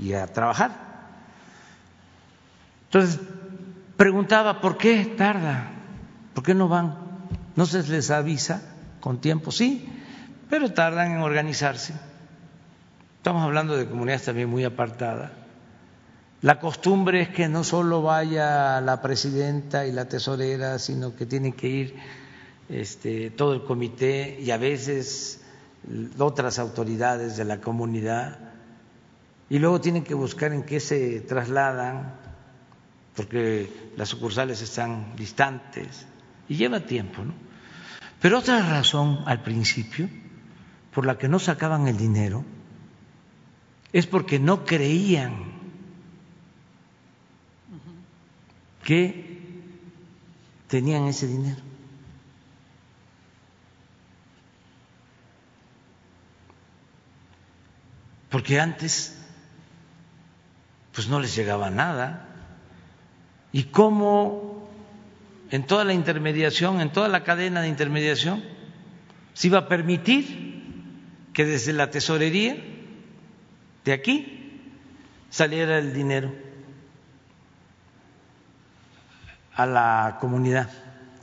y 0.00 0.12
a 0.14 0.26
trabajar. 0.26 0.72
Entonces, 2.86 3.20
preguntaba, 3.96 4.60
¿por 4.60 4.76
qué 4.76 5.14
tarda? 5.16 5.70
¿Por 6.34 6.42
qué 6.42 6.54
no 6.54 6.68
van? 6.68 6.98
¿No 7.54 7.66
se 7.66 7.82
les 7.84 8.10
avisa 8.10 8.62
con 9.00 9.20
tiempo? 9.20 9.52
Sí, 9.52 9.88
pero 10.50 10.72
tardan 10.72 11.12
en 11.12 11.18
organizarse. 11.18 11.94
Estamos 13.18 13.42
hablando 13.42 13.76
de 13.76 13.88
comunidades 13.88 14.24
también 14.24 14.48
muy 14.48 14.64
apartadas 14.64 15.30
la 16.42 16.60
costumbre 16.60 17.22
es 17.22 17.28
que 17.30 17.48
no 17.48 17.64
solo 17.64 18.02
vaya 18.02 18.80
la 18.80 19.00
presidenta 19.00 19.86
y 19.86 19.92
la 19.92 20.06
tesorera, 20.06 20.78
sino 20.78 21.16
que 21.16 21.24
tienen 21.24 21.54
que 21.54 21.68
ir 21.68 21.94
este, 22.68 23.30
todo 23.30 23.54
el 23.54 23.64
comité 23.64 24.38
y 24.40 24.50
a 24.50 24.58
veces 24.58 25.40
otras 26.18 26.58
autoridades 26.58 27.36
de 27.36 27.44
la 27.44 27.60
comunidad 27.60 28.38
y 29.48 29.58
luego 29.58 29.80
tienen 29.80 30.02
que 30.02 30.14
buscar 30.14 30.52
en 30.52 30.64
qué 30.64 30.80
se 30.80 31.20
trasladan 31.20 32.14
porque 33.14 33.90
las 33.96 34.08
sucursales 34.08 34.60
están 34.60 35.14
distantes 35.16 36.06
y 36.48 36.56
lleva 36.56 36.80
tiempo, 36.80 37.24
¿no? 37.24 37.32
Pero 38.20 38.38
otra 38.38 38.60
razón 38.60 39.20
al 39.26 39.42
principio 39.42 40.08
por 40.92 41.06
la 41.06 41.18
que 41.18 41.28
no 41.28 41.38
sacaban 41.38 41.86
el 41.86 41.96
dinero 41.96 42.44
es 43.92 44.06
porque 44.06 44.38
no 44.38 44.64
creían 44.64 45.56
que 48.82 49.40
tenían 50.68 51.04
ese 51.06 51.26
dinero. 51.26 51.60
Porque 58.30 58.60
antes 58.60 59.12
pues 60.92 61.08
no 61.08 61.20
les 61.20 61.34
llegaba 61.36 61.70
nada. 61.70 62.26
¿Y 63.52 63.64
cómo 63.64 64.68
en 65.50 65.66
toda 65.66 65.84
la 65.84 65.92
intermediación, 65.92 66.80
en 66.80 66.90
toda 66.90 67.08
la 67.08 67.22
cadena 67.22 67.60
de 67.60 67.68
intermediación, 67.68 68.42
se 69.34 69.48
iba 69.48 69.58
a 69.58 69.68
permitir 69.68 70.64
que 71.32 71.44
desde 71.44 71.72
la 71.72 71.90
tesorería 71.90 72.56
de 73.84 73.92
aquí 73.92 74.62
saliera 75.30 75.78
el 75.78 75.92
dinero? 75.92 76.46
a 79.56 79.64
la 79.64 80.18
comunidad, 80.20 80.68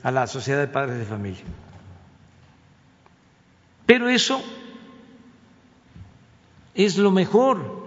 a 0.01 0.09
la 0.09 0.25
sociedad 0.25 0.59
de 0.59 0.67
padres 0.67 0.97
de 0.97 1.05
familia. 1.05 1.43
Pero 3.85 4.09
eso 4.09 4.43
es 6.75 6.97
lo 6.97 7.11
mejor 7.11 7.83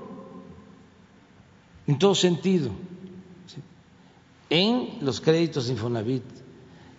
en 1.86 1.98
todo 1.98 2.14
sentido, 2.14 2.70
en 4.50 4.98
los 5.00 5.20
créditos 5.20 5.66
de 5.66 5.72
Infonavit, 5.74 6.24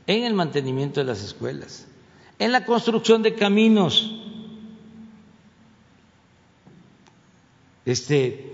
en 0.05 0.23
el 0.23 0.34
mantenimiento 0.34 0.99
de 0.99 1.05
las 1.05 1.23
escuelas, 1.23 1.88
en 2.39 2.51
la 2.51 2.65
construcción 2.65 3.22
de 3.22 3.35
caminos. 3.35 4.14
Este 7.85 8.53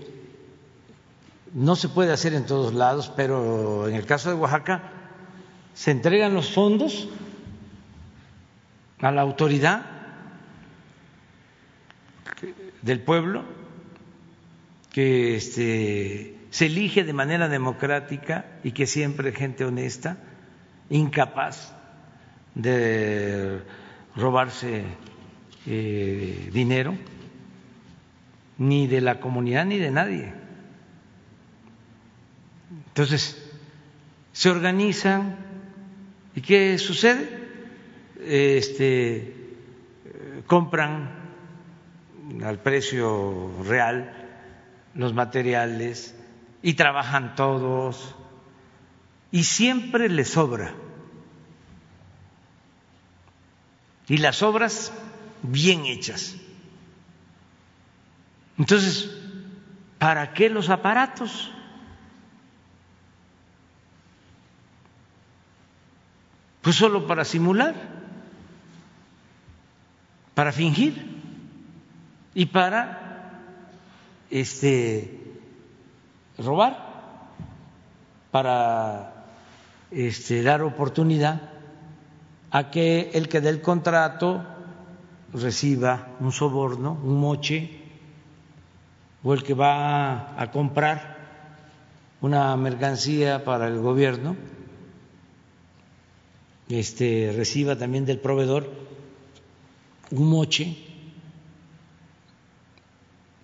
no 1.52 1.76
se 1.76 1.88
puede 1.88 2.12
hacer 2.12 2.34
en 2.34 2.46
todos 2.46 2.74
lados, 2.74 3.12
pero 3.14 3.88
en 3.88 3.94
el 3.94 4.06
caso 4.06 4.28
de 4.28 4.36
Oaxaca 4.36 4.90
se 5.74 5.90
entregan 5.90 6.34
los 6.34 6.50
fondos 6.50 7.08
a 9.00 9.10
la 9.10 9.22
autoridad 9.22 9.94
del 12.84 13.00
pueblo 13.00 13.44
que 14.92 15.36
este, 15.36 16.36
se 16.50 16.66
elige 16.66 17.02
de 17.02 17.14
manera 17.14 17.48
democrática 17.48 18.44
y 18.62 18.72
que 18.72 18.86
siempre 18.86 19.32
gente 19.32 19.64
honesta, 19.64 20.18
incapaz 20.90 21.74
de 22.54 23.62
robarse 24.14 24.84
eh, 25.66 26.50
dinero, 26.52 26.94
ni 28.58 28.86
de 28.86 29.00
la 29.00 29.18
comunidad 29.18 29.64
ni 29.64 29.78
de 29.78 29.90
nadie. 29.90 30.32
Entonces, 32.88 33.42
se 34.32 34.50
organizan 34.50 35.36
y 36.36 36.42
¿qué 36.42 36.76
sucede? 36.78 37.28
Este, 38.20 39.34
compran 40.46 41.23
al 42.44 42.58
precio 42.58 43.62
real 43.64 44.12
los 44.94 45.12
materiales 45.12 46.14
y 46.62 46.74
trabajan 46.74 47.34
todos 47.34 48.14
y 49.30 49.44
siempre 49.44 50.08
les 50.08 50.30
sobra. 50.30 50.72
Y 54.06 54.18
las 54.18 54.42
obras 54.42 54.92
bien 55.42 55.86
hechas. 55.86 56.36
Entonces, 58.58 59.10
¿para 59.98 60.32
qué 60.34 60.48
los 60.48 60.70
aparatos? 60.70 61.50
Pues 66.62 66.76
solo 66.76 67.06
para 67.06 67.24
simular, 67.24 67.74
para 70.34 70.52
fingir 70.52 71.13
y 72.34 72.46
para 72.46 73.40
este 74.30 75.20
robar, 76.38 76.76
para 78.30 79.26
este, 79.90 80.42
dar 80.42 80.62
oportunidad 80.62 81.40
a 82.50 82.70
que 82.70 83.10
el 83.14 83.28
que 83.28 83.40
dé 83.40 83.50
el 83.50 83.60
contrato 83.60 84.44
reciba 85.32 86.08
un 86.20 86.32
soborno, 86.32 86.98
un 87.02 87.20
moche, 87.20 87.80
o 89.22 89.32
el 89.32 89.42
que 89.42 89.54
va 89.54 90.40
a 90.40 90.50
comprar 90.50 91.14
una 92.20 92.56
mercancía 92.56 93.44
para 93.44 93.68
el 93.68 93.78
gobierno, 93.78 94.36
este, 96.68 97.32
reciba 97.36 97.76
también 97.76 98.04
del 98.04 98.18
proveedor 98.18 98.68
un 100.10 100.28
moche. 100.28 100.76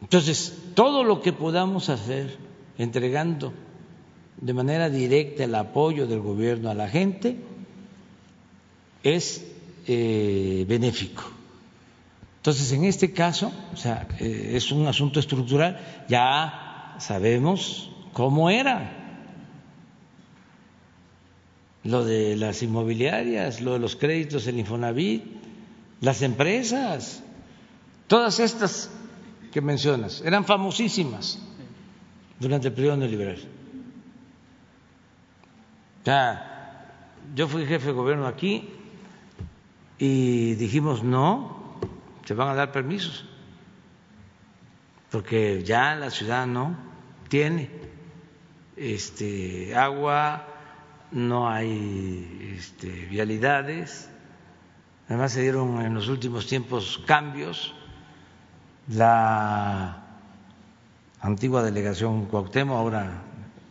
Entonces, 0.00 0.56
todo 0.74 1.04
lo 1.04 1.20
que 1.20 1.32
podamos 1.32 1.88
hacer 1.88 2.36
entregando 2.78 3.52
de 4.40 4.54
manera 4.54 4.88
directa 4.88 5.44
el 5.44 5.54
apoyo 5.54 6.06
del 6.06 6.20
gobierno 6.20 6.70
a 6.70 6.74
la 6.74 6.88
gente 6.88 7.36
es 9.02 9.44
eh, 9.86 10.64
benéfico. 10.68 11.24
Entonces, 12.38 12.72
en 12.72 12.84
este 12.84 13.12
caso, 13.12 13.52
o 13.72 13.76
sea, 13.76 14.08
eh, 14.18 14.52
es 14.54 14.72
un 14.72 14.86
asunto 14.86 15.20
estructural, 15.20 15.78
ya 16.08 16.96
sabemos 16.98 17.90
cómo 18.14 18.48
era 18.48 18.96
lo 21.84 22.04
de 22.04 22.36
las 22.36 22.62
inmobiliarias, 22.62 23.60
lo 23.60 23.74
de 23.74 23.78
los 23.78 23.96
créditos, 23.96 24.46
el 24.46 24.58
Infonavit, 24.58 25.24
las 26.00 26.22
empresas, 26.22 27.22
todas 28.06 28.40
estas 28.40 28.90
que 29.52 29.60
mencionas, 29.60 30.22
eran 30.22 30.44
famosísimas. 30.44 31.46
Durante 32.38 32.68
el 32.68 32.74
periodo 32.74 32.96
neoliberal. 32.96 33.38
Ya, 36.04 36.88
yo 37.34 37.46
fui 37.46 37.66
jefe 37.66 37.88
de 37.88 37.92
gobierno 37.92 38.26
aquí 38.26 38.70
y 39.98 40.54
dijimos 40.54 41.02
no, 41.02 41.76
se 42.24 42.32
van 42.32 42.48
a 42.48 42.54
dar 42.54 42.72
permisos, 42.72 43.26
porque 45.10 45.62
ya 45.62 45.94
la 45.96 46.08
ciudad 46.10 46.46
no 46.46 46.78
tiene 47.28 47.68
este, 48.76 49.76
agua, 49.76 50.46
no 51.12 51.50
hay 51.50 52.54
este, 52.56 52.88
vialidades, 52.88 54.10
además 55.08 55.32
se 55.32 55.42
dieron 55.42 55.82
en 55.82 55.92
los 55.92 56.08
últimos 56.08 56.46
tiempos 56.46 57.02
cambios, 57.06 57.74
la 58.90 60.02
antigua 61.20 61.62
delegación 61.62 62.26
Cuauhtémoc, 62.26 62.76
ahora 62.76 63.22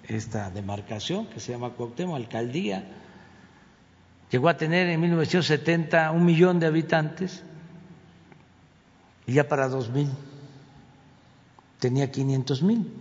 esta 0.08 0.50
demarcación 0.50 1.28
que 1.28 1.40
se 1.40 1.52
llama 1.52 1.72
Cuauhtémoc, 1.72 2.16
alcaldía, 2.16 2.88
llegó 4.32 4.50
a 4.50 4.58
tener 4.58 4.88
en 4.88 5.02
1970 5.02 6.12
un 6.12 6.26
millón 6.26 6.60
de 6.60 6.68
habitantes 6.68 7.44
y 9.28 9.34
ya 9.34 9.48
para 9.48 9.68
2000 9.68 10.10
tenía 11.80 12.12
500 12.12 12.64
mil, 12.64 12.92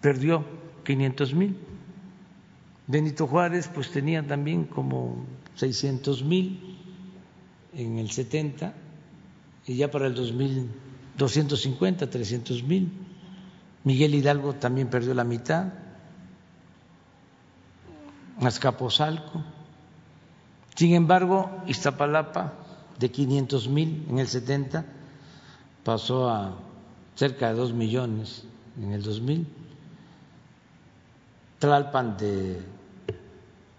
perdió 0.00 0.44
500 0.84 1.34
mil. 1.34 1.56
Benito 2.86 3.26
Juárez 3.26 3.68
pues 3.72 3.90
tenía 3.90 4.26
también 4.26 4.64
como 4.64 5.24
600 5.56 6.24
mil 6.24 6.78
en 7.74 7.98
el 7.98 8.10
70 8.10 8.74
y 9.66 9.76
ya 9.76 9.90
para 9.90 10.06
el 10.06 10.14
2000 10.14 10.81
250, 11.16 12.08
300 12.08 12.62
mil. 12.62 12.90
Miguel 13.84 14.14
Hidalgo 14.14 14.54
también 14.54 14.88
perdió 14.88 15.14
la 15.14 15.24
mitad. 15.24 15.72
Azcapotzalco. 18.40 19.42
Sin 20.74 20.94
embargo, 20.94 21.50
Iztapalapa, 21.66 22.54
de 22.98 23.10
500 23.10 23.68
mil 23.68 24.06
en 24.08 24.18
el 24.18 24.28
70, 24.28 24.84
pasó 25.84 26.30
a 26.30 26.56
cerca 27.14 27.48
de 27.48 27.54
2 27.54 27.72
millones 27.72 28.44
en 28.80 28.92
el 28.92 29.02
2000. 29.02 29.46
Tlalpan 31.58 32.16
de 32.16 32.60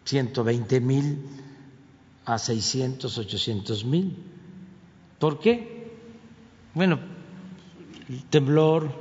120 0.06 0.80
mil 0.82 1.26
a 2.26 2.38
600, 2.38 3.18
800 3.18 3.86
mil. 3.86 4.16
¿Por 5.20 5.40
qué? 5.40 5.92
Bueno, 6.74 7.00
temblor, 8.30 8.92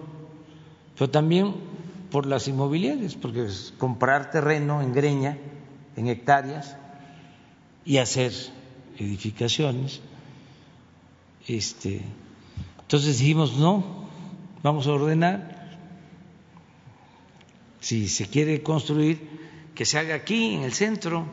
pero 0.97 1.11
también 1.11 1.55
por 2.11 2.27
las 2.27 2.47
inmobiliarias, 2.49 3.15
porque 3.15 3.47
es 3.47 3.73
comprar 3.79 4.31
terreno 4.31 4.83
en 4.83 4.93
greña, 4.93 5.39
en 5.97 6.09
hectáreas, 6.09 6.77
y 7.85 7.99
hacer 7.99 8.33
edificaciones. 8.99 10.01
Este, 11.49 12.03
entonces 12.81 13.19
dijimos, 13.19 13.57
no, 13.57 14.09
vamos 14.63 14.87
a 14.87 14.93
ordenar. 14.93 15.79
Si 17.81 18.09
se 18.09 18.29
quiere 18.29 18.63
construir, 18.63 19.29
que 19.75 19.85
se 19.85 19.99
haga 19.99 20.15
aquí, 20.15 20.55
en 20.55 20.63
el 20.63 20.73
centro. 20.73 21.27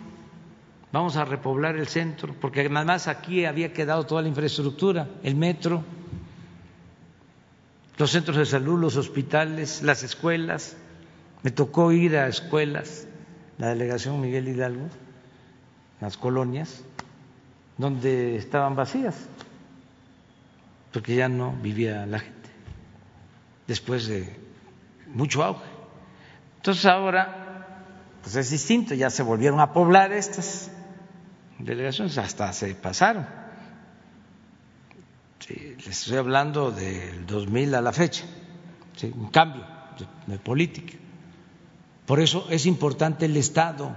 Vamos 0.92 1.18
a 1.18 1.26
repoblar 1.26 1.76
el 1.76 1.88
centro, 1.88 2.34
porque 2.40 2.62
además 2.62 3.08
aquí 3.08 3.46
había 3.46 3.74
quedado 3.74 4.08
toda 4.08 4.24
la 4.24 4.30
infraestructura, 4.30 5.08
el 5.22 5.36
metro 5.36 5.84
los 8.00 8.12
centros 8.12 8.38
de 8.38 8.46
salud, 8.46 8.80
los 8.80 8.96
hospitales, 8.96 9.82
las 9.84 10.04
escuelas. 10.04 10.78
Me 11.44 11.52
tocó 11.52 11.92
ir 11.92 12.16
a 12.16 12.28
escuelas, 12.28 13.06
la 13.58 13.68
delegación 13.68 14.22
Miguel 14.22 14.48
Hidalgo, 14.48 14.88
las 16.00 16.16
colonias, 16.16 16.82
donde 17.78 18.38
estaban 18.38 18.76
vacías, 18.76 19.16
porque 20.94 21.16
ya 21.16 21.28
no 21.28 21.52
vivía 21.62 22.06
la 22.06 22.20
gente, 22.20 22.50
después 23.68 24.08
de 24.08 24.34
mucho 25.08 25.44
auge. 25.44 25.66
Entonces 26.58 26.86
ahora, 26.86 27.76
pues 28.22 28.36
es 28.38 28.50
distinto, 28.50 28.94
ya 28.94 29.10
se 29.10 29.24
volvieron 29.24 29.60
a 29.60 29.74
poblar 29.74 30.14
estas 30.14 30.72
delegaciones, 31.58 32.18
hasta 32.18 32.54
se 32.54 32.76
pasaron 32.76 33.49
les 35.48 35.88
estoy 35.88 36.18
hablando 36.18 36.72
del 36.72 37.26
2000 37.26 37.76
a 37.76 37.82
la 37.82 37.94
fecha, 37.94 38.26
un 39.16 39.30
cambio 39.30 39.66
de, 40.28 40.38
política. 40.38 40.94
Por 42.06 42.20
eso 42.20 42.48
es 42.50 42.66
importante 42.66 43.26
el 43.26 43.38
Estado, 43.38 43.96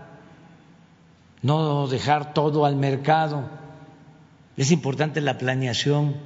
no 1.43 1.89
dejar 1.89 2.35
todo 2.35 2.65
al 2.65 2.77
mercado, 2.77 3.49
es 4.57 4.71
importante 4.71 5.21
la 5.21 5.39
planeación. 5.39 6.17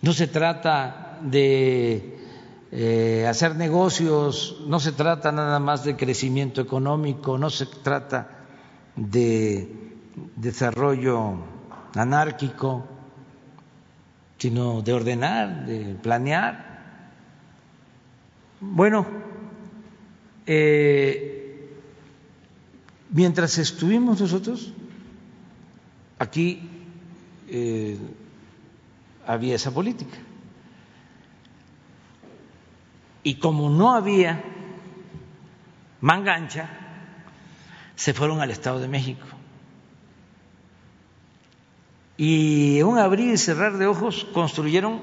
No 0.00 0.12
se 0.12 0.28
trata 0.28 1.18
de 1.22 2.18
eh, 2.70 3.26
hacer 3.28 3.56
negocios, 3.56 4.62
no 4.66 4.78
se 4.80 4.92
trata 4.92 5.32
nada 5.32 5.58
más 5.58 5.84
de 5.84 5.96
crecimiento 5.96 6.60
económico, 6.60 7.36
no 7.36 7.50
se 7.50 7.66
trata 7.66 8.46
de 8.94 9.92
desarrollo 10.36 11.34
anárquico 11.94 12.97
sino 14.38 14.82
de 14.82 14.92
ordenar, 14.92 15.66
de 15.66 15.96
planear. 15.96 16.78
Bueno, 18.60 19.06
eh, 20.46 21.68
mientras 23.10 23.58
estuvimos 23.58 24.20
nosotros, 24.20 24.72
aquí 26.18 26.68
eh, 27.48 27.98
había 29.26 29.56
esa 29.56 29.72
política. 29.72 30.16
Y 33.24 33.34
como 33.34 33.68
no 33.68 33.92
había 33.92 34.42
mangancha, 36.00 36.70
se 37.96 38.14
fueron 38.14 38.40
al 38.40 38.52
Estado 38.52 38.78
de 38.78 38.88
México 38.88 39.26
y 42.18 42.82
un 42.82 42.98
abrir 42.98 43.32
y 43.32 43.38
cerrar 43.38 43.78
de 43.78 43.86
ojos 43.86 44.26
construyeron 44.34 45.00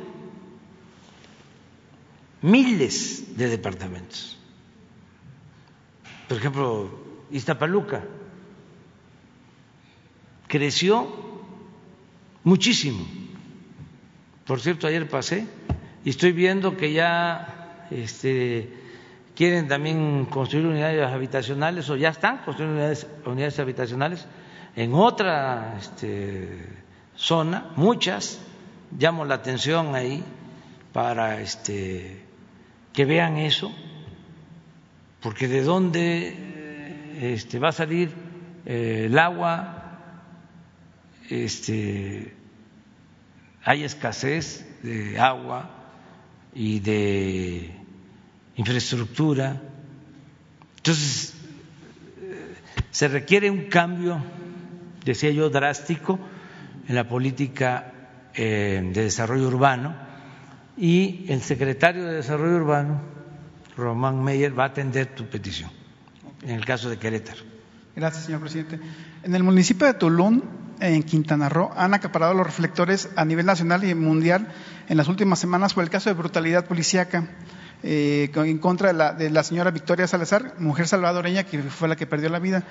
miles 2.42 3.38
de 3.38 3.48
departamentos. 3.48 4.38
Por 6.28 6.38
ejemplo, 6.38 6.90
Iztapaluca 7.32 8.04
creció 10.48 11.08
muchísimo. 12.44 13.06
Por 14.46 14.60
cierto, 14.60 14.86
ayer 14.86 15.08
pasé 15.08 15.48
y 16.04 16.10
estoy 16.10 16.34
viendo 16.34 16.76
que 16.76 16.92
ya 16.92 17.88
este, 17.92 18.74
quieren 19.36 19.70
también 19.70 20.26
construir 20.26 20.68
unidades 20.68 21.08
habitacionales 21.08 21.90
o 21.90 21.96
ya 21.96 22.10
están 22.10 22.40
construyendo 22.40 22.76
unidades, 22.76 23.08
unidades 23.26 23.60
habitacionales 23.60 24.28
en 24.76 24.94
otra 24.94 25.78
este, 25.80 26.85
zona, 27.16 27.72
muchas, 27.76 28.40
llamo 28.98 29.26
la 29.26 29.36
atención 29.36 29.96
ahí 29.96 30.24
para 30.94 31.42
este, 31.42 32.22
que 32.94 33.06
vean 33.06 33.38
eso, 33.38 33.74
porque 35.22 35.48
de 35.48 35.64
dónde 35.64 37.34
este, 37.34 37.60
va 37.60 37.70
a 37.70 37.74
salir 37.74 38.14
eh, 38.66 39.06
el 39.08 39.18
agua, 39.18 40.00
este, 41.30 42.34
hay 43.64 43.84
escasez 43.84 44.66
de 44.84 45.20
agua 45.20 45.70
y 46.54 46.80
de 46.80 47.72
infraestructura. 48.56 49.62
Entonces, 50.78 51.34
se 52.92 53.08
requiere 53.08 53.50
un 53.50 53.66
cambio, 53.66 54.24
decía 55.04 55.32
yo, 55.32 55.50
drástico 55.50 56.20
en 56.88 56.96
la 56.96 57.08
política 57.08 57.92
eh, 58.34 58.82
de 58.94 59.04
desarrollo 59.04 59.48
urbano 59.48 59.96
y 60.78 61.26
el 61.30 61.42
secretario 61.42 62.04
de 62.04 62.16
Desarrollo 62.16 62.58
Urbano, 62.58 63.02
Román 63.78 64.24
Meyer, 64.24 64.58
va 64.58 64.64
a 64.64 64.68
atender 64.68 65.08
tu 65.16 65.26
petición 65.26 65.70
en 66.44 66.52
el 66.52 66.66
caso 66.66 66.90
de 66.90 66.98
Querétaro. 66.98 67.42
Gracias, 67.96 68.26
señor 68.26 68.42
presidente. 68.42 68.80
En 69.24 69.36
el 69.36 69.44
municipio 69.44 69.88
de 69.88 69.94
Tulum, 69.94 70.42
en 70.82 71.04
Quintana 71.04 71.48
Roo, 71.48 71.72
han 71.76 71.94
acaparado 71.94 72.34
los 72.34 72.46
reflectores 72.46 73.10
a 73.16 73.24
nivel 73.24 73.46
nacional 73.46 73.84
y 73.86 73.96
mundial 73.96 74.50
en 74.90 74.98
las 74.98 75.08
últimas 75.08 75.40
semanas 75.40 75.74
por 75.74 75.84
el 75.84 75.90
caso 75.90 76.10
de 76.10 76.16
brutalidad 76.16 76.66
policíaca. 76.66 77.30
Eh, 77.88 78.32
en 78.34 78.58
contra 78.58 78.88
de 78.88 78.94
la, 78.96 79.14
de 79.14 79.30
la, 79.30 79.44
señora 79.44 79.70
Victoria 79.70 80.08
Salazar, 80.08 80.56
mujer 80.58 80.88
salvadoreña 80.88 81.44
que 81.44 81.62
fue 81.62 81.88
la 81.88 81.96
que 81.96 82.08
perdió 82.08 82.30
la 82.30 82.40
vida. 82.40 82.64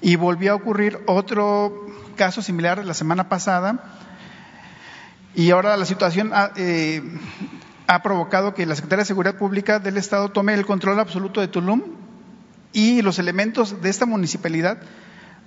Y 0.00 0.14
volvió 0.14 0.52
a 0.52 0.54
ocurrir 0.54 1.00
otro 1.06 1.86
caso 2.14 2.42
similar 2.42 2.84
la 2.84 2.94
semana 2.94 3.28
pasada. 3.28 3.82
Y 5.34 5.50
ahora 5.50 5.76
la 5.76 5.84
situación 5.84 6.30
ha, 6.32 6.52
eh, 6.54 7.02
ha 7.88 8.02
provocado 8.02 8.54
que 8.54 8.64
la 8.64 8.76
Secretaría 8.76 9.02
de 9.02 9.06
Seguridad 9.06 9.34
Pública 9.34 9.80
del 9.80 9.96
Estado 9.96 10.28
tome 10.28 10.54
el 10.54 10.64
control 10.64 11.00
absoluto 11.00 11.40
de 11.40 11.48
Tulum 11.48 11.82
y 12.72 13.02
los 13.02 13.18
elementos 13.18 13.82
de 13.82 13.90
esta 13.90 14.06
municipalidad 14.06 14.78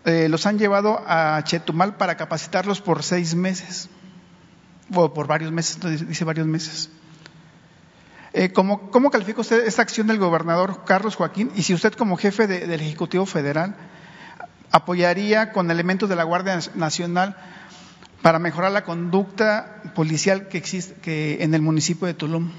eh, 0.03 0.27
los 0.29 0.45
han 0.45 0.59
llevado 0.59 1.01
a 1.07 1.41
Chetumal 1.43 1.95
para 1.95 2.17
capacitarlos 2.17 2.81
por 2.81 3.01
seis 3.01 3.33
meses, 3.33 3.89
o 4.93 5.13
por 5.13 5.25
varios 5.25 5.53
meses, 5.53 5.79
dice 6.07 6.25
varios 6.25 6.45
meses. 6.45 6.89
Eh, 8.37 8.51
¿cómo, 8.51 8.91
¿Cómo 8.91 9.11
califica 9.11 9.39
usted 9.39 9.65
esta 9.65 9.81
acción 9.81 10.07
del 10.07 10.17
gobernador 10.17 10.83
Carlos 10.85 11.15
Joaquín? 11.15 11.51
Y 11.55 11.63
si 11.63 11.73
usted 11.73 11.93
como 11.93 12.17
jefe 12.17 12.47
de, 12.47 12.67
del 12.67 12.81
Ejecutivo 12.81 13.25
Federal 13.25 13.77
apoyaría 14.71 15.53
con 15.53 15.71
elementos 15.71 16.09
de 16.09 16.17
la 16.17 16.25
Guardia 16.25 16.59
Nacional 16.75 17.37
para 18.21 18.39
mejorar 18.39 18.73
la 18.73 18.83
conducta 18.83 19.81
policial 19.95 20.49
que 20.49 20.57
existe 20.57 21.45
en 21.45 21.53
el 21.53 21.61
municipio 21.61 22.07
de 22.07 22.13
Tulum. 22.13 22.51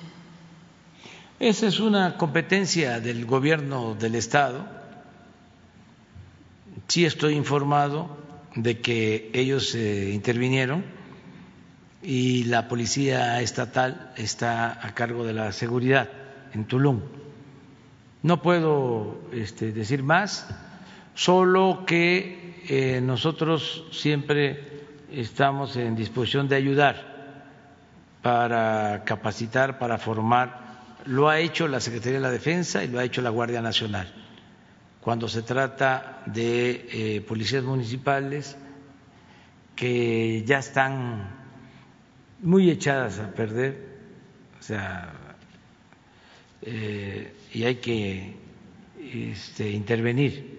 Esa 1.40 1.66
es 1.66 1.78
una 1.78 2.16
competencia 2.16 2.98
del 3.00 3.26
gobierno 3.26 3.94
del 3.96 4.14
Estado. 4.14 4.66
Sí 6.88 7.04
estoy 7.04 7.34
informado 7.34 8.16
de 8.54 8.80
que 8.80 9.30
ellos 9.34 9.74
eh, 9.74 10.12
intervinieron 10.14 10.95
y 12.08 12.44
la 12.44 12.68
policía 12.68 13.40
estatal 13.40 14.12
está 14.16 14.78
a 14.86 14.94
cargo 14.94 15.24
de 15.24 15.32
la 15.32 15.50
seguridad 15.50 16.08
en 16.54 16.64
Tulum. 16.64 17.00
No 18.22 18.40
puedo 18.42 19.22
este, 19.32 19.72
decir 19.72 20.04
más, 20.04 20.46
solo 21.16 21.82
que 21.84 22.62
eh, 22.68 23.00
nosotros 23.00 23.88
siempre 23.90 24.84
estamos 25.10 25.76
en 25.76 25.96
disposición 25.96 26.46
de 26.46 26.54
ayudar 26.54 27.16
para 28.22 29.02
capacitar, 29.04 29.80
para 29.80 29.98
formar. 29.98 30.60
Lo 31.06 31.28
ha 31.28 31.40
hecho 31.40 31.66
la 31.66 31.80
Secretaría 31.80 32.18
de 32.18 32.22
la 32.22 32.30
Defensa 32.30 32.84
y 32.84 32.88
lo 32.88 33.00
ha 33.00 33.04
hecho 33.04 33.20
la 33.20 33.30
Guardia 33.30 33.60
Nacional. 33.62 34.06
Cuando 35.00 35.26
se 35.26 35.42
trata 35.42 36.22
de 36.26 36.86
eh, 36.92 37.20
policías 37.22 37.64
municipales 37.64 38.56
que 39.74 40.44
ya 40.46 40.58
están 40.58 41.45
muy 42.40 42.70
echadas 42.70 43.18
a 43.18 43.32
perder, 43.32 43.98
o 44.58 44.62
sea, 44.62 45.12
eh, 46.62 47.34
y 47.52 47.64
hay 47.64 47.76
que 47.76 48.34
este, 48.98 49.70
intervenir 49.70 50.56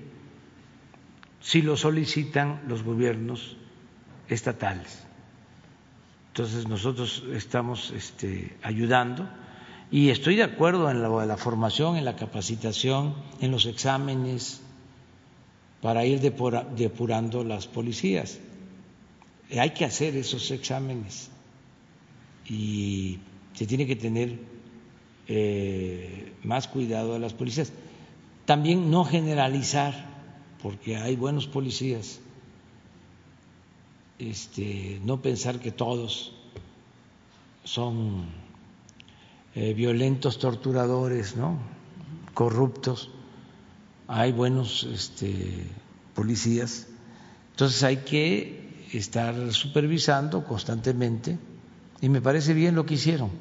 si 1.41 1.61
lo 1.61 1.77
solicitan 1.77 2.61
los 2.67 2.83
gobiernos 2.83 3.57
estatales. 4.27 5.03
Entonces 6.29 6.67
nosotros 6.67 7.23
estamos 7.33 7.91
este, 7.91 8.57
ayudando 8.61 9.27
y 9.89 10.09
estoy 10.09 10.35
de 10.35 10.43
acuerdo 10.43 10.91
en 10.91 11.01
la, 11.01 11.37
formación, 11.37 11.95
en 11.95 12.05
la 12.05 12.15
capacitación, 12.15 13.15
en 13.39 13.51
los 13.51 13.65
exámenes 13.65 14.61
para 15.81 16.05
ir 16.05 16.19
depura, 16.19 16.63
depurando 16.63 17.43
las 17.43 17.67
policías. 17.67 18.39
Hay 19.57 19.71
que 19.71 19.85
hacer 19.85 20.15
esos 20.15 20.51
exámenes 20.51 21.31
y 22.47 23.19
se 23.53 23.67
tiene 23.67 23.85
que 23.85 23.95
tener 23.95 24.39
eh, 25.27 26.33
más 26.43 26.67
cuidado 26.67 27.15
a 27.15 27.19
las 27.19 27.33
policías. 27.33 27.71
También 28.45 28.89
no 28.89 29.03
generalizar, 29.03 29.93
porque 30.61 30.95
hay 30.95 31.15
buenos 31.15 31.47
policías, 31.47 32.19
este, 34.19 34.99
no 35.03 35.21
pensar 35.21 35.59
que 35.59 35.71
todos 35.71 36.33
son 37.63 38.25
eh, 39.53 39.73
violentos, 39.73 40.39
torturadores, 40.39 41.35
¿no? 41.35 41.57
corruptos. 42.33 43.09
Hay 44.07 44.31
buenos 44.31 44.83
este, 44.83 45.65
policías. 46.15 46.87
Entonces 47.51 47.83
hay 47.83 47.97
que 47.97 48.85
estar 48.93 49.51
supervisando 49.51 50.45
constantemente 50.45 51.37
y 52.01 52.09
me 52.09 52.21
parece 52.21 52.53
bien 52.53 52.75
lo 52.75 52.85
que 52.85 52.95
hicieron, 52.95 53.31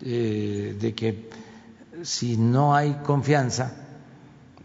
eh, 0.00 0.76
de 0.78 0.94
que 0.94 1.30
si 2.02 2.36
no 2.36 2.74
hay 2.74 2.94
confianza 3.02 3.72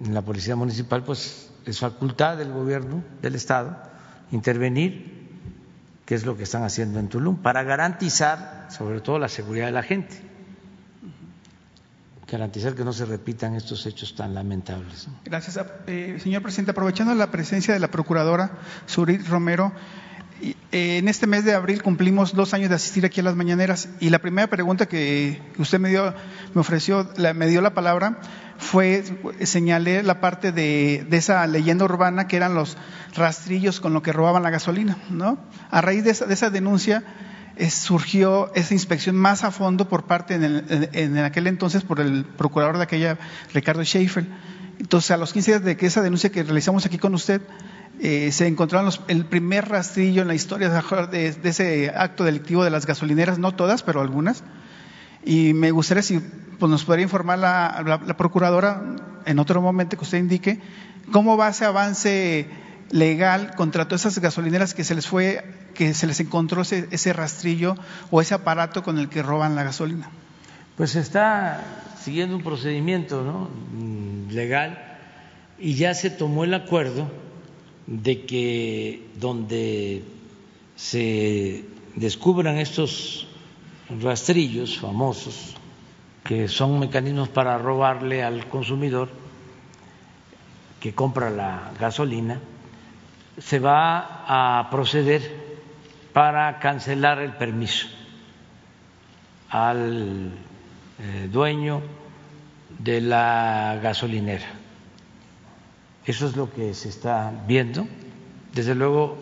en 0.04 0.14
la 0.14 0.22
Policía 0.22 0.56
Municipal, 0.56 1.04
pues 1.04 1.50
es 1.66 1.80
facultad 1.80 2.38
del 2.38 2.52
gobierno, 2.52 3.04
del 3.22 3.36
Estado, 3.36 3.78
intervenir, 4.32 5.20
que 6.06 6.16
es 6.16 6.26
lo 6.26 6.36
que 6.36 6.44
están 6.44 6.64
haciendo 6.64 7.00
en 7.00 7.08
Tulum, 7.10 7.38
para 7.38 7.64
garantizar 7.64 8.68
sobre 8.70 9.02
todo 9.02 9.20
la 9.20 9.30
seguridad 9.30 9.68
de 9.68 9.72
la 9.72 9.84
gente, 9.84 10.30
garantizar 12.32 12.76
que 12.76 12.84
no 12.84 12.94
se 12.94 13.06
repitan 13.06 13.56
estos 13.56 13.86
hechos 13.86 14.16
tan 14.16 14.34
lamentables. 14.34 15.08
Gracias. 15.26 15.60
Eh, 15.88 16.18
señor 16.22 16.42
presidente, 16.42 16.72
aprovechando 16.72 17.14
la 17.16 17.32
presencia 17.32 17.74
de 17.74 17.80
la 17.80 17.90
procuradora 17.90 18.52
Surit 18.86 19.28
Romero, 19.28 19.72
en 20.72 21.08
este 21.08 21.28
mes 21.28 21.46
de 21.46 21.54
abril 21.54 21.82
cumplimos 21.82 22.34
dos 22.34 22.54
años 22.54 22.70
de 22.70 22.76
asistir 22.76 23.06
aquí 23.06 23.20
a 23.20 23.24
las 23.24 23.36
mañaneras 23.36 23.90
y 24.00 24.10
la 24.10 24.20
primera 24.20 24.48
pregunta 24.48 24.88
que 24.88 25.42
usted 25.58 25.80
me 25.80 25.90
dio, 25.90 26.14
me 26.54 26.62
ofreció, 26.62 27.10
me 27.36 27.48
dio 27.48 27.62
la 27.62 27.74
palabra, 27.74 28.20
fue 28.58 29.04
señalé 29.44 30.04
la 30.04 30.22
parte 30.22 30.52
de, 30.52 31.08
esa 31.12 31.46
leyenda 31.48 31.86
urbana 31.86 32.28
que 32.28 32.38
eran 32.38 32.54
los 32.54 32.78
rastrillos 33.16 33.80
con 33.80 33.94
lo 33.94 34.02
que 34.02 34.14
robaban 34.14 34.44
la 34.44 34.50
gasolina, 34.50 34.98
¿no? 35.10 35.38
A 35.72 35.82
raíz 35.82 36.04
de 36.04 36.12
esa, 36.12 36.26
de 36.26 36.34
esa 36.34 36.50
denuncia 36.50 37.04
es, 37.56 37.74
surgió 37.74 38.52
esa 38.56 38.74
inspección 38.74 39.16
más 39.16 39.44
a 39.44 39.52
fondo 39.52 39.90
por 39.90 40.06
parte 40.06 40.36
en, 40.36 41.18
aquel 41.18 41.48
entonces 41.48 41.84
por 41.84 42.00
el 42.00 42.26
procurador 42.26 42.78
de 42.78 42.84
aquella, 42.84 43.18
Ricardo 43.54 43.84
Schaefer. 43.84 44.26
Entonces, 44.80 45.12
a 45.12 45.18
los 45.18 45.34
15 45.34 45.52
días 45.52 45.64
de 45.64 45.76
que 45.76 45.86
esa 45.86 46.02
denuncia 46.02 46.32
que 46.32 46.42
realizamos 46.44 46.86
aquí 46.86 46.98
con 46.98 47.14
usted, 47.14 47.42
eh, 48.02 48.32
se 48.32 48.48
encontraron 48.48 48.92
el 49.10 49.26
primer 49.26 49.68
rastrillo 49.68 50.22
en 50.22 50.30
la 50.30 50.36
historia 50.36 50.70
de, 50.70 51.34
de, 51.34 51.50
ese 51.50 51.92
acto 51.94 52.24
delictivo 52.24 52.64
de 52.64 52.70
las 52.70 52.86
gasolineras, 52.86 53.40
no 53.40 53.54
todas, 53.54 53.84
pero 53.84 54.00
algunas. 54.00 54.44
Y 55.26 55.54
me 55.54 55.72
gustaría 55.72 56.02
si 56.02 56.20
pues, 56.60 56.70
nos 56.70 56.86
podría 56.86 57.04
informar 57.04 57.40
la, 57.40 58.16
procuradora 58.18 58.82
en 59.26 59.40
otro 59.40 59.62
momento 59.62 59.98
que 59.98 60.04
usted 60.04 60.18
indique 60.18 60.62
cómo 61.12 61.36
va 61.36 61.50
ese 61.50 61.66
avance 61.66 62.48
legal 62.90 63.54
contra 63.56 63.86
todas 63.86 64.06
esas 64.06 64.20
gasolineras 64.20 64.74
que 64.74 64.86
se 64.86 64.96
les 64.96 65.06
fue, 65.06 65.44
que 65.74 65.94
se 65.94 66.08
les 66.08 66.22
encontró 66.22 66.62
ese, 66.62 66.88
ese 66.92 67.12
rastrillo 67.12 67.76
o 68.12 68.22
ese 68.22 68.34
aparato 68.34 68.82
con 68.82 68.98
el 68.98 69.10
que 69.10 69.22
roban 69.22 69.56
la 69.56 69.64
gasolina. 69.64 70.10
Pues 70.78 70.96
está 70.96 71.62
siguiendo 72.02 72.38
un 72.38 72.44
procedimiento 72.44 73.24
¿no? 73.24 73.50
legal 74.34 74.98
y 75.60 75.74
ya 75.74 75.94
se 75.94 76.10
tomó 76.10 76.46
el 76.46 76.54
acuerdo 76.54 77.12
de 77.90 78.24
que 78.26 79.10
donde 79.16 80.04
se 80.76 81.66
descubran 81.96 82.60
estos 82.60 83.28
rastrillos 84.02 84.78
famosos 84.78 85.56
que 86.24 86.48
son 86.48 86.78
mecanismos 86.78 87.30
para 87.30 87.58
robarle 87.58 88.22
al 88.22 88.48
consumidor 88.48 89.10
que 90.80 90.94
compra 90.94 91.32
la 91.32 91.72
gasolina, 91.80 92.40
se 93.40 93.58
va 93.58 94.60
a 94.60 94.70
proceder 94.70 95.24
para 96.14 96.60
cancelar 96.60 97.20
el 97.20 97.34
permiso 97.34 97.88
al 99.50 100.32
eh, 101.00 101.28
dueño 101.32 101.82
de 102.78 103.02
la 103.02 103.80
gasolinera. 103.82 104.59
Eso 106.10 106.26
es 106.26 106.36
lo 106.36 106.52
que 106.52 106.74
se 106.74 106.90
está 106.90 107.32
viendo. 107.48 107.88
Desde 108.52 108.74
luego 108.74 109.16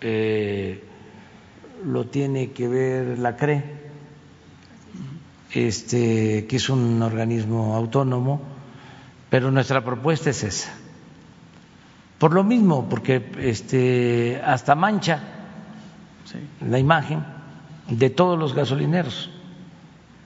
eh, 0.00 0.82
lo 1.84 2.06
tiene 2.06 2.52
que 2.52 2.68
ver 2.68 3.18
la 3.18 3.36
CRE, 3.36 3.62
este, 5.52 6.46
que 6.46 6.56
es 6.56 6.70
un 6.70 7.02
organismo 7.02 7.76
autónomo, 7.76 8.40
pero 9.28 9.50
nuestra 9.50 9.84
propuesta 9.84 10.30
es 10.30 10.42
esa. 10.42 10.72
Por 12.16 12.32
lo 12.32 12.44
mismo, 12.44 12.88
porque 12.88 13.32
este, 13.38 14.40
hasta 14.42 14.74
mancha 14.74 15.20
la 16.66 16.78
imagen 16.78 17.26
de 17.90 18.08
todos 18.08 18.38
los 18.38 18.54
gasolineros 18.54 19.28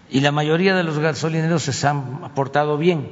y 0.08 0.20
la 0.20 0.30
mayoría 0.30 0.76
de 0.76 0.84
los 0.84 1.00
gasolineros 1.00 1.64
se 1.64 1.86
han 1.88 2.32
portado 2.32 2.78
bien. 2.78 3.10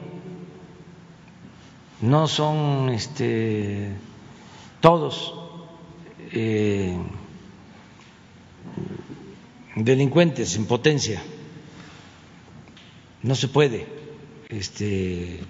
No 2.01 2.29
son 2.29 2.91
este, 2.91 3.93
todos 4.81 5.35
eh, 6.33 6.97
delincuentes 9.75 10.55
en 10.57 10.67
potencia. 10.67 11.21
No 13.23 13.35
se 13.35 13.49
puede 13.49 13.87
este, 14.49 15.35
eh, 15.35 15.41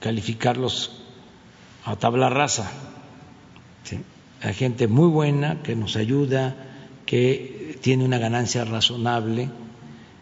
calificarlos 0.00 1.02
a 1.84 1.96
tabla 1.96 2.28
rasa. 2.28 2.70
Hay 4.42 4.54
gente 4.54 4.86
muy 4.86 5.08
buena 5.08 5.62
que 5.62 5.76
nos 5.76 5.96
ayuda, 5.96 6.54
que 7.06 7.78
tiene 7.80 8.04
una 8.04 8.18
ganancia 8.18 8.64
razonable. 8.64 9.48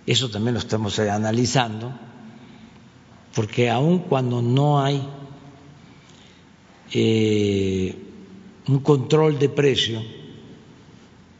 Eso 0.06 0.30
también 0.30 0.54
lo 0.54 0.60
estamos 0.60 0.98
analizando, 0.98 1.92
porque 3.34 3.68
aun 3.68 3.98
cuando 3.98 4.40
no 4.40 4.80
hay 4.80 5.02
eh, 6.92 7.96
un 8.68 8.78
control 8.80 9.38
de 9.38 9.48
precio 9.48 10.02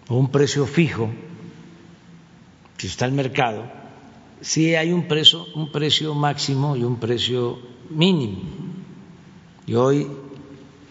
o 0.08 0.16
un 0.16 0.30
precio 0.30 0.66
fijo, 0.66 1.10
si 2.76 2.88
está 2.88 3.06
el 3.06 3.12
mercado, 3.12 3.64
sí 4.40 4.74
hay 4.74 4.92
un 4.92 5.08
precio, 5.08 5.46
un 5.54 5.70
precio 5.70 6.14
máximo 6.14 6.76
y 6.76 6.82
un 6.82 6.96
precio 6.96 7.58
mínimo. 7.88 8.42
Y 9.66 9.74
hoy 9.74 10.08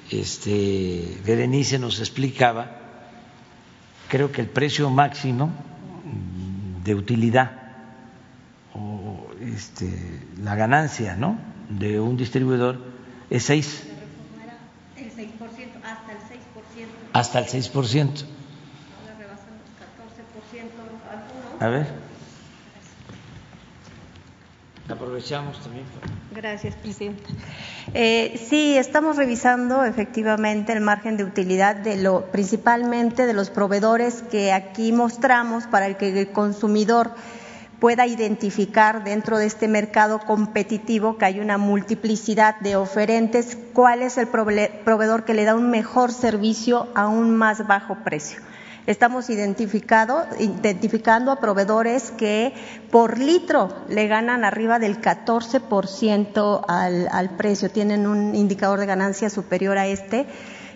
este, 0.10 1.20
Berenice 1.26 1.78
nos 1.78 2.00
explicaba, 2.00 2.80
creo 4.08 4.32
que 4.32 4.42
el 4.42 4.48
precio 4.48 4.90
máximo 4.90 5.52
de 6.84 6.96
utilidad 6.96 7.52
o 8.74 9.28
este, 9.42 10.13
la 10.44 10.56
ganancia 10.56 11.16
¿no? 11.16 11.38
de 11.70 12.00
un 12.00 12.18
distribuidor 12.18 12.78
es 13.30 13.44
6 13.44 13.90
hasta 17.14 17.40
el 17.40 17.46
6%. 17.46 18.26
A 21.60 21.68
ver. 21.68 21.88
Aprovechamos 24.90 25.62
también. 25.62 25.86
Gracias, 26.36 26.76
presidente. 26.76 27.24
Eh, 27.94 28.44
sí, 28.50 28.76
estamos 28.78 29.16
revisando 29.16 29.86
efectivamente 29.86 30.74
el 30.74 30.82
margen 30.82 31.16
de 31.16 31.24
utilidad 31.24 31.76
de 31.76 32.02
lo, 32.02 32.26
principalmente 32.32 33.26
de 33.26 33.34
los 33.34 33.50
proveedores 33.50 34.24
que 34.24 34.52
aquí 34.52 34.92
mostramos 34.92 35.68
para 35.68 35.86
el 35.86 35.96
que 35.96 36.20
el 36.20 36.32
consumidor 36.32 37.12
pueda 37.84 38.08
identificar 38.08 39.04
dentro 39.04 39.38
de 39.38 39.46
este 39.46 39.68
mercado 39.68 40.20
competitivo 40.20 41.18
que 41.18 41.26
hay 41.26 41.42
una 41.42 41.58
multiplicidad 41.58 42.58
de 42.62 42.78
oferentes, 42.78 43.58
cuál 43.74 44.04
es 44.04 44.18
el 44.18 44.30
proveedor 44.30 45.26
que 45.26 45.34
le 45.34 45.44
da 45.44 45.54
un 45.54 45.70
mejor 45.70 46.14
servicio 46.14 46.88
a 46.96 47.10
un 47.10 47.36
más 47.36 47.68
bajo 47.68 47.98
precio. 48.06 48.40
Estamos 48.88 49.30
identificando 49.30 50.22
a 51.30 51.40
proveedores 51.42 52.12
que 52.12 52.54
por 52.90 53.20
litro 53.20 53.68
le 53.90 54.08
ganan 54.08 54.46
arriba 54.46 54.80
del 54.80 55.02
14% 55.02 56.64
al, 56.66 57.10
al 57.12 57.30
precio, 57.32 57.70
tienen 57.70 58.08
un 58.08 58.34
indicador 58.34 58.80
de 58.80 58.86
ganancia 58.86 59.30
superior 59.30 59.78
a 59.78 59.88
este 59.88 60.26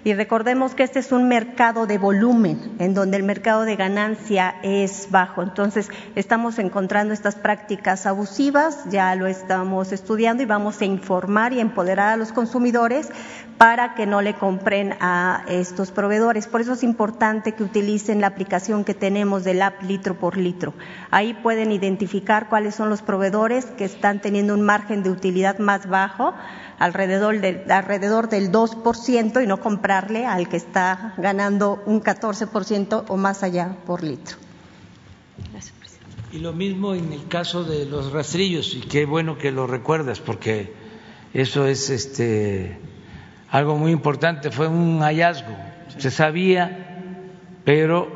y 0.07 0.13
recordemos 0.13 0.73
que 0.73 0.83
este 0.83 0.99
es 0.99 1.11
un 1.11 1.27
mercado 1.27 1.85
de 1.85 1.97
volumen, 1.97 2.77
en 2.79 2.93
donde 2.93 3.17
el 3.17 3.23
mercado 3.23 3.63
de 3.63 3.75
ganancia 3.75 4.55
es 4.63 5.09
bajo. 5.11 5.43
Entonces, 5.43 5.89
estamos 6.15 6.59
encontrando 6.59 7.13
estas 7.13 7.35
prácticas 7.35 8.05
abusivas, 8.05 8.85
ya 8.89 9.13
lo 9.15 9.27
estamos 9.27 9.91
estudiando 9.91 10.43
y 10.43 10.45
vamos 10.45 10.79
a 10.79 10.85
informar 10.85 11.51
y 11.51 11.59
empoderar 11.59 12.13
a 12.13 12.15
los 12.15 12.31
consumidores 12.31 13.09
para 13.57 13.95
que 13.95 14.05
no 14.05 14.21
le 14.21 14.35
compren 14.35 14.93
a 15.01 15.43
estos 15.49 15.91
proveedores. 15.91 16.47
Por 16.47 16.61
eso 16.61 16.71
es 16.71 16.83
importante 16.83 17.51
que 17.51 17.63
utilicen 17.63 18.21
la 18.21 18.27
aplicación 18.27 18.85
que 18.85 18.93
tenemos 18.93 19.43
del 19.43 19.61
app 19.61 19.81
litro 19.81 20.15
por 20.15 20.37
litro. 20.37 20.73
Ahí 21.11 21.33
pueden 21.33 21.73
identificar 21.73 22.47
cuáles 22.47 22.75
son 22.75 22.89
los 22.89 23.01
proveedores 23.01 23.65
que 23.65 23.83
están 23.83 24.21
teniendo 24.21 24.53
un 24.53 24.61
margen 24.61 25.03
de 25.03 25.09
utilidad 25.09 25.59
más 25.59 25.89
bajo 25.89 26.33
alrededor 26.79 27.39
del, 27.39 27.69
alrededor 27.71 28.29
del 28.29 28.51
2% 28.51 29.43
y 29.43 29.47
no 29.47 29.59
comprarle 29.59 30.25
al 30.25 30.47
que 30.47 30.57
está 30.57 31.13
ganando 31.17 31.81
un 31.85 32.01
14% 32.01 33.05
o 33.07 33.17
más 33.17 33.43
allá 33.43 33.77
por 33.85 34.03
litro. 34.03 34.37
Y 36.31 36.39
lo 36.39 36.53
mismo 36.53 36.93
en 36.93 37.13
el 37.13 37.27
caso 37.27 37.63
de 37.63 37.85
los 37.85 38.11
rastrillos, 38.11 38.75
y 38.75 38.81
qué 38.81 39.05
bueno 39.05 39.37
que 39.37 39.51
lo 39.51 39.65
recuerdas, 39.65 40.19
porque 40.19 40.73
eso 41.33 41.65
es 41.65 41.89
este, 41.89 42.77
algo 43.49 43.77
muy 43.77 43.91
importante, 43.91 44.51
fue 44.51 44.67
un 44.67 44.99
hallazgo. 44.99 45.55
Se 45.97 46.11
sabía, 46.11 47.01
pero 47.63 48.09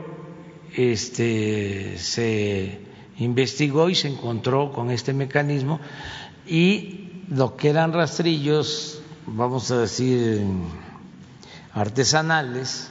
este, 0.75 1.97
se 1.97 2.81
investigó 3.17 3.89
y 3.89 3.95
se 3.95 4.09
encontró 4.09 4.71
con 4.71 4.91
este 4.91 5.13
mecanismo 5.13 5.79
y 6.45 7.00
lo 7.31 7.55
que 7.55 7.69
eran 7.69 7.93
rastrillos, 7.93 9.01
vamos 9.25 9.71
a 9.71 9.77
decir, 9.77 10.43
artesanales, 11.73 12.89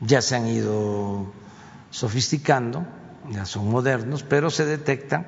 ya 0.00 0.20
se 0.20 0.36
han 0.36 0.46
ido 0.46 1.32
sofisticando, 1.90 2.84
ya 3.30 3.46
son 3.46 3.70
modernos, 3.70 4.22
pero 4.22 4.50
se 4.50 4.66
detectan, 4.66 5.26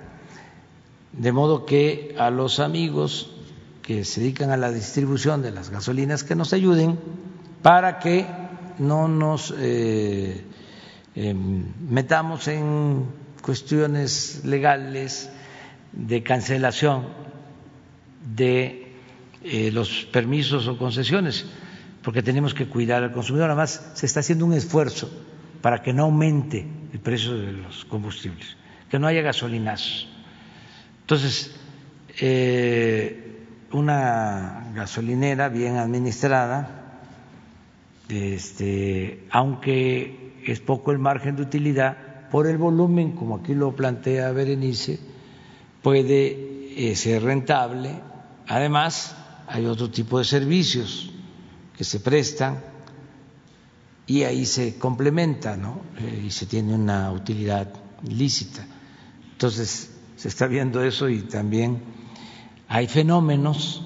de 1.12 1.32
modo 1.32 1.64
que 1.64 2.14
a 2.18 2.28
los 2.28 2.60
amigos 2.60 3.32
que 3.80 4.04
se 4.04 4.20
dedican 4.20 4.50
a 4.50 4.58
la 4.58 4.70
distribución 4.70 5.40
de 5.40 5.52
las 5.52 5.70
gasolinas 5.70 6.22
que 6.22 6.34
nos 6.34 6.52
ayuden 6.52 6.98
para 7.62 7.98
que 8.00 8.26
no 8.78 9.08
nos 9.08 9.54
eh, 9.56 10.44
em, 11.14 11.72
metamos 11.88 12.48
en 12.48 13.06
cuestiones 13.40 14.44
legales 14.44 15.30
de 15.92 16.22
cancelación 16.22 17.06
de 18.34 18.92
eh, 19.42 19.70
los 19.70 20.06
permisos 20.10 20.66
o 20.66 20.76
concesiones, 20.76 21.46
porque 22.02 22.22
tenemos 22.22 22.54
que 22.54 22.66
cuidar 22.66 23.02
al 23.02 23.12
consumidor. 23.12 23.50
Además, 23.50 23.92
se 23.94 24.06
está 24.06 24.20
haciendo 24.20 24.44
un 24.44 24.52
esfuerzo 24.52 25.10
para 25.60 25.82
que 25.82 25.92
no 25.92 26.04
aumente 26.04 26.66
el 26.92 26.98
precio 27.00 27.36
de 27.36 27.52
los 27.52 27.84
combustibles, 27.84 28.56
que 28.90 28.98
no 28.98 29.06
haya 29.06 29.22
gasolinazos. 29.22 30.08
Entonces, 31.02 31.54
eh, 32.20 33.44
una 33.72 34.72
gasolinera 34.74 35.48
bien 35.48 35.76
administrada, 35.76 37.00
este, 38.08 39.24
aunque 39.30 40.34
es 40.44 40.60
poco 40.60 40.92
el 40.92 40.98
margen 40.98 41.36
de 41.36 41.42
utilidad, 41.42 41.96
por 42.30 42.46
el 42.46 42.58
volumen, 42.58 43.12
como 43.12 43.36
aquí 43.36 43.54
lo 43.54 43.74
plantea 43.76 44.32
Berenice, 44.32 44.98
puede 45.82 46.90
eh, 46.90 46.96
ser 46.96 47.22
rentable 47.22 47.90
Además, 48.48 49.16
hay 49.48 49.66
otro 49.66 49.90
tipo 49.90 50.18
de 50.18 50.24
servicios 50.24 51.10
que 51.76 51.84
se 51.84 52.00
prestan 52.00 52.62
y 54.06 54.22
ahí 54.22 54.46
se 54.46 54.78
complementa 54.78 55.56
¿no? 55.56 55.82
Eh, 55.98 56.24
y 56.26 56.30
se 56.30 56.46
tiene 56.46 56.74
una 56.74 57.10
utilidad 57.12 57.68
lícita. 58.08 58.64
Entonces, 59.32 59.90
se 60.16 60.28
está 60.28 60.46
viendo 60.46 60.82
eso 60.82 61.08
y 61.08 61.22
también 61.22 61.82
hay 62.68 62.86
fenómenos 62.86 63.82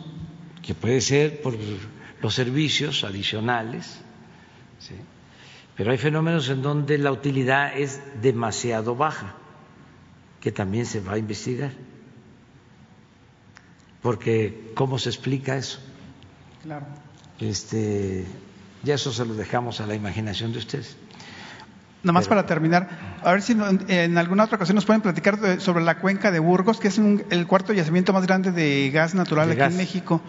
que 0.63 0.75
puede 0.75 1.01
ser 1.01 1.43
por 1.43 1.57
los 2.23 2.35
servicios 2.35 3.03
adicionales, 3.05 4.01
pero 5.77 5.93
hay 5.93 5.99
fenómenos 5.99 6.49
en 6.51 6.63
donde 6.63 6.99
la 6.99 7.11
utilidad 7.11 7.77
es 7.77 8.01
demasiado 8.21 8.95
baja 8.95 9.35
que 10.41 10.53
también 10.53 10.87
se 10.87 11.01
va 11.01 11.15
a 11.15 11.19
investigar. 11.19 11.73
Porque, 14.03 14.73
¿cómo 14.75 14.99
se 14.99 15.09
explica 15.11 15.57
eso? 15.57 15.79
Claro. 16.63 16.87
Este, 17.39 18.25
ya 18.83 18.95
eso 18.95 19.13
se 19.13 19.25
lo 19.25 19.35
dejamos 19.35 19.81
a 19.81 19.87
la 19.87 19.95
imaginación 19.95 20.53
de 20.53 20.59
ustedes. 20.59 20.97
Nada 22.03 22.15
más 22.15 22.29
para 22.29 22.47
terminar, 22.47 22.89
a 23.23 23.33
ver 23.33 23.43
si 23.43 23.55
en 23.89 24.17
alguna 24.17 24.45
otra 24.45 24.57
ocasión 24.57 24.75
nos 24.75 24.87
pueden 24.87 25.03
platicar 25.03 25.61
sobre 25.61 25.85
la 25.85 25.99
cuenca 25.99 26.31
de 26.31 26.39
Burgos, 26.39 26.81
que 26.81 26.89
es 26.89 26.97
un- 26.97 27.23
el 27.29 27.47
cuarto 27.47 27.75
yacimiento 27.75 28.15
más 28.15 28.27
grande 28.27 28.53
de 28.53 28.91
gas 28.91 29.15
natural 29.15 29.49
De 29.49 29.53
aquí 29.53 29.59
gas. 29.61 29.73
en 29.73 29.77
México. 29.77 30.23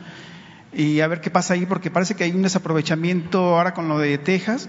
Y 0.73 0.99
a 0.99 1.07
ver 1.07 1.22
qué 1.22 1.30
pasa 1.30 1.53
ahí, 1.53 1.65
porque 1.65 1.89
parece 1.89 2.15
que 2.15 2.26
hay 2.26 2.31
un 2.31 2.41
desaprovechamiento 2.41 3.39
ahora 3.57 3.73
con 3.73 3.88
lo 3.88 3.99
de 3.99 4.18
Texas. 4.18 4.68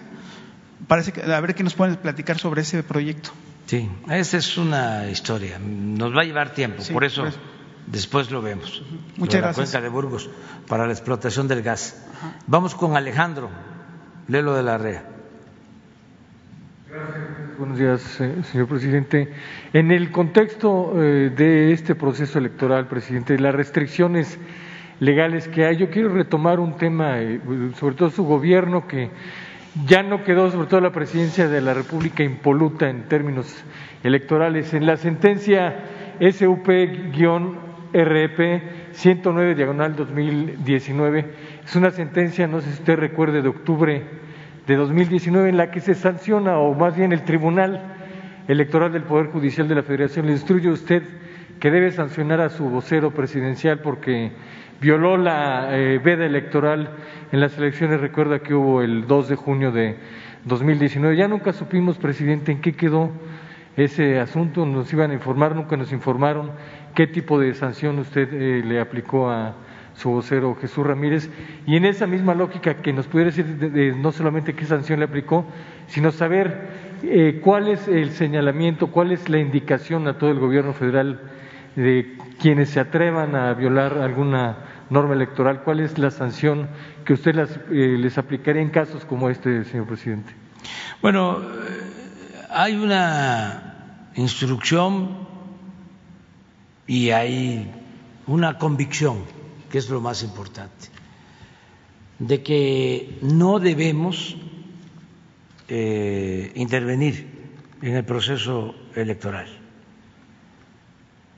Parece 0.86 1.12
que, 1.12 1.22
a 1.22 1.40
ver 1.40 1.56
qué 1.56 1.64
nos 1.64 1.74
pueden 1.74 1.96
platicar 1.96 2.38
sobre 2.38 2.62
ese 2.62 2.82
proyecto. 2.84 3.30
Sí, 3.66 3.88
esa 4.08 4.36
es 4.36 4.56
una 4.56 5.08
historia. 5.10 5.58
Nos 5.58 6.14
va 6.16 6.20
a 6.22 6.24
llevar 6.24 6.54
tiempo, 6.54 6.82
Sí, 6.82 6.92
por 6.92 7.02
eso 7.04 7.22
por 7.22 7.30
eso. 7.30 7.38
Después 7.86 8.30
lo 8.30 8.42
vemos. 8.42 8.82
Muchas 9.16 9.18
Lo 9.18 9.26
de 9.26 9.32
la 9.34 9.46
gracias. 9.48 9.70
cuenca 9.70 9.80
de 9.82 9.88
Burgos 9.88 10.30
para 10.68 10.86
la 10.86 10.92
explotación 10.92 11.48
del 11.48 11.62
gas. 11.62 12.06
Vamos 12.46 12.74
con 12.74 12.96
Alejandro 12.96 13.50
Lelo 14.28 14.54
de 14.54 14.62
la 14.62 14.78
Rea. 14.78 15.04
Buenos 17.58 17.78
días, 17.78 18.20
eh, 18.20 18.42
señor 18.50 18.68
presidente. 18.68 19.32
En 19.72 19.90
el 19.90 20.10
contexto 20.10 20.92
eh, 20.96 21.30
de 21.30 21.72
este 21.72 21.94
proceso 21.94 22.38
electoral, 22.38 22.86
presidente, 22.86 23.38
las 23.38 23.54
restricciones 23.54 24.38
legales 25.00 25.48
que 25.48 25.64
hay, 25.64 25.76
yo 25.76 25.90
quiero 25.90 26.10
retomar 26.10 26.60
un 26.60 26.76
tema, 26.76 27.20
eh, 27.20 27.40
sobre 27.78 27.94
todo 27.94 28.10
su 28.10 28.24
gobierno, 28.24 28.86
que 28.86 29.10
ya 29.86 30.02
no 30.02 30.22
quedó, 30.22 30.50
sobre 30.50 30.68
todo 30.68 30.80
la 30.80 30.92
presidencia 30.92 31.48
de 31.48 31.60
la 31.60 31.72
República, 31.72 32.22
impoluta 32.22 32.90
en 32.90 33.08
términos 33.08 33.46
electorales. 34.02 34.74
En 34.74 34.86
la 34.86 34.96
sentencia 34.96 36.14
SUP-RP 37.92 38.62
109 38.92 39.54
diagonal 39.54 39.94
2019, 39.94 41.24
es 41.64 41.76
una 41.76 41.90
sentencia, 41.90 42.46
no 42.46 42.60
sé 42.60 42.68
si 42.68 42.78
usted 42.78 42.96
recuerde, 42.96 43.42
de 43.42 43.48
octubre 43.48 44.02
de 44.66 44.76
2019 44.76 45.50
en 45.50 45.56
la 45.56 45.70
que 45.70 45.80
se 45.80 45.94
sanciona, 45.94 46.58
o 46.58 46.74
más 46.74 46.96
bien 46.96 47.12
el 47.12 47.22
Tribunal 47.22 47.82
Electoral 48.48 48.92
del 48.92 49.02
Poder 49.02 49.26
Judicial 49.26 49.68
de 49.68 49.74
la 49.74 49.82
Federación 49.82 50.26
le 50.26 50.32
instruye 50.32 50.68
a 50.68 50.72
usted 50.72 51.02
que 51.60 51.70
debe 51.70 51.92
sancionar 51.92 52.40
a 52.40 52.48
su 52.48 52.68
vocero 52.68 53.12
presidencial 53.12 53.80
porque 53.80 54.32
violó 54.80 55.16
la 55.16 55.68
eh, 55.78 56.00
veda 56.02 56.24
electoral 56.24 56.90
en 57.30 57.40
las 57.40 57.56
elecciones, 57.56 58.00
recuerda 58.00 58.40
que 58.40 58.54
hubo 58.54 58.82
el 58.82 59.06
2 59.06 59.28
de 59.28 59.36
junio 59.36 59.70
de 59.70 59.96
2019. 60.44 61.16
Ya 61.16 61.28
nunca 61.28 61.52
supimos, 61.52 61.98
presidente, 61.98 62.50
en 62.50 62.60
qué 62.60 62.72
quedó 62.72 63.12
ese 63.76 64.18
asunto, 64.18 64.66
nos 64.66 64.92
iban 64.92 65.12
a 65.12 65.14
informar, 65.14 65.54
nunca 65.54 65.76
nos 65.76 65.92
informaron 65.92 66.50
qué 66.94 67.06
tipo 67.06 67.38
de 67.38 67.54
sanción 67.54 67.98
usted 67.98 68.28
eh, 68.32 68.62
le 68.64 68.80
aplicó 68.80 69.30
a 69.30 69.54
su 69.94 70.10
vocero 70.10 70.56
Jesús 70.60 70.86
Ramírez 70.86 71.30
y 71.66 71.76
en 71.76 71.84
esa 71.84 72.06
misma 72.06 72.34
lógica 72.34 72.74
que 72.76 72.92
nos 72.92 73.06
pudiera 73.06 73.30
decir 73.30 73.44
de- 73.46 73.92
no 73.94 74.10
solamente 74.12 74.54
qué 74.54 74.64
sanción 74.64 75.00
le 75.00 75.04
aplicó, 75.04 75.44
sino 75.86 76.10
saber 76.10 76.92
eh, 77.02 77.40
cuál 77.42 77.68
es 77.68 77.88
el 77.88 78.10
señalamiento, 78.12 78.86
cuál 78.88 79.12
es 79.12 79.28
la 79.28 79.38
indicación 79.38 80.08
a 80.08 80.18
todo 80.18 80.30
el 80.30 80.38
gobierno 80.38 80.72
federal 80.72 81.20
de 81.76 82.16
quienes 82.40 82.70
se 82.70 82.80
atrevan 82.80 83.34
a 83.34 83.52
violar 83.54 83.98
alguna 83.98 84.56
norma 84.90 85.14
electoral, 85.14 85.62
cuál 85.62 85.80
es 85.80 85.98
la 85.98 86.10
sanción 86.10 86.68
que 87.04 87.14
usted 87.14 87.34
las, 87.34 87.50
eh, 87.70 87.96
les 87.98 88.18
aplicaría 88.18 88.60
en 88.62 88.70
casos 88.70 89.04
como 89.04 89.30
este, 89.30 89.64
señor 89.64 89.86
presidente. 89.86 90.32
Bueno, 91.00 91.38
hay 92.50 92.76
una 92.76 94.10
instrucción 94.14 95.26
y 96.86 97.10
hay 97.10 97.70
una 98.26 98.58
convicción, 98.58 99.24
que 99.70 99.78
es 99.78 99.88
lo 99.88 100.00
más 100.00 100.22
importante, 100.22 100.88
de 102.18 102.42
que 102.42 103.18
no 103.22 103.58
debemos 103.58 104.36
eh, 105.68 106.52
intervenir 106.54 107.56
en 107.80 107.96
el 107.96 108.04
proceso 108.04 108.74
electoral, 108.94 109.48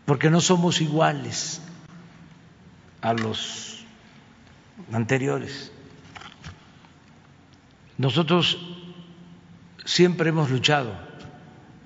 porque 0.04 0.30
no 0.30 0.40
somos 0.40 0.80
iguales 0.80 1.60
a 3.00 3.14
los 3.14 3.84
anteriores. 4.92 5.72
Nosotros 7.96 8.58
siempre 9.84 10.30
hemos 10.30 10.50
luchado 10.50 10.92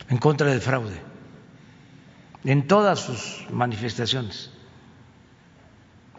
en 0.09 0.19
contra 0.19 0.47
del 0.49 0.61
fraude, 0.61 1.08
en 2.45 2.67
todas 2.67 3.01
sus 3.01 3.47
manifestaciones. 3.51 4.51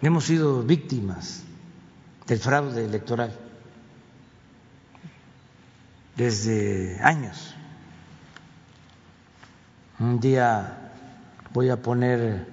Hemos 0.02 0.26
sido 0.26 0.64
víctimas 0.64 1.44
del 2.28 2.40
fraude 2.40 2.86
electoral 2.86 3.34
desde 6.16 7.00
años. 7.02 7.56
Un 10.00 10.20
día 10.20 10.92
voy 11.54 11.70
a 11.70 11.82
poner 11.82 12.48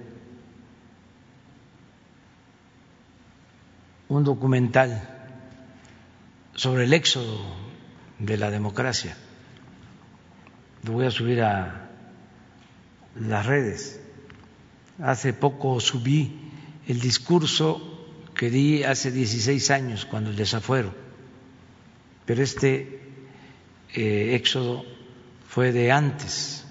un 4.09 4.23
documental 4.23 5.07
sobre 6.55 6.85
el 6.85 6.93
éxodo 6.93 7.39
de 8.19 8.37
la 8.37 8.49
democracia. 8.49 9.15
Lo 10.83 10.93
voy 10.93 11.05
a 11.05 11.11
subir 11.11 11.41
a 11.43 11.86
las 13.19 13.45
redes. 13.45 13.99
Hace 15.01 15.33
poco 15.33 15.79
subí 15.79 16.51
el 16.87 16.99
discurso 16.99 17.81
que 18.33 18.49
di 18.49 18.83
hace 18.83 19.11
16 19.11 19.71
años 19.71 20.05
cuando 20.05 20.29
el 20.29 20.35
desafuero, 20.35 20.93
pero 22.25 22.43
este 22.43 23.01
eh, 23.93 24.35
éxodo 24.35 24.85
fue 25.47 25.71
de 25.71 25.91
antes, 25.91 26.65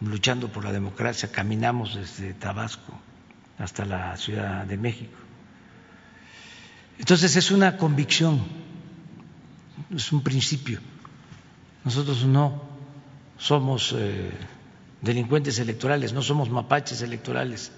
luchando 0.00 0.48
por 0.48 0.64
la 0.64 0.72
democracia, 0.72 1.30
caminamos 1.30 1.94
desde 1.94 2.34
Tabasco 2.34 2.92
hasta 3.58 3.84
la 3.84 4.16
Ciudad 4.16 4.64
de 4.64 4.76
México. 4.76 5.16
Entonces 6.98 7.36
es 7.36 7.50
una 7.50 7.76
convicción, 7.76 8.42
es 9.94 10.12
un 10.12 10.22
principio. 10.22 10.80
Nosotros 11.84 12.24
no 12.24 12.71
somos 13.42 13.92
eh, 13.98 14.30
delincuentes 15.00 15.58
electorales, 15.58 16.12
no 16.12 16.22
somos 16.22 16.48
mapaches 16.48 17.02
electorales, 17.02 17.72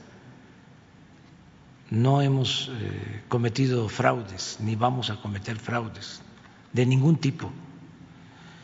no 1.91 2.20
hemos 2.20 2.70
eh, 2.70 3.23
cometido 3.28 3.89
fraudes, 3.89 4.59
ni 4.61 4.77
vamos 4.77 5.09
a 5.09 5.16
cometer 5.16 5.57
fraudes 5.57 6.20
de 6.74 6.85
ningún 6.85 7.16
tipo. 7.16 7.51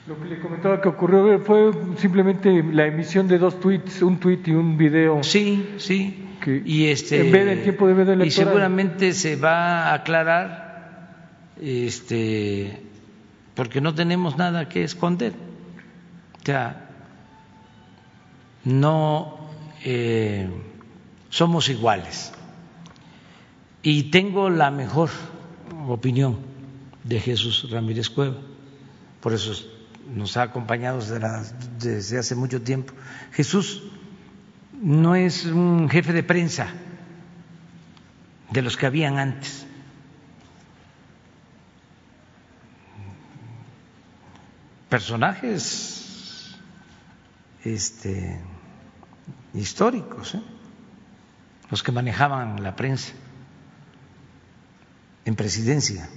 Lo 0.06 0.20
que 0.20 0.28
le 0.28 0.40
comentaba 0.40 0.82
que 0.82 0.88
ocurrió 0.88 1.40
fue 1.40 1.72
simplemente 1.96 2.62
la 2.62 2.86
emisión 2.86 3.28
de 3.28 3.38
dos 3.38 3.58
tweets, 3.60 4.02
un 4.02 4.18
tweet 4.18 4.40
y 4.46 4.50
un 4.50 4.76
video. 4.76 5.22
Sí, 5.22 5.74
sí. 5.78 6.26
Que 6.42 6.62
y 6.64 6.86
este 6.86 7.26
en 7.26 7.32
vez 7.32 7.46
del 7.46 7.62
tiempo 7.62 7.86
de 7.86 7.94
veda 7.94 8.24
y 8.24 8.30
seguramente 8.30 9.12
se 9.12 9.36
va 9.36 9.88
a 9.88 9.94
aclarar 9.94 11.28
este 11.60 12.82
porque 13.54 13.80
no 13.80 13.94
tenemos 13.94 14.36
nada 14.36 14.68
que 14.68 14.82
esconder. 14.84 15.32
O 16.40 16.44
sea, 16.44 16.89
no 18.64 19.38
eh, 19.84 20.48
somos 21.28 21.68
iguales. 21.68 22.32
Y 23.82 24.04
tengo 24.10 24.50
la 24.50 24.70
mejor 24.70 25.10
opinión 25.88 26.38
de 27.04 27.20
Jesús 27.20 27.70
Ramírez 27.70 28.10
Cueva. 28.10 28.36
Por 29.20 29.32
eso 29.32 29.52
nos 30.14 30.36
ha 30.36 30.42
acompañado 30.42 30.98
desde, 30.98 31.20
desde 31.78 32.18
hace 32.18 32.34
mucho 32.34 32.60
tiempo. 32.62 32.92
Jesús 33.32 33.82
no 34.80 35.14
es 35.14 35.46
un 35.46 35.88
jefe 35.88 36.12
de 36.12 36.22
prensa 36.22 36.68
de 38.50 38.62
los 38.62 38.76
que 38.76 38.86
habían 38.86 39.18
antes. 39.18 39.66
Personajes 44.88 46.00
este, 47.64 48.40
históricos, 49.54 50.34
¿eh? 50.34 50.42
los 51.70 51.82
que 51.82 51.92
manejaban 51.92 52.62
la 52.62 52.76
prensa 52.76 53.12
en 55.24 55.36
presidencia. 55.36 56.08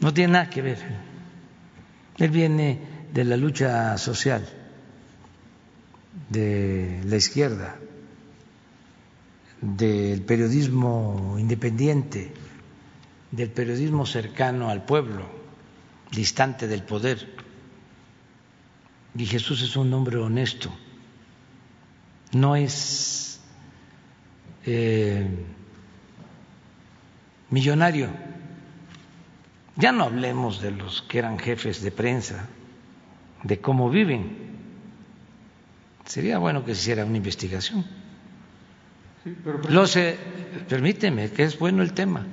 No 0.00 0.12
tiene 0.12 0.34
nada 0.34 0.50
que 0.50 0.62
ver. 0.62 0.78
Él 2.18 2.30
viene 2.30 2.80
de 3.12 3.24
la 3.24 3.36
lucha 3.36 3.96
social 3.98 4.46
de 6.28 7.00
la 7.04 7.16
izquierda, 7.16 7.76
del 9.60 10.22
periodismo 10.22 11.36
independiente, 11.38 12.32
del 13.30 13.50
periodismo 13.50 14.06
cercano 14.06 14.68
al 14.68 14.84
pueblo, 14.84 15.26
distante 16.10 16.66
del 16.68 16.82
poder. 16.82 17.40
y 19.14 19.26
Jesús 19.26 19.62
es 19.62 19.76
un 19.76 19.92
hombre 19.92 20.16
honesto, 20.18 20.72
no 22.32 22.56
es 22.56 23.40
eh, 24.64 25.28
millonario. 27.50 28.08
Ya 29.76 29.92
no 29.92 30.04
hablemos 30.04 30.60
de 30.60 30.70
los 30.70 31.02
que 31.02 31.18
eran 31.18 31.38
jefes 31.38 31.82
de 31.82 31.90
prensa, 31.90 32.46
de 33.42 33.60
cómo 33.60 33.90
viven. 33.90 34.36
Sería 36.04 36.38
bueno 36.38 36.64
que 36.64 36.74
se 36.74 36.82
hiciera 36.82 37.04
una 37.04 37.16
investigación. 37.16 37.84
Lo 39.68 39.86
sé, 39.86 40.18
permíteme, 40.68 41.30
que 41.30 41.44
es 41.44 41.58
bueno 41.58 41.82
el 41.82 41.92
tema. 41.92 42.26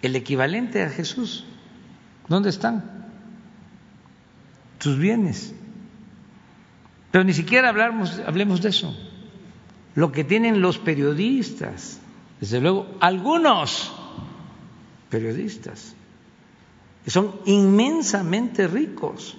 El 0.00 0.16
equivalente 0.16 0.82
a 0.82 0.90
Jesús, 0.90 1.44
¿dónde 2.28 2.48
están? 2.48 3.06
Sus 4.80 4.98
bienes. 4.98 5.54
Pero 7.12 7.24
ni 7.24 7.34
siquiera 7.34 7.68
hablamos, 7.68 8.18
hablemos 8.26 8.62
de 8.62 8.70
eso. 8.70 8.96
Lo 9.94 10.10
que 10.10 10.24
tienen 10.24 10.62
los 10.62 10.78
periodistas, 10.78 12.00
desde 12.40 12.60
luego, 12.60 12.96
algunos 13.00 13.92
periodistas, 15.10 15.94
que 17.04 17.10
son 17.10 17.34
inmensamente 17.44 18.66
ricos. 18.66 19.36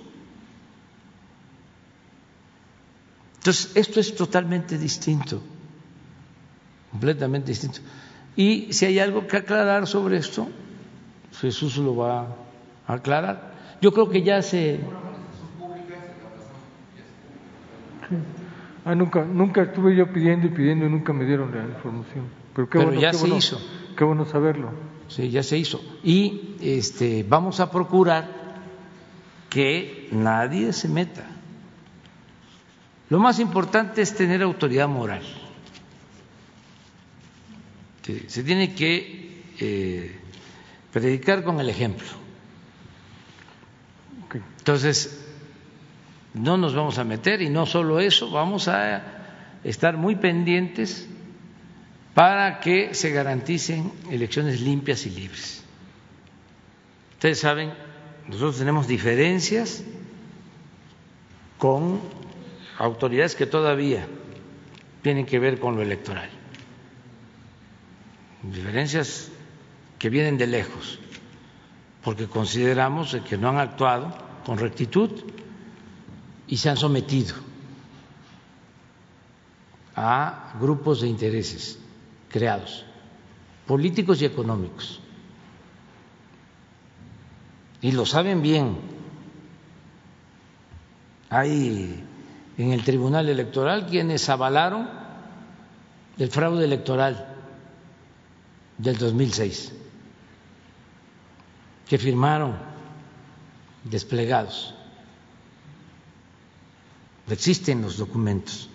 Entonces, 3.37 3.71
esto 3.75 3.99
es 3.99 4.15
totalmente 4.15 4.77
distinto, 4.77 5.41
completamente 6.91 7.49
distinto. 7.49 7.79
Y 8.35 8.71
si 8.71 8.85
hay 8.85 8.99
algo 8.99 9.27
que 9.27 9.37
aclarar 9.37 9.87
sobre 9.87 10.17
esto, 10.17 10.47
Jesús 11.41 11.77
lo 11.77 11.95
va 11.95 12.27
a 12.87 12.93
aclarar. 12.93 13.53
Yo 13.81 13.91
creo 13.91 14.09
que 14.09 14.21
ya 14.21 14.43
se... 14.43 14.79
Ah, 18.85 18.95
nunca, 18.95 19.23
nunca 19.23 19.63
estuve 19.63 19.95
yo 19.95 20.11
pidiendo 20.11 20.47
y 20.47 20.49
pidiendo 20.49 20.85
y 20.85 20.89
nunca 20.89 21.13
me 21.13 21.25
dieron 21.25 21.55
la 21.55 21.63
información. 21.63 22.25
Pero, 22.53 22.69
qué 22.69 22.77
bueno, 22.79 22.99
ya 22.99 23.13
se 23.13 23.27
hizo. 23.29 23.61
Qué 23.95 24.03
bueno 24.03 24.25
saberlo. 24.25 24.71
Sí, 25.07 25.29
ya 25.29 25.43
se 25.43 25.57
hizo. 25.57 25.81
Y 26.03 26.55
este, 26.59 27.23
vamos 27.27 27.59
a 27.59 27.71
procurar 27.71 28.27
que 29.49 30.09
nadie 30.11 30.73
se 30.73 30.89
meta. 30.89 31.25
Lo 33.09 33.19
más 33.19 33.39
importante 33.39 34.01
es 34.01 34.15
tener 34.15 34.41
autoridad 34.41 34.87
moral. 34.87 35.21
Se 38.27 38.43
tiene 38.43 38.73
que 38.73 39.43
eh, 39.59 40.19
predicar 40.91 41.43
con 41.43 41.59
el 41.59 41.69
ejemplo. 41.69 42.07
Entonces, 44.57 45.22
no 46.33 46.57
nos 46.57 46.73
vamos 46.73 46.97
a 46.97 47.03
meter 47.03 47.41
y 47.41 47.49
no 47.49 47.65
solo 47.65 47.99
eso, 47.99 48.31
vamos 48.31 48.67
a 48.67 49.03
estar 49.63 49.97
muy 49.97 50.15
pendientes 50.15 51.07
para 52.13 52.59
que 52.59 52.93
se 52.93 53.11
garanticen 53.11 53.91
elecciones 54.09 54.61
limpias 54.61 55.05
y 55.05 55.11
libres. 55.11 55.63
Ustedes 57.13 57.39
saben, 57.39 57.71
nosotros 58.27 58.57
tenemos 58.57 58.87
diferencias 58.87 59.83
con 61.57 62.01
autoridades 62.77 63.35
que 63.35 63.45
todavía 63.45 64.05
tienen 65.01 65.25
que 65.25 65.39
ver 65.39 65.59
con 65.59 65.75
lo 65.75 65.81
electoral, 65.81 66.29
diferencias 68.41 69.31
que 69.99 70.09
vienen 70.09 70.37
de 70.37 70.47
lejos, 70.47 70.99
porque 72.03 72.27
consideramos 72.27 73.15
que 73.27 73.37
no 73.37 73.49
han 73.49 73.57
actuado 73.57 74.13
con 74.45 74.57
rectitud 74.57 75.11
y 76.47 76.57
se 76.57 76.69
han 76.69 76.77
sometido 76.77 77.35
a 79.95 80.53
grupos 80.59 81.01
de 81.01 81.07
intereses 81.07 81.79
creados, 82.29 82.85
políticos 83.67 84.21
y 84.21 84.25
económicos. 84.25 84.99
Y 87.81 87.91
lo 87.91 88.05
saben 88.05 88.41
bien. 88.41 88.77
Hay 91.29 92.03
en 92.57 92.71
el 92.71 92.83
Tribunal 92.83 93.29
Electoral 93.29 93.87
quienes 93.87 94.29
avalaron 94.29 94.89
el 96.17 96.29
fraude 96.29 96.65
electoral 96.65 97.27
del 98.77 98.97
2006, 98.97 99.73
que 101.87 101.97
firmaron 101.97 102.55
desplegados. 103.83 104.73
Existen 107.29 107.81
los 107.81 107.97
documentos 107.97 108.69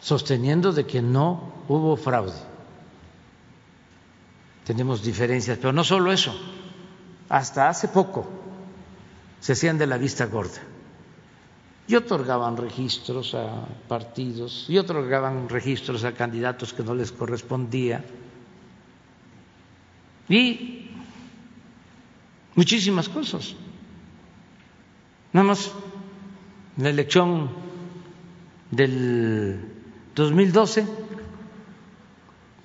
sosteniendo 0.00 0.72
de 0.72 0.86
que 0.86 1.00
no 1.00 1.64
hubo 1.66 1.96
fraude. 1.96 2.36
Tenemos 4.64 5.02
diferencias, 5.02 5.56
pero 5.58 5.72
no 5.72 5.82
solo 5.82 6.12
eso, 6.12 6.34
hasta 7.28 7.68
hace 7.68 7.88
poco 7.88 8.28
se 9.40 9.52
hacían 9.52 9.78
de 9.78 9.86
la 9.86 9.96
vista 9.96 10.26
gorda 10.26 10.60
y 11.86 11.96
otorgaban 11.96 12.56
registros 12.56 13.34
a 13.34 13.66
partidos 13.88 14.66
y 14.68 14.78
otorgaban 14.78 15.48
registros 15.48 16.04
a 16.04 16.12
candidatos 16.12 16.72
que 16.72 16.82
no 16.82 16.94
les 16.94 17.12
correspondía 17.12 18.04
y 20.28 20.90
muchísimas 22.54 23.08
cosas. 23.08 23.54
Nada 25.32 25.48
más 25.48 25.70
la 26.76 26.88
elección 26.88 27.50
del 28.70 29.60
2012, 30.14 30.86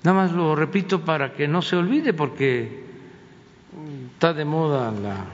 nada 0.02 0.16
más 0.16 0.32
lo 0.32 0.56
repito 0.56 1.04
para 1.04 1.32
que 1.34 1.46
no 1.46 1.62
se 1.62 1.76
olvide 1.76 2.12
porque 2.12 2.84
está 4.14 4.32
de 4.32 4.44
moda 4.44 4.90
la 4.90 5.26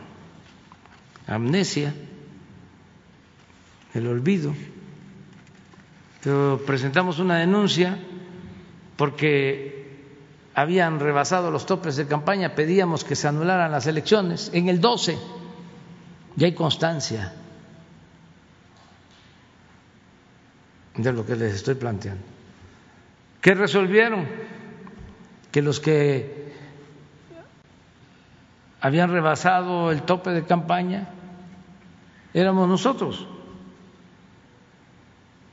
amnesia 1.27 1.95
el 3.95 4.07
olvido. 4.07 4.55
Presentamos 6.67 7.19
una 7.19 7.39
denuncia 7.39 7.99
porque 8.97 9.97
habían 10.55 11.01
rebasado 11.01 11.51
los 11.51 11.67
topes 11.67 11.97
de 11.97 12.07
campaña, 12.07 12.55
pedíamos 12.55 13.05
que 13.05 13.15
se 13.15 13.29
anularan 13.29 13.71
las 13.71 13.87
elecciones. 13.87 14.51
En 14.53 14.69
el 14.69 14.81
12 14.81 15.19
ya 16.35 16.47
hay 16.47 16.55
constancia 16.55 17.33
de 20.97 21.13
lo 21.13 21.25
que 21.27 21.37
les 21.37 21.55
estoy 21.55 21.75
planteando. 21.75 22.25
¿Qué 23.41 23.55
resolvieron? 23.55 24.27
Que 25.53 25.63
los 25.63 25.81
que 25.81 26.53
habían 28.81 29.11
rebasado 29.11 29.91
el 29.91 30.03
tope 30.03 30.31
de 30.31 30.45
campaña 30.45 31.09
éramos 32.35 32.69
nosotros 32.69 33.27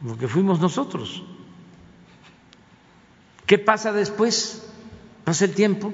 porque 0.06 0.28
fuimos 0.28 0.60
nosotros. 0.60 1.24
¿Qué 3.46 3.58
pasa 3.58 3.92
después? 3.94 4.70
Pasa 5.24 5.46
el 5.46 5.54
tiempo, 5.54 5.94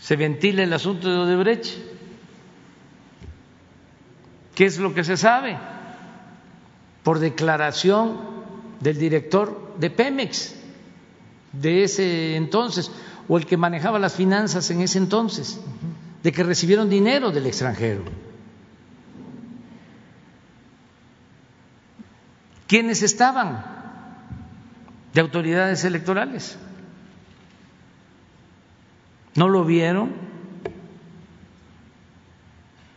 se 0.00 0.16
ventila 0.16 0.64
el 0.64 0.72
asunto 0.72 1.08
de 1.08 1.18
Odebrecht. 1.18 1.78
¿Qué 4.56 4.64
es 4.64 4.78
lo 4.78 4.92
que 4.92 5.04
se 5.04 5.16
sabe? 5.16 5.56
Por 7.10 7.18
declaración 7.18 8.20
del 8.78 8.96
director 8.96 9.74
de 9.80 9.90
Pemex 9.90 10.54
de 11.52 11.82
ese 11.82 12.36
entonces, 12.36 12.92
o 13.26 13.36
el 13.36 13.46
que 13.46 13.56
manejaba 13.56 13.98
las 13.98 14.14
finanzas 14.14 14.70
en 14.70 14.80
ese 14.80 14.98
entonces, 14.98 15.58
de 16.22 16.30
que 16.30 16.44
recibieron 16.44 16.88
dinero 16.88 17.32
del 17.32 17.48
extranjero. 17.48 18.04
¿Quiénes 22.68 23.02
estaban 23.02 23.64
de 25.12 25.20
autoridades 25.20 25.82
electorales? 25.82 26.56
¿No 29.34 29.48
lo 29.48 29.64
vieron? 29.64 30.12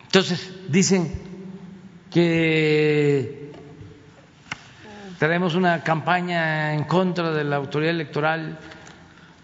Entonces 0.06 0.54
dicen 0.70 1.12
que 2.12 3.43
traemos 5.24 5.56
una 5.56 5.82
campaña 5.82 6.74
en 6.74 6.84
contra 6.84 7.32
de 7.32 7.46
la 7.46 7.56
autoridad 7.56 7.92
electoral 7.92 8.60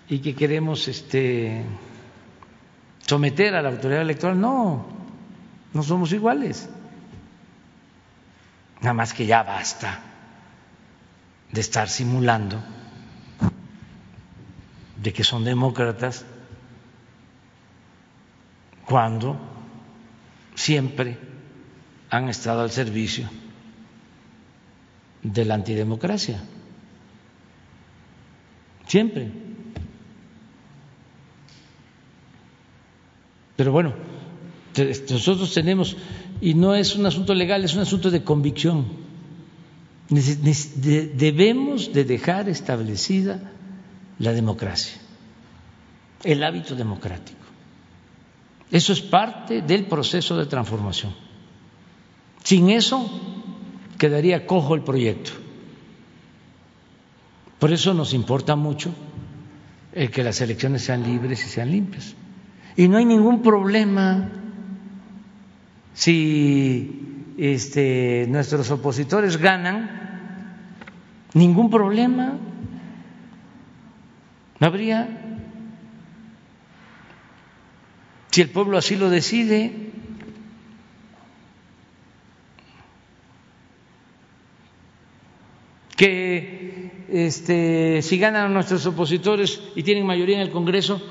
y 0.10 0.19
que 0.19 0.35
queremos 0.35 0.85
este 0.89 1.64
someter 3.07 3.56
a 3.56 3.61
la 3.61 3.69
autoridad 3.69 4.01
electoral. 4.01 4.41
No, 4.41 4.85
no 5.72 5.81
somos 5.81 6.11
iguales. 6.11 6.69
Nada 8.81 8.93
más 8.93 9.14
que 9.14 9.26
ya 9.26 9.41
basta 9.41 10.01
de 11.49 11.61
estar 11.61 11.88
simulando 11.88 12.61
de 15.01 15.14
que 15.14 15.23
son 15.23 15.45
demócratas 15.45 16.26
cuando 18.85 19.39
siempre 20.56 21.18
han 22.10 22.27
estado 22.27 22.64
al 22.64 22.69
servicio 22.69 23.30
de 25.23 25.45
la 25.45 25.55
antidemocracia. 25.55 26.41
Siempre. 28.87 29.31
Pero 33.55 33.71
bueno, 33.71 33.93
nosotros 35.09 35.53
tenemos, 35.53 35.97
y 36.41 36.53
no 36.53 36.75
es 36.75 36.95
un 36.95 37.05
asunto 37.05 37.33
legal, 37.33 37.63
es 37.63 37.73
un 37.73 37.81
asunto 37.81 38.09
de 38.09 38.23
convicción. 38.23 38.85
Debemos 40.09 41.93
de 41.93 42.03
dejar 42.03 42.49
establecida 42.49 43.51
la 44.17 44.31
democracia, 44.31 44.95
el 46.23 46.43
hábito 46.43 46.75
democrático. 46.75 47.37
Eso 48.71 48.93
es 48.93 49.01
parte 49.01 49.61
del 49.61 49.85
proceso 49.85 50.37
de 50.37 50.45
transformación. 50.45 51.13
Sin 52.43 52.69
eso 52.69 53.28
quedaría 53.99 54.47
cojo 54.47 54.73
el 54.73 54.81
proyecto. 54.81 55.31
Por 57.59 57.71
eso 57.71 57.93
nos 57.93 58.13
importa 58.13 58.55
mucho 58.55 58.95
el 59.91 60.09
que 60.09 60.23
las 60.23 60.41
elecciones 60.41 60.84
sean 60.84 61.03
libres 61.03 61.45
y 61.45 61.49
sean 61.49 61.69
limpias. 61.69 62.15
Y 62.76 62.88
no 62.88 62.97
hay 62.97 63.05
ningún 63.05 63.43
problema 63.43 64.31
si 65.93 67.34
este, 67.38 68.26
nuestros 68.30 68.71
opositores 68.71 69.38
ganan, 69.38 70.55
ningún 71.34 71.69
problema. 71.69 72.38
No 74.59 74.67
habría. 74.67 75.17
Si 78.31 78.41
el 78.41 78.49
pueblo 78.49 78.77
así 78.77 78.95
lo 78.95 79.09
decide, 79.09 79.89
que 85.99 86.98
este, 87.11 88.02
si 88.02 88.18
ganan 88.18 88.53
nuestros 88.53 88.86
opositores 88.86 89.61
y 89.76 89.84
tienen 89.84 90.06
mayoría 90.06 90.36
en 90.36 90.41
el 90.41 90.52
Congreso, 90.52 91.02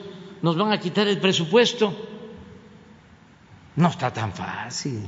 nos 0.43 0.57
van 0.57 0.73
a 0.73 0.79
quitar 0.79 1.09
el 1.09 1.19
presupuesto. 1.19 1.95
No 3.77 3.89
está 3.89 4.13
tan 4.13 4.33
fácil. 4.33 5.07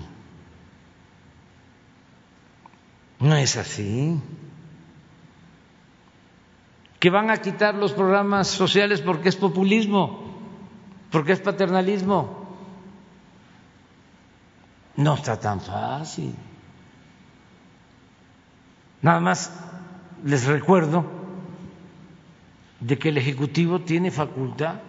No 3.20 3.36
es 3.36 3.56
así. 3.56 4.20
Que 6.98 7.10
van 7.10 7.30
a 7.30 7.38
quitar 7.38 7.74
los 7.74 7.92
programas 7.92 8.48
sociales 8.48 9.00
porque 9.00 9.28
es 9.28 9.36
populismo, 9.36 10.38
porque 11.10 11.32
es 11.32 11.40
paternalismo. 11.40 12.40
No 14.96 15.14
está 15.14 15.38
tan 15.40 15.60
fácil. 15.60 16.34
Nada 19.02 19.20
más 19.20 19.69
les 20.24 20.46
recuerdo 20.46 21.04
de 22.80 22.98
que 22.98 23.10
el 23.10 23.18
Ejecutivo 23.18 23.80
tiene 23.80 24.10
facultad 24.10 24.80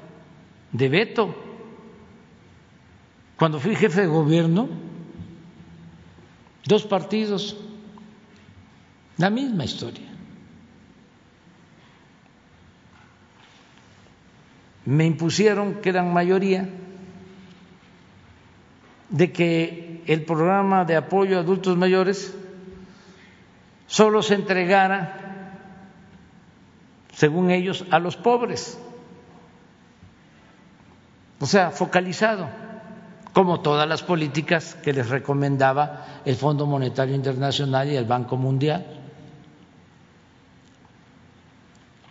de 0.72 0.90
veto. 0.90 1.36
Cuando 3.38 3.60
fui 3.60 3.76
jefe 3.76 4.02
de 4.02 4.08
gobierno, 4.08 4.70
dos 6.66 6.86
partidos, 6.86 7.58
la 9.18 9.30
misma 9.30 9.66
historia. 9.66 10.08
Me 14.86 15.06
impusieron 15.06 15.76
que 15.76 15.90
eran 15.90 16.14
mayoría 16.14 16.70
de 19.10 19.32
que 19.32 20.04
el 20.08 20.24
programa 20.24 20.86
de 20.86 20.96
apoyo 20.96 21.38
a 21.38 21.42
adultos 21.42 21.78
mayores 21.78 22.34
solo 23.86 24.24
se 24.24 24.36
entregara, 24.36 25.21
según 27.14 27.52
ellos, 27.52 27.86
a 27.92 28.00
los 28.00 28.18
pobres. 28.18 28.80
O 31.40 31.46
sea, 31.46 31.72
focalizado, 31.72 32.48
como 33.34 33.62
todas 33.62 33.88
las 33.88 34.04
políticas 34.04 34.76
que 34.76 34.94
les 34.94 35.10
recomendaba 35.10 36.06
el 36.26 36.36
Fondo 36.36 36.66
Monetario 36.66 37.16
Internacional 37.16 37.90
y 37.90 37.96
el 37.96 38.06
Banco 38.06 38.38
Mundial. 38.38 38.86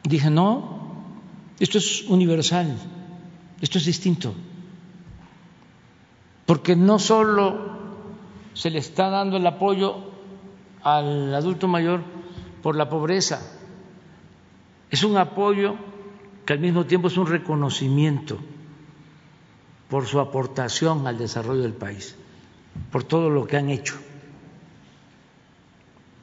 Dije, 0.02 0.30
no, 0.30 0.80
esto 1.60 1.78
es 1.78 2.02
universal, 2.08 2.74
esto 3.60 3.78
es 3.78 3.84
distinto, 3.84 4.34
porque 6.46 6.74
no 6.74 6.98
solo 6.98 7.78
se 8.54 8.70
le 8.70 8.78
está 8.78 9.10
dando 9.10 9.36
el 9.36 9.46
apoyo 9.46 9.96
al 10.82 11.34
adulto 11.34 11.68
mayor 11.68 12.02
por 12.62 12.76
la 12.76 12.88
pobreza. 12.88 13.59
Es 14.90 15.04
un 15.04 15.16
apoyo 15.16 15.76
que 16.44 16.52
al 16.52 16.58
mismo 16.58 16.84
tiempo 16.84 17.08
es 17.08 17.16
un 17.16 17.26
reconocimiento 17.26 18.38
por 19.88 20.06
su 20.06 20.20
aportación 20.20 21.06
al 21.06 21.18
desarrollo 21.18 21.62
del 21.62 21.74
país, 21.74 22.16
por 22.90 23.04
todo 23.04 23.30
lo 23.30 23.46
que 23.46 23.56
han 23.56 23.70
hecho 23.70 23.98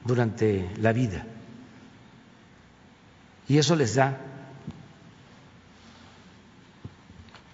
durante 0.05 0.69
la 0.79 0.93
vida. 0.93 1.25
Y 3.47 3.57
eso 3.57 3.75
les 3.75 3.95
da 3.95 4.19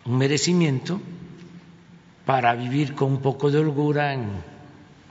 un 0.05 0.17
merecimiento 0.17 0.99
para 2.25 2.55
vivir 2.55 2.95
con 2.95 3.11
un 3.11 3.21
poco 3.21 3.51
de 3.51 3.59
holgura 3.59 4.13
en 4.13 4.29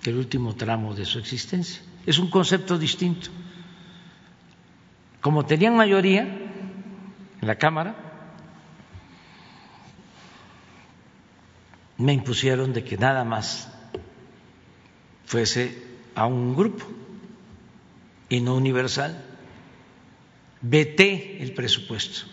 el 0.05 0.17
último 0.17 0.55
tramo 0.55 0.95
de 0.95 1.05
su 1.05 1.19
existencia. 1.19 1.83
Es 2.07 2.19
un 2.19 2.31
concepto 2.31 2.79
distinto. 2.79 3.31
Como 5.23 5.47
tenían 5.47 5.76
mayoría 5.76 6.23
en 6.23 7.49
la 7.49 7.55
Cámara, 7.55 7.94
me 11.97 12.12
impusieron 12.12 12.73
de 12.73 12.83
que 12.83 12.99
nada 12.99 13.23
más 13.23 13.73
fuese 15.25 15.81
a 16.17 16.26
un 16.26 16.57
grupo 16.57 16.84
y 18.28 18.41
no 18.41 18.57
universal. 18.57 19.25
Veté 20.60 21.41
el 21.41 21.55
presupuesto. 21.55 22.26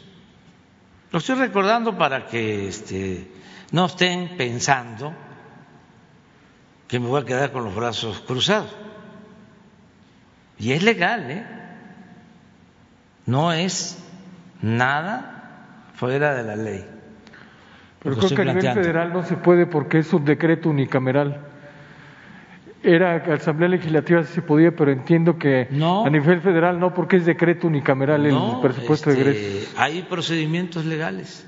Lo 1.12 1.20
estoy 1.20 1.36
recordando 1.36 1.96
para 1.96 2.26
que 2.26 2.68
este, 2.68 3.32
no 3.72 3.86
estén 3.86 4.36
pensando 4.36 5.14
que 6.88 7.00
me 7.00 7.06
voy 7.06 7.22
a 7.22 7.26
quedar 7.26 7.52
con 7.52 7.66
los 7.66 7.76
brazos 7.76 8.20
cruzados. 8.22 8.76
Y 10.58 10.72
es 10.72 10.82
legal, 10.82 11.30
¿eh? 11.30 11.59
No 13.30 13.52
es 13.52 13.98
nada 14.62 15.86
fuera 15.94 16.34
de 16.34 16.44
la 16.44 16.56
ley. 16.56 16.86
Pero 18.02 18.18
creo 18.18 18.30
que 18.30 18.42
a 18.42 18.54
nivel 18.54 18.74
federal 18.74 19.14
no 19.14 19.24
se 19.24 19.36
puede 19.36 19.66
porque 19.66 20.00
es 20.00 20.12
un 20.14 20.26
decreto 20.26 20.70
unicameral. 20.70 21.46
Era 22.82 23.16
Asamblea 23.34 23.70
Legislativa 23.70 24.24
si 24.24 24.34
se 24.34 24.42
podía, 24.42 24.74
pero 24.74 24.92
entiendo 24.92 25.38
que 25.38 25.68
a 25.70 26.10
nivel 26.10 26.42
federal 26.42 26.80
no, 26.80 26.94
porque 26.94 27.18
es 27.18 27.26
decreto 27.26 27.68
unicameral 27.68 28.26
el 28.26 28.36
presupuesto 28.62 29.10
de 29.10 29.18
este, 29.18 29.30
egresos. 29.30 29.76
Hay 29.78 30.02
procedimientos 30.04 30.86
legales. 30.86 31.46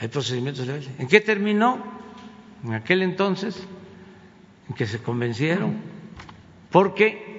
Hay 0.00 0.08
procedimientos 0.08 0.66
legales. 0.66 0.90
¿En 0.98 1.06
qué 1.06 1.20
terminó? 1.20 2.00
en 2.64 2.74
aquel 2.74 3.02
entonces 3.02 3.66
en 4.68 4.74
que 4.74 4.86
se 4.86 4.98
convencieron, 4.98 5.76
porque 6.70 7.29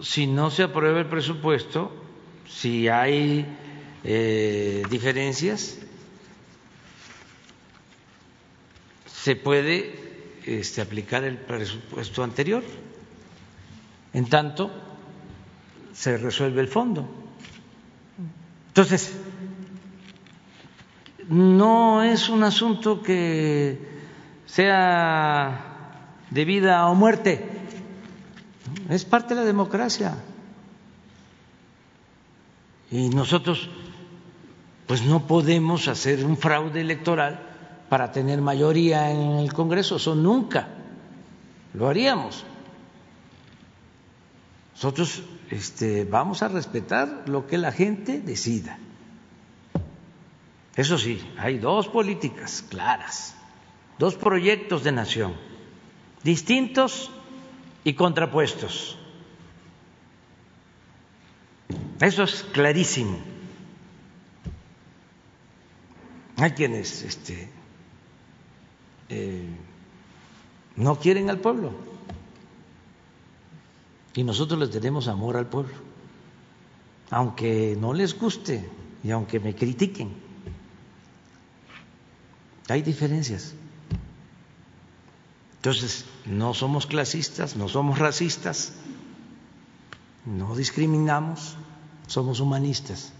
si 0.00 0.26
no 0.26 0.50
se 0.50 0.64
aprueba 0.64 1.00
el 1.00 1.06
presupuesto, 1.06 1.92
si 2.48 2.88
hay 2.88 3.46
eh, 4.04 4.82
diferencias, 4.90 5.78
se 9.06 9.36
puede 9.36 10.40
este, 10.44 10.80
aplicar 10.82 11.24
el 11.24 11.38
presupuesto 11.38 12.22
anterior. 12.22 12.62
En 14.12 14.28
tanto, 14.28 14.70
se 15.92 16.18
resuelve 16.18 16.60
el 16.60 16.68
fondo. 16.68 17.08
Entonces, 18.68 19.16
no 21.28 22.02
es 22.02 22.28
un 22.28 22.42
asunto 22.42 23.02
que 23.02 23.78
sea 24.46 26.14
de 26.30 26.44
vida 26.44 26.86
o 26.88 26.94
muerte. 26.94 27.63
Es 28.88 29.04
parte 29.04 29.34
de 29.34 29.40
la 29.40 29.46
democracia. 29.46 30.16
Y 32.90 33.08
nosotros, 33.08 33.68
pues 34.86 35.02
no 35.02 35.26
podemos 35.26 35.88
hacer 35.88 36.24
un 36.24 36.36
fraude 36.36 36.80
electoral 36.80 37.40
para 37.88 38.12
tener 38.12 38.40
mayoría 38.40 39.10
en 39.10 39.32
el 39.38 39.52
Congreso, 39.52 39.96
eso 39.96 40.14
nunca 40.14 40.68
lo 41.72 41.88
haríamos. 41.88 42.44
Nosotros 44.74 45.22
este, 45.50 46.04
vamos 46.04 46.42
a 46.42 46.48
respetar 46.48 47.24
lo 47.26 47.46
que 47.46 47.58
la 47.58 47.72
gente 47.72 48.20
decida. 48.20 48.78
Eso 50.76 50.98
sí, 50.98 51.20
hay 51.38 51.58
dos 51.58 51.88
políticas 51.88 52.64
claras 52.68 53.34
dos 53.98 54.16
proyectos 54.16 54.82
de 54.84 54.92
nación, 54.92 55.34
distintos 56.22 57.10
y 57.84 57.92
contrapuestos. 57.94 58.96
Eso 62.00 62.24
es 62.24 62.42
clarísimo. 62.42 63.18
Hay 66.36 66.50
quienes 66.52 67.02
este, 67.02 67.48
eh, 69.08 69.48
no 70.76 70.98
quieren 70.98 71.30
al 71.30 71.38
pueblo 71.38 71.72
y 74.14 74.24
nosotros 74.24 74.58
les 74.58 74.70
tenemos 74.70 75.06
amor 75.08 75.36
al 75.36 75.46
pueblo, 75.46 75.74
aunque 77.10 77.76
no 77.78 77.92
les 77.92 78.18
guste 78.18 78.68
y 79.02 79.10
aunque 79.10 79.38
me 79.38 79.54
critiquen. 79.54 80.12
Hay 82.68 82.82
diferencias. 82.82 83.54
Entonces, 85.64 86.04
no 86.26 86.52
somos 86.52 86.86
clasistas, 86.86 87.56
no 87.56 87.70
somos 87.70 87.98
racistas, 87.98 88.74
no 90.26 90.54
discriminamos, 90.54 91.56
somos 92.06 92.38
humanistas. 92.40 93.14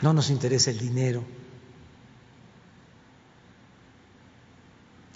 No 0.00 0.12
nos 0.12 0.30
interesa 0.30 0.70
el 0.70 0.78
dinero, 0.78 1.24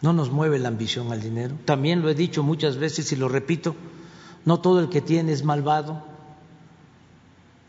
no 0.03 0.13
nos 0.13 0.33
mueve 0.33 0.59
la 0.59 0.67
ambición 0.67 1.13
al 1.13 1.23
dinero. 1.23 1.57
También 1.65 2.03
lo 2.03 2.11
he 2.11 2.17
dicho 2.17 2.43
muchas 2.43 2.77
veces 2.77 3.13
y 3.13 3.17
lo 3.17 3.29
repito, 3.29 3.77
no 4.45 4.59
todo 4.59 4.81
el 4.81 4.89
que 4.89 5.03
tiene 5.03 5.31
es 5.31 5.45
malvado. 5.45 6.05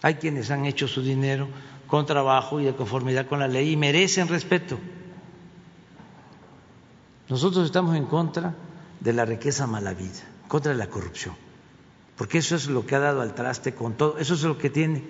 Hay 0.02 0.16
quienes 0.16 0.50
han 0.50 0.66
hecho 0.66 0.88
su 0.88 1.04
dinero 1.04 1.50
con 1.86 2.08
trabajo 2.08 2.60
y 2.60 2.66
de 2.66 2.76
conformidad 2.76 3.28
con 3.28 3.38
la 3.38 3.48
ley 3.48 3.74
y 3.74 3.78
merecen 3.78 4.28
respeto. 4.28 4.80
Nosotros 7.30 7.66
estamos 7.66 7.95
en 7.95 8.06
contra 8.06 8.56
de 9.00 9.14
la 9.14 9.26
riqueza 9.26 9.68
mala 9.68 9.94
vida, 9.94 10.24
contra 10.48 10.74
la 10.74 10.88
corrupción, 10.88 11.36
porque 12.18 12.38
eso 12.38 12.56
es 12.56 12.68
lo 12.68 12.86
que 12.86 12.95
ha 12.95 13.00
dado 13.00 13.22
al 13.22 13.34
traste 13.34 13.74
con 13.74 13.94
todo, 13.94 14.18
eso 14.18 14.36
es 14.36 14.44
lo 14.44 14.58
que 14.58 14.70
tiene 14.70 15.04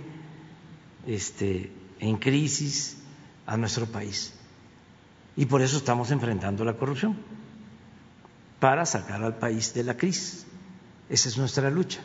este, 1.06 1.72
en 2.00 2.18
crisis 2.18 2.98
a 3.46 3.58
nuestro 3.58 3.86
país. 3.86 4.34
Y 5.36 5.46
por 5.46 5.62
eso 5.62 5.78
estamos 5.78 6.12
enfrentando 6.12 6.64
la 6.64 6.74
corrupción, 6.74 7.18
para 8.60 8.86
sacar 8.86 9.24
al 9.24 9.36
país 9.36 9.74
de 9.74 9.84
la 9.84 9.96
crisis. 9.96 10.46
Esa 11.10 11.30
es 11.30 11.38
nuestra 11.38 11.70
lucha, 11.70 12.00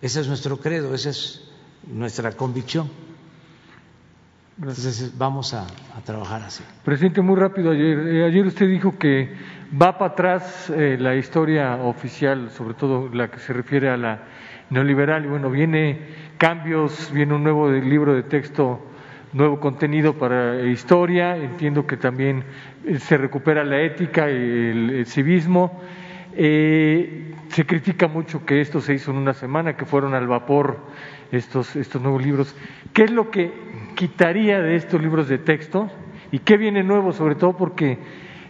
ese 0.00 0.20
es 0.20 0.28
nuestro 0.28 0.60
credo, 0.60 0.94
esa 0.94 1.10
es 1.10 1.42
nuestra 1.86 2.32
convicción. 2.32 2.88
Entonces 4.58 5.12
vamos 5.18 5.52
a, 5.52 5.66
trabajar 6.04 6.42
así. 6.42 6.64
Presidente, 6.82 7.20
muy 7.20 7.36
rápido, 7.36 7.72
ayer, 7.72 7.98
eh, 8.08 8.24
ayer 8.24 8.46
usted 8.46 8.66
dijo 8.66 8.98
que 8.98 9.34
va 9.70 9.98
para 9.98 10.12
atrás 10.12 10.70
eh, 10.70 10.96
la 10.98 11.14
historia 11.14 11.76
oficial, 11.76 12.50
sobre 12.50 12.72
todo 12.72 13.10
la 13.12 13.28
que 13.28 13.38
se 13.38 13.52
refiere 13.52 13.90
a 13.90 13.98
la 13.98 14.22
neoliberal, 14.70 15.26
y 15.26 15.28
bueno, 15.28 15.50
viene 15.50 15.98
cambios, 16.38 17.12
viene 17.12 17.34
un 17.34 17.42
nuevo 17.42 17.70
libro 17.70 18.14
de 18.14 18.22
texto, 18.22 18.80
nuevo 19.34 19.60
contenido 19.60 20.14
para 20.14 20.62
historia, 20.62 21.36
entiendo 21.36 21.86
que 21.86 21.98
también 21.98 22.42
eh, 22.86 22.98
se 22.98 23.18
recupera 23.18 23.62
la 23.62 23.82
ética 23.82 24.30
y 24.30 24.34
el, 24.34 25.06
civismo. 25.06 25.82
se 26.32 27.66
critica 27.66 28.08
mucho 28.08 28.46
que 28.46 28.62
esto 28.62 28.80
se 28.80 28.94
hizo 28.94 29.10
en 29.10 29.18
una 29.18 29.34
semana, 29.34 29.76
que 29.76 29.84
fueron 29.84 30.14
al 30.14 30.26
vapor 30.26 30.80
estos, 31.32 31.76
estos 31.76 32.00
nuevos 32.00 32.22
libros. 32.22 32.54
¿Qué 32.92 33.04
es 33.04 33.10
lo 33.10 33.30
que 33.30 33.52
quitaría 33.94 34.60
de 34.60 34.76
estos 34.76 35.00
libros 35.00 35.28
de 35.28 35.38
texto 35.38 35.90
y 36.30 36.40
qué 36.40 36.56
viene 36.56 36.82
nuevo, 36.82 37.12
sobre 37.12 37.34
todo 37.34 37.56
porque 37.56 37.98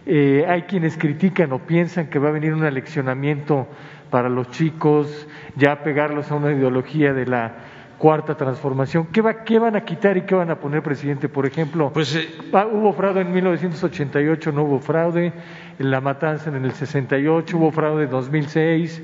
eh, 0.05 0.45
hay 0.47 0.63
quienes 0.63 0.97
critican 0.97 1.51
o 1.53 1.59
piensan 1.59 2.07
que 2.07 2.19
va 2.19 2.29
a 2.29 2.31
venir 2.31 2.53
un 2.53 2.63
aleccionamiento 2.63 3.67
para 4.09 4.29
los 4.29 4.49
chicos, 4.51 5.27
ya 5.55 5.83
pegarlos 5.83 6.31
a 6.31 6.35
una 6.35 6.51
ideología 6.51 7.13
de 7.13 7.25
la 7.25 7.55
cuarta 7.97 8.35
transformación. 8.35 9.07
¿Qué, 9.11 9.21
va, 9.21 9.43
qué 9.43 9.59
van 9.59 9.75
a 9.75 9.83
quitar 9.83 10.17
y 10.17 10.21
qué 10.21 10.35
van 10.35 10.51
a 10.51 10.59
poner, 10.59 10.83
presidente? 10.83 11.29
Por 11.29 11.45
ejemplo, 11.45 11.91
pues, 11.93 12.15
eh, 12.15 12.27
hubo 12.71 12.93
fraude 12.93 13.21
en 13.21 13.31
1988, 13.33 14.51
no 14.51 14.63
hubo 14.63 14.79
fraude, 14.79 15.33
en 15.79 15.91
la 15.91 15.99
matanza 15.99 16.49
en 16.49 16.63
el 16.63 16.71
68, 16.71 17.57
hubo 17.57 17.71
fraude 17.71 18.05
en 18.05 18.09
2006. 18.09 19.01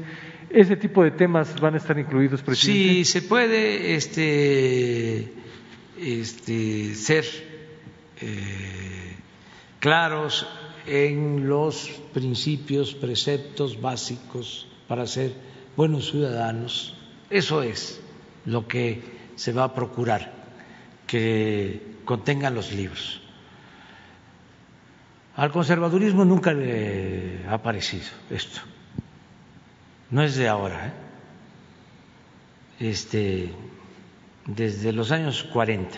¿Ese 0.54 0.76
tipo 0.76 1.04
de 1.04 1.10
temas 1.10 1.60
van 1.60 1.74
a 1.74 1.78
estar 1.78 1.98
incluidos, 1.98 2.44
presidente? 2.44 2.94
Sí, 2.94 3.06
se 3.06 3.24
puede 3.24 3.96
este, 3.96 5.34
este, 6.00 6.94
ser 6.94 7.26
eh, 8.22 9.16
claros 9.80 10.46
en 10.86 11.50
los 11.50 11.90
principios, 12.14 12.94
preceptos 12.94 13.82
básicos 13.82 14.68
para 14.88 15.08
ser 15.08 15.34
buenos 15.76 16.12
ciudadanos. 16.12 16.96
Eso 17.32 17.64
es 17.64 18.00
lo 18.46 18.68
que 18.68 19.02
se 19.36 19.54
va 19.54 19.64
a 19.64 19.74
procurar, 19.74 20.34
que 21.08 21.82
contengan 22.06 22.54
los 22.54 22.72
libros. 22.72 23.22
Al 25.36 25.52
conservadurismo 25.52 26.24
nunca 26.26 26.54
le 26.54 27.44
ha 27.50 27.58
parecido 27.64 28.06
esto 28.30 28.62
no 30.14 30.22
es 30.22 30.36
de 30.36 30.48
ahora, 30.48 30.90
¿eh? 30.90 30.94
este, 32.92 33.52
desde 34.46 34.94
los 34.94 35.12
años 35.12 35.44
40, 35.52 35.98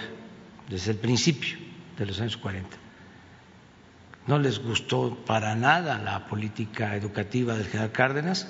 desde 0.70 0.92
el 0.92 0.98
principio 1.00 1.58
de 1.98 2.06
los 2.06 2.22
años 2.22 2.38
40. 2.38 2.78
No 4.28 4.40
les 4.40 4.60
gustó 4.60 5.18
para 5.26 5.54
nada 5.56 5.98
la 5.98 6.28
política 6.28 6.96
educativa 6.96 7.56
del 7.56 7.68
general 7.68 7.92
Cárdenas 7.92 8.48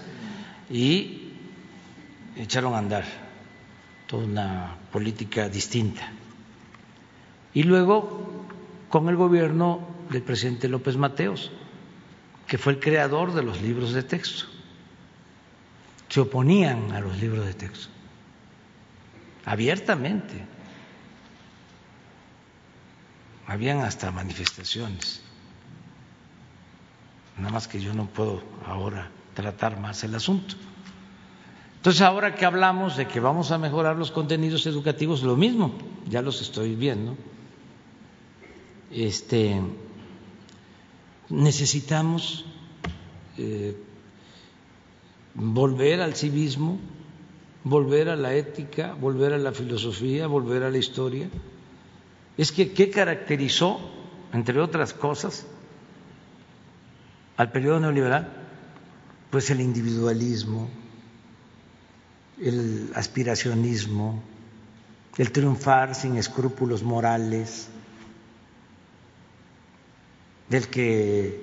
y 0.70 1.32
echaron 2.38 2.76
a 2.76 2.78
andar 2.78 3.06
toda 4.06 4.24
una 4.24 4.76
política 4.92 5.50
distinta. 5.50 6.12
Y 7.56 7.64
luego 7.64 8.46
con 8.88 9.10
el 9.10 9.16
gobierno 9.16 9.80
del 10.12 10.22
presidente 10.22 10.70
López 10.70 10.96
Mateos, 10.96 11.52
que 12.46 12.60
fue 12.60 12.74
el 12.74 12.80
creador 12.80 13.34
de 13.34 13.42
los 13.42 13.64
libros 13.64 13.94
de 13.94 14.04
texto 14.04 14.55
se 16.10 16.22
oponían 16.22 16.92
a 16.92 17.00
los 17.00 17.20
libros 17.20 17.46
de 17.46 17.54
texto, 17.54 17.90
abiertamente. 19.46 20.46
Habían 23.48 23.82
hasta 23.82 24.10
manifestaciones. 24.12 25.22
Nada 27.38 27.52
más 27.52 27.68
que 27.68 27.80
yo 27.80 27.94
no 27.94 28.08
puedo 28.08 28.42
ahora 28.66 29.12
tratar 29.36 29.80
más 29.80 30.04
el 30.04 30.16
asunto. 30.16 30.56
Entonces, 31.78 32.02
ahora 32.02 32.34
que 32.34 32.46
hablamos 32.46 32.98
de 32.98 33.08
que 33.08 33.20
vamos 33.20 33.52
a 33.52 33.60
mejorar 33.60 33.96
los 33.98 34.10
contenidos 34.10 34.66
educativos, 34.66 35.22
lo 35.22 35.36
mismo, 35.36 35.76
ya 36.08 36.24
los 36.24 36.42
estoy 36.42 36.76
viendo. 36.76 37.16
Este, 38.90 39.62
necesitamos 41.30 42.46
eh, 43.38 43.78
volver 45.36 46.02
al 46.02 46.16
civismo, 46.16 46.80
volver 47.64 48.10
a 48.10 48.16
la 48.16 48.34
ética, 48.34 48.94
volver 48.94 49.34
a 49.34 49.38
la 49.38 49.52
filosofía, 49.52 50.28
volver 50.28 50.64
a 50.64 50.72
la 50.72 50.78
historia. 50.78 51.30
Es 52.38 52.52
que, 52.52 52.72
¿qué 52.74 52.90
caracterizó, 52.90 53.80
entre 54.34 54.60
otras 54.60 54.94
cosas, 54.94 55.46
al 57.38 57.52
periodo 57.52 57.82
neoliberal? 57.82 58.32
Pues 59.30 59.50
el 59.50 59.62
individualismo, 59.62 60.70
el 62.42 62.92
aspiracionismo, 62.96 64.24
el 65.18 65.32
triunfar 65.32 65.96
sin 65.96 66.18
escrúpulos 66.18 66.84
morales, 66.84 67.70
del 70.50 70.68
que 70.68 71.42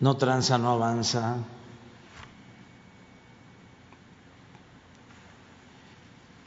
no 0.00 0.16
tranza, 0.16 0.58
no 0.58 0.70
avanza, 0.70 1.38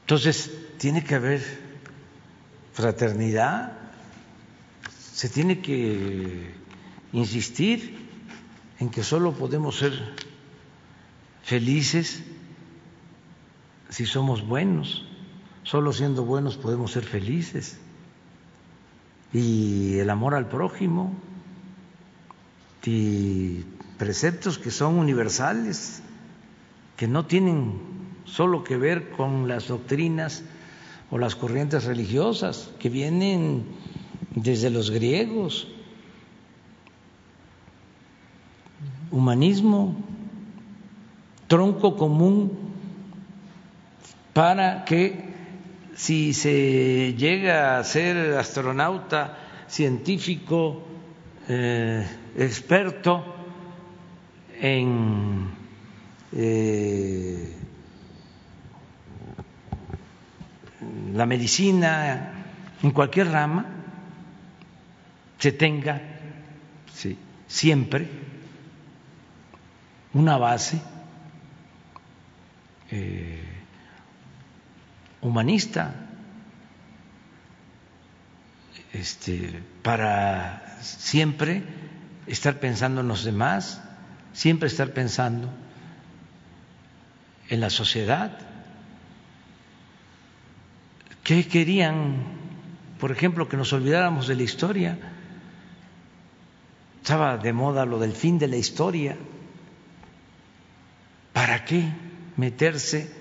Entonces, 0.07 0.49
tiene 0.77 1.03
que 1.03 1.15
haber 1.15 1.41
fraternidad, 2.71 3.73
se 5.11 5.27
tiene 5.27 5.59
que 5.59 6.53
insistir 7.11 8.07
en 8.79 8.89
que 8.89 9.03
solo 9.03 9.33
podemos 9.33 9.79
ser 9.79 9.91
felices 11.43 12.23
si 13.89 14.05
somos 14.05 14.47
buenos, 14.47 15.05
solo 15.63 15.91
siendo 15.91 16.23
buenos 16.23 16.55
podemos 16.55 16.93
ser 16.93 17.03
felices. 17.03 17.77
Y 19.33 19.99
el 19.99 20.09
amor 20.09 20.35
al 20.35 20.47
prójimo 20.47 21.13
y 22.85 23.65
preceptos 23.97 24.57
que 24.57 24.71
son 24.71 24.99
universales, 24.99 26.01
que 26.95 27.09
no 27.09 27.25
tienen 27.25 27.96
solo 28.27 28.63
que 28.63 28.77
ver 28.77 29.09
con 29.09 29.47
las 29.47 29.67
doctrinas 29.67 30.43
o 31.09 31.17
las 31.17 31.35
corrientes 31.35 31.85
religiosas 31.85 32.69
que 32.79 32.89
vienen 32.89 33.65
desde 34.35 34.69
los 34.69 34.91
griegos. 34.91 35.67
humanismo, 39.11 39.95
tronco 41.47 41.95
común 41.95 42.51
para 44.33 44.85
que 44.85 45.33
si 45.95 46.33
se 46.33 47.15
llega 47.15 47.79
a 47.79 47.83
ser 47.83 48.37
astronauta, 48.37 49.37
científico, 49.67 50.83
eh, 51.47 52.05
experto 52.37 53.23
en 54.61 55.49
eh, 56.33 57.55
la 61.17 61.25
medicina, 61.25 62.31
en 62.83 62.91
cualquier 62.91 63.31
rama, 63.31 63.65
se 65.39 65.51
tenga 65.51 66.01
siempre 67.47 68.07
una 70.13 70.37
base 70.37 70.81
eh, 72.91 73.43
humanista 75.21 75.93
este, 78.93 79.61
para 79.83 80.77
siempre 80.81 81.63
estar 82.25 82.59
pensando 82.59 83.01
en 83.01 83.07
los 83.07 83.23
demás, 83.23 83.81
siempre 84.33 84.67
estar 84.67 84.91
pensando 84.91 85.49
en 87.49 87.59
la 87.59 87.69
sociedad. 87.69 88.46
¿Qué 91.27 91.45
querían, 91.45 92.23
por 93.01 93.11
ejemplo, 93.11 93.49
que 93.49 93.57
nos 93.57 93.73
olvidáramos 93.73 94.29
de 94.29 94.35
la 94.35 94.43
historia? 94.43 94.97
Estaba 97.01 97.35
de 97.35 97.51
moda 97.51 97.85
lo 97.85 97.99
del 97.99 98.13
fin 98.13 98.39
de 98.39 98.47
la 98.47 98.55
historia. 98.55 99.17
¿Para 101.33 101.65
qué 101.65 101.83
meterse 102.37 103.13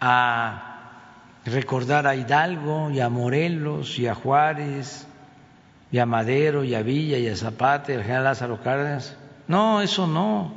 a 0.00 1.10
recordar 1.44 2.06
a 2.06 2.16
Hidalgo 2.16 2.90
y 2.90 3.00
a 3.00 3.10
Morelos 3.10 3.98
y 3.98 4.06
a 4.06 4.14
Juárez 4.14 5.06
y 5.92 5.98
a 5.98 6.06
Madero 6.06 6.64
y 6.64 6.74
a 6.74 6.80
Villa 6.80 7.18
y 7.18 7.28
a 7.28 7.36
Zapata 7.36 7.92
y 7.92 7.96
al 7.96 8.02
general 8.02 8.24
Lázaro 8.24 8.62
Cárdenas? 8.62 9.14
No, 9.46 9.82
eso 9.82 10.06
no. 10.06 10.54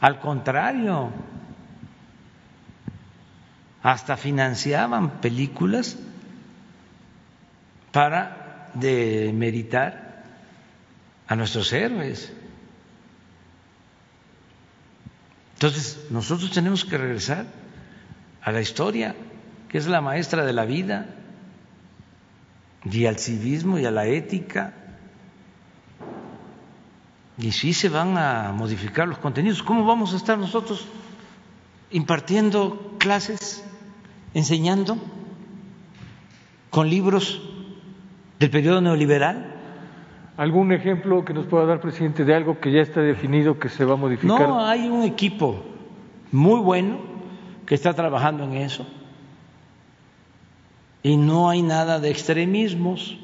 Al 0.00 0.18
contrario, 0.18 1.12
hasta 3.86 4.16
financiaban 4.16 5.20
películas 5.20 5.96
para 7.92 8.68
demeritar 8.74 10.24
a 11.28 11.36
nuestros 11.36 11.72
héroes. 11.72 12.32
Entonces, 15.54 16.08
nosotros 16.10 16.50
tenemos 16.50 16.84
que 16.84 16.98
regresar 16.98 17.46
a 18.42 18.50
la 18.50 18.60
historia, 18.60 19.14
que 19.68 19.78
es 19.78 19.86
la 19.86 20.00
maestra 20.00 20.44
de 20.44 20.52
la 20.52 20.64
vida, 20.64 21.06
y 22.90 23.06
al 23.06 23.20
civismo 23.20 23.78
y 23.78 23.86
a 23.86 23.92
la 23.92 24.06
ética. 24.06 24.74
Y 27.38 27.52
si 27.52 27.72
se 27.72 27.88
van 27.88 28.18
a 28.18 28.50
modificar 28.50 29.06
los 29.06 29.18
contenidos. 29.18 29.62
¿Cómo 29.62 29.86
vamos 29.86 30.12
a 30.12 30.16
estar 30.16 30.36
nosotros 30.36 30.88
impartiendo 31.92 32.96
clases 32.98 33.62
enseñando 34.36 34.98
con 36.68 36.90
libros 36.90 37.40
del 38.38 38.50
periodo 38.50 38.82
neoliberal? 38.82 39.54
¿Algún 40.36 40.72
ejemplo 40.72 41.24
que 41.24 41.32
nos 41.32 41.46
pueda 41.46 41.64
dar, 41.64 41.80
presidente, 41.80 42.26
de 42.26 42.34
algo 42.34 42.60
que 42.60 42.70
ya 42.70 42.82
está 42.82 43.00
definido 43.00 43.58
que 43.58 43.70
se 43.70 43.86
va 43.86 43.94
a 43.94 43.96
modificar? 43.96 44.46
No, 44.46 44.62
hay 44.62 44.88
un 44.88 45.04
equipo 45.04 45.64
muy 46.32 46.60
bueno 46.60 46.98
que 47.64 47.74
está 47.74 47.94
trabajando 47.94 48.44
en 48.44 48.52
eso 48.58 48.86
y 51.02 51.16
no 51.16 51.48
hay 51.48 51.62
nada 51.62 51.98
de 51.98 52.10
extremismos, 52.10 53.16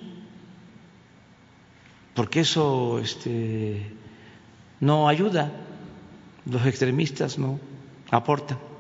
porque 2.15 2.41
eso 2.41 3.01
este, 3.01 3.85
no 4.81 5.09
ayuda, 5.09 5.53
los 6.47 6.65
extremistas 6.65 7.39
no 7.39 7.61
aportan 8.11 8.72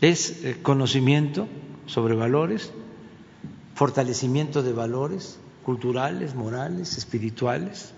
es 0.00 0.44
eh, 0.44 0.58
conocimiento 0.62 1.48
sobre 1.86 2.14
valores, 2.14 2.72
fortalecimiento 3.74 4.62
de 4.62 4.72
valores 4.72 5.38
culturales, 5.64 6.34
morales, 6.34 6.96
espirituales. 6.96 7.92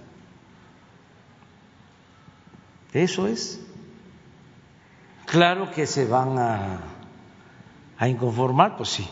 Eso 2.92 3.26
es. 3.26 3.60
Claro 5.26 5.70
que 5.70 5.86
se 5.86 6.06
van 6.06 6.38
a, 6.38 6.80
a 7.98 8.08
inconformar, 8.08 8.76
pues 8.76 8.88
sí. 8.88 9.06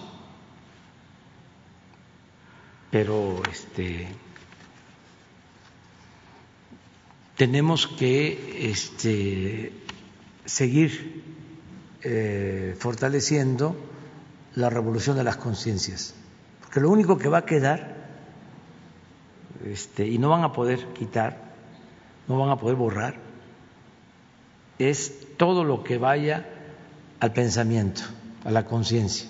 Pero 2.91 3.43
este 3.51 4.09
tenemos 7.37 7.87
que 7.87 8.71
este, 8.71 9.73
seguir 10.47 11.23
eh, 12.03 12.77
fortaleciendo 12.79 13.77
la 14.55 14.71
revolución 14.71 15.17
de 15.17 15.25
las 15.25 15.37
conciencias. 15.37 16.15
Porque 16.61 16.81
lo 16.81 16.91
único 16.91 17.19
que 17.19 17.29
va 17.29 17.39
a 17.39 17.45
quedar, 17.47 17.95
este, 19.65 20.07
y 20.07 20.19
no 20.19 20.31
van 20.31 20.45
a 20.45 20.53
poder 20.53 20.93
quitar, 20.95 21.55
no 22.29 22.39
van 22.39 22.51
a 22.51 22.59
poder 22.59 22.77
borrar, 22.77 23.15
es 24.79 25.37
todo 25.37 25.65
lo 25.65 25.85
que 25.85 25.99
vaya 25.99 26.47
al 27.21 27.33
pensamiento, 27.33 28.03
a 28.45 28.51
la 28.51 28.67
conciencia, 28.67 29.29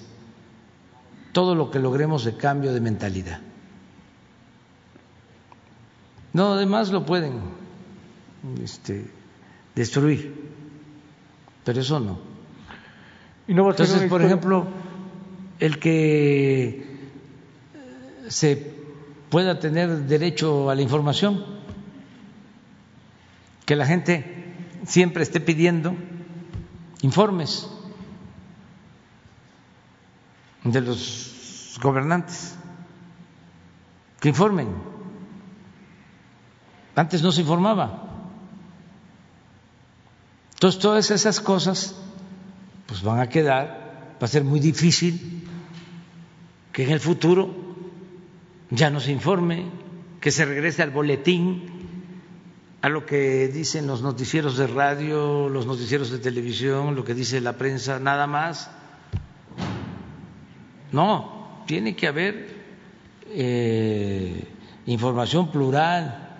todo 1.32 1.54
lo 1.54 1.70
que 1.70 1.78
logremos 1.78 2.24
de 2.24 2.36
cambio 2.36 2.72
de 2.72 2.80
mentalidad. 2.80 3.40
No, 6.32 6.54
además 6.54 6.90
lo 6.90 7.06
pueden 7.06 7.40
este, 8.62 9.10
destruir, 9.74 10.34
pero 11.64 11.80
eso 11.80 11.98
no. 12.00 12.18
Entonces, 13.48 14.08
por 14.08 14.22
ejemplo, 14.22 14.66
el 15.60 15.78
que 15.78 16.84
se 18.28 18.74
pueda 19.30 19.60
tener 19.60 20.04
derecho 20.06 20.68
a 20.68 20.74
la 20.74 20.82
información, 20.82 21.44
que 23.64 23.76
la 23.76 23.86
gente 23.86 24.54
siempre 24.84 25.22
esté 25.22 25.40
pidiendo 25.40 25.94
informes 27.02 27.68
de 30.64 30.80
los 30.80 31.78
gobernantes, 31.80 32.56
que 34.20 34.28
informen. 34.28 34.68
Antes 36.96 37.22
no 37.22 37.30
se 37.30 37.42
informaba. 37.42 38.02
Entonces, 40.54 40.80
todas 40.80 41.10
esas 41.10 41.40
cosas 41.40 41.94
pues 42.86 43.02
van 43.02 43.20
a 43.20 43.28
quedar, 43.28 44.16
va 44.20 44.24
a 44.24 44.28
ser 44.28 44.44
muy 44.44 44.60
difícil 44.60 45.44
que 46.72 46.84
en 46.84 46.90
el 46.90 47.00
futuro 47.00 47.54
ya 48.70 48.90
no 48.90 49.00
se 49.00 49.12
informe, 49.12 49.64
que 50.20 50.30
se 50.30 50.44
regrese 50.44 50.82
al 50.82 50.90
boletín, 50.90 51.76
a 52.82 52.88
lo 52.88 53.04
que 53.04 53.48
dicen 53.48 53.86
los 53.86 54.02
noticieros 54.02 54.56
de 54.56 54.66
radio, 54.66 55.48
los 55.48 55.66
noticieros 55.66 56.10
de 56.10 56.18
televisión, 56.18 56.94
lo 56.94 57.04
que 57.04 57.14
dice 57.14 57.40
la 57.40 57.54
prensa, 57.54 57.98
nada 57.98 58.26
más. 58.26 58.70
No, 60.92 61.62
tiene 61.66 61.96
que 61.96 62.06
haber 62.06 62.56
eh, 63.30 64.46
información 64.86 65.50
plural 65.50 66.38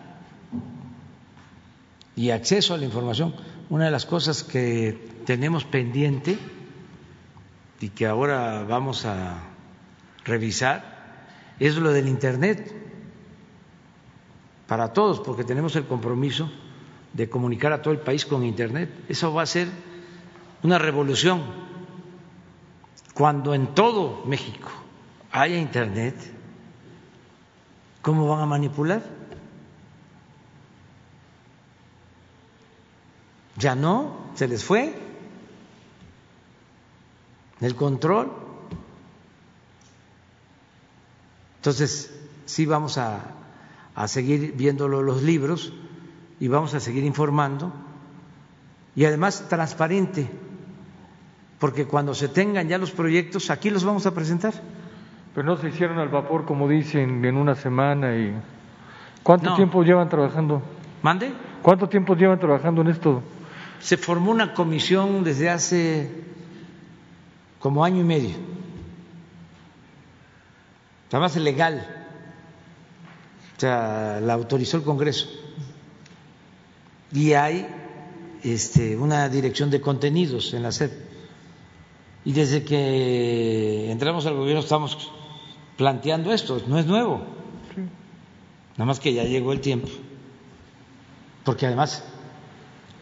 y 2.14 2.30
acceso 2.30 2.74
a 2.74 2.78
la 2.78 2.84
información. 2.84 3.34
Una 3.68 3.86
de 3.86 3.90
las 3.90 4.06
cosas 4.06 4.44
que 4.44 4.96
tenemos 5.24 5.64
pendiente 5.64 6.38
y 7.80 7.88
que 7.88 8.06
ahora 8.06 8.62
vamos 8.62 9.04
a 9.04 9.42
revisar 10.24 10.96
es 11.58 11.76
lo 11.76 11.92
del 11.92 12.06
Internet 12.06 12.72
para 14.68 14.92
todos, 14.92 15.18
porque 15.20 15.42
tenemos 15.42 15.74
el 15.74 15.84
compromiso 15.86 16.50
de 17.12 17.28
comunicar 17.28 17.72
a 17.72 17.82
todo 17.82 17.92
el 17.92 18.00
país 18.00 18.24
con 18.24 18.44
Internet. 18.44 18.90
Eso 19.08 19.34
va 19.34 19.42
a 19.42 19.46
ser 19.46 19.68
una 20.62 20.78
revolución. 20.78 21.42
Cuando 23.14 23.52
en 23.52 23.74
todo 23.74 24.22
México 24.26 24.68
haya 25.32 25.56
Internet, 25.56 26.14
¿cómo 28.02 28.28
van 28.28 28.42
a 28.42 28.46
manipular? 28.46 29.15
Ya 33.58 33.74
no, 33.74 34.16
se 34.34 34.48
les 34.48 34.62
fue 34.64 34.94
el 37.60 37.74
control. 37.74 38.30
Entonces, 41.58 42.14
sí 42.44 42.66
vamos 42.66 42.98
a, 42.98 43.20
a 43.94 44.08
seguir 44.08 44.52
viéndolo 44.56 45.02
los 45.02 45.22
libros 45.22 45.72
y 46.38 46.48
vamos 46.48 46.74
a 46.74 46.80
seguir 46.80 47.04
informando 47.04 47.72
y 48.94 49.04
además 49.04 49.46
transparente, 49.48 50.28
porque 51.58 51.86
cuando 51.86 52.14
se 52.14 52.28
tengan 52.28 52.68
ya 52.68 52.78
los 52.78 52.92
proyectos, 52.92 53.50
aquí 53.50 53.70
los 53.70 53.84
vamos 53.84 54.06
a 54.06 54.14
presentar. 54.14 54.54
Pero 55.34 55.46
no 55.46 55.56
se 55.58 55.68
hicieron 55.68 55.98
al 55.98 56.08
vapor, 56.08 56.46
como 56.46 56.66
dicen, 56.68 57.22
en 57.24 57.36
una 57.36 57.54
semana. 57.54 58.16
y 58.16 58.34
¿Cuánto 59.22 59.50
No. 59.50 59.56
tiempo 59.56 59.82
llevan 59.82 60.08
trabajando? 60.08 60.62
¿Mande? 61.02 61.30
¿Cuánto 61.62 61.88
tiempo 61.88 62.14
llevan 62.14 62.38
trabajando 62.38 62.80
en 62.80 62.88
esto? 62.88 63.22
Se 63.80 63.96
formó 63.96 64.30
una 64.30 64.54
comisión 64.54 65.24
desde 65.24 65.48
hace 65.50 66.10
como 67.58 67.84
año 67.84 68.00
y 68.00 68.04
medio. 68.04 68.34
Además, 71.10 71.36
legal. 71.36 71.86
O 73.56 73.60
sea, 73.60 74.20
la 74.20 74.34
autorizó 74.34 74.76
el 74.76 74.82
Congreso. 74.82 75.28
Y 77.12 77.32
hay 77.32 77.66
este, 78.42 78.96
una 78.96 79.28
dirección 79.28 79.70
de 79.70 79.80
contenidos 79.80 80.52
en 80.52 80.62
la 80.62 80.72
SED. 80.72 80.90
Y 82.24 82.32
desde 82.32 82.64
que 82.64 83.90
entramos 83.90 84.26
al 84.26 84.34
gobierno 84.34 84.60
estamos 84.60 85.12
planteando 85.76 86.32
esto, 86.32 86.60
no 86.66 86.78
es 86.78 86.86
nuevo. 86.86 87.22
Nada 88.76 88.84
más 88.84 89.00
que 89.00 89.14
ya 89.14 89.24
llegó 89.24 89.52
el 89.52 89.60
tiempo. 89.60 89.88
Porque 91.44 91.66
además, 91.66 92.04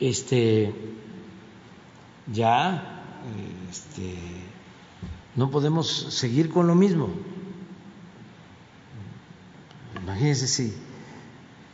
este, 0.08 0.74
ya, 2.33 3.02
este, 3.70 4.16
no 5.34 5.50
podemos 5.50 5.89
seguir 5.89 6.50
con 6.50 6.66
lo 6.66 6.74
mismo. 6.74 7.08
Imagínense 10.02 10.47
si 10.47 10.74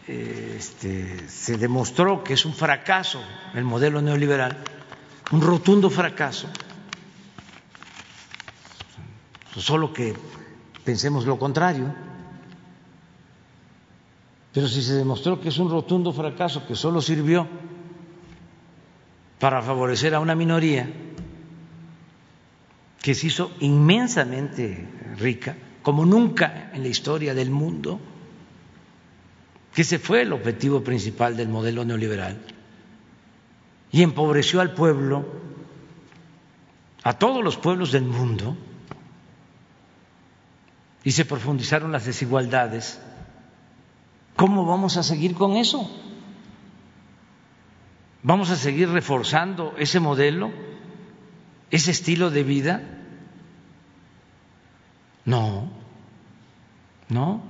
este, 0.07 1.29
se 1.29 1.57
demostró 1.57 2.23
que 2.23 2.35
es 2.35 2.45
un 2.45 2.55
fracaso 2.55 3.21
el 3.55 3.65
modelo 3.65 4.01
neoliberal, 4.01 4.59
un 5.33 5.41
rotundo 5.41 5.91
fracaso, 5.91 6.49
solo 9.57 9.93
que 9.93 10.15
pensemos 10.85 11.27
lo 11.27 11.39
contrario. 11.39 11.93
Pero 14.53 14.67
si 14.67 14.83
se 14.83 14.95
demostró 14.95 15.41
que 15.41 15.49
es 15.49 15.59
un 15.59 15.71
rotundo 15.71 16.13
fracaso, 16.13 16.67
que 16.67 16.75
solo 16.75 17.01
sirvió 17.01 17.47
para 19.41 19.63
favorecer 19.63 20.15
a 20.15 20.21
una 20.21 20.35
minoría 20.35 20.89
que 23.01 23.15
se 23.15 23.29
hizo 23.29 23.51
inmensamente 23.61 24.87
rica, 25.19 25.57
como 25.83 26.05
nunca 26.05 26.71
en 26.75 26.83
la 26.83 26.89
historia 26.89 27.35
del 27.35 27.51
mundo, 27.51 27.99
que 29.75 29.81
ese 29.83 29.99
fue 29.99 30.23
el 30.23 30.35
objetivo 30.35 30.85
principal 30.85 31.39
del 31.39 31.49
modelo 31.49 31.87
neoliberal, 31.87 32.39
y 33.91 34.03
empobreció 34.03 34.61
al 34.61 34.75
pueblo, 34.75 35.25
a 37.03 37.15
todos 37.15 37.43
los 37.43 37.57
pueblos 37.57 37.93
del 37.93 38.05
mundo, 38.05 38.59
y 41.03 41.13
se 41.13 41.25
profundizaron 41.25 41.93
las 41.93 42.05
desigualdades. 42.05 43.01
¿Cómo 44.37 44.67
vamos 44.67 44.99
a 44.99 45.03
seguir 45.03 45.35
con 45.35 45.57
eso? 45.57 45.91
¿Vamos 48.23 48.51
a 48.51 48.57
seguir 48.57 48.89
reforzando 48.91 49.75
ese 49.79 49.99
modelo, 50.01 50.51
ese 51.71 51.91
estilo 51.91 52.31
de 52.31 52.43
vida? 52.43 52.83
No, 55.25 55.71
no. 57.09 57.43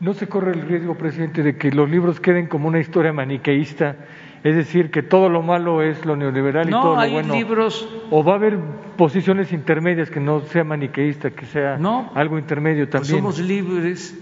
¿No 0.00 0.12
se 0.14 0.26
corre 0.28 0.52
el 0.52 0.62
riesgo, 0.62 0.96
presidente, 0.96 1.42
de 1.42 1.56
que 1.56 1.70
los 1.70 1.88
libros 1.88 2.20
queden 2.20 2.46
como 2.48 2.68
una 2.68 2.80
historia 2.80 3.12
maniqueísta? 3.12 3.96
Es 4.42 4.54
decir, 4.56 4.90
que 4.90 5.02
todo 5.02 5.28
lo 5.30 5.40
malo 5.40 5.80
es 5.82 6.04
lo 6.04 6.16
neoliberal 6.16 6.68
y 6.68 6.72
todo 6.72 6.94
lo 6.94 6.98
hay 7.00 7.12
bueno. 7.12 7.34
libros 7.34 7.88
¿O 8.10 8.22
va 8.22 8.32
a 8.32 8.36
haber 8.36 8.58
posiciones 8.98 9.52
intermedias 9.52 10.10
que 10.10 10.20
no 10.20 10.40
sea 10.40 10.64
maniqueísta, 10.64 11.30
que 11.30 11.46
sea 11.46 11.78
No. 11.78 12.10
algo 12.14 12.38
intermedio 12.38 12.84
Pues 12.84 12.90
también? 12.90 13.16
somos 13.18 13.38
libres. 13.38 14.14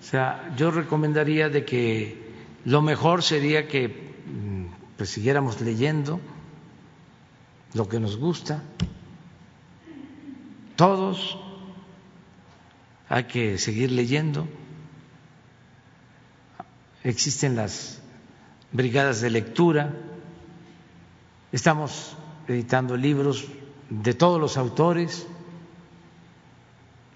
O 0.00 0.02
sea, 0.02 0.48
yo 0.56 0.70
recomendaría 0.70 1.50
de 1.50 1.64
que 1.64 2.16
lo 2.64 2.80
mejor 2.80 3.22
sería 3.22 3.68
que 3.68 4.03
pues, 4.96 5.10
siguiéramos 5.10 5.60
leyendo 5.60 6.20
lo 7.74 7.88
que 7.88 8.00
nos 8.00 8.16
gusta. 8.16 8.62
Todos 10.76 11.38
hay 13.08 13.24
que 13.24 13.58
seguir 13.58 13.92
leyendo. 13.92 14.48
Existen 17.02 17.56
las 17.56 18.00
brigadas 18.72 19.20
de 19.20 19.30
lectura. 19.30 19.94
Estamos 21.52 22.16
editando 22.48 22.96
libros 22.96 23.46
de 23.90 24.14
todos 24.14 24.40
los 24.40 24.56
autores 24.56 25.26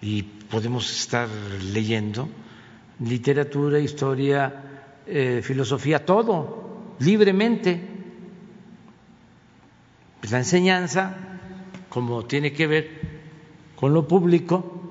y 0.00 0.22
podemos 0.22 0.90
estar 0.90 1.28
leyendo 1.72 2.28
literatura, 3.00 3.78
historia, 3.78 4.62
eh, 5.06 5.40
filosofía, 5.42 6.04
todo, 6.04 6.67
libremente. 6.98 7.80
Pues 10.20 10.32
la 10.32 10.38
enseñanza, 10.38 11.16
como 11.88 12.24
tiene 12.24 12.52
que 12.52 12.66
ver 12.66 12.90
con 13.76 13.94
lo 13.94 14.06
público, 14.08 14.82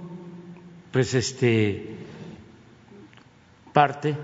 pues 0.91 1.13
este 1.13 1.95
parte 3.73 4.15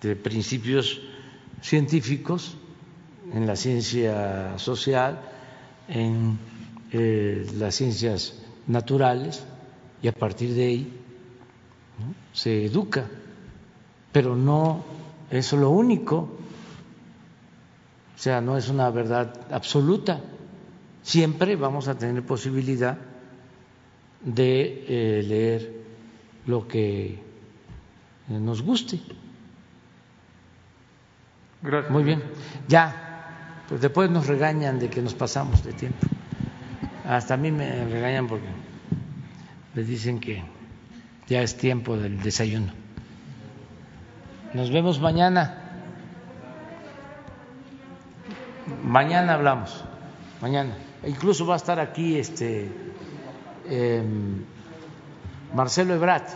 de 0.00 0.14
principios 0.14 1.00
científicos 1.60 2.56
en 3.32 3.46
la 3.46 3.56
ciencia 3.56 4.58
social, 4.58 5.20
en 5.88 6.38
eh, 6.92 7.46
las 7.56 7.74
ciencias 7.74 8.34
naturales, 8.66 9.42
y 10.02 10.08
a 10.08 10.12
partir 10.12 10.54
de 10.54 10.64
ahí 10.64 10.92
se 12.32 12.66
educa, 12.66 13.06
pero 14.12 14.36
no 14.36 14.84
es 15.30 15.52
lo 15.52 15.70
único, 15.70 16.37
o 18.18 18.20
sea, 18.20 18.40
no 18.40 18.56
es 18.56 18.68
una 18.68 18.90
verdad 18.90 19.32
absoluta. 19.52 20.20
Siempre 21.02 21.54
vamos 21.54 21.86
a 21.86 21.96
tener 21.96 22.26
posibilidad 22.26 22.98
de 24.20 24.84
eh, 24.88 25.22
leer 25.22 25.72
lo 26.44 26.66
que 26.66 27.10
eh, 27.12 27.18
nos 28.28 28.60
guste. 28.62 28.98
Gracias. 31.62 31.92
Muy 31.92 32.02
bien, 32.02 32.24
ya, 32.66 33.62
pues 33.68 33.80
después 33.80 34.10
nos 34.10 34.26
regañan 34.26 34.80
de 34.80 34.90
que 34.90 35.00
nos 35.00 35.14
pasamos 35.14 35.62
de 35.62 35.72
tiempo. 35.74 36.04
Hasta 37.06 37.34
a 37.34 37.36
mí 37.36 37.52
me 37.52 37.84
regañan 37.84 38.26
porque 38.26 38.48
les 39.76 39.86
dicen 39.86 40.18
que 40.18 40.42
ya 41.28 41.40
es 41.42 41.56
tiempo 41.56 41.96
del 41.96 42.20
desayuno. 42.20 42.72
Nos 44.54 44.72
vemos 44.72 44.98
mañana. 45.00 45.67
Mañana 48.84 49.34
hablamos, 49.34 49.84
mañana. 50.40 50.76
Incluso 51.04 51.46
va 51.46 51.54
a 51.54 51.56
estar 51.56 51.78
aquí 51.80 52.18
este 52.18 52.70
em, 53.68 54.44
Marcelo 55.54 55.94
Ebrat 55.94 56.28